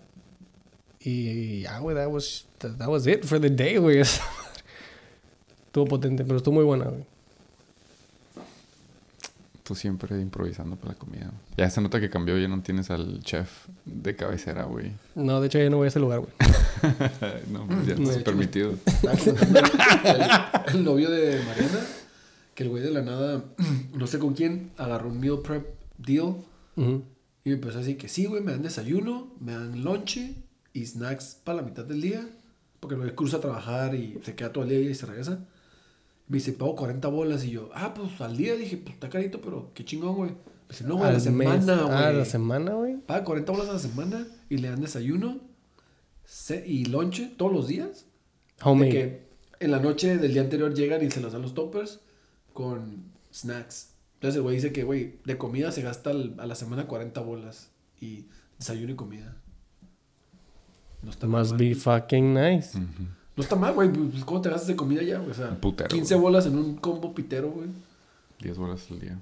Y 0.99 1.61
ya, 1.61 1.79
güey, 1.79 1.95
that 1.95 2.09
was, 2.09 2.45
that 2.59 2.89
was 2.89 3.07
it 3.07 3.23
for 3.23 3.39
the 3.39 3.49
day, 3.49 3.77
güey. 3.77 3.99
Estuvo 5.65 5.85
potente, 5.85 6.25
pero 6.25 6.35
estuvo 6.35 6.55
muy 6.55 6.65
buena, 6.65 6.89
güey. 6.89 7.05
Tú 9.63 9.75
siempre 9.75 10.19
improvisando 10.19 10.75
para 10.75 10.91
la 10.91 10.99
comida. 10.99 11.31
Ya 11.55 11.69
se 11.69 11.79
nota 11.79 12.01
que 12.01 12.09
cambió, 12.09 12.37
ya 12.37 12.49
no 12.49 12.61
tienes 12.61 12.91
al 12.91 13.21
chef 13.21 13.67
de 13.85 14.13
cabecera, 14.17 14.63
güey. 14.63 14.91
No, 15.15 15.39
de 15.39 15.47
hecho, 15.47 15.59
ya 15.59 15.69
no 15.69 15.77
voy 15.77 15.85
a 15.85 15.87
ese 15.87 16.01
lugar, 16.01 16.19
güey. 16.19 16.33
no, 17.49 17.65
pues 17.65 17.87
ya 17.87 17.95
no 17.95 18.11
es 18.11 18.17
permitido. 18.23 18.73
El 20.73 20.83
novio 20.83 21.09
de 21.09 21.41
Mariana, 21.45 21.79
que 22.57 22.63
el 22.63 22.69
güey 22.69 22.81
de 22.81 22.89
la 22.89 23.03
nada, 23.03 23.45
no 23.93 24.07
sé 24.07 24.17
con 24.17 24.33
quién, 24.33 24.71
agarró 24.77 25.09
un 25.09 25.19
meal 25.19 25.41
prep 25.43 25.75
deal 25.99 26.37
Ujú. 26.75 27.03
y 27.45 27.49
me 27.49 27.53
empezó 27.53 27.77
a 27.77 27.81
decir 27.81 27.99
que 27.99 28.07
sí, 28.07 28.25
güey, 28.25 28.41
me 28.41 28.51
dan 28.51 28.63
desayuno, 28.63 29.31
me 29.39 29.51
dan 29.51 29.83
lonche 29.83 30.33
y 30.73 30.83
snacks 30.83 31.39
para 31.43 31.57
la 31.57 31.61
mitad 31.61 31.85
del 31.85 32.01
día, 32.01 32.27
porque 32.79 32.95
el 32.95 33.01
güey 33.01 33.13
cruza 33.13 33.37
a 33.37 33.41
trabajar 33.41 33.93
y 33.93 34.17
se 34.23 34.33
queda 34.33 34.51
todo 34.51 34.63
el 34.63 34.71
día 34.71 34.79
y 34.79 34.95
se 34.95 35.05
regresa. 35.05 35.45
Me 36.27 36.37
dice, 36.39 36.51
pago 36.53 36.75
40 36.75 37.07
bolas 37.09 37.45
y 37.45 37.51
yo, 37.51 37.69
ah, 37.75 37.93
pues 37.93 38.19
al 38.21 38.35
día 38.35 38.55
dije, 38.55 38.77
pues 38.77 38.95
está 38.95 39.07
carito, 39.07 39.39
pero 39.39 39.69
qué 39.75 39.85
chingón, 39.85 40.15
güey. 40.15 40.31
Me 40.31 40.37
dice, 40.71 40.83
no, 40.83 40.95
güey, 40.97 41.09
a 41.11 41.13
la 41.13 41.19
semana, 41.19 41.75
güey. 41.83 41.93
Ah, 41.95 42.07
a 42.07 42.13
la 42.13 42.25
semana, 42.25 42.73
güey. 42.73 42.97
Paga 42.97 43.23
40 43.23 43.51
bolas 43.51 43.69
a 43.69 43.73
la 43.73 43.79
semana 43.79 44.27
y 44.49 44.57
le 44.57 44.69
dan 44.69 44.81
desayuno 44.81 45.39
y 46.65 46.85
lonche 46.85 47.31
todos 47.37 47.53
los 47.53 47.67
días. 47.67 48.07
De 48.57 48.63
Homemade. 48.63 48.89
que 48.91 49.27
en 49.59 49.69
la 49.69 49.79
noche 49.79 50.17
del 50.17 50.33
día 50.33 50.41
anterior 50.41 50.73
llegan 50.73 51.05
y 51.05 51.11
se 51.11 51.21
los 51.21 51.33
dan 51.33 51.43
los 51.43 51.53
toppers 51.53 51.99
con 52.57 53.03
snacks. 53.31 53.91
Entonces 54.15 54.37
el 54.37 54.41
güey 54.41 54.55
dice 54.55 54.71
que, 54.73 54.83
güey, 54.83 55.19
de 55.25 55.37
comida 55.37 55.71
se 55.71 55.83
gasta 55.83 56.09
al- 56.09 56.33
a 56.39 56.47
la 56.47 56.55
semana 56.55 56.87
40 56.87 57.21
bolas 57.21 57.69
y 58.01 58.25
desayuno 58.57 58.93
y 58.93 58.95
comida. 58.95 59.37
No 61.03 61.11
está 61.11 61.27
Must 61.27 61.51
mal. 61.51 61.59
be 61.59 61.75
fucking 61.75 62.33
nice. 62.33 62.75
Ujú. 62.75 63.03
No 63.35 63.43
está 63.43 63.55
mal, 63.55 63.75
güey. 63.75 63.89
Pues, 63.91 64.25
¿Cómo 64.25 64.41
te 64.41 64.49
gastas 64.49 64.67
de 64.69 64.75
comida 64.75 65.03
ya, 65.03 65.19
güey? 65.19 65.29
O 65.29 65.33
sea, 65.35 65.61
putero, 65.61 65.89
15 65.89 66.15
güey. 66.15 66.23
bolas 66.23 66.47
en 66.47 66.57
un 66.57 66.77
combo 66.77 67.13
pitero, 67.13 67.51
güey. 67.51 67.67
10 68.41 68.57
horas 68.57 68.87
al 68.89 68.99
día. 69.01 69.21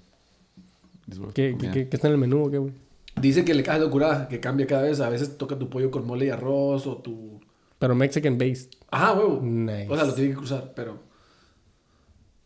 10 1.08 1.20
horas 1.20 1.34
¿Qué, 1.34 1.58
qué, 1.60 1.72
qué- 1.72 1.90
qué 1.90 1.96
está 1.98 2.08
en 2.08 2.14
el 2.14 2.20
menú 2.20 2.46
o 2.46 2.50
qué, 2.50 2.58
güey? 2.58 2.74
Dice 3.22 3.44
que 3.44 3.54
le 3.54 3.64
cae 3.64 3.80
locura, 3.82 4.30
que 4.30 4.40
cambia 4.40 4.66
cada 4.66 4.84
vez. 4.84 5.02
A 5.02 5.10
veces 5.10 5.38
toca 5.38 5.60
tu 5.60 5.70
pollo 5.70 5.92
con 5.92 6.08
mole 6.08 6.28
y 6.28 6.30
arroz 6.30 6.88
o 6.88 6.96
tu... 6.98 7.42
Pero 7.80 7.96
Mexican 7.96 8.38
based. 8.38 8.70
Ajá, 8.90 9.12
huevo. 9.12 9.42
Nice. 9.44 9.88
O 9.90 9.96
sea, 9.98 10.06
lo 10.06 10.14
tiene 10.14 10.30
que 10.32 10.38
cruzar, 10.38 10.72
pero... 10.74 11.04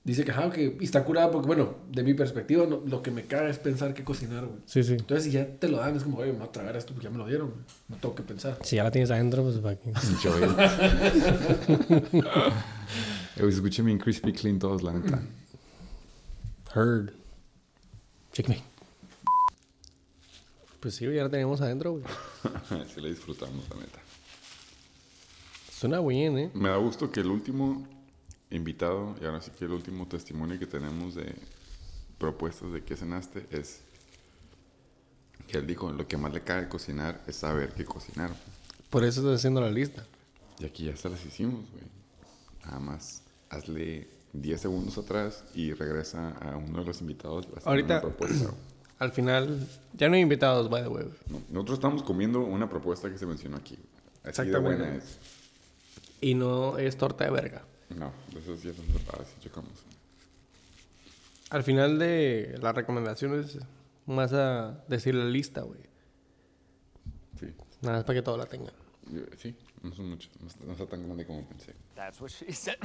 Dice 0.03 0.23
que, 0.23 0.31
ajá, 0.31 0.49
que 0.49 0.77
y 0.79 0.83
está 0.85 1.03
curada 1.03 1.29
porque, 1.29 1.45
bueno, 1.47 1.75
de 1.91 2.03
mi 2.03 2.13
perspectiva, 2.13 2.65
no- 2.65 2.81
lo 2.85 3.03
que 3.03 3.11
me 3.11 3.25
caga 3.25 3.49
es 3.49 3.59
pensar 3.59 3.93
qué 3.93 4.03
cocinar, 4.03 4.45
güey. 4.45 4.59
Sí, 4.65 4.81
sí. 4.83 4.93
Entonces, 4.93 5.25
si 5.25 5.31
ya 5.31 5.45
te 5.45 5.67
lo 5.67 5.77
dan, 5.77 5.95
es 5.97 6.03
como, 6.03 6.17
oye, 6.19 6.31
me 6.31 6.39
voy 6.39 6.47
a 6.47 6.51
tragar 6.51 6.75
esto 6.77 6.93
porque 6.93 7.03
ya 7.05 7.11
me 7.11 7.17
lo 7.17 7.27
dieron, 7.27 7.49
güey. 7.49 7.61
No 7.89 7.97
tengo 7.97 8.15
que 8.15 8.23
pensar. 8.23 8.57
Si 8.63 8.77
ya 8.77 8.83
la 8.83 8.91
tienes 8.91 9.11
adentro, 9.11 9.43
pues. 9.43 9.57
Enjoy 9.57 10.43
it. 10.43 12.23
Eh, 13.37 13.47
escucha 13.47 13.83
bien 13.83 13.97
crispy 13.99 14.33
clean 14.33 14.57
todos, 14.57 14.81
la 14.83 14.93
neta. 14.93 15.21
Heard. 16.75 17.11
Checkmate. 18.33 18.63
Pues 20.79 20.95
sí, 20.95 21.05
güey, 21.05 21.17
ya 21.17 21.23
la 21.23 21.29
tenemos 21.29 21.59
adentro, 21.61 21.91
güey. 21.91 22.03
sí 22.93 23.01
la 23.01 23.09
disfrutamos, 23.09 23.67
la 23.69 23.75
neta. 23.75 23.99
Suena 25.77 25.99
bien, 26.01 26.37
¿eh? 26.37 26.51
Me 26.53 26.69
da 26.69 26.77
gusto 26.77 27.11
que 27.11 27.19
el 27.19 27.27
último 27.27 27.85
invitado, 28.51 29.15
y 29.21 29.25
ahora 29.25 29.41
sí 29.41 29.51
que 29.57 29.65
el 29.65 29.71
último 29.71 30.07
testimonio 30.07 30.57
que 30.59 30.65
tenemos 30.65 31.15
de 31.15 31.33
propuestas 32.17 32.71
de 32.71 32.83
qué 32.83 32.95
cenaste 32.95 33.45
es 33.51 33.81
que 35.47 35.57
él 35.57 35.67
dijo, 35.67 35.91
lo 35.91 36.07
que 36.07 36.17
más 36.17 36.33
le 36.33 36.41
cae 36.41 36.67
cocinar 36.69 37.21
es 37.27 37.37
saber 37.37 37.73
qué 37.73 37.85
cocinar. 37.85 38.31
Por 38.89 39.03
eso 39.03 39.21
estoy 39.21 39.35
haciendo 39.35 39.61
la 39.61 39.69
lista. 39.71 40.05
Y 40.59 40.65
aquí 40.65 40.85
ya 40.85 40.95
se 40.97 41.09
las 41.09 41.23
hicimos, 41.25 41.65
güey. 41.71 41.83
Nada 42.65 42.79
más 42.79 43.23
hazle 43.49 44.07
10 44.33 44.61
segundos 44.61 44.97
atrás 44.97 45.43
y 45.55 45.73
regresa 45.73 46.29
a 46.39 46.57
uno 46.57 46.79
de 46.81 46.85
los 46.85 47.01
invitados. 47.01 47.47
Ahorita- 47.65 47.93
una 47.93 48.01
propuesta. 48.01 48.51
Al 48.99 49.11
final, 49.13 49.65
ya 49.93 50.09
no 50.09 50.15
hay 50.15 50.21
invitados, 50.21 50.69
by 50.69 50.83
the 50.83 50.89
way. 50.89 51.05
No, 51.29 51.41
nosotros 51.49 51.77
estamos 51.77 52.03
comiendo 52.03 52.41
una 52.41 52.69
propuesta 52.69 53.09
que 53.09 53.17
se 53.17 53.25
mencionó 53.25 53.55
aquí. 53.57 53.77
de 54.23 54.29
Exactamente. 54.29 54.77
buena 54.83 54.95
es. 54.97 55.17
Y 56.19 56.33
no 56.35 56.77
es 56.77 56.97
torta 56.97 57.23
de 57.23 57.31
verga. 57.31 57.63
No, 57.95 58.11
de 58.33 58.39
esas 58.39 58.61
ya 58.63 58.73
son 58.73 58.85
separadas 58.87 59.27
y 59.37 59.41
checamos. 59.41 59.71
Al 61.49 61.63
final 61.63 61.97
de 61.97 62.57
las 62.61 62.75
recomendaciones, 62.75 63.57
vas 64.05 64.33
a 64.33 64.83
decir 64.87 65.15
la 65.15 65.25
lista, 65.25 65.61
güey. 65.61 65.81
Sí, 67.39 67.47
Nada 67.81 67.97
más 67.97 68.03
para 68.05 68.19
que 68.19 68.23
todos 68.23 68.37
la 68.37 68.45
tengan. 68.45 68.73
Sí, 69.37 69.55
no 69.81 69.93
son 69.95 70.09
muchos. 70.09 70.29
No 70.39 70.47
está, 70.47 70.65
no 70.65 70.71
está 70.73 70.85
tan 70.85 71.03
grande 71.03 71.25
como 71.25 71.43
pensé. 71.47 71.73
That's 71.95 72.21
what 72.21 72.29
she 72.29 72.53
said. 72.53 72.77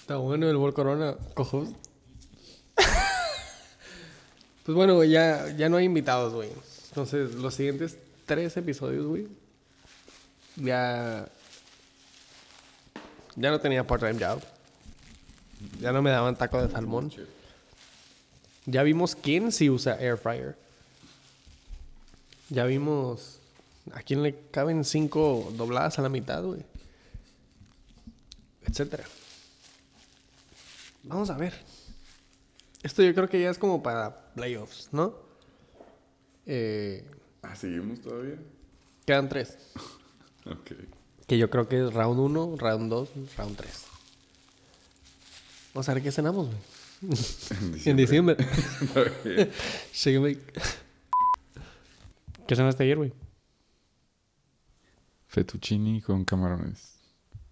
Está 0.00 0.16
bueno 0.16 0.48
el 0.50 0.56
Bol 0.56 0.74
Corona, 0.74 1.16
cojos. 1.34 1.70
pues 4.64 4.76
bueno, 4.76 4.96
güey, 4.96 5.10
ya, 5.10 5.54
ya 5.56 5.68
no 5.68 5.78
hay 5.78 5.86
invitados, 5.86 6.34
güey. 6.34 6.50
Entonces, 6.88 7.34
los 7.36 7.54
siguientes 7.54 7.98
tres 8.32 8.56
episodios, 8.56 9.04
güey. 9.04 9.28
Ya. 10.56 11.28
Ya 13.36 13.50
no 13.50 13.60
tenía 13.60 13.86
part-time 13.86 14.24
job. 14.24 14.42
Ya 15.80 15.92
no 15.92 16.00
me 16.00 16.10
daban 16.10 16.36
taco 16.36 16.62
de 16.62 16.72
salmón. 16.72 17.12
Ya 18.64 18.82
vimos 18.82 19.14
quién 19.14 19.52
sí 19.52 19.68
usa 19.68 20.00
air 20.00 20.16
fryer. 20.16 20.56
Ya 22.48 22.64
vimos 22.64 23.38
a 23.92 24.02
quién 24.02 24.22
le 24.22 24.34
caben 24.50 24.82
cinco 24.84 25.52
dobladas 25.54 25.98
a 25.98 26.02
la 26.02 26.08
mitad, 26.08 26.42
güey. 26.42 26.64
Etcétera. 28.66 29.04
Vamos 31.02 31.28
a 31.28 31.36
ver. 31.36 31.52
Esto 32.82 33.02
yo 33.02 33.14
creo 33.14 33.28
que 33.28 33.42
ya 33.42 33.50
es 33.50 33.58
como 33.58 33.82
para 33.82 34.32
playoffs, 34.34 34.88
¿no? 34.90 35.14
Eh, 36.46 37.04
Ah, 37.42 37.54
¿seguimos 37.56 38.00
todavía? 38.00 38.38
quedan 39.06 39.28
tres. 39.28 39.56
Ok. 40.44 40.72
Que 41.28 41.38
yo 41.38 41.48
creo 41.50 41.68
que 41.68 41.86
es 41.86 41.94
round 41.94 42.18
1, 42.18 42.56
round 42.56 42.90
2, 42.90 43.10
round 43.38 43.56
3. 43.56 43.84
Vamos 45.72 45.88
a 45.88 45.94
ver 45.94 46.02
qué 46.02 46.10
cenamos, 46.10 46.48
güey. 46.48 46.58
En 47.84 47.96
diciembre. 47.96 48.36
Bake. 48.94 50.52
¿Qué 52.48 52.56
cenaste 52.56 52.82
ayer, 52.82 52.96
güey? 52.96 53.12
Fettuccini 55.28 56.00
con 56.00 56.24
camarones. 56.24 56.96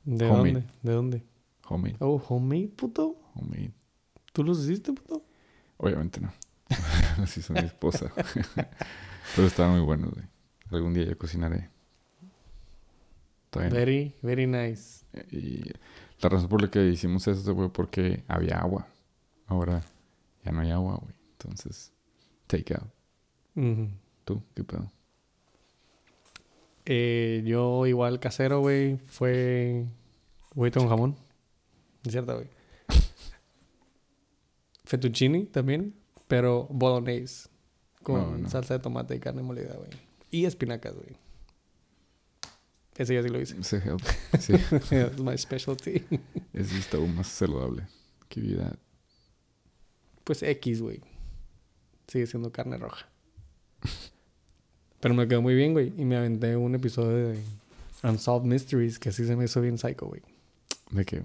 ¿De 0.04 0.26
Homemade. 0.26 0.52
dónde? 0.52 0.66
¿De 0.82 0.92
dónde? 0.92 1.22
Homemade. 1.68 1.96
Oh, 2.00 2.20
homemade, 2.28 2.68
puto. 2.74 3.16
Homemade. 3.34 3.72
¿Tú 4.32 4.42
los 4.42 4.64
hiciste, 4.64 4.92
puto? 4.92 5.24
Obviamente 5.76 6.20
no. 6.20 6.32
Los 7.18 7.36
hizo 7.36 7.52
mi 7.52 7.60
esposa. 7.60 8.12
Pero 9.34 9.46
estaban 9.46 9.72
muy 9.72 9.82
buenos, 9.82 10.12
güey. 10.12 10.26
Algún 10.70 10.94
día 10.94 11.04
yo 11.04 11.16
cocinaré. 11.18 11.70
Very, 13.52 14.14
very 14.22 14.46
nice. 14.46 15.04
Y 15.30 15.62
la 16.20 16.28
razón 16.28 16.48
por 16.48 16.62
la 16.62 16.70
que 16.70 16.84
hicimos 16.86 17.26
eso 17.26 17.54
fue 17.54 17.72
porque 17.72 18.22
había 18.28 18.58
agua. 18.58 18.86
Ahora 19.46 19.82
ya 20.44 20.52
no 20.52 20.60
hay 20.60 20.70
agua, 20.70 20.98
güey. 21.02 21.14
Entonces, 21.32 21.92
take 22.46 22.74
out. 22.74 22.90
¿Tú? 24.24 24.42
¿Qué 24.54 24.62
pedo? 24.64 24.90
Eh, 26.86 27.42
yo 27.44 27.86
igual 27.86 28.20
casero, 28.20 28.60
güey, 28.60 28.96
fue 28.96 29.86
huevito 30.54 30.80
con 30.80 30.88
jamón. 30.88 31.16
Es 32.04 32.12
cierto, 32.12 32.34
güey. 32.34 32.48
Fettuccine 34.84 35.44
también, 35.46 35.94
pero 36.28 36.66
bolognese. 36.70 37.48
Con 38.02 38.20
No, 38.20 38.38
no. 38.38 38.48
salsa 38.50 38.74
de 38.74 38.80
tomate 38.80 39.14
y 39.16 39.20
carne 39.20 39.42
molida, 39.42 39.74
güey. 39.74 39.90
Y 40.30 40.44
espinacas, 40.44 40.94
güey. 40.94 41.16
Ese 42.96 43.14
yo 43.14 43.22
sí 43.22 43.28
lo 43.28 43.40
hice. 43.40 43.56
Help. 43.76 44.00
Sí. 44.40 44.52
It's 44.54 45.18
my 45.20 45.36
specialty. 45.38 46.04
Ese 46.52 46.78
está 46.78 46.96
aún 46.98 47.14
más 47.14 47.28
saludable. 47.28 47.86
Qué 48.28 48.40
vida. 48.40 48.76
Pues 50.24 50.42
X, 50.42 50.82
güey. 50.82 51.00
Sigue 52.08 52.26
siendo 52.26 52.52
carne 52.52 52.76
roja. 52.76 53.06
Pero 55.00 55.14
me 55.14 55.26
quedó 55.26 55.40
muy 55.40 55.54
bien, 55.54 55.72
güey. 55.72 55.92
Y 55.96 56.04
me 56.04 56.16
aventé 56.16 56.56
un 56.56 56.74
episodio 56.74 57.28
de 57.28 57.38
Unsolved 58.02 58.46
Mysteries 58.46 58.98
que 58.98 59.12
sí 59.12 59.26
se 59.26 59.34
me 59.34 59.46
hizo 59.46 59.60
bien 59.60 59.78
psycho, 59.78 60.06
güey. 60.06 60.20
¿De 60.90 61.04
qué? 61.06 61.22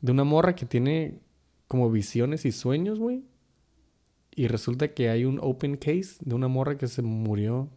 De 0.00 0.12
una 0.12 0.24
morra 0.24 0.54
que 0.54 0.66
tiene 0.66 1.20
como 1.68 1.90
visiones 1.90 2.44
y 2.44 2.52
sueños, 2.52 2.98
güey. 2.98 3.24
Y 4.34 4.48
resulta 4.48 4.88
que 4.88 5.10
hay 5.10 5.24
un 5.24 5.38
open 5.42 5.76
case 5.76 6.16
de 6.20 6.34
una 6.34 6.48
morra 6.48 6.78
que 6.78 6.88
se 6.88 7.02
murió. 7.02 7.68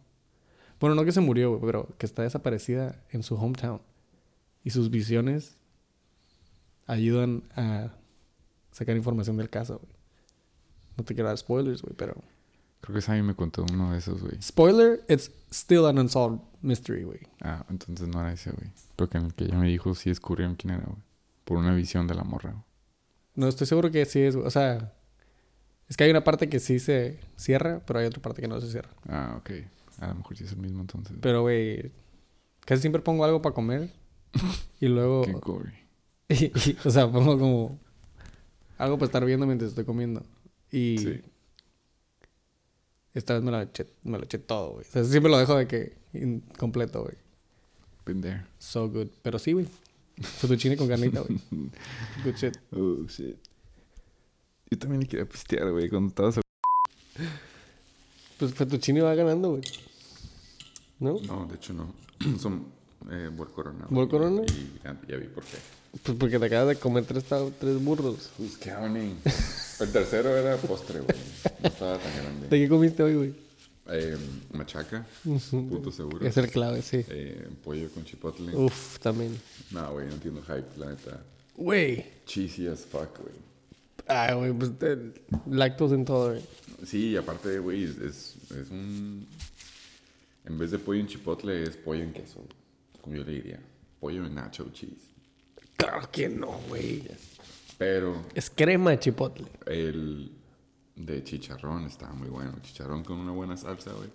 Bueno, 0.80 0.94
no 0.94 1.04
que 1.04 1.12
se 1.12 1.20
murió, 1.20 1.60
pero 1.60 1.88
que 1.98 2.06
está 2.06 2.22
desaparecida 2.22 3.02
en 3.10 3.22
su 3.22 3.34
hometown. 3.34 3.80
Y 4.64 4.70
sus 4.70 4.90
visiones 4.90 5.56
ayudan 6.86 7.42
a 7.54 7.92
sacar 8.72 8.96
información 8.96 9.36
del 9.36 9.50
caso, 9.50 9.78
güey. 9.78 9.96
No 10.96 11.04
te 11.04 11.14
quiero 11.14 11.28
dar 11.28 11.38
spoilers, 11.38 11.82
güey, 11.82 11.94
pero... 11.94 12.14
Creo 12.80 12.94
que 12.94 13.02
Sammy 13.02 13.22
me 13.22 13.34
contó 13.34 13.64
uno 13.70 13.92
de 13.92 13.98
esos, 13.98 14.22
güey. 14.22 14.40
Spoiler, 14.40 15.04
it's 15.08 15.30
still 15.50 15.86
an 15.86 15.98
unsolved 15.98 16.40
mystery, 16.62 17.04
güey. 17.04 17.20
Ah, 17.42 17.66
entonces 17.68 18.08
no 18.08 18.20
era 18.20 18.32
ese, 18.32 18.50
güey. 18.50 18.70
Lo 18.96 19.08
que 19.08 19.18
en 19.18 19.26
el 19.26 19.34
que 19.34 19.44
ella 19.44 19.58
me 19.58 19.68
dijo 19.68 19.94
sí 19.94 20.08
descubrieron 20.08 20.54
quién 20.54 20.74
era, 20.74 20.84
güey. 20.84 21.02
Por 21.44 21.58
una 21.58 21.74
visión 21.74 22.06
de 22.06 22.14
la 22.14 22.24
morra, 22.24 22.52
güey. 22.52 22.64
No 23.34 23.48
estoy 23.48 23.66
seguro 23.66 23.90
que 23.90 24.04
sí 24.06 24.20
es, 24.20 24.36
güey. 24.36 24.46
O 24.46 24.50
sea, 24.50 24.95
es 25.88 25.96
que 25.96 26.04
hay 26.04 26.10
una 26.10 26.24
parte 26.24 26.48
que 26.48 26.58
sí 26.60 26.78
se 26.78 27.18
cierra, 27.36 27.80
pero 27.86 27.98
hay 28.00 28.06
otra 28.06 28.20
parte 28.22 28.42
que 28.42 28.48
no 28.48 28.60
se 28.60 28.70
cierra. 28.70 28.90
Ah, 29.08 29.36
ok. 29.38 29.50
A 30.00 30.08
lo 30.08 30.14
mejor 30.16 30.36
sí 30.36 30.44
es 30.44 30.52
el 30.52 30.58
mismo 30.58 30.80
entonces. 30.80 31.16
Pero, 31.20 31.42
güey, 31.42 31.90
casi 32.64 32.80
siempre 32.82 33.00
pongo 33.02 33.24
algo 33.24 33.40
para 33.42 33.54
comer. 33.54 33.90
y 34.80 34.86
luego, 34.88 35.22
Qué 35.22 35.32
gory. 35.32 35.72
y- 36.28 36.44
y- 36.70 36.76
o 36.84 36.90
sea, 36.90 37.10
pongo 37.10 37.38
como 37.38 37.78
algo 38.78 38.98
para 38.98 39.06
estar 39.06 39.24
viendo 39.24 39.46
mientras 39.46 39.70
estoy 39.70 39.84
comiendo. 39.84 40.22
Y 40.70 40.98
Sí. 40.98 41.20
esta 43.14 43.34
vez 43.34 43.42
me 43.42 43.50
lo 43.50 43.60
eché, 43.62 43.86
me 44.02 44.18
lo 44.18 44.24
eché 44.24 44.38
todo, 44.38 44.72
güey. 44.72 44.84
O 44.86 44.90
sea, 44.90 45.04
siempre 45.04 45.30
lo 45.30 45.38
dejo 45.38 45.56
de 45.56 45.66
que 45.66 45.96
incompleto, 46.12 47.02
güey. 47.04 47.14
Been 48.04 48.20
there. 48.20 48.44
So 48.58 48.88
good. 48.90 49.08
Pero 49.22 49.38
sí, 49.38 49.52
güey. 49.52 49.66
Fettuccine 50.20 50.76
con 50.76 50.88
carnita, 50.88 51.20
güey. 51.20 51.38
Good 52.24 52.34
shit. 52.36 52.56
Oh, 52.72 53.06
shit. 53.08 53.36
Yo 54.70 54.78
también 54.78 55.02
le 55.02 55.08
quería 55.08 55.26
pistear, 55.26 55.70
güey, 55.70 55.88
cuando 55.88 56.08
estabas... 56.08 56.40
Pues 58.38 58.52
fettuccine 58.52 59.00
va 59.00 59.14
ganando, 59.14 59.50
güey. 59.50 59.62
¿No? 60.98 61.18
No, 61.20 61.46
de 61.46 61.54
hecho 61.54 61.72
no. 61.72 61.94
Son 62.38 62.66
eh, 63.10 63.30
Bol 63.32 63.50
Corona. 63.52 63.86
¿Bol 63.88 64.08
Corona? 64.08 64.42
Y 64.42 64.78
ya, 64.82 65.00
ya 65.08 65.16
vi 65.16 65.26
por 65.28 65.44
qué. 65.44 65.56
Pues 66.02 66.18
porque 66.18 66.38
te 66.38 66.46
acabas 66.46 66.68
de 66.68 66.76
comer 66.76 67.04
tres, 67.04 67.24
tres 67.24 67.82
burros. 67.82 68.30
Who's 68.38 68.58
counting? 68.58 69.16
El 69.80 69.92
tercero 69.92 70.36
era 70.36 70.56
postre, 70.56 71.00
güey. 71.00 71.16
No 71.62 71.68
estaba 71.68 71.98
tan 71.98 72.16
grande. 72.16 72.48
¿De 72.48 72.58
qué 72.58 72.68
comiste 72.68 73.02
hoy, 73.02 73.14
güey? 73.14 73.34
Eh, 73.88 74.16
machaca, 74.52 75.06
punto 75.22 75.92
seguro. 75.92 76.26
Es 76.26 76.36
el 76.36 76.50
clave, 76.50 76.82
sí. 76.82 77.04
Eh, 77.08 77.48
pollo 77.62 77.88
con 77.90 78.04
chipotle. 78.04 78.54
Uf, 78.56 78.98
también. 78.98 79.38
No, 79.70 79.92
güey, 79.92 80.08
no 80.08 80.14
entiendo 80.14 80.42
hype, 80.42 80.76
la 80.76 80.90
neta. 80.90 81.22
Güey. 81.54 82.04
Cheesy 82.26 82.66
as 82.66 82.80
fuck, 82.80 83.20
güey. 83.20 83.34
Ah, 84.08 84.34
güey, 84.34 84.52
pues 84.52 84.72
lactos 85.46 85.92
en 85.92 86.04
todo, 86.04 86.30
güey. 86.30 86.42
Sí, 86.84 87.10
y 87.10 87.16
aparte, 87.16 87.58
güey, 87.58 87.84
es, 87.84 87.98
es, 87.98 88.70
un... 88.70 89.26
En 90.44 90.58
vez 90.58 90.70
de 90.70 90.78
pollo 90.78 91.00
en 91.00 91.06
chipotle, 91.06 91.62
es 91.64 91.76
pollo 91.76 92.02
en 92.02 92.12
queso. 92.12 92.44
Como 93.00 93.16
yo 93.16 93.24
le 93.24 93.32
diría. 93.32 93.60
Pollo 93.98 94.26
en 94.26 94.34
nacho 94.34 94.68
cheese. 94.72 95.10
Claro 95.76 96.08
que 96.10 96.28
no, 96.28 96.60
güey. 96.68 97.02
Pero 97.78 98.22
Es 98.34 98.48
crema 98.50 98.90
de 98.92 99.00
chipotle. 99.00 99.46
el 99.66 100.30
de 100.94 101.22
chicharrón 101.24 101.86
estaba 101.86 102.12
muy 102.14 102.28
bueno. 102.28 102.54
Chicharrón 102.62 103.04
con 103.04 103.18
una 103.18 103.32
buena 103.32 103.56
salsa, 103.56 103.92
güey. 103.92 104.08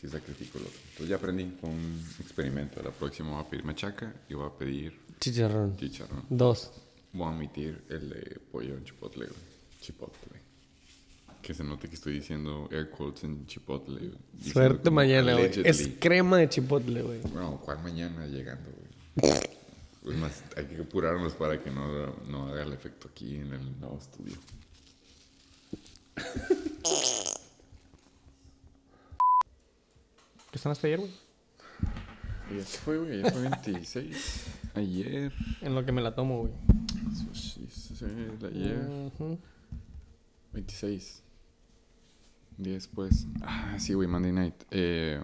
Sí 0.00 0.08
sacrifico 0.08 0.58
lo 0.58 0.64
Entonces 0.64 1.08
ya 1.08 1.16
aprendí 1.16 1.44
con 1.60 1.70
un 1.70 2.04
experimento. 2.18 2.82
La 2.82 2.90
próxima 2.90 3.30
voy 3.30 3.40
a 3.40 3.48
pedir 3.48 3.64
machaca 3.64 4.12
y 4.28 4.34
voy 4.34 4.46
a 4.46 4.50
pedir 4.50 4.98
Chicharrón. 5.20 5.76
chicharrón. 5.76 6.24
Dos. 6.28 6.72
Voy 7.12 7.26
a 7.26 7.30
omitir 7.30 7.84
el 7.90 8.08
de 8.08 8.40
pollo 8.50 8.76
en 8.76 8.84
chipotle, 8.84 9.26
güey. 9.26 9.40
Chipotle. 9.80 10.40
Que 11.42 11.52
se 11.54 11.64
note 11.64 11.88
que 11.88 11.94
estoy 11.96 12.14
diciendo 12.14 12.68
air 12.70 12.88
quotes 12.90 13.24
en 13.24 13.46
chipotle. 13.46 13.96
güey. 13.98 14.18
Diciendo 14.32 14.52
Suerte 14.60 14.84
como 14.84 14.94
mañana, 14.96 15.32
güey. 15.32 15.44
allegedly. 15.46 15.68
Es 15.68 15.88
crema 15.98 16.38
de 16.38 16.48
chipotle, 16.48 17.02
güey. 17.02 17.20
Bueno, 17.22 17.60
¿cuál 17.64 17.82
mañana 17.82 18.26
llegando, 18.26 18.70
güey? 18.70 19.32
Es 20.04 20.14
más, 20.20 20.42
hay 20.56 20.64
que 20.66 20.80
apurarnos 20.82 21.32
para 21.34 21.62
que 21.62 21.70
no, 21.70 22.14
no 22.28 22.48
haga 22.48 22.62
el 22.62 22.72
efecto 22.72 23.08
aquí 23.08 23.36
en 23.36 23.52
el 23.52 23.78
nuevo 23.80 23.98
estudio. 23.98 24.36
¿Qué 30.50 30.58
cenaste 30.58 30.86
ayer, 30.88 30.98
güey? 31.00 31.12
¿Ya 32.56 32.64
se 32.64 32.78
fue, 32.78 32.98
güey? 32.98 33.22
Ya 33.22 33.30
fue 33.30 33.42
26. 33.42 34.44
Ayer. 34.74 35.32
En 35.60 35.74
lo 35.74 35.84
que 35.84 35.92
me 35.92 36.00
la 36.00 36.14
tomo, 36.14 36.40
güey. 36.40 36.52
Ayer. 38.50 38.88
Ujú. 39.14 39.38
26. 40.52 41.22
Un 42.58 42.64
día 42.64 42.74
después. 42.74 43.26
Ah, 43.42 43.76
sí, 43.78 43.94
güey, 43.94 44.08
Monday 44.08 44.32
night. 44.32 44.54
Eh, 44.70 45.22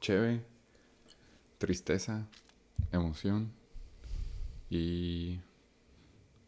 cheve. 0.00 0.44
Tristeza. 1.58 2.26
Emoción. 2.92 3.52
Y. 4.70 5.40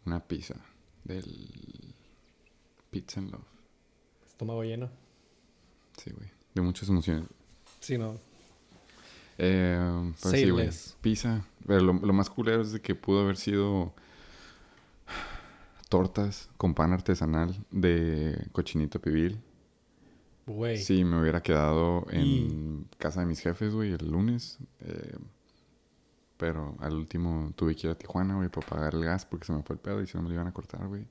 Una 0.06 0.20
pizza. 0.26 0.56
Del. 1.04 1.94
Pizza 2.90 3.20
and 3.20 3.32
Love. 3.32 3.44
Estómago 4.26 4.64
lleno. 4.64 4.90
Sí, 5.96 6.10
güey. 6.10 6.30
De 6.54 6.62
muchas 6.62 6.88
emociones. 6.88 7.28
Sí, 7.80 7.98
no. 7.98 8.18
Eh, 9.42 10.12
pues 10.20 10.34
sí, 10.34 10.50
güey. 10.50 10.68
Pizza. 11.00 11.44
Pero 11.66 11.80
lo, 11.80 11.92
lo 11.94 12.12
más 12.12 12.28
culero 12.28 12.60
es 12.62 12.72
de 12.72 12.80
que 12.80 12.94
pudo 12.94 13.22
haber 13.22 13.36
sido 13.36 13.94
tortas 15.88 16.48
con 16.56 16.74
pan 16.74 16.92
artesanal 16.92 17.56
de 17.70 18.48
cochinito 18.52 19.00
pibil. 19.00 19.40
Güey. 20.46 20.78
Sí, 20.78 21.04
me 21.04 21.20
hubiera 21.20 21.42
quedado 21.42 22.06
en 22.10 22.86
casa 22.98 23.20
de 23.20 23.26
mis 23.26 23.40
jefes, 23.40 23.72
güey, 23.72 23.92
el 23.92 24.10
lunes. 24.10 24.58
eh, 24.80 25.16
pero 26.36 26.74
al 26.80 26.94
último 26.94 27.52
tuve 27.54 27.76
que 27.76 27.86
ir 27.86 27.90
a 27.92 27.98
Tijuana, 27.98 28.34
güey, 28.36 28.48
para 28.48 28.66
pagar 28.66 28.94
el 28.94 29.04
gas 29.04 29.26
porque 29.26 29.44
se 29.44 29.52
me 29.52 29.62
fue 29.62 29.74
el 29.74 29.80
pedo 29.80 30.00
y 30.02 30.06
si 30.06 30.16
no 30.16 30.22
me 30.22 30.30
lo 30.30 30.34
iban 30.36 30.46
a 30.46 30.52
cortar, 30.52 30.86
güey. 30.86 31.06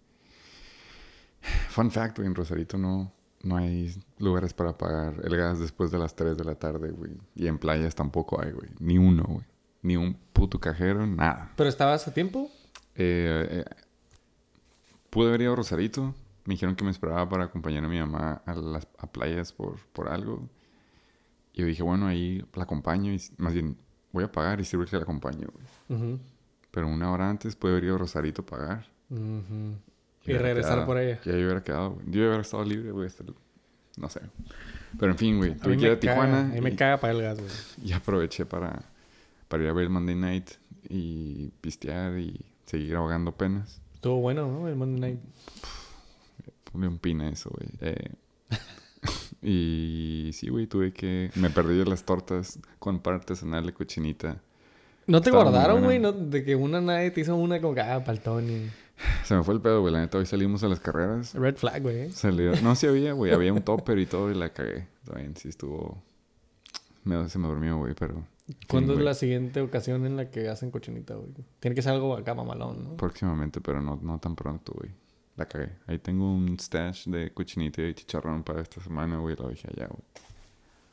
Fun 1.70 1.92
fact, 1.92 2.18
güey, 2.18 2.28
en 2.28 2.34
Rosarito 2.34 2.78
no, 2.80 3.12
no 3.42 3.58
hay 3.58 3.94
lugares 4.18 4.54
para 4.54 4.78
pagar 4.78 5.22
el 5.24 5.36
gas 5.38 5.60
después 5.60 5.92
de 5.92 5.98
las 5.98 6.16
3 6.16 6.38
de 6.38 6.44
la 6.44 6.56
tarde, 6.56 6.92
güey. 6.92 7.12
Y 7.36 7.48
en 7.48 7.58
playas 7.58 7.96
tampoco 7.96 8.42
hay, 8.42 8.52
güey. 8.52 8.70
Ni 8.80 8.98
uno, 8.98 9.24
güey. 9.24 9.46
Ni 9.82 9.96
un 9.96 10.14
puto 10.34 10.60
cajero, 10.60 11.06
nada. 11.08 11.54
¿Pero 11.56 11.70
estabas 11.70 12.08
a 12.08 12.14
tiempo? 12.14 12.50
Eh, 12.96 13.48
eh, 13.50 13.66
pude 15.10 15.30
haber 15.30 15.42
ido 15.42 15.54
a 15.54 15.56
Rosarito. 15.56 16.14
Me 16.46 16.56
dijeron 16.56 16.76
que 16.76 16.84
me 16.84 16.92
esperaba 16.92 17.30
para 17.30 17.46
acompañar 17.46 17.86
a 17.86 17.88
mi 17.88 18.00
mamá 18.00 18.42
a 18.46 18.56
las 18.56 18.88
a 18.98 19.08
playas 19.08 19.54
por, 19.54 19.78
por 19.94 20.10
algo. 20.10 20.50
Y 21.54 21.62
yo 21.62 21.68
dije, 21.68 21.84
bueno, 21.84 22.08
ahí 22.08 22.44
la 22.54 22.64
acompaño. 22.64 23.14
Y, 23.14 23.22
más 23.38 23.54
bien, 23.54 23.78
voy 24.12 24.26
a 24.26 24.32
pagar 24.32 24.60
y 24.60 24.66
sirve 24.66 24.86
que 24.86 24.98
la 24.98 25.04
acompaño. 25.04 25.48
güey. 25.88 26.20
Pero 26.72 26.88
una 26.88 27.12
hora 27.12 27.30
antes 27.30 27.56
pude 27.56 27.72
haber 27.72 27.86
ido 27.86 27.96
a 27.96 28.00
Rosarito 28.00 28.42
a 28.42 28.46
pagar. 28.46 28.88
Y 30.26 30.34
regresar 30.34 30.72
quedado. 30.74 30.86
por 30.86 30.98
ella. 31.00 31.20
Y 31.26 31.30
ahí 31.30 31.44
hubiera 31.44 31.64
quedado, 31.64 31.92
güey. 31.92 32.06
Yo 32.08 32.22
hubiera 32.22 32.42
estado 32.42 32.64
libre, 32.64 32.92
güey. 32.92 33.10
No 33.98 34.10
sé. 34.10 34.22
Pero 34.98 35.12
en 35.12 35.18
fin, 35.18 35.38
güey. 35.38 35.52
A 35.52 35.58
Tuve 35.58 35.78
que 35.78 35.86
ir 35.86 35.92
a 35.92 36.00
Tijuana. 36.00 36.42
a 36.42 36.44
mí 36.46 36.62
me 36.62 36.76
caga 36.76 36.98
para 36.98 37.14
el 37.14 37.22
gas, 37.22 37.40
güey. 37.40 37.52
y 37.84 37.94
aproveché 37.94 38.46
para, 38.46 38.84
para 39.48 39.64
ir 39.64 39.70
a 39.70 39.74
ver 39.74 39.86
el 39.86 39.90
Monday 39.90 40.16
Night 40.16 40.52
y 40.90 41.52
pistear 41.62 42.18
y 42.18 42.46
seguir 42.66 42.96
ahogando 42.96 43.32
penas. 43.32 43.82
Estuvo 43.96 44.22
bueno, 44.22 44.48
¿no? 44.48 44.68
El 44.68 44.76
Monday 44.76 45.00
Night. 45.00 45.20
Me 46.74 46.88
opina 46.88 47.30
eso, 47.30 47.50
güey. 47.50 47.70
Eh, 47.82 48.14
y 49.42 50.32
sí, 50.34 50.50
güey, 50.50 50.68
tuve 50.68 50.94
que... 50.94 51.32
Me 51.36 51.50
perdí 51.50 51.78
de 51.78 51.86
las 51.86 52.04
tortas 52.04 52.60
con 52.78 53.00
pan 53.00 53.16
artesanal 53.16 53.66
de 53.66 53.74
cochinita. 53.74 54.42
¿No 55.08 55.22
te 55.22 55.30
Estaba 55.30 55.50
guardaron, 55.50 55.84
güey? 55.84 55.98
¿No? 56.00 56.12
De 56.12 56.44
que 56.44 56.56
una 56.56 56.80
nadie 56.82 57.10
te 57.10 57.22
hizo 57.22 57.36
una 57.36 57.60
con 57.60 57.78
ah, 57.80 58.04
pa'l 58.04 58.20
Tony. 58.20 58.70
Se 59.24 59.36
me 59.36 59.44
fue 59.44 59.54
el 59.54 59.62
pedo, 59.62 59.82
güey. 59.82 59.94
La 59.94 60.00
neta, 60.00 60.18
hoy 60.18 60.26
salimos 60.26 60.64
a 60.64 60.68
las 60.68 60.80
carreras. 60.80 61.34
Red 61.34 61.56
flag, 61.56 61.82
güey. 61.82 62.12
Salió... 62.12 62.54
No, 62.62 62.76
sí 62.76 62.88
había, 62.88 63.14
güey. 63.14 63.32
Había 63.32 63.54
un 63.54 63.62
topper 63.64 63.98
y 64.00 64.06
todo 64.06 64.32
y 64.32 64.36
la 64.36 64.50
cagué. 64.50 64.88
También 65.06 65.36
sí 65.36 65.50
estuvo... 65.50 66.02
Me, 67.04 67.30
se 67.30 67.40
me 67.40 67.48
durmió, 67.48 67.78
güey, 67.78 67.94
pero... 67.94 68.24
¿Cuándo 68.68 68.94
es 68.94 68.98
güey. 68.98 69.06
la 69.06 69.14
siguiente 69.14 69.62
ocasión 69.62 70.06
en 70.06 70.18
la 70.18 70.32
que 70.32 70.50
hacen 70.50 70.72
cochinita, 70.72 71.14
güey? 71.14 71.30
Tiene 71.60 71.76
que 71.76 71.82
ser 71.82 71.94
algo 71.94 72.16
acá 72.16 72.34
mamalón, 72.34 72.84
¿no? 72.84 72.98
Próximamente, 72.98 73.62
pero 73.62 73.82
no, 73.82 74.00
no 74.02 74.20
tan 74.20 74.36
pronto, 74.36 74.74
güey. 74.76 74.92
La 75.36 75.46
cagué. 75.46 75.70
Ahí 75.88 76.00
tengo 76.00 76.34
un 76.34 76.58
stash 76.60 77.06
de 77.08 77.32
cochinita 77.32 77.82
y 77.84 77.94
chicharrón 77.94 78.44
para 78.44 78.62
esta 78.62 78.82
semana, 78.82 79.18
güey. 79.18 79.36
Lo 79.36 79.48
dejé 79.50 79.68
allá, 79.68 79.88
güey. 79.88 80.02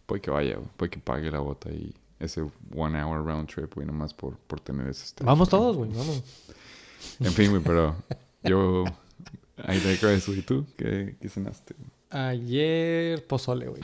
Puede 0.04 0.20
que 0.20 0.30
vaya, 0.30 0.56
güey. 0.56 0.68
Puede 0.76 0.90
que 0.90 1.00
pague 1.00 1.30
la 1.30 1.40
bota 1.40 1.70
y 1.70 1.94
ese 2.20 2.42
one 2.74 3.02
hour 3.02 3.24
round 3.24 3.48
trip, 3.48 3.74
güey, 3.74 3.86
nomás 3.86 4.14
por, 4.14 4.36
por 4.36 4.60
tener 4.60 4.88
ese 4.88 5.06
stash. 5.06 5.26
Vamos 5.26 5.48
güey. 5.48 5.60
todos, 5.60 5.76
güey, 5.76 5.90
vamos. 5.90 6.22
En 7.20 7.32
fin, 7.32 7.50
güey, 7.50 7.62
pero 7.62 7.96
yo... 8.42 8.84
Ahí 9.64 9.78
te 9.80 9.94
¿Y 10.32 10.42
tú? 10.42 10.66
¿Qué, 10.76 11.16
qué 11.20 11.28
cenaste? 11.28 11.74
Ayer 12.10 13.26
pozole, 13.26 13.68
güey. 13.68 13.82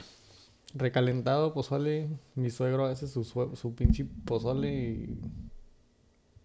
Recalentado 0.74 1.52
pozole. 1.54 2.08
Mi 2.34 2.50
suegro 2.50 2.86
hace 2.86 3.08
su, 3.08 3.24
su 3.24 3.74
pinche 3.74 4.04
pozole 4.24 4.72
y... 4.72 5.18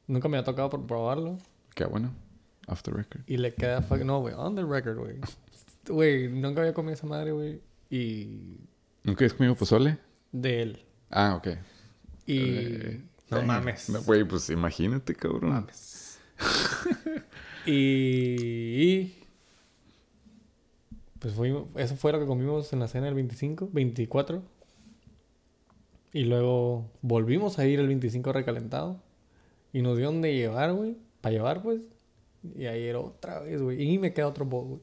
Nunca 0.08 0.30
me 0.30 0.38
ha 0.38 0.44
tocado 0.44 0.70
por 0.70 0.86
probarlo. 0.86 1.38
Qué 1.76 1.86
bueno. 1.86 2.14
Off 2.68 2.82
the 2.84 2.92
record. 2.92 3.22
Y 3.28 3.38
le 3.38 3.54
queda... 3.54 3.82
fuck- 3.82 4.04
No, 4.04 4.22
güey, 4.22 4.34
on 4.36 4.56
the 4.56 4.64
record, 4.64 4.98
güey. 4.98 5.18
Güey, 5.88 6.30
nunca 6.30 6.62
había 6.62 6.74
comido 6.74 6.94
esa 6.94 7.08
madre, 7.08 7.32
güey. 7.32 7.62
Y... 7.90 8.58
¿Nunca 9.04 9.26
has 9.26 9.34
comido 9.34 9.56
pozole? 9.56 9.98
De 10.32 10.62
él. 10.62 10.86
Ah, 11.10 11.36
ok. 11.36 11.48
Y... 12.26 12.40
Eh, 12.40 13.02
no 13.30 13.40
eh, 13.40 13.46
mames. 13.46 14.06
Güey, 14.06 14.24
pues 14.24 14.50
imagínate, 14.50 15.14
cabrón. 15.16 15.50
mames. 15.50 16.07
y, 17.66 19.14
Pues 21.20 21.34
fuimos... 21.34 21.66
Eso 21.76 21.96
fue 21.96 22.12
lo 22.12 22.20
que 22.20 22.26
comimos 22.26 22.72
en 22.74 22.80
la 22.80 22.88
cena 22.88 23.06
del 23.06 23.16
25, 23.16 23.70
24. 23.72 24.42
Y 26.14 26.24
luego 26.26 26.90
volvimos 27.02 27.60
a 27.60 27.66
ir 27.66 27.80
el 27.80 27.88
25 27.88 28.32
recalentado. 28.34 29.02
Y 29.74 29.82
nos 29.82 29.98
dieron 29.98 30.22
de 30.22 30.36
llevar, 30.36 30.74
güey. 30.74 30.98
Para 31.22 31.34
llevar, 31.34 31.62
pues. 31.62 31.82
Y 32.56 32.66
ayer 32.68 32.96
otra 32.96 33.40
vez, 33.40 33.62
güey. 33.62 33.82
Y 33.82 33.98
me 34.00 34.14
queda 34.14 34.28
otro 34.28 34.46
bowl, 34.46 34.68
güey. 34.68 34.82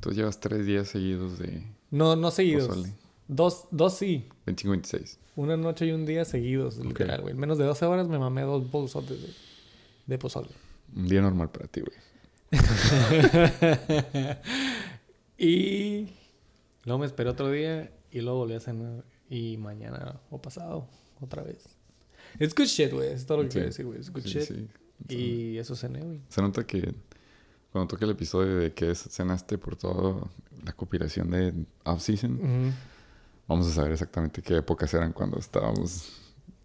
Tú 0.00 0.10
llevas 0.10 0.40
tres 0.40 0.66
días 0.66 0.88
seguidos 0.88 1.38
de 1.38 1.62
No, 1.90 2.16
no 2.16 2.30
seguidos. 2.30 2.68
pozole. 2.68 2.94
Dos, 3.28 3.68
dos 3.70 3.94
sí. 3.94 4.26
25-26. 4.46 5.18
Una 5.36 5.56
noche 5.56 5.86
y 5.86 5.92
un 5.92 6.04
día 6.04 6.24
seguidos, 6.24 6.78
literal, 6.78 7.20
güey. 7.22 7.34
En 7.34 7.40
menos 7.40 7.58
de 7.58 7.64
12 7.64 7.84
horas 7.86 8.08
me 8.08 8.18
mamé 8.18 8.42
dos 8.42 8.68
bolsotes 8.70 9.22
de, 9.22 9.28
de 10.06 10.18
pozole. 10.18 10.48
Un 10.96 11.06
día 11.08 11.20
normal 11.22 11.50
para 11.50 11.66
ti, 11.68 11.80
güey. 11.82 11.96
y 15.38 16.08
luego 16.84 16.98
me 16.98 17.06
esperé 17.06 17.30
otro 17.30 17.50
día 17.50 17.90
y 18.10 18.20
luego 18.20 18.38
volví 18.40 18.54
a 18.54 18.60
cenar. 18.60 19.04
Y 19.28 19.56
mañana 19.58 20.20
o 20.30 20.42
pasado, 20.42 20.88
otra 21.20 21.42
vez. 21.44 21.64
It's 22.40 22.54
good 22.54 22.66
shit, 22.66 22.92
güey. 22.92 23.10
Es 23.12 23.26
todo 23.26 23.38
lo 23.38 23.44
que 23.44 23.50
Sí. 23.50 23.54
quiero 23.54 23.66
decir, 23.68 23.86
güey. 23.86 23.98
It's 23.98 24.10
good 24.10 24.22
Sí, 24.22 24.28
shit. 24.30 24.42
sí. 24.42 24.68
Y 25.08 25.58
eso 25.58 25.76
cené, 25.76 26.00
güey. 26.00 26.20
Se 26.28 26.42
nota 26.42 26.66
que 26.66 26.94
cuando 27.72 27.86
toque 27.88 28.04
el 28.04 28.10
episodio 28.10 28.56
de 28.56 28.72
que 28.72 28.90
es- 28.90 29.08
cenaste 29.10 29.56
por 29.58 29.76
toda 29.76 30.28
la 30.64 30.72
compilación 30.72 31.30
de 31.30 31.54
off-season, 31.84 32.74
vamos 33.46 33.68
a 33.68 33.70
saber 33.72 33.92
exactamente 33.92 34.42
qué 34.42 34.56
épocas 34.56 34.92
eran 34.94 35.12
cuando 35.12 35.38
estábamos. 35.38 36.12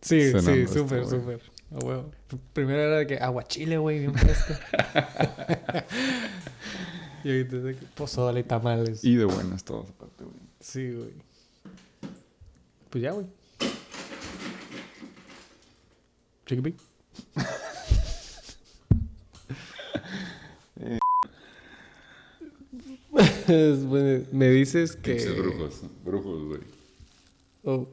Sí, 0.01 0.31
sí, 0.39 0.67
súper, 0.67 1.05
súper. 1.05 1.41
A 1.71 1.79
huevo. 1.83 2.11
P- 2.27 2.37
Primero 2.53 2.81
era 2.81 2.97
de 2.99 3.07
que 3.07 3.17
aguachile, 3.17 3.77
güey, 3.77 3.99
bien 3.99 4.13
fresco. 4.15 4.53
y 7.23 7.29
ahorita 7.29 7.55
es 7.57 7.63
de 7.63 7.75
que 7.75 7.85
pozole 7.95 8.39
y 8.41 8.43
tamales. 8.43 9.03
Y 9.03 9.15
de 9.15 9.25
buenas 9.25 9.63
todas, 9.63 9.89
aparte, 9.89 10.23
güey. 10.23 10.35
Sí, 10.59 10.91
güey. 10.91 11.13
Pues 12.89 13.03
ya, 13.03 13.11
güey. 13.11 13.25
Chiquipi. 16.45 16.75
Es 23.47 23.85
bueno, 23.85 24.25
me 24.31 24.49
dices 24.49 24.95
que... 24.95 25.15
Pinches 25.15 25.37
brujos. 25.37 25.81
Brujos, 26.03 26.43
güey. 26.47 26.61
Oh, 27.63 27.87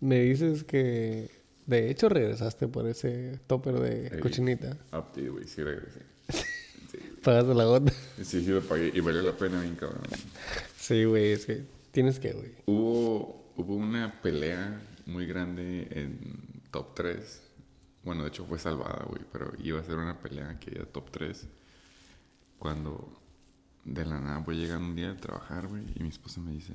me 0.00 0.20
dices 0.20 0.64
que... 0.64 1.30
De 1.66 1.90
hecho, 1.90 2.08
regresaste 2.08 2.68
por 2.68 2.86
ese 2.86 3.40
topper 3.46 3.80
de 3.80 4.06
Ey. 4.06 4.20
cochinita. 4.20 4.76
Update, 4.92 5.28
güey. 5.28 5.48
Sí, 5.48 5.62
regresé. 5.62 6.00
Pagaste 7.22 7.54
la 7.54 7.64
gota. 7.64 7.92
Sí, 8.22 8.40
sí, 8.44 8.46
lo 8.46 8.60
pagué. 8.62 8.92
Y 8.94 9.00
valió 9.00 9.20
la 9.22 9.32
pena, 9.32 9.60
bien 9.60 9.74
cabrón. 9.74 10.02
Sí, 10.78 11.04
güey, 11.04 11.32
es 11.32 11.44
que 11.44 11.64
tienes 11.90 12.20
que, 12.20 12.32
güey. 12.32 12.52
Hubo, 12.66 13.52
hubo 13.56 13.74
una 13.74 14.22
pelea 14.22 14.80
muy 15.06 15.26
grande 15.26 15.88
en 15.90 16.18
top 16.70 16.94
3. 16.94 17.42
Bueno, 18.04 18.22
de 18.22 18.28
hecho 18.28 18.44
fue 18.46 18.58
salvada, 18.60 19.04
güey, 19.08 19.22
pero 19.32 19.52
iba 19.58 19.80
a 19.80 19.82
ser 19.84 19.96
una 19.96 20.20
pelea 20.20 20.58
que 20.60 20.70
era 20.70 20.86
top 20.86 21.10
3. 21.10 21.46
Cuando 22.60 23.20
de 23.84 24.04
la 24.06 24.20
nada 24.20 24.38
voy 24.38 24.56
llegando 24.56 24.86
un 24.88 24.94
día 24.94 25.10
a 25.10 25.16
trabajar, 25.16 25.66
güey, 25.66 25.82
y 25.96 26.02
mi 26.02 26.08
esposa 26.10 26.40
me 26.40 26.52
dice, 26.52 26.72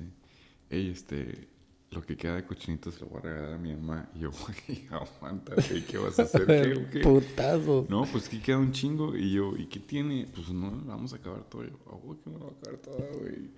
hey, 0.68 0.90
este, 0.92 1.48
lo 1.92 2.02
que 2.02 2.16
queda 2.16 2.36
de 2.36 2.44
cochinito 2.44 2.90
se 2.90 3.00
lo 3.00 3.06
voy 3.06 3.18
a 3.20 3.22
regalar 3.22 3.52
a 3.52 3.58
mi 3.58 3.74
mamá. 3.74 4.08
Y 4.14 4.20
yo, 4.20 4.30
güey, 4.66 4.86
aguanta, 4.90 5.54
güey, 5.54 5.84
¿qué 5.84 5.98
vas 5.98 6.18
a 6.18 6.22
hacer? 6.22 6.46
¿Qué, 6.46 6.86
qué? 6.90 7.00
Putazo. 7.00 7.86
No, 7.88 8.04
pues 8.10 8.28
que 8.28 8.40
queda 8.40 8.58
un 8.58 8.72
chingo. 8.72 9.14
Y 9.14 9.32
yo, 9.32 9.54
¿y 9.56 9.66
qué 9.66 9.78
tiene? 9.78 10.26
Pues 10.34 10.48
no, 10.48 10.70
vamos 10.86 11.12
a 11.12 11.16
acabar 11.16 11.44
todo. 11.44 11.64
Yo, 11.64 11.76
ah, 11.86 11.96
güey, 12.02 12.18
que 12.20 12.30
me 12.30 12.38
la 12.38 12.44
voy 12.46 12.54
a 12.54 12.58
acabar 12.58 12.78
toda, 12.80 13.08
güey. 13.20 13.50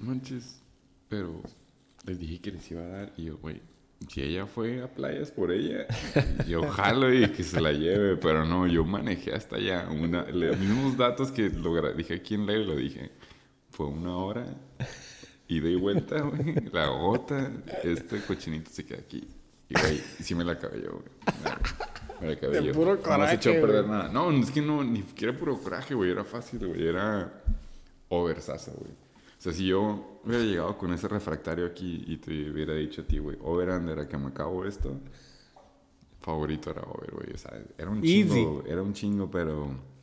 Manches. 0.00 0.60
Pero 1.08 1.42
les 2.04 2.18
dije 2.18 2.40
que 2.40 2.50
les 2.50 2.70
iba 2.70 2.82
a 2.82 2.86
dar. 2.86 3.12
Y 3.16 3.24
yo, 3.24 3.38
güey, 3.38 3.62
si 4.08 4.22
ella 4.22 4.46
fue 4.46 4.82
a 4.82 4.92
playas 4.92 5.30
por 5.30 5.52
ella, 5.52 5.86
yo 6.48 6.68
jalo 6.68 7.12
y 7.14 7.30
que 7.30 7.44
se 7.44 7.60
la 7.60 7.72
lleve. 7.72 8.16
Pero 8.16 8.44
no, 8.44 8.66
yo 8.66 8.84
manejé 8.84 9.32
hasta 9.32 9.56
allá. 9.56 9.88
Una, 9.90 10.24
los 10.24 10.58
mismos 10.58 10.96
datos 10.96 11.30
que 11.30 11.50
lo 11.50 11.92
dije 11.92 12.14
aquí 12.14 12.34
en 12.34 12.46
live, 12.46 12.64
lo 12.64 12.76
dije. 12.76 13.12
Fue 13.70 13.86
una 13.86 14.16
hora. 14.16 14.46
Y 15.48 15.76
vuelta, 15.76 16.20
güey. 16.22 16.54
La 16.72 16.86
gota. 16.88 17.52
Este 17.82 18.20
cochinito 18.22 18.70
se 18.70 18.84
queda 18.84 18.98
aquí. 19.00 19.28
Y, 19.68 19.80
güey, 19.80 19.98
sí 20.20 20.34
me 20.34 20.44
la 20.44 20.52
acabé 20.52 20.82
yo, 20.82 20.92
güey. 20.92 21.04
Me 22.20 22.26
la 22.28 22.32
acabé 22.34 22.60
De 22.60 22.66
yo. 22.66 22.72
puro 22.72 22.94
No 22.94 22.96
me 22.96 23.00
has 23.00 23.06
coraje, 23.06 23.34
hecho 23.34 23.52
perder 23.52 23.86
nada. 23.86 24.08
No, 24.08 24.30
es 24.30 24.50
que 24.50 24.62
no, 24.62 24.82
ni 24.82 25.02
siquiera 25.02 25.36
puro 25.36 25.58
coraje, 25.58 25.94
güey. 25.94 26.10
Era 26.10 26.24
fácil, 26.24 26.66
güey. 26.66 26.86
Era 26.86 27.42
oversasa, 28.08 28.72
güey. 28.72 28.90
O 28.90 29.42
sea, 29.44 29.52
si 29.52 29.66
yo 29.66 30.20
hubiera 30.24 30.42
llegado 30.42 30.78
con 30.78 30.92
ese 30.94 31.06
refractario 31.06 31.66
aquí 31.66 32.04
y 32.06 32.16
te 32.16 32.50
hubiera 32.50 32.74
dicho 32.74 33.02
a 33.02 33.04
ti, 33.04 33.18
güey, 33.18 33.36
over 33.42 33.68
under 33.70 33.98
a 33.98 34.08
que 34.08 34.16
me 34.16 34.28
acabo 34.28 34.64
esto, 34.64 34.98
favorito 36.20 36.70
era 36.70 36.82
over, 36.82 37.10
güey. 37.12 37.34
O 37.34 37.38
sea, 37.38 37.52
era 37.76 37.90
un 37.90 37.98
Easy. 37.98 38.28
chingo, 38.28 38.64
era 38.66 38.82
un 38.82 38.94
chingo, 38.94 39.30
pero... 39.30 39.93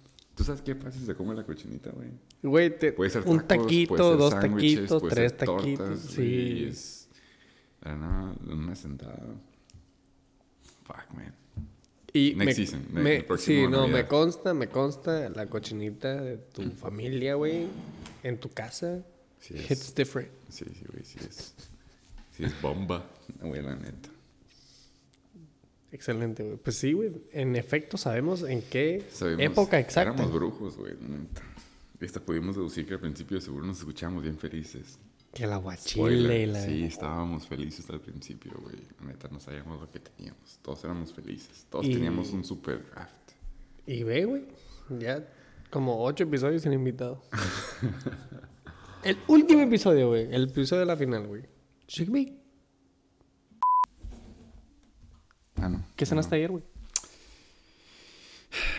¿Tú 0.41 0.45
sabes 0.45 0.61
qué 0.63 0.73
fácil 0.73 1.05
se 1.05 1.13
come 1.13 1.35
la 1.35 1.43
cochinita, 1.43 1.91
güey? 1.91 2.09
Güey, 2.41 2.79
te- 2.79 2.93
Puede 2.93 3.11
ser 3.11 3.21
un 3.27 3.37
tacos, 3.45 3.65
taquito, 3.67 3.89
puede 3.89 4.03
ser 4.09 4.17
dos 4.17 4.29
taquitos, 4.39 5.01
puede 5.01 5.13
tres 5.15 5.31
ser 5.37 5.45
tortas, 5.45 5.63
taquitos. 5.65 5.99
Sí. 6.15 6.65
es- 6.67 7.07
Era 7.83 7.95
nada, 7.95 8.35
una 8.47 8.75
sentada. 8.75 9.19
Fuck, 10.83 11.11
man. 11.13 11.35
Y 12.13 12.33
Next 12.35 12.45
me, 12.45 12.53
season, 12.53 12.85
me- 12.91 13.15
el 13.17 13.37
sí, 13.39 13.61
no, 13.67 13.81
Navidad. 13.81 13.87
me 13.99 14.07
consta, 14.07 14.53
me 14.55 14.67
consta 14.67 15.29
la 15.29 15.45
cochinita 15.45 16.19
de 16.21 16.37
tu 16.37 16.71
familia, 16.71 17.35
güey, 17.35 17.67
en 18.23 18.39
tu 18.39 18.49
casa. 18.49 19.03
Sí 19.39 19.53
es. 19.55 19.69
Hits 19.69 19.93
different. 19.95 20.29
Sí, 20.49 20.65
sí, 20.73 20.85
güey, 20.91 21.05
sí 21.05 21.19
es. 21.21 21.53
Sí 22.35 22.43
es 22.45 22.59
bomba, 22.61 23.07
güey, 23.41 23.61
la 23.61 23.75
neta. 23.75 24.09
Excelente, 25.91 26.43
güey. 26.43 26.57
Pues 26.57 26.77
sí, 26.77 26.93
güey. 26.93 27.11
En 27.31 27.55
efecto, 27.55 27.97
sabemos 27.97 28.43
en 28.43 28.61
qué 28.61 29.03
Sabemos- 29.11 29.41
época 29.43 29.79
exacta. 29.79 30.13
Éramos 30.13 30.33
brujos, 30.33 30.77
güey, 30.77 30.93
hasta 32.03 32.19
pudimos 32.19 32.55
deducir 32.55 32.85
que 32.87 32.93
al 32.95 32.99
principio 32.99 33.39
seguro 33.41 33.65
nos 33.65 33.77
escuchábamos 33.79 34.23
bien 34.23 34.37
felices. 34.37 34.97
Que 35.33 35.45
la 35.47 35.57
guachile 35.57 35.91
Spoiler. 35.93 36.41
y 36.41 36.45
la... 36.51 36.65
Sí, 36.65 36.83
estábamos 36.83 37.47
felices 37.47 37.89
al 37.89 38.01
principio, 38.01 38.51
güey. 38.61 38.75
La 38.99 39.07
neta, 39.07 39.27
no 39.31 39.39
sabíamos 39.39 39.79
lo 39.79 39.89
que 39.91 39.99
teníamos. 39.99 40.59
Todos 40.61 40.83
éramos 40.83 41.13
felices. 41.13 41.65
Todos 41.69 41.85
Y- 41.85 41.93
teníamos 41.93 42.31
un 42.31 42.43
super 42.43 42.83
draft. 42.89 43.13
Y 43.85 44.03
ve, 44.03 44.25
güey. 44.25 44.43
Ya 44.99 45.25
como 45.69 46.03
ocho 46.03 46.23
episodios 46.25 46.63
sin 46.63 46.73
invitado. 46.73 47.21
el 49.03 49.17
último 49.27 49.61
episodio, 49.61 50.09
güey. 50.09 50.33
El 50.33 50.45
episodio 50.45 50.81
de 50.81 50.85
la 50.85 50.97
final, 50.97 51.27
güey. 51.27 51.43
Shake 51.87 52.40
no. 56.01 56.05
¿Qué 56.05 56.05
cenaste 56.07 56.35
ayer, 56.35 56.51
güey? 56.51 56.63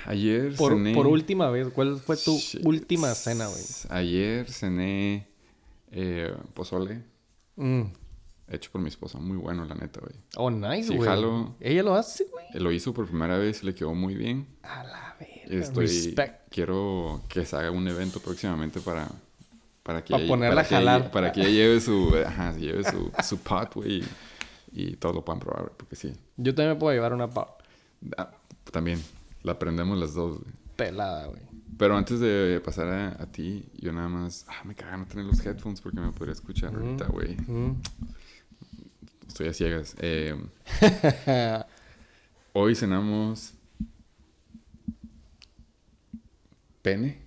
Ayer 0.06 0.54
Por, 0.56 0.72
cené... 0.72 0.94
por 0.94 1.06
última 1.06 1.50
vez. 1.50 1.68
¿Cuál 1.72 1.98
fue 1.98 2.16
tu 2.16 2.36
Shit. 2.36 2.64
última 2.66 3.14
cena, 3.14 3.46
güey? 3.46 3.62
Ayer 3.88 4.50
cené 4.50 5.26
eh, 5.90 6.34
pozole 6.54 7.02
Mm. 7.56 7.82
hecho 8.48 8.70
por 8.72 8.80
mi 8.80 8.88
esposa. 8.88 9.18
Muy 9.18 9.36
bueno, 9.36 9.64
la 9.66 9.74
neta, 9.74 10.00
güey. 10.00 10.14
Oh, 10.36 10.50
nice, 10.50 10.88
Sí, 10.88 10.96
güey. 10.96 11.08
jalo. 11.08 11.54
Ella 11.60 11.82
lo 11.82 11.94
hace, 11.94 12.24
güey. 12.24 12.46
Lo 12.54 12.72
hizo 12.72 12.92
por 12.94 13.06
primera 13.06 13.36
vez 13.38 13.62
y 13.62 13.66
le 13.66 13.74
quedó 13.74 13.94
muy 13.94 14.14
bien. 14.14 14.46
A 14.62 14.82
la 14.84 15.16
verga. 15.20 15.64
Estoy, 15.64 15.86
Respect. 15.86 16.48
quiero 16.50 17.22
que 17.28 17.44
se 17.46 17.56
haga 17.56 17.70
un 17.70 17.86
evento 17.88 18.20
próximamente 18.20 18.80
para 18.80 19.08
para 19.82 20.02
que 20.04 20.12
Pa 20.12 20.18
ella- 20.18 20.28
ponerla 20.28 20.54
para 20.62 20.68
que 20.68 20.74
a 20.74 20.80
ella- 20.80 20.90
jalar. 20.92 21.10
para 21.10 21.32
que 21.32 21.40
ella 21.40 21.50
lleve 21.50 21.80
su 21.80 22.14
ajá, 22.24 22.56
lleve 22.56 22.84
su, 22.84 23.10
su 23.28 23.38
pot, 23.38 23.74
güey, 23.74 24.02
y, 24.72 24.96
todos 24.96 25.14
lo 25.14 25.24
puedan 25.24 25.40
probar, 25.40 25.72
porque 25.76 25.96
sí. 25.96 26.12
Yo 26.36 26.54
también 26.54 26.74
me 26.74 26.80
puedo 26.80 26.94
llevar 26.94 27.12
una 27.12 27.28
pa- 27.28 27.56
Ah, 28.16 28.30
también 28.70 29.00
la 29.42 29.52
aprendemos 29.52 29.98
las 29.98 30.14
dos, 30.14 30.38
güey. 30.40 30.52
pelada, 30.76 31.26
güey. 31.26 31.42
Pero 31.78 31.96
antes 31.96 32.20
de 32.20 32.60
pasar 32.64 32.88
a, 32.88 33.08
a 33.22 33.26
ti, 33.26 33.64
yo 33.78 33.92
nada 33.92 34.08
más, 34.08 34.44
ah, 34.48 34.62
me 34.64 34.74
caga 34.74 34.96
no 34.96 35.06
tener 35.06 35.24
los 35.24 35.44
headphones 35.44 35.80
porque 35.80 36.00
me 36.00 36.12
podría 36.12 36.32
escuchar 36.32 36.74
ahorita, 36.74 37.06
güey. 37.06 37.36
Mm. 37.46 37.80
Estoy 39.26 39.48
a 39.48 39.52
ciegas. 39.54 39.94
Eh, 39.98 40.36
hoy 42.52 42.74
cenamos 42.74 43.54
pene 46.82 47.22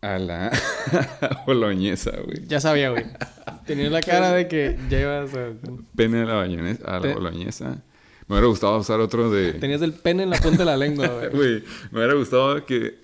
a 0.00 0.18
la 0.18 0.50
boloñesa, 1.46 2.10
güey. 2.24 2.46
Ya 2.46 2.60
sabía, 2.60 2.90
güey. 2.90 3.04
Tenías 3.66 3.90
la 3.92 4.00
cara 4.00 4.32
de 4.32 4.48
que 4.48 4.76
ya 4.90 5.00
ibas 5.00 5.34
a... 5.34 5.52
Pene 5.96 6.22
a 6.22 6.24
la, 6.24 7.00
Te- 7.00 7.14
boloñesa. 7.14 7.82
Me 8.26 8.34
hubiera 8.36 8.46
gustado 8.48 8.78
usar 8.78 9.00
otro 9.00 9.30
de... 9.30 9.52
Tenías 9.54 9.82
el 9.82 9.92
pene 9.92 10.22
en 10.22 10.30
la 10.30 10.38
punta 10.38 10.58
de 10.58 10.64
la 10.64 10.76
lengua, 10.76 11.08
güey. 11.32 11.62
Me 11.92 11.98
hubiera 11.98 12.14
gustado 12.14 12.64
que... 12.64 12.94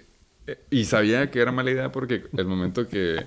eh, 0.47 0.59
Y 0.71 0.85
sabía 0.85 1.31
que 1.31 1.41
era 1.41 1.53
mala 1.53 1.71
idea 1.71 1.93
porque 1.93 2.25
el 2.37 2.47
momento 2.47 2.89
que... 2.89 3.25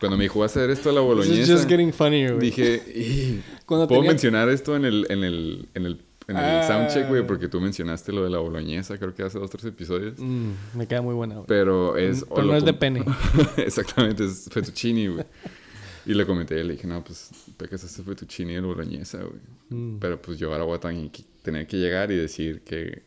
Cuando 0.00 0.16
me 0.18 0.24
dijo, 0.24 0.34
"Voy 0.34 0.42
a 0.44 0.46
hacer 0.46 0.68
esto 0.70 0.90
a 0.90 0.92
la 0.92 1.00
boloñesa... 1.00 1.52
just 1.52 1.68
getting 1.68 1.92
güey. 1.96 2.38
Dije, 2.38 2.82
"Y, 2.94 3.40
Cuando 3.66 3.86
¿puedo 3.86 4.00
tenía- 4.00 4.10
mencionar 4.12 4.48
esto 4.48 4.74
en 4.76 4.84
el, 4.84 5.06
en 5.10 5.22
el, 5.24 5.68
en 5.74 5.86
el, 5.86 6.00
en 6.28 6.36
el 6.36 6.42
Ah. 6.44 6.64
soundcheck, 6.66 7.08
güey? 7.08 7.24
Porque 7.26 7.46
tú 7.48 7.60
mencionaste 7.60 8.12
lo 8.12 8.24
de 8.24 8.30
la 8.30 8.38
boloñesa, 8.38 8.98
creo 8.98 9.14
que 9.14 9.22
hace 9.22 9.38
dos, 9.38 9.48
tres 9.50 9.64
episodios. 9.64 10.14
Mm, 10.18 10.50
me 10.74 10.86
queda 10.88 11.02
muy 11.02 11.14
buena, 11.14 11.34
güey. 11.36 11.46
Pero 11.46 11.96
es... 11.96 12.24
Pero 12.34 12.46
no 12.48 12.56
es 12.56 12.64
de 12.64 12.72
pene. 12.74 13.04
Exactamente, 13.58 14.24
es 14.24 14.48
fettuccini, 14.50 15.06
güey. 15.06 15.24
Y 16.06 16.14
le 16.14 16.24
comenté, 16.24 16.62
le 16.62 16.74
dije, 16.74 16.86
no, 16.86 17.02
pues, 17.02 17.30
pecas 17.56 17.82
este 17.82 18.02
fettuccini 18.02 18.54
de 18.54 18.60
la 18.60 18.66
boloñesa, 18.68 19.18
güey. 19.18 19.40
Mm. 19.70 19.98
Pero 19.98 20.22
pues 20.22 20.38
yo 20.38 20.52
ahora 20.52 20.62
voy 20.64 20.76
a 20.76 20.80
tener 20.80 21.10
que, 21.10 21.24
tener 21.42 21.66
que 21.66 21.76
llegar 21.78 22.12
y 22.12 22.16
decir 22.16 22.62
que 22.62 23.02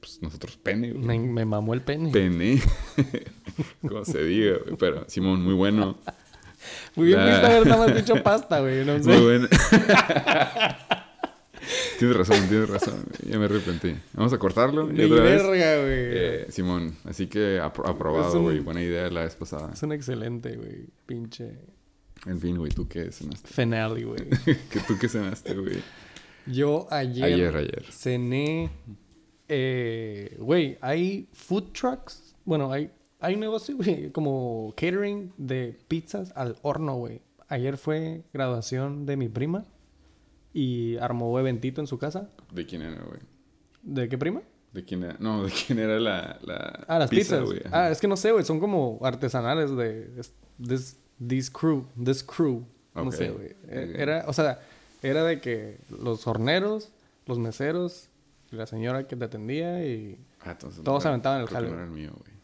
pues, 0.00 0.20
nosotros 0.20 0.56
pene, 0.56 0.92
güey. 0.92 1.04
Me, 1.04 1.18
me 1.18 1.44
mamó 1.44 1.74
el 1.74 1.82
pene. 1.82 2.10
Pene. 2.10 2.60
Como 3.80 4.04
se 4.04 4.24
diga, 4.24 4.58
güey. 4.64 4.76
Pero 4.76 5.04
Simón, 5.08 5.42
muy 5.42 5.54
bueno. 5.54 5.96
Muy 6.96 7.06
bien, 7.08 7.20
pudiste 7.20 7.46
haber 7.46 7.66
nada 7.66 7.86
más 7.86 7.96
dicho 7.96 8.22
pasta, 8.22 8.60
güey. 8.60 8.84
No 8.84 9.00
sé. 9.02 9.10
Muy 9.10 9.22
bueno. 9.22 9.48
tienes 11.98 12.16
razón, 12.16 12.48
tienes 12.48 12.68
razón. 12.68 13.04
Ya 13.28 13.38
me 13.38 13.44
arrepentí. 13.44 13.94
Vamos 14.14 14.32
a 14.32 14.38
cortarlo. 14.38 14.92
y 14.92 15.04
otra 15.04 15.22
verga, 15.22 15.76
güey. 15.82 15.88
Eh, 15.88 16.46
Simón, 16.50 16.96
así 17.04 17.26
que 17.26 17.60
apro- 17.60 17.88
aprobado, 17.88 18.42
güey. 18.42 18.58
Buena 18.60 18.82
idea 18.82 19.08
la 19.10 19.22
vez 19.24 19.36
pasada. 19.36 19.70
Es 19.72 19.82
un 19.82 19.92
excelente, 19.92 20.56
güey. 20.56 20.86
Pinche 21.06 21.58
En 22.26 22.40
fin, 22.40 22.56
güey, 22.56 22.70
¿tú 22.72 22.88
qué 22.88 23.10
cenaste? 23.12 23.48
finale, 23.48 24.04
güey. 24.04 24.28
¿Qué, 24.44 24.80
¿Tú 24.86 24.94
qué 25.00 25.08
cenaste, 25.08 25.54
güey? 25.54 25.76
Yo 26.46 26.86
ayer, 26.90 27.24
Ayer, 27.24 27.56
ayer. 27.56 27.84
cené. 27.90 28.70
eh, 29.48 30.36
Güey, 30.40 30.78
hay 30.80 31.28
food 31.32 31.72
trucks. 31.72 32.34
Bueno, 32.44 32.72
hay, 32.72 32.90
hay 33.20 33.34
un 33.34 33.40
negocio, 33.40 33.76
güey, 33.76 34.10
como 34.12 34.72
catering 34.76 35.32
de 35.36 35.78
pizzas 35.88 36.32
al 36.36 36.56
horno, 36.62 36.96
güey. 36.96 37.22
Ayer 37.48 37.76
fue 37.76 38.24
graduación 38.32 39.06
de 39.06 39.16
mi 39.16 39.28
prima 39.28 39.64
y 40.52 40.96
armó 40.96 41.38
eventito 41.38 41.80
en 41.80 41.86
su 41.86 41.98
casa. 41.98 42.30
¿De 42.52 42.64
quién 42.66 42.82
era, 42.82 43.02
güey? 43.02 43.20
¿De 43.82 44.08
qué 44.08 44.16
prima? 44.18 44.42
¿De 44.72 44.84
quién 44.84 45.04
era? 45.04 45.16
No, 45.20 45.44
¿de 45.44 45.52
quién 45.52 45.78
era 45.78 46.00
la, 46.00 46.38
la 46.42 46.84
Ah, 46.88 46.98
las 46.98 47.10
pizza, 47.10 47.38
pizzas. 47.40 47.44
güey? 47.44 47.60
Ah, 47.70 47.90
es 47.90 48.00
que 48.00 48.08
no 48.08 48.16
sé, 48.16 48.32
güey. 48.32 48.44
Son 48.44 48.58
como 48.60 48.98
artesanales 49.02 49.74
de 49.76 50.10
this, 51.18 51.50
crew. 51.50 51.86
This 52.02 52.22
crew. 52.22 52.64
No 52.94 53.02
Ok. 53.02 53.12
sé, 53.12 53.30
güey. 53.30 53.56
E-. 53.68 53.94
Era, 53.96 54.24
o 54.26 54.32
sea, 54.32 54.60
era 55.02 55.24
de 55.24 55.40
que 55.40 55.78
los 55.90 56.26
horneros, 56.26 56.90
los 57.26 57.38
meseros, 57.38 58.08
la 58.50 58.66
señora 58.66 59.06
que 59.06 59.16
te 59.16 59.24
atendía 59.24 59.84
y... 59.84 60.18
Ah, 60.40 60.52
entonces 60.52 60.82
todos 60.84 60.98
no 60.98 61.00
se 61.00 61.08
aventaban 61.08 61.40
el 61.40 61.48
jale. 61.48 61.70
No 61.70 61.86
mío, 61.86 62.12
güey. 62.16 62.34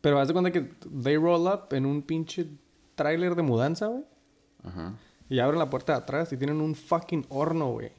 Pero 0.00 0.20
haz 0.20 0.28
de 0.28 0.34
cuenta 0.34 0.52
que 0.52 0.60
they 1.02 1.16
roll 1.16 1.46
up 1.46 1.72
en 1.74 1.86
un 1.86 2.02
pinche 2.02 2.46
tráiler 2.94 3.34
de 3.34 3.42
mudanza, 3.42 3.86
güey. 3.86 4.04
Ajá. 4.62 4.94
Y 5.28 5.38
abren 5.38 5.58
la 5.58 5.70
puerta 5.70 5.92
de 5.94 5.98
atrás 5.98 6.32
y 6.32 6.36
tienen 6.36 6.60
un 6.60 6.74
fucking 6.74 7.24
horno, 7.30 7.72
güey. 7.72 7.90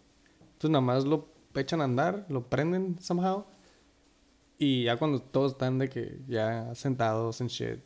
Entonces 0.53 0.69
nada 0.69 0.81
más 0.81 1.03
lo 1.05 1.27
echan 1.55 1.81
a 1.81 1.85
andar, 1.85 2.25
lo 2.29 2.47
prenden 2.47 2.97
somehow. 3.01 3.45
Y 4.57 4.83
ya 4.83 4.97
cuando 4.97 5.19
todos 5.19 5.53
están 5.53 5.79
de 5.79 5.89
que 5.89 6.19
ya 6.27 6.73
sentados 6.75 7.41
en 7.41 7.47
shit, 7.47 7.79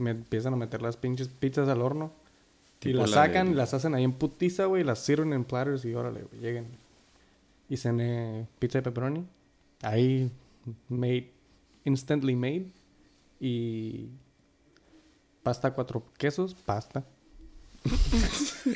me 0.00 0.10
empiezan 0.10 0.52
a 0.54 0.56
meter 0.56 0.82
las 0.82 0.96
pinches 0.96 1.28
pizzas 1.28 1.68
al 1.68 1.82
horno. 1.82 2.12
y 2.82 2.92
las 2.94 3.10
la 3.10 3.16
sacan, 3.26 3.48
del- 3.48 3.56
las 3.58 3.74
hacen 3.74 3.94
ahí 3.94 4.04
en 4.04 4.12
putiza, 4.12 4.64
güey, 4.66 4.82
las 4.84 4.98
sirven 5.00 5.32
en 5.32 5.44
platters 5.44 5.84
y 5.84 5.94
órale, 5.94 6.22
güey, 6.22 6.40
lleguen. 6.40 6.66
Y 7.68 7.76
cené 7.76 8.46
pizza 8.58 8.78
de 8.78 8.82
pepperoni. 8.82 9.26
Ahí 9.82 10.30
made, 10.88 11.30
instantly 11.84 12.34
made. 12.34 12.66
Y 13.38 14.08
pasta 15.42 15.70
cuatro 15.72 16.02
quesos, 16.18 16.54
pasta. 16.54 17.04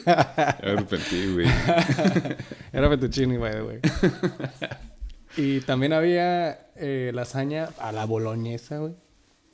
Arrepentí, 0.07 1.33
güey. 1.35 1.47
Era 2.73 2.89
fettuccine, 2.89 3.39
by 3.39 3.53
the 3.53 3.63
way. 3.63 3.81
y 5.37 5.61
también 5.61 5.93
había 5.93 6.69
eh, 6.77 7.11
lasaña 7.15 7.71
a 7.79 7.93
la 7.93 8.05
boloñesa, 8.07 8.79
güey. 8.79 8.95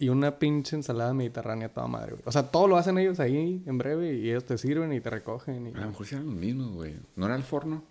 Y 0.00 0.08
una 0.08 0.38
pinche 0.38 0.74
ensalada 0.74 1.12
mediterránea 1.14 1.68
toda 1.68 1.86
madre, 1.86 2.12
güey. 2.12 2.22
O 2.24 2.32
sea, 2.32 2.50
todo 2.50 2.66
lo 2.66 2.76
hacen 2.76 2.96
ellos 2.98 3.20
ahí 3.20 3.62
en 3.66 3.78
breve 3.78 4.14
y 4.14 4.30
ellos 4.30 4.44
te 4.46 4.56
sirven 4.58 4.92
y 4.92 5.00
te 5.00 5.10
recogen. 5.10 5.66
Y... 5.68 5.70
A 5.74 5.80
lo 5.82 5.88
mejor 5.88 6.06
sí 6.06 6.14
eran 6.16 6.26
los 6.26 6.34
mismos, 6.36 6.72
güey. 6.72 6.96
¿No 7.16 7.26
era 7.26 7.36
el 7.36 7.42
forno? 7.42 7.84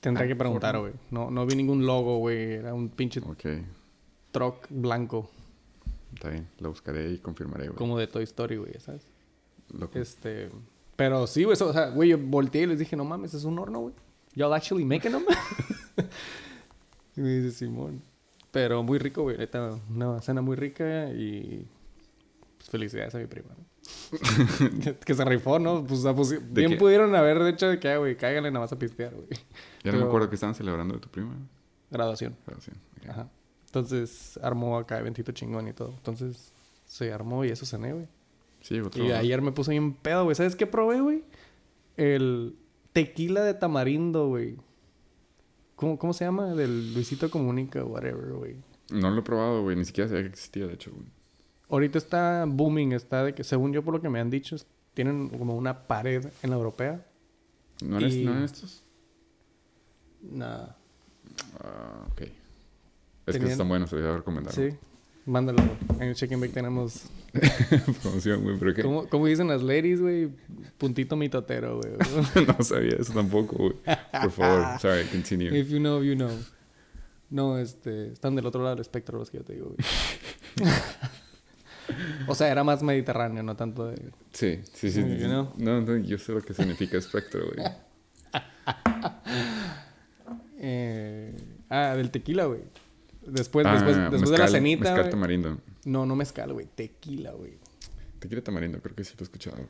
Tendré 0.00 0.24
Ah, 0.24 0.28
que 0.28 0.36
preguntar, 0.36 0.78
güey. 0.78 0.92
No, 1.10 1.30
no 1.30 1.44
vi 1.44 1.56
ningún 1.56 1.84
logo, 1.84 2.18
güey. 2.18 2.52
Era 2.54 2.72
un 2.74 2.88
pinche 2.88 3.20
Ok. 3.20 3.44
truck 4.30 4.66
blanco, 4.70 5.28
Está 6.14 6.30
bien. 6.30 6.48
Lo 6.60 6.70
buscaré 6.70 7.10
y 7.10 7.18
confirmaré, 7.18 7.66
güey. 7.66 7.76
como 7.76 7.98
de 7.98 8.06
Toy 8.06 8.22
Story, 8.24 8.56
güey, 8.56 8.72
¿sabes? 8.78 9.02
Loco. 9.76 9.98
Este... 9.98 10.48
Pero 10.94 11.26
sí, 11.26 11.44
güey, 11.44 11.58
o 11.60 11.72
sea, 11.72 11.88
güey, 11.90 12.08
yo 12.10 12.18
volteé 12.18 12.62
y 12.62 12.66
les 12.66 12.78
dije, 12.78 12.96
no 12.96 13.04
mames, 13.04 13.34
es 13.34 13.44
un 13.44 13.58
horno, 13.58 13.80
güey. 13.80 13.94
Y'all 14.34 14.54
actually 14.54 14.84
making 14.84 15.10
them? 15.12 15.24
y 17.16 17.20
me 17.20 17.28
dice 17.40 17.50
Simón. 17.58 18.00
Pero 18.56 18.82
muy 18.82 18.98
rico, 18.98 19.22
güey. 19.22 19.36
Neta, 19.36 19.78
una 19.90 20.20
cena 20.22 20.40
muy 20.40 20.56
rica 20.56 21.10
y... 21.10 21.66
Pues 22.56 22.70
felicidades 22.70 23.14
a 23.14 23.18
mi 23.18 23.26
prima, 23.26 23.50
¿no? 23.50 23.66
que, 24.80 24.94
que 25.04 25.14
se 25.14 25.24
rifó, 25.26 25.58
¿no? 25.58 25.84
Pues, 25.84 26.00
pues, 26.14 26.52
bien 26.54 26.70
qué? 26.70 26.76
pudieron 26.76 27.14
haber 27.14 27.42
hecho 27.42 27.68
de 27.68 27.78
que, 27.78 27.88
ah, 27.90 27.98
güey, 27.98 28.16
cáigale 28.16 28.50
nada 28.50 28.64
más 28.64 28.72
a 28.72 28.78
pistear, 28.78 29.12
güey. 29.14 29.28
Ya 29.84 29.92
no 29.92 29.92
me 29.92 29.98
pero- 29.98 30.06
acuerdo 30.06 30.28
que 30.30 30.36
estaban 30.36 30.54
celebrando 30.54 30.94
de 30.94 31.00
tu 31.00 31.08
prima. 31.10 31.34
Graduación. 31.90 32.34
Pero 32.46 32.60
sí. 32.62 32.70
ok. 33.02 33.08
Ajá. 33.10 33.28
Entonces, 33.66 34.40
armó 34.42 34.78
acá 34.78 34.98
eventito 34.98 35.32
chingón 35.32 35.68
y 35.68 35.74
todo. 35.74 35.90
Entonces, 35.90 36.54
se 36.86 37.12
armó 37.12 37.44
y 37.44 37.50
eso 37.50 37.66
cené, 37.66 37.92
güey. 37.92 38.08
Sí, 38.62 38.80
otro. 38.80 39.04
Y 39.04 39.12
ayer 39.12 39.42
me 39.42 39.52
puse 39.52 39.72
bien 39.72 39.92
pedo, 39.92 40.24
güey. 40.24 40.34
¿Sabes 40.34 40.56
qué 40.56 40.66
probé, 40.66 41.00
güey? 41.00 41.24
El 41.98 42.56
tequila 42.94 43.42
de 43.42 43.52
tamarindo, 43.52 44.28
güey. 44.28 44.56
¿Cómo, 45.76 45.98
¿Cómo 45.98 46.12
se 46.12 46.24
llama? 46.24 46.54
Del 46.54 46.94
Luisito 46.94 47.30
Comunica, 47.30 47.84
whatever, 47.84 48.32
güey. 48.32 48.56
No 48.90 49.10
lo 49.10 49.20
he 49.20 49.22
probado, 49.22 49.62
güey. 49.62 49.76
Ni 49.76 49.84
siquiera 49.84 50.08
sabía 50.08 50.24
que 50.24 50.30
existía, 50.30 50.66
de 50.66 50.74
hecho, 50.74 50.90
güey. 50.92 51.06
Ahorita 51.68 51.98
está 51.98 52.44
booming, 52.48 52.92
está 52.92 53.24
de 53.24 53.34
que, 53.34 53.44
según 53.44 53.72
yo 53.72 53.82
por 53.84 53.92
lo 53.94 54.00
que 54.00 54.08
me 54.08 54.20
han 54.20 54.30
dicho, 54.30 54.56
tienen 54.94 55.28
como 55.28 55.56
una 55.56 55.86
pared 55.86 56.26
en 56.42 56.50
la 56.50 56.56
europea. 56.56 57.04
¿No 57.84 57.98
eran, 57.98 58.10
Y- 58.10 58.24
¿no 58.24 58.30
eran 58.32 58.44
estos? 58.44 58.82
Nada. 60.22 60.76
Ah, 61.60 62.06
ok. 62.12 62.20
Es 62.22 62.30
que 63.26 63.32
Tenían- 63.32 63.50
están 63.52 63.68
buenos, 63.68 63.90
se 63.90 63.96
los 63.96 64.04
voy 64.04 64.14
a 64.14 64.16
recomendar. 64.18 64.52
Sí. 64.54 64.70
Mándalo, 65.26 65.58
güey. 65.58 66.08
En 66.08 66.14
Chicken 66.14 66.40
Bake 66.40 66.52
tenemos... 66.52 67.06
Promoción, 68.02 68.44
güey, 68.44 68.56
pero 68.58 68.74
qué. 68.74 68.82
¿Cómo, 68.82 69.08
cómo 69.08 69.26
dicen 69.26 69.48
las 69.48 69.60
ladies, 69.60 70.00
güey? 70.00 70.30
Puntito 70.78 71.16
mitotero, 71.16 71.80
güey. 71.80 71.94
no 72.46 72.64
sabía 72.64 72.96
eso 72.98 73.12
tampoco, 73.12 73.56
güey. 73.56 73.74
Por 74.22 74.30
favor, 74.30 74.78
sorry, 74.80 75.04
continue. 75.06 75.58
If 75.58 75.68
you 75.68 75.78
know, 75.78 76.02
you 76.02 76.14
know. 76.14 76.30
No, 77.28 77.58
este... 77.58 78.12
Están 78.12 78.36
del 78.36 78.46
otro 78.46 78.62
lado 78.62 78.76
del 78.76 78.82
espectro 78.82 79.18
los 79.18 79.28
que 79.30 79.38
yo 79.38 79.44
te 79.44 79.54
digo, 79.54 79.74
güey. 79.74 80.70
o 82.28 82.34
sea, 82.36 82.48
era 82.48 82.62
más 82.62 82.84
mediterráneo, 82.84 83.42
no 83.42 83.56
tanto 83.56 83.88
de... 83.88 83.96
Sí, 84.32 84.60
sí, 84.72 84.90
sí. 84.90 85.00
You 85.00 85.26
know? 85.26 85.52
No, 85.56 85.80
no, 85.80 85.96
yo 85.98 86.18
sé 86.18 86.32
lo 86.32 86.40
que 86.40 86.54
significa 86.54 86.96
espectro, 86.98 87.44
güey. 87.52 87.66
Eh, 90.58 91.36
ah, 91.68 91.94
del 91.96 92.10
tequila, 92.12 92.44
güey. 92.44 92.60
Después, 93.26 93.66
Ah, 93.66 93.74
después, 93.74 93.96
después 94.10 94.30
de 94.30 94.38
la 94.38 94.48
cenita, 94.48 94.92
Mezcal 94.92 95.10
tamarindo. 95.10 95.58
No, 95.84 96.06
no 96.06 96.14
mezcal, 96.16 96.52
güey. 96.52 96.66
Tequila, 96.74 97.32
güey. 97.32 97.54
Tequila 98.18 98.42
tamarindo, 98.42 98.80
creo 98.80 98.94
que 98.94 99.04
sí 99.04 99.14
lo 99.16 99.22
he 99.22 99.24
escuchado, 99.24 99.56
güey. 99.56 99.68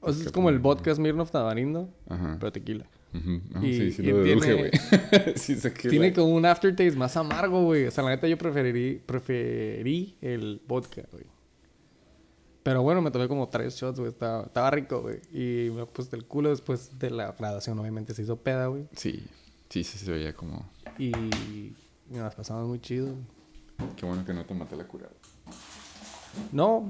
O 0.00 0.12
sea, 0.12 0.26
es 0.26 0.32
como 0.32 0.48
el 0.48 0.58
vodka 0.60 0.94
Smirnoff 0.94 1.30
tamarindo, 1.32 1.92
Ajá. 2.08 2.36
pero 2.38 2.52
tequila. 2.52 2.86
Ujú. 3.14 3.40
Ah, 3.54 3.64
Y- 3.64 3.74
sí, 3.74 3.92
sí 3.92 4.02
lo 4.02 4.18
deduje, 4.22 4.40
tiene- 4.46 4.54
güey. 4.56 4.70
sí, 5.36 5.56
Tiene 5.88 6.12
como 6.12 6.28
un 6.34 6.46
aftertaste 6.46 6.96
más 6.96 7.16
amargo, 7.16 7.64
güey. 7.64 7.86
O 7.86 7.90
sea, 7.90 8.04
la 8.04 8.10
neta 8.10 8.28
yo 8.28 8.38
preferí, 8.38 9.02
preferí 9.04 10.16
el 10.20 10.62
vodka, 10.68 11.02
güey. 11.10 11.24
Pero 12.62 12.82
bueno, 12.82 13.00
me 13.00 13.10
tomé 13.10 13.28
como 13.28 13.48
tres 13.48 13.74
shots, 13.76 13.98
güey. 13.98 14.10
Estaba, 14.12 14.44
estaba 14.44 14.70
rico, 14.70 15.00
güey. 15.00 15.20
Y 15.32 15.70
me 15.70 15.86
puse 15.86 16.14
el 16.16 16.26
culo 16.26 16.50
después 16.50 16.98
de 16.98 17.10
la 17.10 17.32
graduación. 17.32 17.78
Obviamente 17.78 18.12
se 18.14 18.22
hizo 18.22 18.36
peda, 18.36 18.66
güey. 18.66 18.84
Sí, 18.94 19.24
sí, 19.70 19.84
sí 19.84 19.98
se 19.98 20.10
veía 20.12 20.34
como... 20.34 20.70
Y 20.98 21.72
nos 22.10 22.18
las 22.20 22.34
pasamos 22.34 22.66
muy 22.68 22.80
chido. 22.80 23.14
Qué 23.96 24.06
bueno 24.06 24.24
que 24.24 24.32
no 24.34 24.44
te 24.44 24.54
maté 24.54 24.76
la 24.76 24.84
cura. 24.84 25.08
No, 26.52 26.84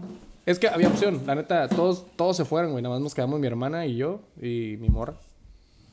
es 0.47 0.59
que 0.59 0.69
había 0.69 0.89
opción. 0.89 1.23
La 1.27 1.35
neta, 1.35 1.69
todos, 1.69 2.07
todos 2.17 2.37
se 2.37 2.45
fueron, 2.45 2.73
güey. 2.73 2.83
Nada 2.83 2.95
más 2.95 3.03
nos 3.03 3.15
quedamos 3.15 3.39
mi 3.41 3.47
hermana 3.47 3.87
y 3.87 3.97
yo 3.97 4.21
y 4.41 4.77
mi 4.81 4.89
morra. 4.89 5.15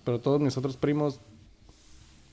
Pero 0.04 0.20
todos 0.20 0.40
mis 0.40 0.56
otros 0.58 0.78
primos, 0.78 1.20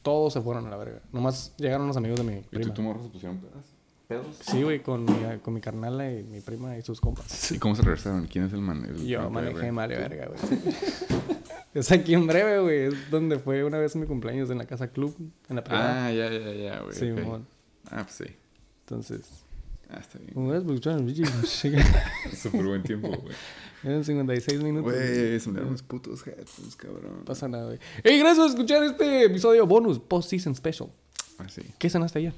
todos 0.03 0.33
se 0.33 0.41
fueron 0.41 0.67
a 0.67 0.71
la 0.71 0.77
verga. 0.77 1.01
Nomás 1.13 1.55
llegaron 1.57 1.87
los 1.87 1.97
amigos 1.97 2.19
de 2.19 2.25
mi 2.25 2.39
¿Y 2.39 2.43
tú 2.43 2.49
prima. 2.51 2.71
y 2.71 2.75
tu 2.75 2.83
morro 2.83 3.03
se 3.03 3.09
pusieron 3.09 3.39
pedas? 3.39 3.72
¿Pedos? 4.13 4.37
Sí, 4.41 4.63
güey, 4.63 4.83
con 4.83 5.05
mi, 5.05 5.13
con 5.43 5.55
mi 5.55 5.61
carnala 5.61 6.11
y 6.13 6.23
mi 6.25 6.41
prima 6.41 6.77
y 6.79 6.83
sus 6.83 7.01
compas. 7.01 7.53
¿Y 7.53 7.59
cómo 7.59 7.75
se 7.75 7.83
regresaron? 7.83 8.27
¿Quién 8.27 8.45
es 8.45 8.53
el 8.53 8.61
man? 8.61 8.85
El- 8.89 9.07
Yo 9.07 9.23
el- 9.23 9.31
manejé 9.31 9.73
mal 9.73 9.89
de 9.89 9.97
verga, 9.97 10.27
güey. 10.29 10.39
es 11.75 11.91
aquí 11.93 12.15
en 12.15 12.27
breve, 12.27 12.61
güey. 12.61 12.79
Es 12.87 13.11
donde 13.11 13.39
fue 13.39 13.65
una 13.65 13.79
vez 13.79 13.97
mi 13.97 14.07
cumpleaños 14.07 14.51
en 14.51 14.59
la 14.59 14.67
casa 14.67 14.89
club, 14.89 15.15
en 15.49 15.57
la 15.57 15.65
privada. 15.65 16.07
Ah, 16.07 16.13
ya, 16.13 16.31
ya, 16.31 16.53
ya, 16.53 16.81
güey. 16.81 16.95
sí, 16.97 17.11
ok. 17.11 17.21
mon. 17.23 17.47
Ah, 17.91 18.03
pues 18.05 18.15
sí. 18.17 18.37
Entonces, 18.87 19.23
Ah, 19.95 19.99
está 20.01 20.19
bien. 20.19 20.31
¿cómo 20.33 20.49
ves? 20.51 20.63
Súper 22.41 22.65
buen 22.65 22.83
tiempo, 22.83 23.09
güey. 23.09 23.35
Eran 23.85 24.03
56 24.05 24.63
minutos. 24.63 24.91
Güey, 24.91 25.39
se 25.39 25.49
me 25.49 25.55
dieron 25.55 25.69
unos 25.69 25.83
putos 25.83 26.27
headphones, 26.27 26.77
cabrón. 26.77 27.25
Pasa 27.27 27.47
nada, 27.47 27.67
güey. 27.67 27.79
Hey, 28.03 28.19
gracias 28.19 28.39
por 28.39 28.49
escuchar 28.49 28.83
este 28.85 29.25
episodio 29.25 29.67
bonus, 29.67 29.99
post-season 29.99 30.55
special. 30.55 30.89
Ah, 31.39 31.47
sí. 31.49 31.63
¿Qué 31.79 31.91
cenaste 31.91 32.21
ayer? 32.21 32.33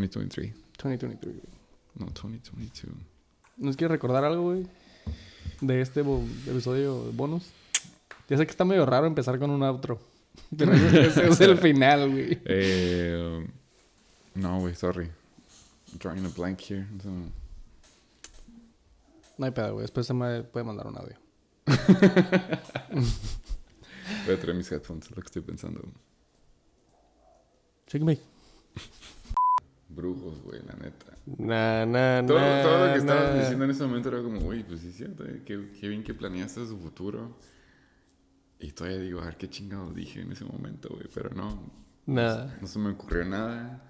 2023. 0.00 0.52
2023, 0.82 1.34
güey. 1.34 1.46
No, 1.96 2.06
2022. 2.06 2.94
¿Nos 3.56 3.76
quieres 3.76 3.92
recordar 3.92 4.24
algo, 4.24 4.42
güey? 4.52 4.66
De 5.60 5.80
este 5.80 6.02
bo- 6.02 6.22
episodio 6.46 7.10
bonus. 7.12 7.44
Ya 8.28 8.36
sé 8.36 8.44
que 8.44 8.50
está 8.50 8.64
medio 8.64 8.84
raro 8.84 9.06
empezar 9.06 9.38
con 9.38 9.50
un 9.50 9.62
outro. 9.62 9.98
Pero 10.56 10.72
ese, 10.74 11.28
es 11.28 11.40
el 11.40 11.56
final, 11.58 12.10
güey. 12.10 12.38
Eh, 12.44 13.42
um, 14.34 14.40
no, 14.42 14.60
güey, 14.60 14.74
sorry. 14.74 15.08
Drawing 15.98 16.26
a 16.26 16.28
blank 16.28 16.60
here. 16.68 16.86
So, 17.02 17.08
No 19.38 19.44
hay 19.46 19.50
pedo, 19.52 19.72
güey. 19.74 19.82
Después 19.82 20.06
se 20.06 20.12
me 20.12 20.42
puede 20.42 20.64
mandar 20.64 20.86
un 20.88 20.98
audio. 20.98 21.16
voy 24.26 24.34
a 24.34 24.40
traer 24.40 24.54
mis 24.56 24.70
headphones, 24.70 25.06
es 25.06 25.10
lo 25.16 25.22
que 25.22 25.26
estoy 25.26 25.42
pensando. 25.42 25.80
Checkmate. 27.86 28.20
Brujos, 29.96 30.42
güey, 30.42 30.60
la 30.66 30.74
neta. 30.74 31.16
Na, 31.38 31.86
na, 31.86 32.22
Todo, 32.26 32.38
na, 32.38 32.62
todo 32.62 32.86
lo 32.86 32.92
que 32.92 32.98
estabas 32.98 33.38
diciendo 33.38 33.64
en 33.64 33.70
ese 33.70 33.82
momento 33.84 34.08
era 34.10 34.22
como, 34.22 34.40
güey, 34.40 34.62
pues 34.62 34.80
sí 34.80 34.92
cierto, 34.92 35.24
eh, 35.24 35.40
qué, 35.44 35.70
qué 35.80 35.88
bien 35.88 36.04
que 36.04 36.12
planeaste 36.12 36.66
su 36.66 36.78
futuro. 36.78 37.36
Y 38.60 38.72
todavía 38.72 38.98
digo, 39.00 39.20
a 39.20 39.24
ver 39.24 39.36
qué 39.36 39.48
chingados 39.48 39.94
dije 39.94 40.20
en 40.20 40.32
ese 40.32 40.44
momento, 40.44 40.90
güey, 40.90 41.08
pero 41.12 41.30
no. 41.30 41.70
Nada. 42.06 42.56
No 42.60 42.66
se 42.66 42.78
me 42.78 42.90
ocurrió 42.90 43.24
nada. 43.24 43.82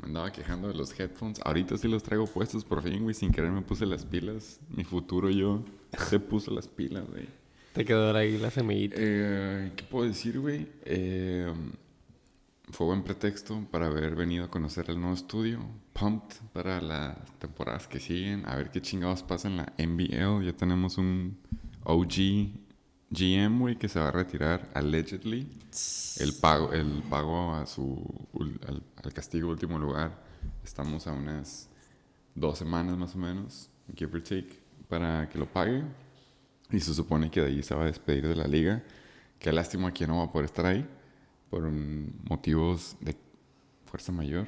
Me 0.00 0.08
andaba 0.08 0.32
quejando 0.32 0.68
de 0.68 0.74
los 0.74 0.98
headphones. 0.98 1.40
Ahorita 1.44 1.76
sí 1.76 1.86
los 1.86 2.02
traigo 2.02 2.26
puestos 2.26 2.64
por 2.64 2.82
fin, 2.82 3.02
güey. 3.02 3.14
Sin 3.14 3.30
querer 3.30 3.50
me 3.50 3.62
puse 3.62 3.84
las 3.84 4.04
pilas. 4.06 4.60
Mi 4.70 4.82
futuro 4.84 5.28
yo 5.30 5.62
se 6.08 6.18
puso 6.18 6.50
las 6.50 6.68
pilas, 6.68 7.04
güey. 7.10 7.28
Te 7.74 7.84
quedó 7.84 8.14
ahí 8.16 8.38
la 8.38 8.50
semillita. 8.50 8.96
Eh, 8.98 9.72
¿Qué 9.76 9.84
puedo 9.84 10.08
decir, 10.08 10.40
güey? 10.40 10.66
Eh, 10.84 11.52
fue 12.72 12.86
buen 12.86 13.02
pretexto 13.02 13.66
para 13.70 13.86
haber 13.86 14.14
venido 14.14 14.44
a 14.44 14.50
conocer 14.50 14.90
el 14.90 15.00
nuevo 15.00 15.14
estudio. 15.14 15.60
Pumped 15.92 16.36
para 16.52 16.80
las 16.80 17.16
temporadas 17.38 17.88
que 17.88 18.00
siguen. 18.00 18.44
A 18.46 18.56
ver 18.56 18.70
qué 18.70 18.80
chingados 18.80 19.22
pasa 19.22 19.48
en 19.48 19.56
la 19.56 19.72
NBL. 19.78 20.44
Ya 20.44 20.52
tenemos 20.56 20.98
un 20.98 21.38
OG 21.84 22.50
GM, 23.10 23.58
güey, 23.58 23.76
que 23.76 23.88
se 23.88 23.98
va 23.98 24.08
a 24.08 24.12
retirar 24.12 24.70
allegedly. 24.74 25.48
El 26.18 26.34
pago, 26.34 26.72
el 26.72 27.02
pago 27.08 27.54
a 27.54 27.66
su, 27.66 28.04
al 29.02 29.12
castigo 29.12 29.50
último 29.50 29.78
lugar. 29.78 30.22
Estamos 30.64 31.06
a 31.06 31.12
unas 31.12 31.68
dos 32.34 32.58
semanas 32.58 32.96
más 32.96 33.14
o 33.14 33.18
menos, 33.18 33.68
give 33.94 34.16
or 34.16 34.22
take, 34.22 34.62
para 34.88 35.28
que 35.28 35.38
lo 35.38 35.46
pague. 35.46 35.84
Y 36.70 36.78
se 36.78 36.94
supone 36.94 37.30
que 37.30 37.40
de 37.40 37.48
ahí 37.48 37.62
se 37.62 37.74
va 37.74 37.82
a 37.82 37.86
despedir 37.86 38.28
de 38.28 38.36
la 38.36 38.46
liga. 38.46 38.84
Qué 39.38 39.52
lástima 39.52 39.92
que 39.92 40.06
no 40.06 40.18
va 40.18 40.24
a 40.24 40.32
poder 40.32 40.44
estar 40.44 40.66
ahí 40.66 40.86
por 41.50 41.68
motivos 41.70 42.96
de 43.00 43.16
fuerza 43.84 44.12
mayor. 44.12 44.46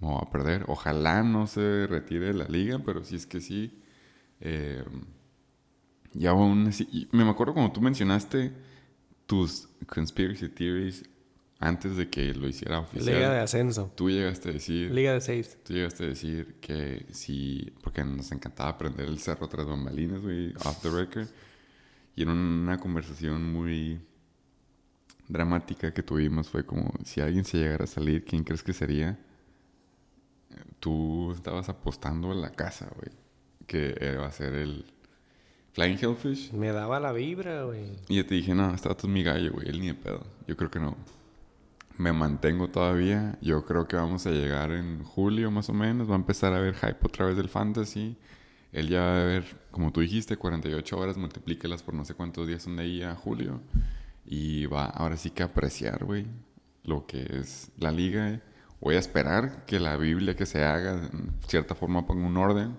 No 0.00 0.14
va 0.14 0.20
a 0.20 0.30
perder. 0.30 0.64
Ojalá 0.68 1.22
no 1.22 1.46
se 1.46 1.86
retire 1.86 2.26
de 2.26 2.34
la 2.34 2.44
liga, 2.46 2.80
pero 2.84 3.04
si 3.04 3.16
es 3.16 3.26
que 3.26 3.40
sí. 3.40 3.80
eh, 4.40 4.84
y 6.12 6.26
aún 6.26 6.66
así. 6.66 7.08
me 7.12 7.28
acuerdo 7.28 7.54
cuando 7.54 7.72
tú 7.72 7.80
mencionaste 7.80 8.52
tus 9.26 9.68
conspiracy 9.86 10.48
theories 10.48 11.04
antes 11.60 11.96
de 11.96 12.08
que 12.08 12.34
lo 12.34 12.48
hiciera 12.48 12.80
oficial. 12.80 13.14
Liga 13.14 13.32
de 13.32 13.40
ascenso. 13.40 13.92
Tú 13.94 14.10
llegaste 14.10 14.48
a 14.48 14.52
decir. 14.52 14.90
Liga 14.90 15.12
de 15.12 15.20
seis. 15.20 15.58
Tú 15.62 15.74
llegaste 15.74 16.04
a 16.04 16.06
decir 16.08 16.56
que 16.60 17.06
sí, 17.12 17.72
porque 17.82 18.02
nos 18.02 18.32
encantaba 18.32 18.70
aprender 18.70 19.06
el 19.06 19.18
cerro 19.18 19.48
tras 19.48 19.66
bambalinas, 19.66 20.20
güey, 20.20 20.52
off 20.64 20.82
the 20.82 20.90
record. 20.90 21.28
Y 22.16 22.22
en 22.22 22.30
una 22.30 22.78
conversación 22.78 23.52
muy 23.52 24.00
dramática 25.30 25.94
que 25.94 26.02
tuvimos 26.02 26.48
fue 26.48 26.66
como, 26.66 26.92
si 27.04 27.20
alguien 27.20 27.44
se 27.44 27.58
llegara 27.58 27.84
a 27.84 27.86
salir, 27.86 28.24
¿quién 28.24 28.44
crees 28.44 28.62
que 28.62 28.72
sería? 28.72 29.18
Tú 30.80 31.32
estabas 31.32 31.68
apostando 31.68 32.32
a 32.32 32.34
la 32.34 32.50
casa, 32.50 32.90
güey, 32.96 33.10
que 33.66 34.16
va 34.16 34.26
a 34.26 34.32
ser 34.32 34.54
el 34.54 34.84
Flying 35.72 35.98
Hellfish. 36.00 36.52
Me 36.52 36.72
daba 36.72 36.98
la 36.98 37.12
vibra, 37.12 37.62
güey. 37.62 37.96
Y 38.08 38.16
yo 38.16 38.26
te 38.26 38.34
dije, 38.34 38.54
no, 38.54 38.74
este 38.74 38.88
vato 38.88 39.06
es 39.06 39.12
mi 39.12 39.22
gallo, 39.22 39.52
güey, 39.52 39.68
él 39.68 39.80
ni 39.80 39.86
de 39.86 39.94
pedo. 39.94 40.26
Yo 40.46 40.56
creo 40.56 40.70
que 40.70 40.80
no. 40.80 40.96
Me 41.96 42.12
mantengo 42.12 42.68
todavía. 42.68 43.38
Yo 43.40 43.64
creo 43.66 43.86
que 43.86 43.94
vamos 43.94 44.26
a 44.26 44.30
llegar 44.30 44.72
en 44.72 45.04
julio 45.04 45.50
más 45.50 45.68
o 45.68 45.74
menos. 45.74 46.08
Va 46.08 46.14
a 46.14 46.16
empezar 46.16 46.52
a 46.54 46.56
haber 46.56 46.74
hype 46.74 46.98
otra 47.02 47.26
vez 47.26 47.36
del 47.36 47.48
fantasy. 47.48 48.16
Él 48.72 48.88
ya 48.88 49.00
va 49.00 49.20
a 49.20 49.24
ver, 49.24 49.44
como 49.70 49.92
tú 49.92 50.00
dijiste, 50.00 50.36
48 50.36 50.98
horas, 50.98 51.16
multiplícalas 51.16 51.82
por 51.82 51.94
no 51.94 52.04
sé 52.04 52.14
cuántos 52.14 52.48
días 52.48 52.62
son 52.62 52.76
de 52.76 52.82
ahí 52.82 53.02
a 53.02 53.14
julio. 53.14 53.60
Y 54.32 54.66
va 54.66 54.84
ahora 54.84 55.16
sí 55.16 55.30
que 55.30 55.42
apreciar, 55.42 56.04
güey, 56.04 56.24
lo 56.84 57.04
que 57.04 57.26
es 57.40 57.72
la 57.76 57.90
liga. 57.90 58.40
Voy 58.80 58.94
a 58.94 59.00
esperar 59.00 59.64
que 59.66 59.80
la 59.80 59.96
Biblia 59.96 60.36
que 60.36 60.46
se 60.46 60.62
haga, 60.62 60.92
en 61.12 61.32
cierta 61.48 61.74
forma, 61.74 62.06
ponga 62.06 62.28
un 62.28 62.36
orden. 62.36 62.78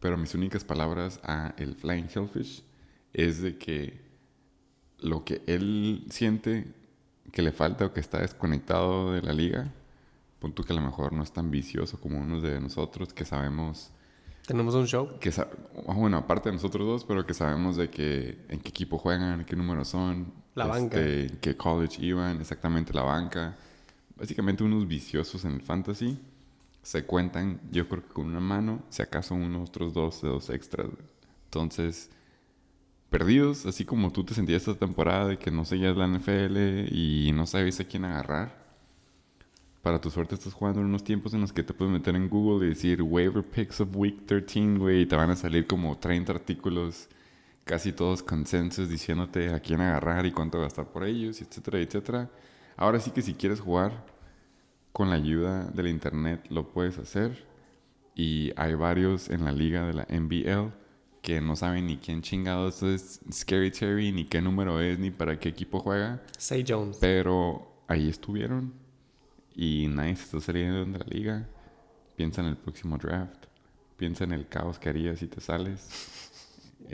Pero 0.00 0.16
mis 0.16 0.34
únicas 0.34 0.64
palabras 0.64 1.20
a 1.22 1.54
el 1.58 1.74
Flying 1.74 2.08
Hellfish 2.08 2.64
es 3.12 3.42
de 3.42 3.58
que 3.58 4.00
lo 4.98 5.26
que 5.26 5.42
él 5.46 6.06
siente 6.08 6.72
que 7.30 7.42
le 7.42 7.52
falta 7.52 7.84
o 7.84 7.92
que 7.92 8.00
está 8.00 8.20
desconectado 8.20 9.12
de 9.12 9.20
la 9.20 9.34
liga, 9.34 9.70
punto 10.38 10.62
que 10.64 10.72
a 10.72 10.76
lo 10.76 10.82
mejor 10.82 11.12
no 11.12 11.22
es 11.22 11.32
tan 11.32 11.50
vicioso 11.50 12.00
como 12.00 12.18
unos 12.18 12.42
de 12.42 12.58
nosotros 12.62 13.12
que 13.12 13.26
sabemos 13.26 13.92
Tenemos 14.46 14.74
un 14.74 14.86
show. 14.86 15.18
que 15.20 15.30
ah, 15.38 15.46
bueno, 15.94 16.16
aparte 16.16 16.48
de 16.48 16.54
nosotros 16.56 16.86
dos, 16.86 17.04
pero 17.04 17.24
que 17.24 17.34
sabemos 17.34 17.76
de 17.76 17.90
que 17.90 18.44
en 18.48 18.60
qué 18.60 18.68
equipo 18.70 18.98
juegan, 18.98 19.44
qué 19.44 19.54
números 19.56 19.88
son, 19.88 20.32
La 20.54 20.66
banca. 20.66 20.98
este, 20.98 21.32
en 21.32 21.38
qué 21.38 21.56
college 21.56 22.04
iban, 22.04 22.40
exactamente 22.40 22.92
la 22.92 23.02
banca. 23.02 23.56
Básicamente 24.16 24.64
unos 24.64 24.86
viciosos 24.86 25.44
en 25.44 25.52
el 25.52 25.62
fantasy 25.62 26.18
se 26.82 27.04
cuentan, 27.04 27.60
yo 27.70 27.88
creo 27.88 28.02
que 28.02 28.12
con 28.12 28.26
una 28.26 28.40
mano, 28.40 28.82
si 28.90 29.02
acaso 29.02 29.34
unos 29.34 29.68
otros 29.68 29.94
dos 29.94 30.20
dedos 30.20 30.50
extras. 30.50 30.88
Entonces, 31.44 32.10
perdidos, 33.08 33.66
así 33.66 33.84
como 33.84 34.10
tú 34.10 34.24
te 34.24 34.34
sentías 34.34 34.66
esta 34.66 34.78
temporada 34.78 35.28
de 35.28 35.38
que 35.38 35.50
no 35.50 35.64
seguías 35.64 35.96
la 35.96 36.08
NFL 36.08 36.88
y 36.90 37.30
no 37.34 37.46
sabías 37.46 37.78
a 37.80 37.84
quién 37.84 38.04
agarrar. 38.04 38.61
Para 39.82 40.00
tu 40.00 40.10
suerte 40.10 40.36
estás 40.36 40.54
jugando 40.54 40.80
en 40.80 40.86
unos 40.86 41.02
tiempos 41.02 41.34
en 41.34 41.40
los 41.40 41.52
que 41.52 41.64
te 41.64 41.74
puedes 41.74 41.92
meter 41.92 42.14
en 42.14 42.28
Google 42.28 42.64
y 42.64 42.68
decir 42.70 43.02
waiver 43.02 43.42
picks 43.42 43.80
of 43.80 43.88
week 43.96 44.26
13, 44.26 44.78
güey, 44.78 45.02
y 45.02 45.06
te 45.06 45.16
van 45.16 45.30
a 45.30 45.36
salir 45.36 45.66
como 45.66 45.98
30 45.98 46.32
artículos, 46.32 47.08
casi 47.64 47.92
todos 47.92 48.22
consensos 48.22 48.88
diciéndote 48.88 49.52
a 49.52 49.58
quién 49.60 49.80
agarrar 49.80 50.24
y 50.24 50.30
cuánto 50.30 50.60
gastar 50.60 50.86
por 50.86 51.04
ellos, 51.04 51.42
etcétera, 51.42 51.80
etcétera. 51.80 52.30
Ahora 52.76 53.00
sí 53.00 53.10
que 53.10 53.22
si 53.22 53.34
quieres 53.34 53.60
jugar 53.60 54.06
con 54.92 55.10
la 55.10 55.16
ayuda 55.16 55.64
del 55.64 55.88
internet 55.88 56.46
lo 56.48 56.68
puedes 56.68 56.98
hacer 56.98 57.44
y 58.14 58.52
hay 58.56 58.74
varios 58.74 59.30
en 59.30 59.44
la 59.44 59.52
liga 59.52 59.84
de 59.84 59.94
la 59.94 60.06
NBL 60.08 60.72
que 61.22 61.40
no 61.40 61.56
saben 61.56 61.86
ni 61.86 61.96
quién 61.96 62.22
chingados 62.22 62.82
es 62.82 63.20
Scary 63.32 63.70
Terry, 63.70 64.12
ni 64.12 64.26
qué 64.26 64.40
número 64.40 64.80
es, 64.80 64.98
ni 64.98 65.10
para 65.10 65.38
qué 65.38 65.48
equipo 65.48 65.80
juega. 65.80 66.22
Say 66.36 66.64
Jones. 66.66 66.98
Pero 67.00 67.84
ahí 67.88 68.08
estuvieron 68.08 68.81
y 69.54 69.88
nadie 69.88 70.16
se 70.16 70.24
está 70.24 70.40
saliendo 70.40 70.84
de 70.84 70.98
la 70.98 71.04
liga. 71.06 71.48
Piensa 72.16 72.40
en 72.40 72.48
el 72.48 72.56
próximo 72.56 72.98
draft. 72.98 73.46
Piensa 73.96 74.24
en 74.24 74.32
el 74.32 74.46
caos 74.48 74.78
que 74.78 74.88
harías 74.88 75.18
si 75.18 75.26
te 75.28 75.40
sales. 75.40 75.88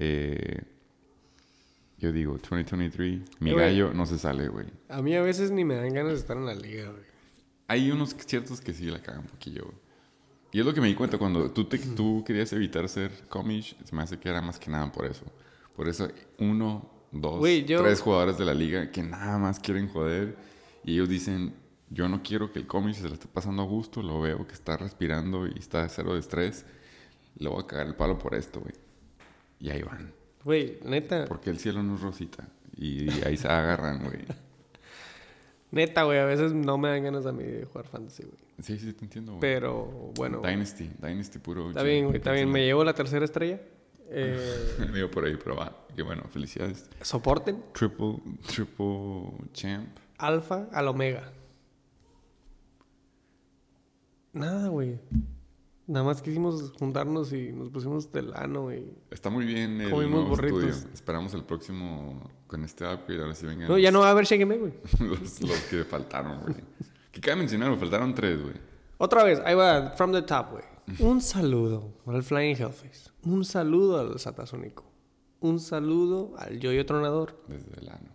Eh, 0.00 0.62
yo 1.98 2.12
digo, 2.12 2.34
2023, 2.38 3.20
mi 3.40 3.50
Eh, 3.50 3.54
gallo 3.54 3.92
no 3.92 4.06
se 4.06 4.16
sale, 4.18 4.46
güey. 4.48 4.66
A 4.88 5.02
mí 5.02 5.14
a 5.16 5.22
veces 5.22 5.50
ni 5.50 5.64
me 5.64 5.74
dan 5.74 5.92
ganas 5.92 6.12
de 6.12 6.18
estar 6.18 6.36
en 6.36 6.46
la 6.46 6.54
liga, 6.54 6.88
güey. 6.90 7.02
Hay 7.66 7.90
unos 7.90 8.14
ciertos 8.14 8.60
que 8.60 8.72
sí 8.72 8.84
la 8.86 9.02
cagan 9.02 9.22
un 9.22 9.26
poquillo, 9.26 9.64
güey. 9.64 9.76
Y 10.52 10.60
es 10.60 10.66
lo 10.66 10.72
que 10.72 10.80
me 10.80 10.86
di 10.86 10.94
cuenta 10.94 11.18
cuando 11.18 11.50
tú, 11.50 11.64
te- 11.64 11.78
tú 11.78 12.22
querías 12.24 12.52
evitar 12.52 12.88
ser 12.88 13.10
comish, 13.28 13.76
se 13.84 13.96
me 13.96 14.02
hace 14.02 14.18
que 14.18 14.28
era 14.28 14.40
más 14.40 14.58
que 14.58 14.70
nada 14.70 14.92
por 14.92 15.04
eso. 15.06 15.24
Por 15.74 15.88
eso 15.88 16.08
uno, 16.38 16.88
dos, 17.10 17.38
Güey, 17.40 17.64
yo- 17.64 17.82
tres 17.82 18.00
jugadores 18.00 18.38
de 18.38 18.44
la 18.44 18.54
liga 18.54 18.92
que 18.92 19.02
nada 19.02 19.36
más 19.38 19.58
quieren 19.58 19.88
joder 19.88 20.36
y 20.84 20.92
ellos 20.94 21.08
dicen, 21.08 21.54
yo 21.90 22.08
no 22.08 22.22
quiero 22.22 22.52
que 22.52 22.58
el 22.58 22.66
comish 22.66 22.96
se 22.96 23.08
le 23.08 23.14
esté 23.14 23.26
pasando 23.28 23.62
a 23.62 23.66
gusto, 23.66 24.02
lo 24.02 24.20
veo 24.20 24.46
que 24.46 24.54
está 24.54 24.76
respirando 24.76 25.46
y 25.46 25.54
está 25.58 25.82
a 25.84 25.88
cero 25.88 26.14
de 26.14 26.20
estrés, 26.20 26.66
le 27.36 27.48
voy 27.48 27.62
a 27.62 27.66
cagar 27.66 27.86
el 27.86 27.94
palo 27.94 28.18
por 28.18 28.34
esto, 28.34 28.60
güey. 28.60 28.74
Y 29.60 29.70
ahí 29.70 29.82
van. 29.82 30.12
Güey, 30.44 30.78
neta. 30.84 31.24
Porque 31.26 31.50
el 31.50 31.58
cielo 31.58 31.82
no 31.82 31.96
es 31.96 32.00
rosita. 32.00 32.48
Y 32.76 33.10
ahí 33.24 33.36
se 33.36 33.48
agarran, 33.48 34.04
güey. 34.04 34.24
Neta, 35.70 36.04
güey. 36.04 36.18
A 36.18 36.24
veces 36.24 36.54
no 36.54 36.78
me 36.78 36.88
dan 36.88 37.02
ganas 37.02 37.26
a 37.26 37.32
mí 37.32 37.42
de 37.42 37.64
jugar 37.66 37.86
fantasy, 37.86 38.22
güey. 38.22 38.38
Sí, 38.62 38.78
sí, 38.78 38.92
te 38.94 39.04
entiendo, 39.04 39.32
güey. 39.32 39.40
Pero 39.40 40.12
bueno. 40.14 40.40
Dynasty, 40.40 40.90
Dynasty 40.98 41.38
puro. 41.38 41.68
Está 41.68 41.82
bien, 41.82 42.06
güey. 42.06 42.16
Está 42.16 42.32
bien. 42.32 42.50
Me 42.50 42.64
llevo 42.64 42.84
la 42.84 42.94
tercera 42.94 43.24
estrella. 43.24 43.60
Eh, 44.10 44.88
Digo 44.94 45.10
por 45.10 45.26
ahí, 45.26 45.36
pero 45.36 45.54
va. 45.54 45.84
Qué 45.94 46.00
bueno, 46.02 46.22
felicidades. 46.30 46.88
soporten. 47.02 47.62
Triple, 47.74 48.14
triple 48.46 49.32
champ. 49.52 49.86
Alfa 50.16 50.66
al 50.72 50.88
omega. 50.88 51.30
Nada, 54.38 54.68
güey. 54.68 54.98
Nada 55.86 56.04
más 56.04 56.20
quisimos 56.20 56.72
juntarnos 56.78 57.32
y 57.32 57.50
nos 57.50 57.70
pusimos 57.70 58.10
telano 58.10 58.72
y... 58.74 58.92
Está 59.10 59.30
muy 59.30 59.46
bien 59.46 59.80
el 59.80 59.90
Comimos 59.90 60.20
nuevo 60.20 60.28
burritos. 60.28 60.64
estudio. 60.64 60.92
Esperamos 60.92 61.32
el 61.32 61.44
próximo 61.44 62.30
con 62.46 62.62
este 62.62 62.84
upgrade. 62.84 63.22
Ahora 63.22 63.34
sí 63.34 63.46
vengan 63.46 63.68
No, 63.68 63.78
ya 63.78 63.90
no 63.90 64.00
va 64.00 64.08
a 64.08 64.10
haber 64.10 64.24
Bake, 64.24 64.58
güey. 64.58 64.74
los, 65.08 65.40
los 65.40 65.58
que 65.70 65.84
faltaron, 65.84 66.42
güey. 66.42 66.56
Que 67.10 67.20
cabe 67.22 67.36
mencionar, 67.36 67.70
me 67.70 67.78
faltaron 67.78 68.14
tres, 68.14 68.42
güey. 68.42 68.54
Otra 68.98 69.24
vez, 69.24 69.40
ahí 69.44 69.54
va, 69.54 69.92
from 69.92 70.12
the 70.12 70.22
top, 70.22 70.50
güey. 70.50 70.64
Un 70.98 71.22
saludo 71.22 71.94
al 72.06 72.22
Flying 72.22 72.56
Hellface. 72.56 73.10
Un 73.22 73.44
saludo 73.44 73.98
al 73.98 74.18
Satasónico. 74.18 74.84
Un 75.40 75.58
saludo 75.60 76.34
al 76.36 76.60
Yoyo 76.60 76.84
Tronador. 76.84 77.42
Desde 77.48 77.80
el 77.80 77.88
ano. 77.88 78.10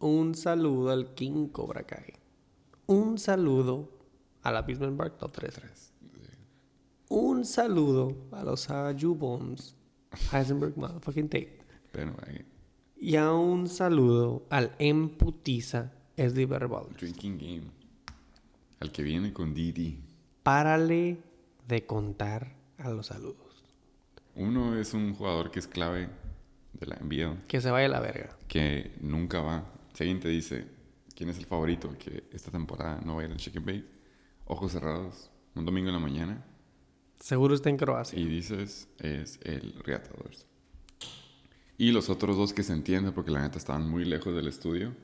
Un 0.00 0.34
saludo 0.34 0.90
al 0.90 1.14
King 1.14 1.48
Cobra 1.48 1.84
Kai. 1.84 2.14
Un 2.86 3.18
saludo 3.18 3.90
a 4.42 4.50
la 4.52 4.62
Bismarck 4.62 4.96
Bar 4.96 5.10
Top 5.18 5.32
3. 5.32 5.92
Un 7.08 7.44
saludo 7.44 8.16
a 8.32 8.42
los 8.42 8.62
Saju 8.62 9.14
Bombs. 9.14 9.76
Heisenberg 10.32 10.76
Motherfucking 10.76 11.28
Tate. 11.28 11.58
Pero, 11.90 12.12
güey, 12.14 12.44
Y 12.96 13.16
a 13.16 13.32
un 13.32 13.68
saludo 13.68 14.46
al 14.50 14.72
Emputiza 14.78 15.92
SD 16.16 16.46
Verbal. 16.46 16.86
drinking 16.98 17.38
game. 17.38 17.62
Al 18.80 18.90
que 18.92 19.02
viene 19.02 19.32
con 19.32 19.54
Didi. 19.54 19.98
Párale 20.42 21.18
de 21.68 21.86
contar 21.86 22.54
a 22.78 22.90
los 22.90 23.06
saludos. 23.06 23.64
Uno 24.34 24.76
es 24.78 24.94
un 24.94 25.14
jugador 25.14 25.50
que 25.50 25.58
es 25.60 25.66
clave 25.66 26.08
de 26.72 26.86
la 26.86 26.96
NBA. 26.96 27.46
Que 27.46 27.60
se 27.60 27.70
vaya 27.70 27.86
a 27.86 27.90
la 27.90 28.00
verga. 28.00 28.36
que 28.48 28.92
nunca 29.00 29.40
va. 29.40 29.64
Si 29.94 30.02
alguien 30.04 30.20
te 30.20 30.28
dice 30.28 30.66
quién 31.14 31.28
es 31.30 31.38
el 31.38 31.46
favorito 31.46 31.94
que 31.98 32.24
esta 32.32 32.50
temporada 32.50 33.00
no 33.04 33.16
va 33.16 33.22
a 33.22 33.24
ir 33.26 33.30
al 33.30 33.36
Chicken 33.38 33.64
Bake, 33.64 33.84
ojos 34.46 34.72
cerrados, 34.72 35.30
un 35.54 35.64
domingo 35.64 35.88
en 35.88 35.94
la 35.94 36.00
mañana, 36.00 36.44
Seguro 37.20 37.54
está 37.54 37.70
en 37.70 37.76
Croacia. 37.76 38.18
y 38.18 38.24
dices 38.26 38.88
es 38.98 39.38
el 39.42 39.74
Reatadores. 39.84 40.46
Y 41.78 41.90
los 41.92 42.10
otros 42.10 42.36
dos 42.36 42.52
que 42.52 42.62
se 42.62 42.72
entienden 42.72 43.12
porque 43.12 43.30
la 43.30 43.42
neta 43.42 43.58
estaban 43.58 43.88
muy 43.88 44.04
lejos 44.04 44.34
del 44.34 44.48
estudio, 44.48 44.94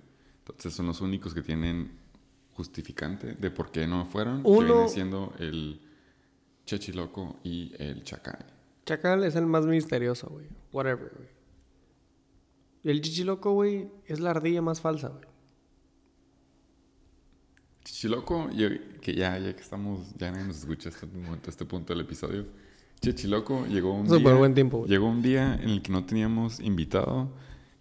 entonces 0.40 0.72
son 0.74 0.86
los 0.86 1.00
únicos 1.00 1.34
que 1.34 1.42
tienen 1.42 1.92
justificante 2.54 3.34
de 3.34 3.50
por 3.50 3.70
qué 3.70 3.86
no 3.86 4.04
fueron, 4.06 4.42
que 4.42 4.48
Uno- 4.48 4.74
viene 4.74 4.88
siendo 4.88 5.32
el 5.38 5.80
Chechiloco 6.66 7.38
y 7.44 7.72
el 7.78 8.02
Chacal. 8.04 8.44
Chacal 8.84 9.22
es 9.24 9.36
el 9.36 9.46
más 9.46 9.64
misterioso, 9.66 10.28
güey. 10.28 10.46
Whatever, 10.72 11.12
güey. 11.16 11.28
El 12.84 13.00
chichiloco, 13.00 13.52
güey, 13.52 13.90
es 14.06 14.18
la 14.20 14.30
ardilla 14.30 14.62
más 14.62 14.80
falsa, 14.80 15.08
güey. 15.08 15.24
Chichiloco, 17.92 18.50
yo- 18.50 18.68
que 19.00 19.14
ya, 19.14 19.38
ya 19.38 19.54
que 19.56 19.62
estamos, 19.62 20.14
ya 20.18 20.30
nadie 20.30 20.44
nos 20.46 20.58
escucha 20.58 20.90
hasta 20.90 21.06
este 21.06 21.18
momento, 21.18 21.48
este 21.48 21.64
punto 21.64 21.94
del 21.94 22.02
episodio. 22.02 22.44
Chichiloco 23.00 23.64
llegó 23.66 23.94
un 23.94 24.06
Súper 24.06 24.22
día. 24.24 24.34
buen 24.34 24.54
tiempo, 24.54 24.78
güey. 24.78 24.90
Llegó 24.90 25.08
un 25.08 25.22
día 25.22 25.54
en 25.54 25.70
el 25.70 25.80
que 25.82 25.90
no 25.90 26.04
teníamos 26.04 26.60
invitado. 26.60 27.30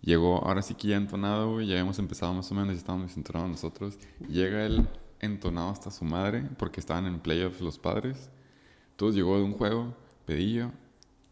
Llegó, 0.02 0.38
ahora 0.46 0.62
sí 0.62 0.76
que 0.76 0.88
ya 0.90 0.96
entonado, 0.96 1.54
güey. 1.56 1.68
Ya 1.68 1.74
habíamos 1.74 2.00
empezado 2.00 2.34
más 2.34 2.50
o 2.52 2.56
menos, 2.56 2.70
ya 2.72 2.78
estábamos 2.78 3.18
entonados 3.18 3.50
nosotros. 3.50 3.98
Llega 4.30 4.66
él 4.66 4.88
entonado 5.20 5.72
hasta 5.72 5.92
su 5.92 6.06
madre, 6.06 6.44
porque 6.58 6.80
estaban 6.80 7.06
en 7.06 7.20
playoffs 7.20 7.60
los 7.60 7.78
padres. 7.78 8.30
Entonces 8.92 9.16
llegó 9.18 9.38
de 9.38 9.44
un 9.44 9.52
juego, 9.54 9.94
pedillo, 10.26 10.72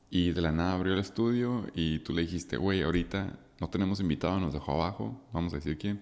y 0.10 0.32
de 0.34 0.42
la 0.42 0.52
nada 0.52 0.74
abrió 0.74 0.94
el 0.94 1.00
estudio. 1.00 1.66
Y 1.76 2.00
tú 2.00 2.12
le 2.12 2.24
dijiste, 2.24 2.58
güey, 2.58 2.82
ahorita 2.82 3.40
no 3.62 3.70
tenemos 3.70 4.02
invitado, 4.02 4.38
nos 4.40 4.52
dejó 4.54 4.74
abajo. 4.74 5.18
Vamos 5.32 5.54
a 5.54 5.58
decir 5.58 5.78
quién. 5.78 6.02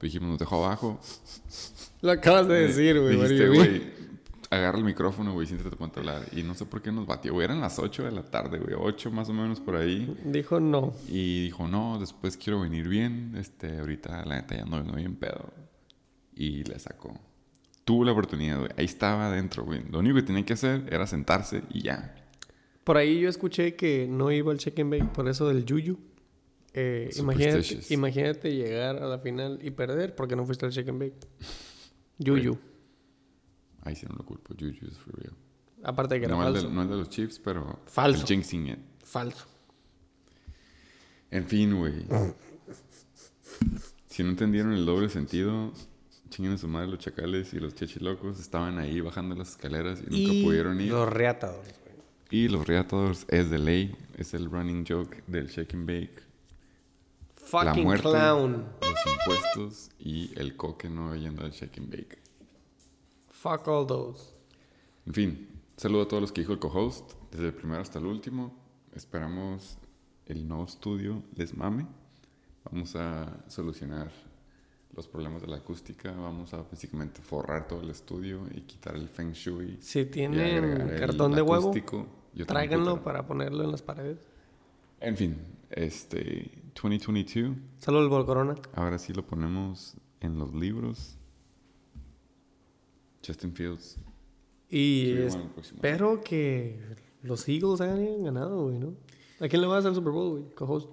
Dijimos, 0.00 0.30
nos 0.30 0.38
dejó 0.38 0.64
abajo. 0.64 1.00
Lo 2.02 2.12
acabas 2.12 2.48
de 2.48 2.66
decir, 2.66 2.98
güey. 2.98 3.16
Dijiste, 3.16 3.48
güey, 3.48 3.82
agarra 4.50 4.78
el 4.78 4.84
micrófono, 4.84 5.32
güey, 5.32 5.46
siéntate, 5.46 5.76
ponte 5.76 6.00
a 6.00 6.00
hablar. 6.00 6.26
Y 6.32 6.42
no 6.42 6.54
sé 6.54 6.66
por 6.66 6.82
qué 6.82 6.90
nos 6.90 7.06
batió, 7.06 7.32
güey. 7.32 7.44
Eran 7.44 7.60
las 7.60 7.78
8 7.78 8.04
de 8.04 8.12
la 8.12 8.22
tarde, 8.22 8.58
güey. 8.58 8.74
8 8.78 9.10
más 9.10 9.28
o 9.28 9.32
menos 9.32 9.60
por 9.60 9.76
ahí. 9.76 10.16
Dijo 10.24 10.58
no. 10.58 10.94
Y 11.08 11.44
dijo, 11.44 11.68
no, 11.68 11.98
después 11.98 12.36
quiero 12.36 12.60
venir 12.60 12.88
bien. 12.88 13.34
Este, 13.36 13.78
ahorita 13.78 14.24
la 14.24 14.36
neta 14.36 14.56
ya 14.56 14.64
no 14.64 14.78
vengo 14.78 14.96
bien 14.96 15.16
pedo. 15.16 15.52
Y 16.34 16.64
le 16.64 16.78
sacó. 16.78 17.18
Tuvo 17.84 18.04
la 18.04 18.12
oportunidad, 18.12 18.58
güey. 18.58 18.70
Ahí 18.76 18.86
estaba 18.86 19.26
adentro, 19.26 19.64
güey. 19.64 19.82
Lo 19.90 19.98
único 19.98 20.16
que 20.16 20.22
tenía 20.22 20.44
que 20.44 20.54
hacer 20.54 20.84
era 20.90 21.06
sentarse 21.06 21.62
y 21.70 21.82
ya. 21.82 22.16
Por 22.84 22.96
ahí 22.96 23.20
yo 23.20 23.28
escuché 23.28 23.76
que 23.76 24.06
no 24.08 24.32
iba 24.32 24.50
al 24.50 24.58
check 24.58 24.78
and 24.80 24.90
bake 24.90 25.12
por 25.12 25.28
eso 25.28 25.46
del 25.48 25.64
yuyu. 25.64 25.98
Eh, 26.72 27.10
imagínate, 27.90 28.54
llegar 28.54 29.02
a 29.02 29.06
la 29.06 29.18
final 29.18 29.58
y 29.62 29.70
perder 29.70 30.14
porque 30.14 30.36
no 30.36 30.44
fuiste 30.46 30.66
al 30.66 30.72
check 30.72 30.88
and 30.88 31.00
bake. 31.00 31.16
Yuyu. 32.18 32.58
Ahí 33.82 33.96
sí 33.96 34.06
no 34.08 34.14
lo 34.16 34.24
culpo. 34.24 34.54
Juju 34.54 34.86
is 34.86 34.98
for 34.98 35.14
real. 35.18 35.34
Aparte 35.82 36.14
de 36.14 36.20
que 36.20 36.26
era 36.26 36.36
No 36.36 36.46
el, 36.46 36.52
falso. 36.52 36.68
de, 36.68 36.74
no 36.74 36.82
el 36.82 36.88
de 36.90 36.96
los 36.96 37.08
Chiefs, 37.08 37.38
pero... 37.38 37.80
Falso. 37.86 38.20
El 38.20 38.26
jinxing 38.26 38.66
it. 38.68 38.78
Falso. 39.02 39.46
En 41.30 41.46
fin, 41.46 41.76
güey. 41.76 42.04
Si 44.06 44.22
no 44.22 44.30
entendieron 44.30 44.72
el 44.72 44.84
doble 44.84 45.08
sentido, 45.08 45.72
chinguen 46.28 46.54
a 46.54 46.58
su 46.58 46.68
madre 46.68 46.88
los 46.88 46.98
chacales 46.98 47.54
y 47.54 47.60
los 47.60 47.74
chechilocos 47.74 48.38
estaban 48.40 48.78
ahí 48.78 49.00
bajando 49.00 49.34
las 49.34 49.50
escaleras 49.50 50.02
y 50.06 50.10
nunca 50.10 50.46
pudieron 50.46 50.80
ir. 50.80 50.90
Los 50.90 51.08
reatadores, 51.08 51.74
güey. 51.82 51.90
Y 52.32 52.48
los 52.48 52.66
Reatadores 52.66 53.26
es 53.28 53.50
de 53.50 53.58
ley, 53.58 53.96
es 54.16 54.34
el 54.34 54.50
running 54.50 54.84
joke 54.88 55.22
del 55.26 55.48
shake 55.48 55.74
and 55.74 55.86
bake, 55.86 56.22
la 57.52 57.64
Fucking 57.64 57.84
muerte, 57.84 58.02
clown. 58.08 58.66
los 58.80 59.14
impuestos 59.14 59.90
y 59.98 60.32
el 60.38 60.56
coque 60.56 60.88
no 60.88 61.14
yendo 61.16 61.44
al 61.44 61.50
shake 61.50 61.78
and 61.78 61.90
bake. 61.90 62.18
Fuck 63.28 63.68
all 63.68 63.86
those. 63.86 64.34
En 65.06 65.14
fin, 65.14 65.48
saludo 65.76 66.02
a 66.02 66.08
todos 66.08 66.20
los 66.20 66.32
que 66.32 66.42
dijo 66.42 66.52
el 66.52 66.58
co-host, 66.58 67.12
desde 67.30 67.46
el 67.46 67.54
primero 67.54 67.80
hasta 67.80 67.98
el 67.98 68.06
último. 68.06 68.54
Esperamos 68.94 69.78
el 70.26 70.46
nuevo 70.46 70.64
estudio 70.64 71.22
les 71.34 71.56
mame. 71.56 71.86
Vamos 72.70 72.94
a 72.96 73.44
solucionar 73.48 74.10
los 74.94 75.08
problemas 75.08 75.40
de 75.42 75.48
la 75.48 75.56
acústica. 75.56 76.12
Vamos 76.12 76.52
a 76.54 76.58
básicamente 76.58 77.20
forrar 77.22 77.66
todo 77.66 77.80
el 77.80 77.90
estudio 77.90 78.46
y 78.54 78.60
quitar 78.62 78.94
el 78.96 79.08
feng 79.08 79.32
shui. 79.32 79.78
Si 79.80 80.04
tienen 80.04 80.96
cartón 80.98 81.32
de 81.32 81.42
huevo, 81.42 81.70
acústico 81.70 82.06
otro 82.34 82.46
tráiganlo 82.46 83.02
para 83.02 83.26
ponerlo 83.26 83.64
en 83.64 83.72
las 83.72 83.82
paredes. 83.82 84.18
En 85.00 85.16
fin, 85.16 85.36
este 85.70 86.50
2022. 86.80 87.56
Solo 87.78 88.02
el 88.02 88.08
Volcorona. 88.08 88.54
Ahora 88.74 88.98
sí 88.98 89.12
lo 89.12 89.26
ponemos 89.26 89.94
en 90.20 90.38
los 90.38 90.54
libros. 90.54 91.16
Justin 93.26 93.52
Fields. 93.54 93.96
Y 94.68 95.14
próximo. 95.14 95.50
espero 95.60 96.20
que 96.22 96.78
los 97.22 97.48
Eagles 97.48 97.80
hayan 97.80 98.22
ganado, 98.24 98.64
güey, 98.64 98.78
¿no? 98.78 98.94
¿A 99.40 99.48
quién 99.48 99.60
le 99.62 99.66
vas 99.68 99.84
al 99.84 99.94
Super 99.94 100.12
Bowl, 100.12 100.30
güey? 100.40 100.54
Co-host. 100.54 100.88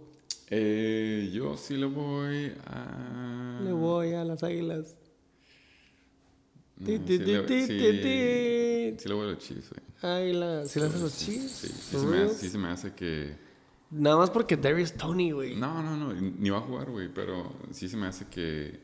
Eh, 0.50 1.30
yo 1.34 1.58
sí 1.58 1.76
le 1.76 1.86
voy 1.86 2.54
a. 2.66 3.60
Le 3.64 3.72
voy 3.74 4.14
a 4.14 4.24
las 4.24 4.44
águilas. 4.44 4.98
No, 6.78 6.86
Ti, 6.86 6.98
sí 6.98 7.04
ti, 7.04 7.18
le- 7.20 7.42
ti, 7.44 7.62
sí- 7.62 7.68
ti, 7.68 7.92
ti. 8.02 9.00
sí 9.00 9.10
le 9.10 9.14
voy 9.14 9.24
a 9.28 9.32
los 9.32 9.38
Chiefs, 9.40 9.70
güey. 9.72 10.14
Águilas. 10.14 10.70
¿Sí 10.72 10.80
le 10.80 10.86
haces 10.86 11.00
a 11.00 11.04
los 11.04 11.18
Chiefs? 11.18 11.52
Sí, 11.52 11.68
sí, 11.68 11.74
¿For 11.92 12.00
se 12.02 12.06
me 12.06 12.12
real? 12.14 12.26
hace, 12.28 12.36
sí 12.40 12.50
se 12.50 12.58
me 12.58 12.68
hace 12.70 12.94
que. 12.94 13.47
Nada 13.90 14.18
más 14.18 14.30
porque 14.30 14.58
Darius 14.58 14.94
Tony, 14.94 15.32
güey. 15.32 15.56
No, 15.56 15.82
no, 15.82 15.96
no, 15.96 16.14
ni 16.14 16.50
va 16.50 16.58
a 16.58 16.62
jugar, 16.62 16.90
güey, 16.90 17.08
pero 17.14 17.54
sí 17.72 17.88
se 17.88 17.96
me 17.98 18.08
hace 18.08 18.26
que 18.28 18.80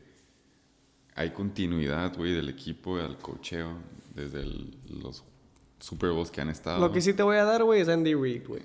hay 1.14 1.30
continuidad, 1.30 2.16
güey, 2.16 2.32
del 2.32 2.48
equipo, 2.48 2.96
al 2.96 3.18
cocheo, 3.18 3.76
desde 4.14 4.40
el- 4.40 4.76
los 4.88 5.22
Super 5.78 6.10
Bowls 6.12 6.30
que 6.30 6.40
han 6.40 6.48
estado. 6.48 6.80
Lo 6.80 6.90
que 6.92 7.00
sí 7.02 7.12
te 7.12 7.22
voy 7.22 7.36
a 7.36 7.44
dar, 7.44 7.62
güey, 7.64 7.80
es 7.82 7.88
Andy 7.88 8.14
Reid, 8.14 8.46
güey. 8.48 8.62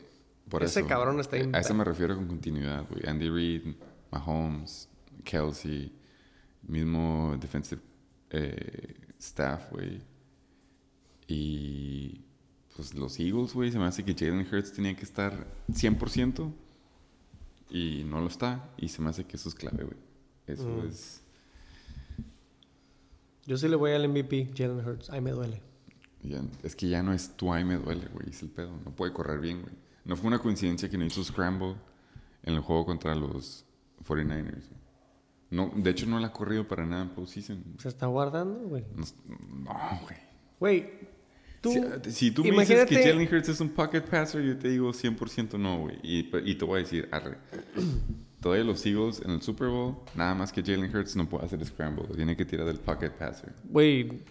Por 0.49 0.63
ese 0.63 0.79
eso, 0.79 0.89
cabrón 0.89 1.19
está 1.19 1.35
A 1.35 1.39
en- 1.39 1.53
eso 1.55 1.73
me 1.73 1.83
refiero 1.83 2.15
con 2.15 2.25
continuidad, 2.27 2.85
güey. 2.89 3.05
Andy 3.07 3.29
Reid, 3.29 3.75
Mahomes, 4.11 4.87
Kelsey, 5.23 5.91
mismo 6.63 7.35
defensive 7.39 7.81
eh, 8.31 8.95
staff, 9.19 9.69
güey. 9.71 10.01
Y 11.27 12.21
pues 12.79 12.93
los 12.93 13.19
Eagles, 13.19 13.53
güey, 13.53 13.71
se 13.73 13.77
me 13.77 13.83
hace 13.83 14.05
que 14.05 14.13
Jalen 14.13 14.47
Hurts 14.49 14.71
tenía 14.71 14.95
que 14.95 15.03
estar 15.03 15.45
100% 15.69 16.49
y 17.69 18.03
no 18.05 18.21
lo 18.21 18.27
está. 18.27 18.69
Y 18.77 18.87
se 18.87 19.01
me 19.01 19.09
hace 19.09 19.25
que 19.25 19.35
eso 19.35 19.49
es 19.49 19.55
clave, 19.55 19.83
güey. 19.83 19.97
Eso 20.47 20.65
Mm. 20.65 20.87
es... 20.87 21.21
Yo 23.45 23.57
sí 23.57 23.67
le 23.67 23.75
voy 23.75 23.91
al 23.91 24.07
MVP, 24.07 24.51
Jalen 24.55 24.85
Hurts. 24.87 25.09
Ay, 25.09 25.19
me 25.21 25.31
duele. 25.31 25.61
ya- 26.21 26.41
es 26.63 26.75
que 26.75 26.87
ya 26.87 27.03
no 27.03 27.11
es 27.13 27.35
tu 27.35 27.51
ay 27.53 27.63
me 27.65 27.75
duele, 27.75 28.07
güey. 28.13 28.29
Es 28.29 28.41
el 28.43 28.49
pedo. 28.49 28.71
No 28.85 28.91
puede 28.95 29.11
correr 29.13 29.39
bien, 29.41 29.61
güey. 29.61 29.73
No 30.05 30.15
fue 30.15 30.27
una 30.27 30.39
coincidencia 30.39 30.89
que 30.89 30.97
no 30.97 31.03
hizo 31.05 31.21
scramble 31.23 31.75
en 32.43 32.53
el 32.53 32.61
juego 32.61 32.85
contra 32.85 33.13
los 33.15 33.65
49ers. 34.07 34.67
güey. 34.69 34.79
No, 35.51 35.71
de 35.75 35.89
hecho, 35.89 36.05
no 36.05 36.17
la 36.19 36.27
ha 36.27 36.31
corrido 36.33 36.67
para 36.67 36.85
nada 36.85 37.01
en 37.03 37.09
postseason. 37.09 37.61
Se 37.77 37.89
está 37.89 38.05
guardando, 38.07 38.59
güey. 38.69 38.85
No, 38.95 39.05
no, 39.63 39.99
güey. 40.03 40.17
Güey, 40.59 41.08
tú... 41.61 41.71
Si, 42.03 42.11
si 42.11 42.31
tú 42.31 42.43
me 42.43 42.51
dices 42.65 42.85
que 42.85 43.03
Jalen 43.03 43.27
Hurts 43.31 43.49
es 43.49 43.61
un 43.61 43.69
pocket 43.69 44.01
passer, 44.01 44.41
yo 44.43 44.57
te 44.57 44.69
digo 44.69 44.89
100% 44.91 45.57
no, 45.59 45.79
güey. 45.79 45.97
Y, 46.03 46.29
y 46.49 46.55
te 46.55 46.65
voy 46.65 46.79
a 46.79 46.83
decir, 46.83 47.07
arre. 47.11 47.37
Todavía 48.41 48.63
los 48.63 48.85
Eagles 48.85 49.21
en 49.23 49.31
el 49.31 49.41
Super 49.41 49.67
Bowl, 49.67 49.97
nada 50.15 50.33
más 50.33 50.53
que 50.53 50.63
Jalen 50.63 50.95
Hurts 50.95 51.15
no 51.15 51.27
puede 51.27 51.45
hacer 51.45 51.63
scramble. 51.65 52.05
Tiene 52.15 52.37
que 52.37 52.45
tirar 52.45 52.65
del 52.65 52.79
pocket 52.79 53.11
passer. 53.11 53.53
Güey, 53.65 54.23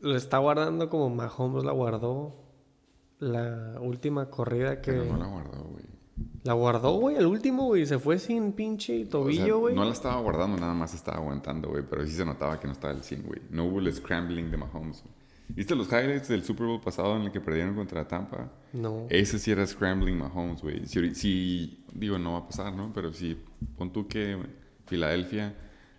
lo 0.00 0.16
está 0.16 0.38
guardando 0.38 0.88
como 0.88 1.10
Mahomes 1.10 1.64
la 1.64 1.72
guardó 1.72 2.34
la 3.18 3.78
última 3.80 4.30
corrida 4.30 4.80
que... 4.80 4.92
Pero 4.92 5.04
no 5.06 5.16
la 5.18 5.26
guardó, 5.26 5.64
güey. 5.64 5.84
La 6.44 6.52
guardó, 6.52 6.92
güey, 6.92 7.16
el 7.16 7.26
último, 7.26 7.64
güey. 7.64 7.86
Se 7.86 7.98
fue 7.98 8.18
sin 8.18 8.52
pinche 8.52 8.94
O 8.94 8.98
sea, 9.02 9.10
tobillo, 9.10 9.58
güey. 9.58 9.74
no 9.74 9.84
la 9.84 9.92
estaba 9.92 10.20
guardando, 10.20 10.56
nada 10.56 10.74
más 10.74 10.94
estaba 10.94 11.18
aguantando, 11.18 11.68
güey. 11.68 11.82
Pero 11.88 12.06
sí 12.06 12.12
se 12.12 12.24
notaba 12.24 12.60
que 12.60 12.66
no 12.66 12.72
estaba 12.72 12.94
al 12.94 13.02
100, 13.02 13.22
güey. 13.24 13.40
No 13.50 13.64
hubo 13.64 13.80
el 13.80 13.92
scrambling 13.92 14.50
de 14.50 14.56
Mahomes. 14.56 15.02
güey. 15.02 15.14
¿Viste 15.48 15.74
los 15.76 15.86
highlights 15.88 16.28
del 16.28 16.42
Super 16.44 16.66
Bowl 16.66 16.80
pasado 16.80 17.16
en 17.16 17.22
el 17.22 17.32
que 17.32 17.40
perdieron 17.40 17.74
contra 17.74 18.06
Tampa? 18.06 18.50
No. 18.72 19.06
Ese 19.10 19.38
sí 19.38 19.50
era 19.50 19.66
scrambling 19.66 20.16
Mahomes, 20.18 20.60
güey. 20.62 20.86
Si, 20.86 21.14
si- 21.14 21.84
digo, 21.94 22.18
no 22.18 22.32
va 22.32 22.38
a 22.38 22.46
pasar, 22.46 22.72
¿no? 22.74 22.92
Pero 22.92 23.12
si 23.12 23.38
pon 23.78 23.92
tú 23.92 24.06
que 24.08 24.36
Filadelfia 24.86 25.54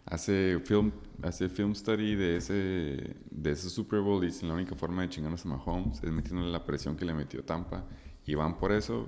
hace 0.06 0.59
film, 0.64 0.92
hace 1.24 1.50
film 1.50 1.74
study 1.76 2.16
de 2.16 2.38
ese, 2.38 3.16
de 3.32 3.51
ese 3.51 3.69
Super 3.69 4.01
Bowl 4.01 4.24
y 4.24 4.27
dicen 4.27 4.48
la 4.50 4.56
única 4.56 4.76
forma 4.76 5.01
de 5.01 5.09
chingarnos 5.09 5.45
a 5.45 5.50
Mahomes 5.50 6.03
es 6.03 6.11
metiéndole 6.11 6.51
la 6.51 6.66
presión 6.66 6.95
que 6.95 7.06
le 7.06 7.14
metió 7.14 7.43
Tampa 7.43 7.85
y 8.26 8.35
van 8.35 8.58
por 8.58 8.72
eso, 8.72 9.08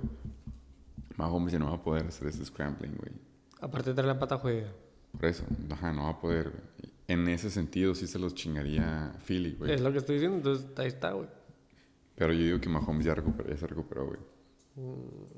Mahomes 1.16 1.52
ya 1.52 1.58
no 1.58 1.66
va 1.66 1.76
a 1.76 1.82
poder 1.82 2.06
hacer 2.06 2.28
ese 2.28 2.44
scrambling, 2.44 2.96
güey. 2.96 3.12
Aparte 3.60 3.90
de 3.90 3.94
traer 3.94 4.08
la 4.08 4.18
pata 4.18 4.38
juega. 4.38 4.68
Por 5.12 5.24
eso, 5.26 5.44
ajá, 5.70 5.92
no 5.92 6.04
va 6.04 6.10
a 6.10 6.20
poder, 6.20 6.50
güey. 6.50 6.89
En 7.10 7.26
ese 7.26 7.50
sentido 7.50 7.92
sí 7.96 8.06
se 8.06 8.20
los 8.20 8.36
chingaría 8.36 9.12
Philly, 9.26 9.56
güey. 9.56 9.72
Es 9.72 9.80
lo 9.80 9.90
que 9.90 9.98
estoy 9.98 10.14
diciendo, 10.14 10.36
entonces 10.36 10.64
ahí 10.78 10.86
está, 10.86 11.10
güey. 11.10 11.26
Pero 12.14 12.32
yo 12.32 12.44
digo 12.44 12.60
que 12.60 12.68
Mahomes 12.68 13.04
ya, 13.04 13.16
recuperó, 13.16 13.50
ya 13.50 13.56
se 13.56 13.66
recuperó, 13.66 14.06
güey. 14.06 14.20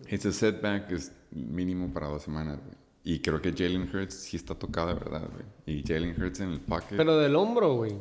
Ese 0.07 0.33
setback 0.33 0.93
es 0.93 1.13
mínimo 1.31 1.91
para 1.91 2.09
dos 2.09 2.23
semanas, 2.23 2.59
güey. 2.63 2.77
Y 3.05 3.21
creo 3.21 3.41
que 3.41 3.53
Jalen 3.53 3.89
Hurts 3.91 4.13
sí 4.13 4.37
está 4.37 4.55
tocado 4.55 4.89
de 4.89 4.95
verdad, 4.95 5.27
güey. 5.33 5.47
Y 5.65 5.83
Jalen 5.83 6.15
Hurts 6.21 6.41
en 6.41 6.51
el 6.51 6.61
pocket. 6.61 6.95
Pero 6.95 7.17
del 7.17 7.35
hombro, 7.37 7.75
güey. 7.77 7.97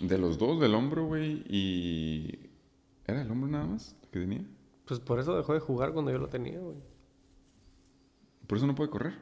De 0.00 0.16
los 0.16 0.38
dos, 0.38 0.60
del 0.60 0.72
hombro, 0.72 1.06
güey. 1.06 1.42
Y. 1.48 2.38
¿Era 3.04 3.22
el 3.22 3.30
hombro 3.32 3.50
nada 3.50 3.66
más 3.66 3.96
lo 4.00 4.10
que 4.12 4.20
tenía? 4.20 4.46
Pues 4.84 5.00
por 5.00 5.18
eso 5.18 5.36
dejó 5.36 5.54
de 5.54 5.60
jugar 5.60 5.92
cuando 5.92 6.12
yo 6.12 6.18
lo 6.18 6.28
tenía, 6.28 6.60
güey. 6.60 6.76
Por 8.46 8.58
eso 8.58 8.66
no 8.68 8.76
puede 8.76 8.90
correr. 8.90 9.14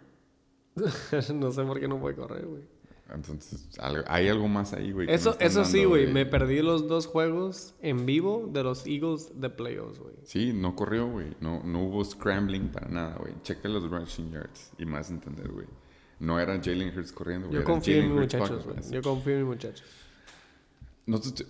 no 1.35 1.51
sé 1.51 1.65
por 1.65 1.81
qué 1.81 1.89
no 1.89 1.99
puede 1.99 2.15
correr, 2.15 2.45
güey. 2.45 2.74
Entonces, 3.15 3.69
hay 4.07 4.29
algo 4.29 4.49
más 4.49 4.73
ahí, 4.73 4.93
güey. 4.93 5.11
Eso, 5.11 5.37
eso 5.41 5.65
sí, 5.65 5.85
güey. 5.85 6.13
Me 6.13 6.27
perdí 6.27 6.63
los 6.63 6.89
dos 6.89 7.07
juegos 7.07 7.75
en 7.81 8.07
vivo 8.07 8.49
de 8.53 8.63
los 8.63 8.87
Eagles 8.87 9.33
de 9.41 9.51
playoffs, 9.51 9.99
güey. 9.99 10.15
Sí, 10.25 10.53
no 10.53 10.75
corrió, 10.75 11.09
güey. 11.09 11.29
No, 11.41 11.63
no 11.65 11.85
hubo 11.85 12.05
scrambling 12.05 12.69
para 12.69 12.89
nada, 12.89 13.17
güey. 13.19 13.33
Checa 13.43 13.69
los 13.69 13.89
rushing 13.89 14.33
yards 14.33 14.73
y 14.79 14.85
más 14.85 15.11
entender, 15.11 15.49
güey. 15.49 15.67
No 16.21 16.39
era 16.39 16.61
Jalen 16.63 16.97
Hurts 16.97 17.13
corriendo, 17.13 17.49
güey. 17.49 17.61
Yo 17.61 17.65
confío 17.65 17.97
en 17.97 18.09
mis 18.09 18.21
muchachos, 18.21 18.65
güey. 18.65 18.79
Yo 18.91 19.03
confío 19.03 19.35
en 19.35 19.39
mis 19.41 19.49
muchachos. 19.49 19.85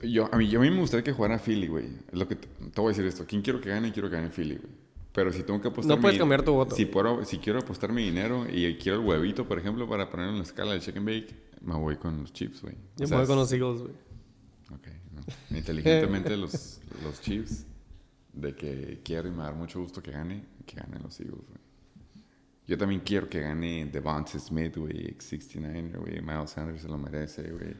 Yo, 0.03 0.29
a, 0.33 0.37
mí, 0.37 0.49
yo 0.49 0.59
a 0.59 0.63
mí 0.63 0.71
me 0.71 0.81
gustaría 0.81 1.05
que 1.05 1.13
jugara 1.13 1.39
Philly, 1.39 1.69
güey. 1.69 1.87
Es 2.11 2.19
lo 2.19 2.27
que 2.27 2.35
te, 2.37 2.49
te 2.49 2.81
voy 2.81 2.87
a 2.87 2.91
decir 2.91 3.07
esto. 3.07 3.25
¿Quién 3.27 3.41
quiero 3.41 3.61
que 3.61 3.69
gane? 3.69 3.93
Quiero 3.93 4.11
que 4.11 4.17
gane 4.17 4.31
Philly, 4.31 4.57
güey. 4.57 4.84
Pero 5.15 5.33
si 5.33 5.45
tengo 5.45 5.61
que 5.61 5.69
apostar... 5.69 5.97
No 5.97 6.01
puedes 6.03 6.17
mi- 6.17 6.19
cambiar 6.19 6.43
tu 6.43 6.53
voto. 6.53 6.75
Si, 6.75 6.87
puedo- 6.87 7.25
si 7.25 7.39
quiero 7.39 7.61
apostar 7.61 7.93
mi 7.93 8.03
dinero 8.05 8.47
y 8.51 8.75
quiero 8.77 8.99
el 9.01 9.07
huevito, 9.07 9.47
por 9.47 9.59
ejemplo, 9.59 9.89
para 9.89 10.11
ponerlo 10.11 10.33
en 10.33 10.39
la 10.39 10.45
escala 10.45 10.73
de 10.73 10.81
check 10.81 10.97
and 10.97 11.07
bake, 11.07 11.35
me 11.63 11.75
voy 11.77 11.97
con 11.97 12.21
los 12.21 12.33
Chiefs, 12.33 12.61
güey. 12.63 12.75
Yo 12.97 13.07
O 13.07 13.09
me 13.11 13.17
voy 13.19 13.27
con 13.27 13.37
los 13.37 13.53
Eagles, 13.53 13.81
güey. 13.83 13.95
Ok, 14.75 14.89
no. 15.13 15.57
Inteligentemente 15.57 16.37
los, 16.37 16.81
los 17.05 17.21
Chiefs, 17.21 17.65
de 18.33 18.57
que 18.57 19.01
quiero 19.05 19.29
y 19.29 19.31
me 19.31 19.37
va 19.39 19.45
a 19.45 19.47
dar 19.51 19.55
mucho 19.57 19.81
gusto 19.81 20.03
que 20.03 20.11
gane, 20.11 20.45
que 20.67 20.77
ganen 20.77 21.01
los 21.03 21.19
Eagles, 21.21 21.47
güey. 21.47 21.61
Yo 22.67 22.77
también 22.77 23.03
quiero 23.05 23.29
que 23.29 23.41
gane 23.41 23.85
Devonta 23.87 24.37
Smith, 24.39 24.77
güey, 24.77 25.15
69 25.19 25.93
güey. 25.99 26.21
Miles 26.23 26.51
Sanders 26.51 26.83
se 26.83 26.89
lo 26.89 26.99
merece, 26.99 27.43
güey. 27.53 27.77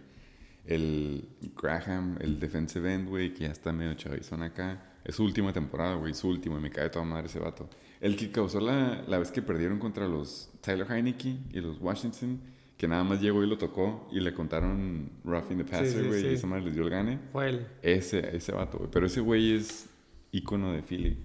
El 0.67 1.29
Graham, 1.61 2.17
el 2.21 2.39
defensive 2.39 2.95
end, 2.95 3.09
güey, 3.09 3.35
que 3.35 3.45
ya 3.45 3.51
está 3.51 3.73
medio 3.73 3.95
chavizón 3.95 4.43
acá. 4.43 4.93
Es 5.05 5.17
su 5.17 5.25
última 5.25 5.53
temporada, 5.53 5.97
güey, 5.97 6.15
su 6.15 6.29
última. 6.29 6.59
y 6.59 6.63
Me 6.63 6.71
cae 6.71 6.89
toda 6.89 7.05
madre 7.05 7.27
ese 7.27 7.39
vato. 7.39 7.69
El 8.01 8.17
que 8.17 8.31
causó 8.31 8.59
la, 8.61 9.03
la 9.07 9.19
vez 9.19 9.31
que 9.31 9.43
perdieron 9.43 9.79
contra 9.79 10.09
los 10.09 10.51
Tyler 10.63 10.91
Heineke 10.91 11.37
y 11.53 11.61
los 11.61 11.79
Washington, 11.81 12.41
que 12.77 12.89
nada 12.89 13.05
más 13.05 13.21
llegó 13.21 13.43
y 13.45 13.47
lo 13.47 13.59
tocó 13.59 14.09
y 14.11 14.21
le 14.21 14.33
contaron 14.33 15.11
roughing 15.25 15.59
the 15.59 15.65
passer, 15.65 16.03
sí, 16.03 16.09
güey, 16.09 16.21
sí. 16.23 16.27
y 16.29 16.35
esa 16.35 16.47
madre 16.47 16.65
les 16.65 16.75
dio 16.75 16.85
el 16.85 16.91
gane. 16.91 17.19
Fue 17.33 17.51
él. 17.51 17.67
Ese, 17.83 18.35
ese 18.35 18.53
vato, 18.53 18.79
güey. 18.79 18.91
Pero 18.91 19.07
ese 19.07 19.21
güey 19.21 19.53
es 19.55 19.87
ícono 20.33 20.73
de 20.73 20.83
Philly. 20.83 21.19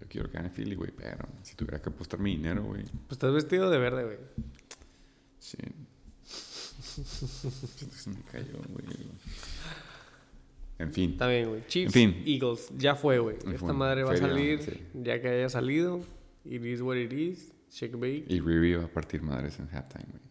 Yo 0.00 0.06
quiero 0.08 0.30
que 0.30 0.36
gane 0.38 0.50
Philly, 0.50 0.76
güey, 0.76 0.92
pero 0.92 1.28
si 1.42 1.56
tuviera 1.56 1.82
que 1.82 1.88
apostar 1.90 2.20
mi 2.20 2.36
dinero, 2.36 2.62
güey. 2.64 2.82
Pues 2.84 3.12
estás 3.12 3.32
vestido 3.34 3.70
de 3.70 3.78
verde, 3.78 4.04
güey. 4.04 4.18
Sí. 5.38 5.58
Se 7.02 8.10
me 8.10 8.22
cayó, 8.30 8.58
güey. 8.68 8.86
En 10.80 10.92
fin. 10.92 11.10
Está 11.12 11.26
bien, 11.28 11.48
güey. 11.48 11.62
Chiefs, 11.68 11.94
En 11.94 12.12
fin. 12.14 12.22
Eagles. 12.26 12.70
Ya 12.76 12.94
fue, 12.94 13.18
güey. 13.18 13.36
Esta 13.52 13.72
madre 13.72 14.02
va 14.02 14.12
a 14.12 14.16
salir 14.16 14.62
sí. 14.62 14.82
ya 14.94 15.20
que 15.20 15.28
haya 15.28 15.48
salido. 15.48 16.00
It 16.44 16.64
is 16.64 16.80
what 16.80 16.96
it 16.96 17.12
is. 17.12 17.52
Shake 17.70 17.96
bake. 17.96 18.24
Y 18.28 18.40
Riri 18.40 18.74
va 18.74 18.84
a 18.84 18.88
partir 18.88 19.20
madres 19.22 19.58
en 19.58 19.68
halftime, 19.68 20.06
güey. 20.10 20.22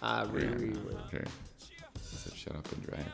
Ah, 0.00 0.24
really, 0.32 0.68
güey. 0.70 0.94
Ok. 0.94 1.12
Va 1.14 1.98
a 1.98 2.18
ser 2.20 2.32
shut 2.34 2.54
up 2.56 2.64
and 2.74 2.86
drive. 2.86 3.12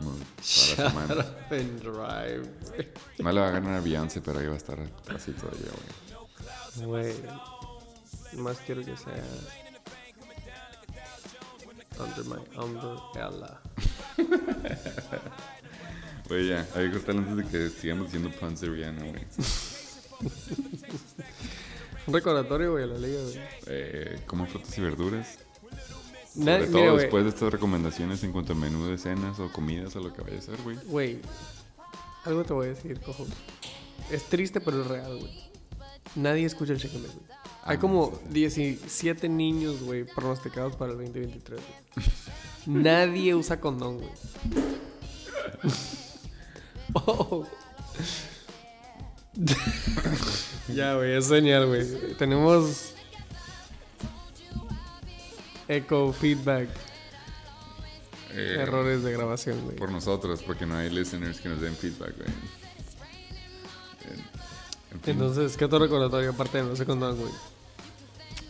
La 0.00 0.10
Shut 0.42 0.76
semana. 0.76 1.14
up 1.14 1.52
and 1.52 1.80
drive, 1.82 2.48
güey. 2.70 2.88
No 3.18 3.32
le 3.32 3.40
va 3.40 3.48
a 3.48 3.50
ganar 3.50 3.74
a 3.74 3.80
Beyoncé, 3.80 4.20
pero 4.22 4.38
ahí 4.40 4.46
va 4.46 4.54
a 4.54 4.56
estar 4.56 4.78
así 5.14 5.32
todavía, 5.32 5.70
güey. 6.84 6.86
Güey. 6.86 7.14
Más 8.38 8.58
quiero 8.60 8.82
que 8.82 8.96
sea. 8.96 9.22
Under 11.98 12.24
my 12.26 12.42
umbrella. 12.58 13.60
Güey, 16.28 16.48
ya. 16.48 16.66
Hay 16.74 16.86
que 16.86 16.92
cortar 16.92 17.16
antes 17.16 17.36
de 17.36 17.44
que 17.46 17.70
sigamos 17.70 18.06
diciendo 18.12 18.30
Rihanna, 18.60 19.04
güey. 19.04 19.22
Un 22.06 22.14
recordatorio, 22.14 22.72
güey, 22.72 22.84
a 22.84 22.86
la 22.86 22.98
liga, 22.98 23.20
güey. 23.22 23.38
Eh, 23.66 24.20
como 24.26 24.46
frutas 24.46 24.76
y 24.78 24.80
verduras. 24.80 25.38
Sobre 26.34 26.66
todo 26.66 26.92
güey. 26.92 26.96
después 26.98 27.24
de 27.24 27.30
estas 27.30 27.52
recomendaciones 27.52 28.22
en 28.22 28.32
cuanto 28.32 28.52
a 28.52 28.56
menú 28.56 28.86
de 28.86 28.98
cenas 28.98 29.38
o 29.40 29.50
comidas 29.50 29.96
o 29.96 30.00
lo 30.00 30.12
que 30.12 30.22
vaya 30.22 30.38
a 30.38 30.42
ser, 30.42 30.60
güey. 30.62 30.76
Güey, 30.84 31.18
algo 32.24 32.44
te 32.44 32.52
voy 32.52 32.66
a 32.66 32.68
decir, 32.70 33.00
cojo. 33.00 33.26
Es 34.10 34.24
triste, 34.24 34.60
pero 34.60 34.82
es 34.82 34.86
real, 34.86 35.18
güey. 35.18 35.32
Nadie 36.14 36.44
escucha 36.44 36.72
el 36.72 36.78
Chicken 36.80 37.02
Bake, 37.02 37.14
güey. 37.14 37.26
Hay 37.64 37.76
Ah, 37.76 37.80
como 37.80 38.12
sí. 38.28 38.28
17 38.30 39.28
niños, 39.28 39.82
güey, 39.82 40.04
pronosticados 40.04 40.76
para 40.76 40.92
el 40.92 40.98
2023, 40.98 41.60
güey. 42.66 42.82
Nadie 42.82 43.34
usa 43.34 43.60
condón, 43.60 43.98
güey. 43.98 44.10
Oh. 46.94 47.44
ya, 50.68 50.94
güey, 50.96 51.12
es 51.16 51.26
señal, 51.26 51.66
güey. 51.66 52.14
Tenemos 52.18 52.92
echo 55.68 56.12
feedback, 56.12 56.68
Eh, 58.32 58.56
errores 58.60 59.02
de 59.02 59.12
grabación, 59.12 59.60
güey. 59.64 59.76
Por 59.76 59.90
nosotros, 59.90 60.42
porque 60.42 60.66
no 60.66 60.76
hay 60.76 60.90
listeners 60.90 61.40
que 61.40 61.48
nos 61.48 61.60
den 61.60 61.74
feedback, 61.74 62.14
güey. 62.16 62.28
En- 62.28 64.20
en 64.92 65.00
fin. 65.00 65.12
Entonces, 65.14 65.56
¿qué 65.56 65.64
otro 65.64 65.78
recordatorio 65.78 66.30
aparte 66.30 66.58
de 66.58 66.64
no 66.64 66.76
sé 66.76 66.84
condón, 66.84 67.18
güey? 67.18 67.32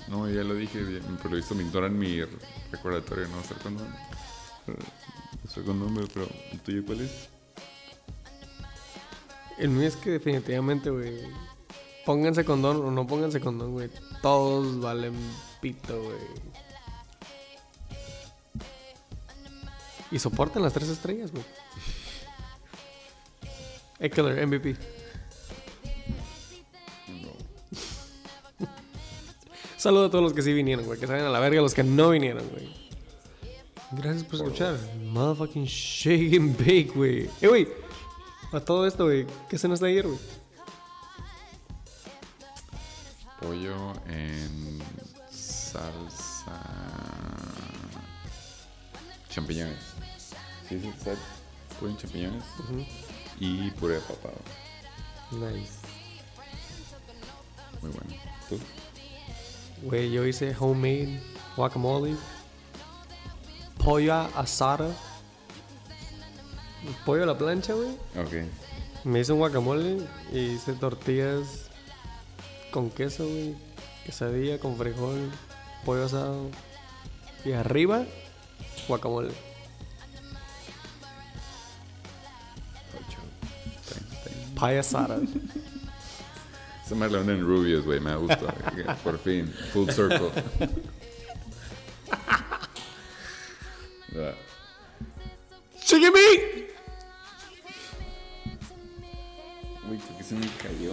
No, 0.09 0.29
ya 0.29 0.43
lo 0.45 0.55
dije, 0.55 0.81
pero 1.19 1.31
lo 1.31 1.37
visto 1.37 1.55
me 1.55 1.63
ignoran 1.65 1.97
mi 1.99 2.21
recordatorio 2.73 3.29
no 3.29 3.39
usar 3.41 3.59
condón. 3.59 3.89
Pero, 4.65 4.79
Usar 5.45 5.63
condón, 5.65 5.95
pero 6.13 6.29
¿el 6.53 6.61
tuyo 6.61 6.85
cuál 6.85 7.03
es? 7.03 7.29
El 9.59 9.71
mío 9.71 9.89
es 9.89 9.97
que 9.97 10.11
definitivamente, 10.11 10.91
güey. 10.91 11.21
Pónganse 12.05 12.45
condón 12.45 12.85
o 12.85 12.91
no 12.91 13.07
pónganse 13.07 13.41
condón, 13.41 13.73
güey. 13.73 13.91
Todos 14.23 14.81
valen 14.81 15.15
pito, 15.61 16.01
güey. 16.01 16.19
Y 20.11 20.19
soporten 20.19 20.63
las 20.63 20.73
tres 20.73 20.89
estrellas, 20.89 21.33
güey. 21.33 21.45
Eckler, 23.99 24.47
MVP. 24.47 24.77
Saludo 29.77 30.07
a 30.07 30.11
todos 30.11 30.23
los 30.23 30.33
que 30.33 30.43
sí 30.43 30.53
vinieron, 30.53 30.85
güey. 30.85 31.01
Que 31.01 31.07
salen 31.07 31.25
a 31.25 31.31
la 31.31 31.41
verga 31.41 31.61
los 31.61 31.75
que 31.75 31.83
no 31.83 32.11
vinieron, 32.11 32.49
güey. 32.51 32.73
Gracias 33.93 34.25
por 34.25 34.37
escuchar. 34.37 34.79
Motherfucking 35.03 35.65
shake 35.65 36.35
and 36.35 36.57
bake, 36.59 36.93
güey. 36.95 37.31
Eh, 37.41 37.49
güey. 37.49 37.86
A 38.53 38.61
todo 38.61 38.87
esto, 38.87 39.05
güey. 39.05 39.27
¿Qué 39.49 39.59
cenaste 39.59 39.87
ayer, 39.87 40.07
güey? 40.07 40.19
Pollo 43.41 43.93
en 44.07 44.83
salsa. 45.31 46.61
Champiñones. 49.29 49.79
Sí, 50.69 50.81
sí, 50.81 50.93
¿sabes? 51.03 51.19
Pollo 51.79 51.93
en 51.93 51.99
champiñones. 51.99 52.45
Y 53.39 53.71
puré 53.73 53.95
de 53.95 54.01
papado. 54.01 54.39
Nice. 55.33 55.75
Muy 57.83 57.91
bueno. 57.91 58.23
¿Tú? 58.49 58.59
Güey, 59.83 60.11
yo 60.11 60.25
hice 60.25 60.57
homemade 60.59 61.21
guacamole. 61.57 62.17
Pollo 63.85 64.15
asada. 64.35 64.89
Pollo 67.05 67.23
a 67.23 67.27
la 67.27 67.39
plancha, 67.39 67.75
güey. 67.75 67.91
Ok. 68.17 68.49
Me 69.05 69.21
hice 69.21 69.33
un 69.33 69.39
guacamole 69.39 69.99
y 70.33 70.39
hice 70.39 70.73
tortillas 70.73 71.71
con 72.71 72.91
queso, 72.91 73.25
güey. 73.25 73.55
Quesadilla 74.05 74.59
con 74.59 74.77
frijol, 74.77 75.31
pollo 75.85 76.05
asado. 76.05 76.51
Y 77.45 77.53
arriba, 77.53 78.05
guacamole. 78.89 79.33
Pie 84.59 84.79
asada. 84.79 85.19
Esa 86.85 86.95
me 86.95 87.09
la 87.09 87.21
en 87.21 87.41
rubios, 87.45 87.85
güey. 87.85 88.01
Me 88.01 88.17
gusta. 88.17 88.55
Por 89.05 89.19
fin. 89.19 89.53
Full 89.73 89.91
circle. 89.91 90.31
¡Chicken 95.85 96.13
meat! 96.13 96.76
Uy, 99.89 99.99
creo 99.99 100.19
que 100.19 100.25
se 100.25 100.35
me 100.35 100.47
cayó. 100.63 100.93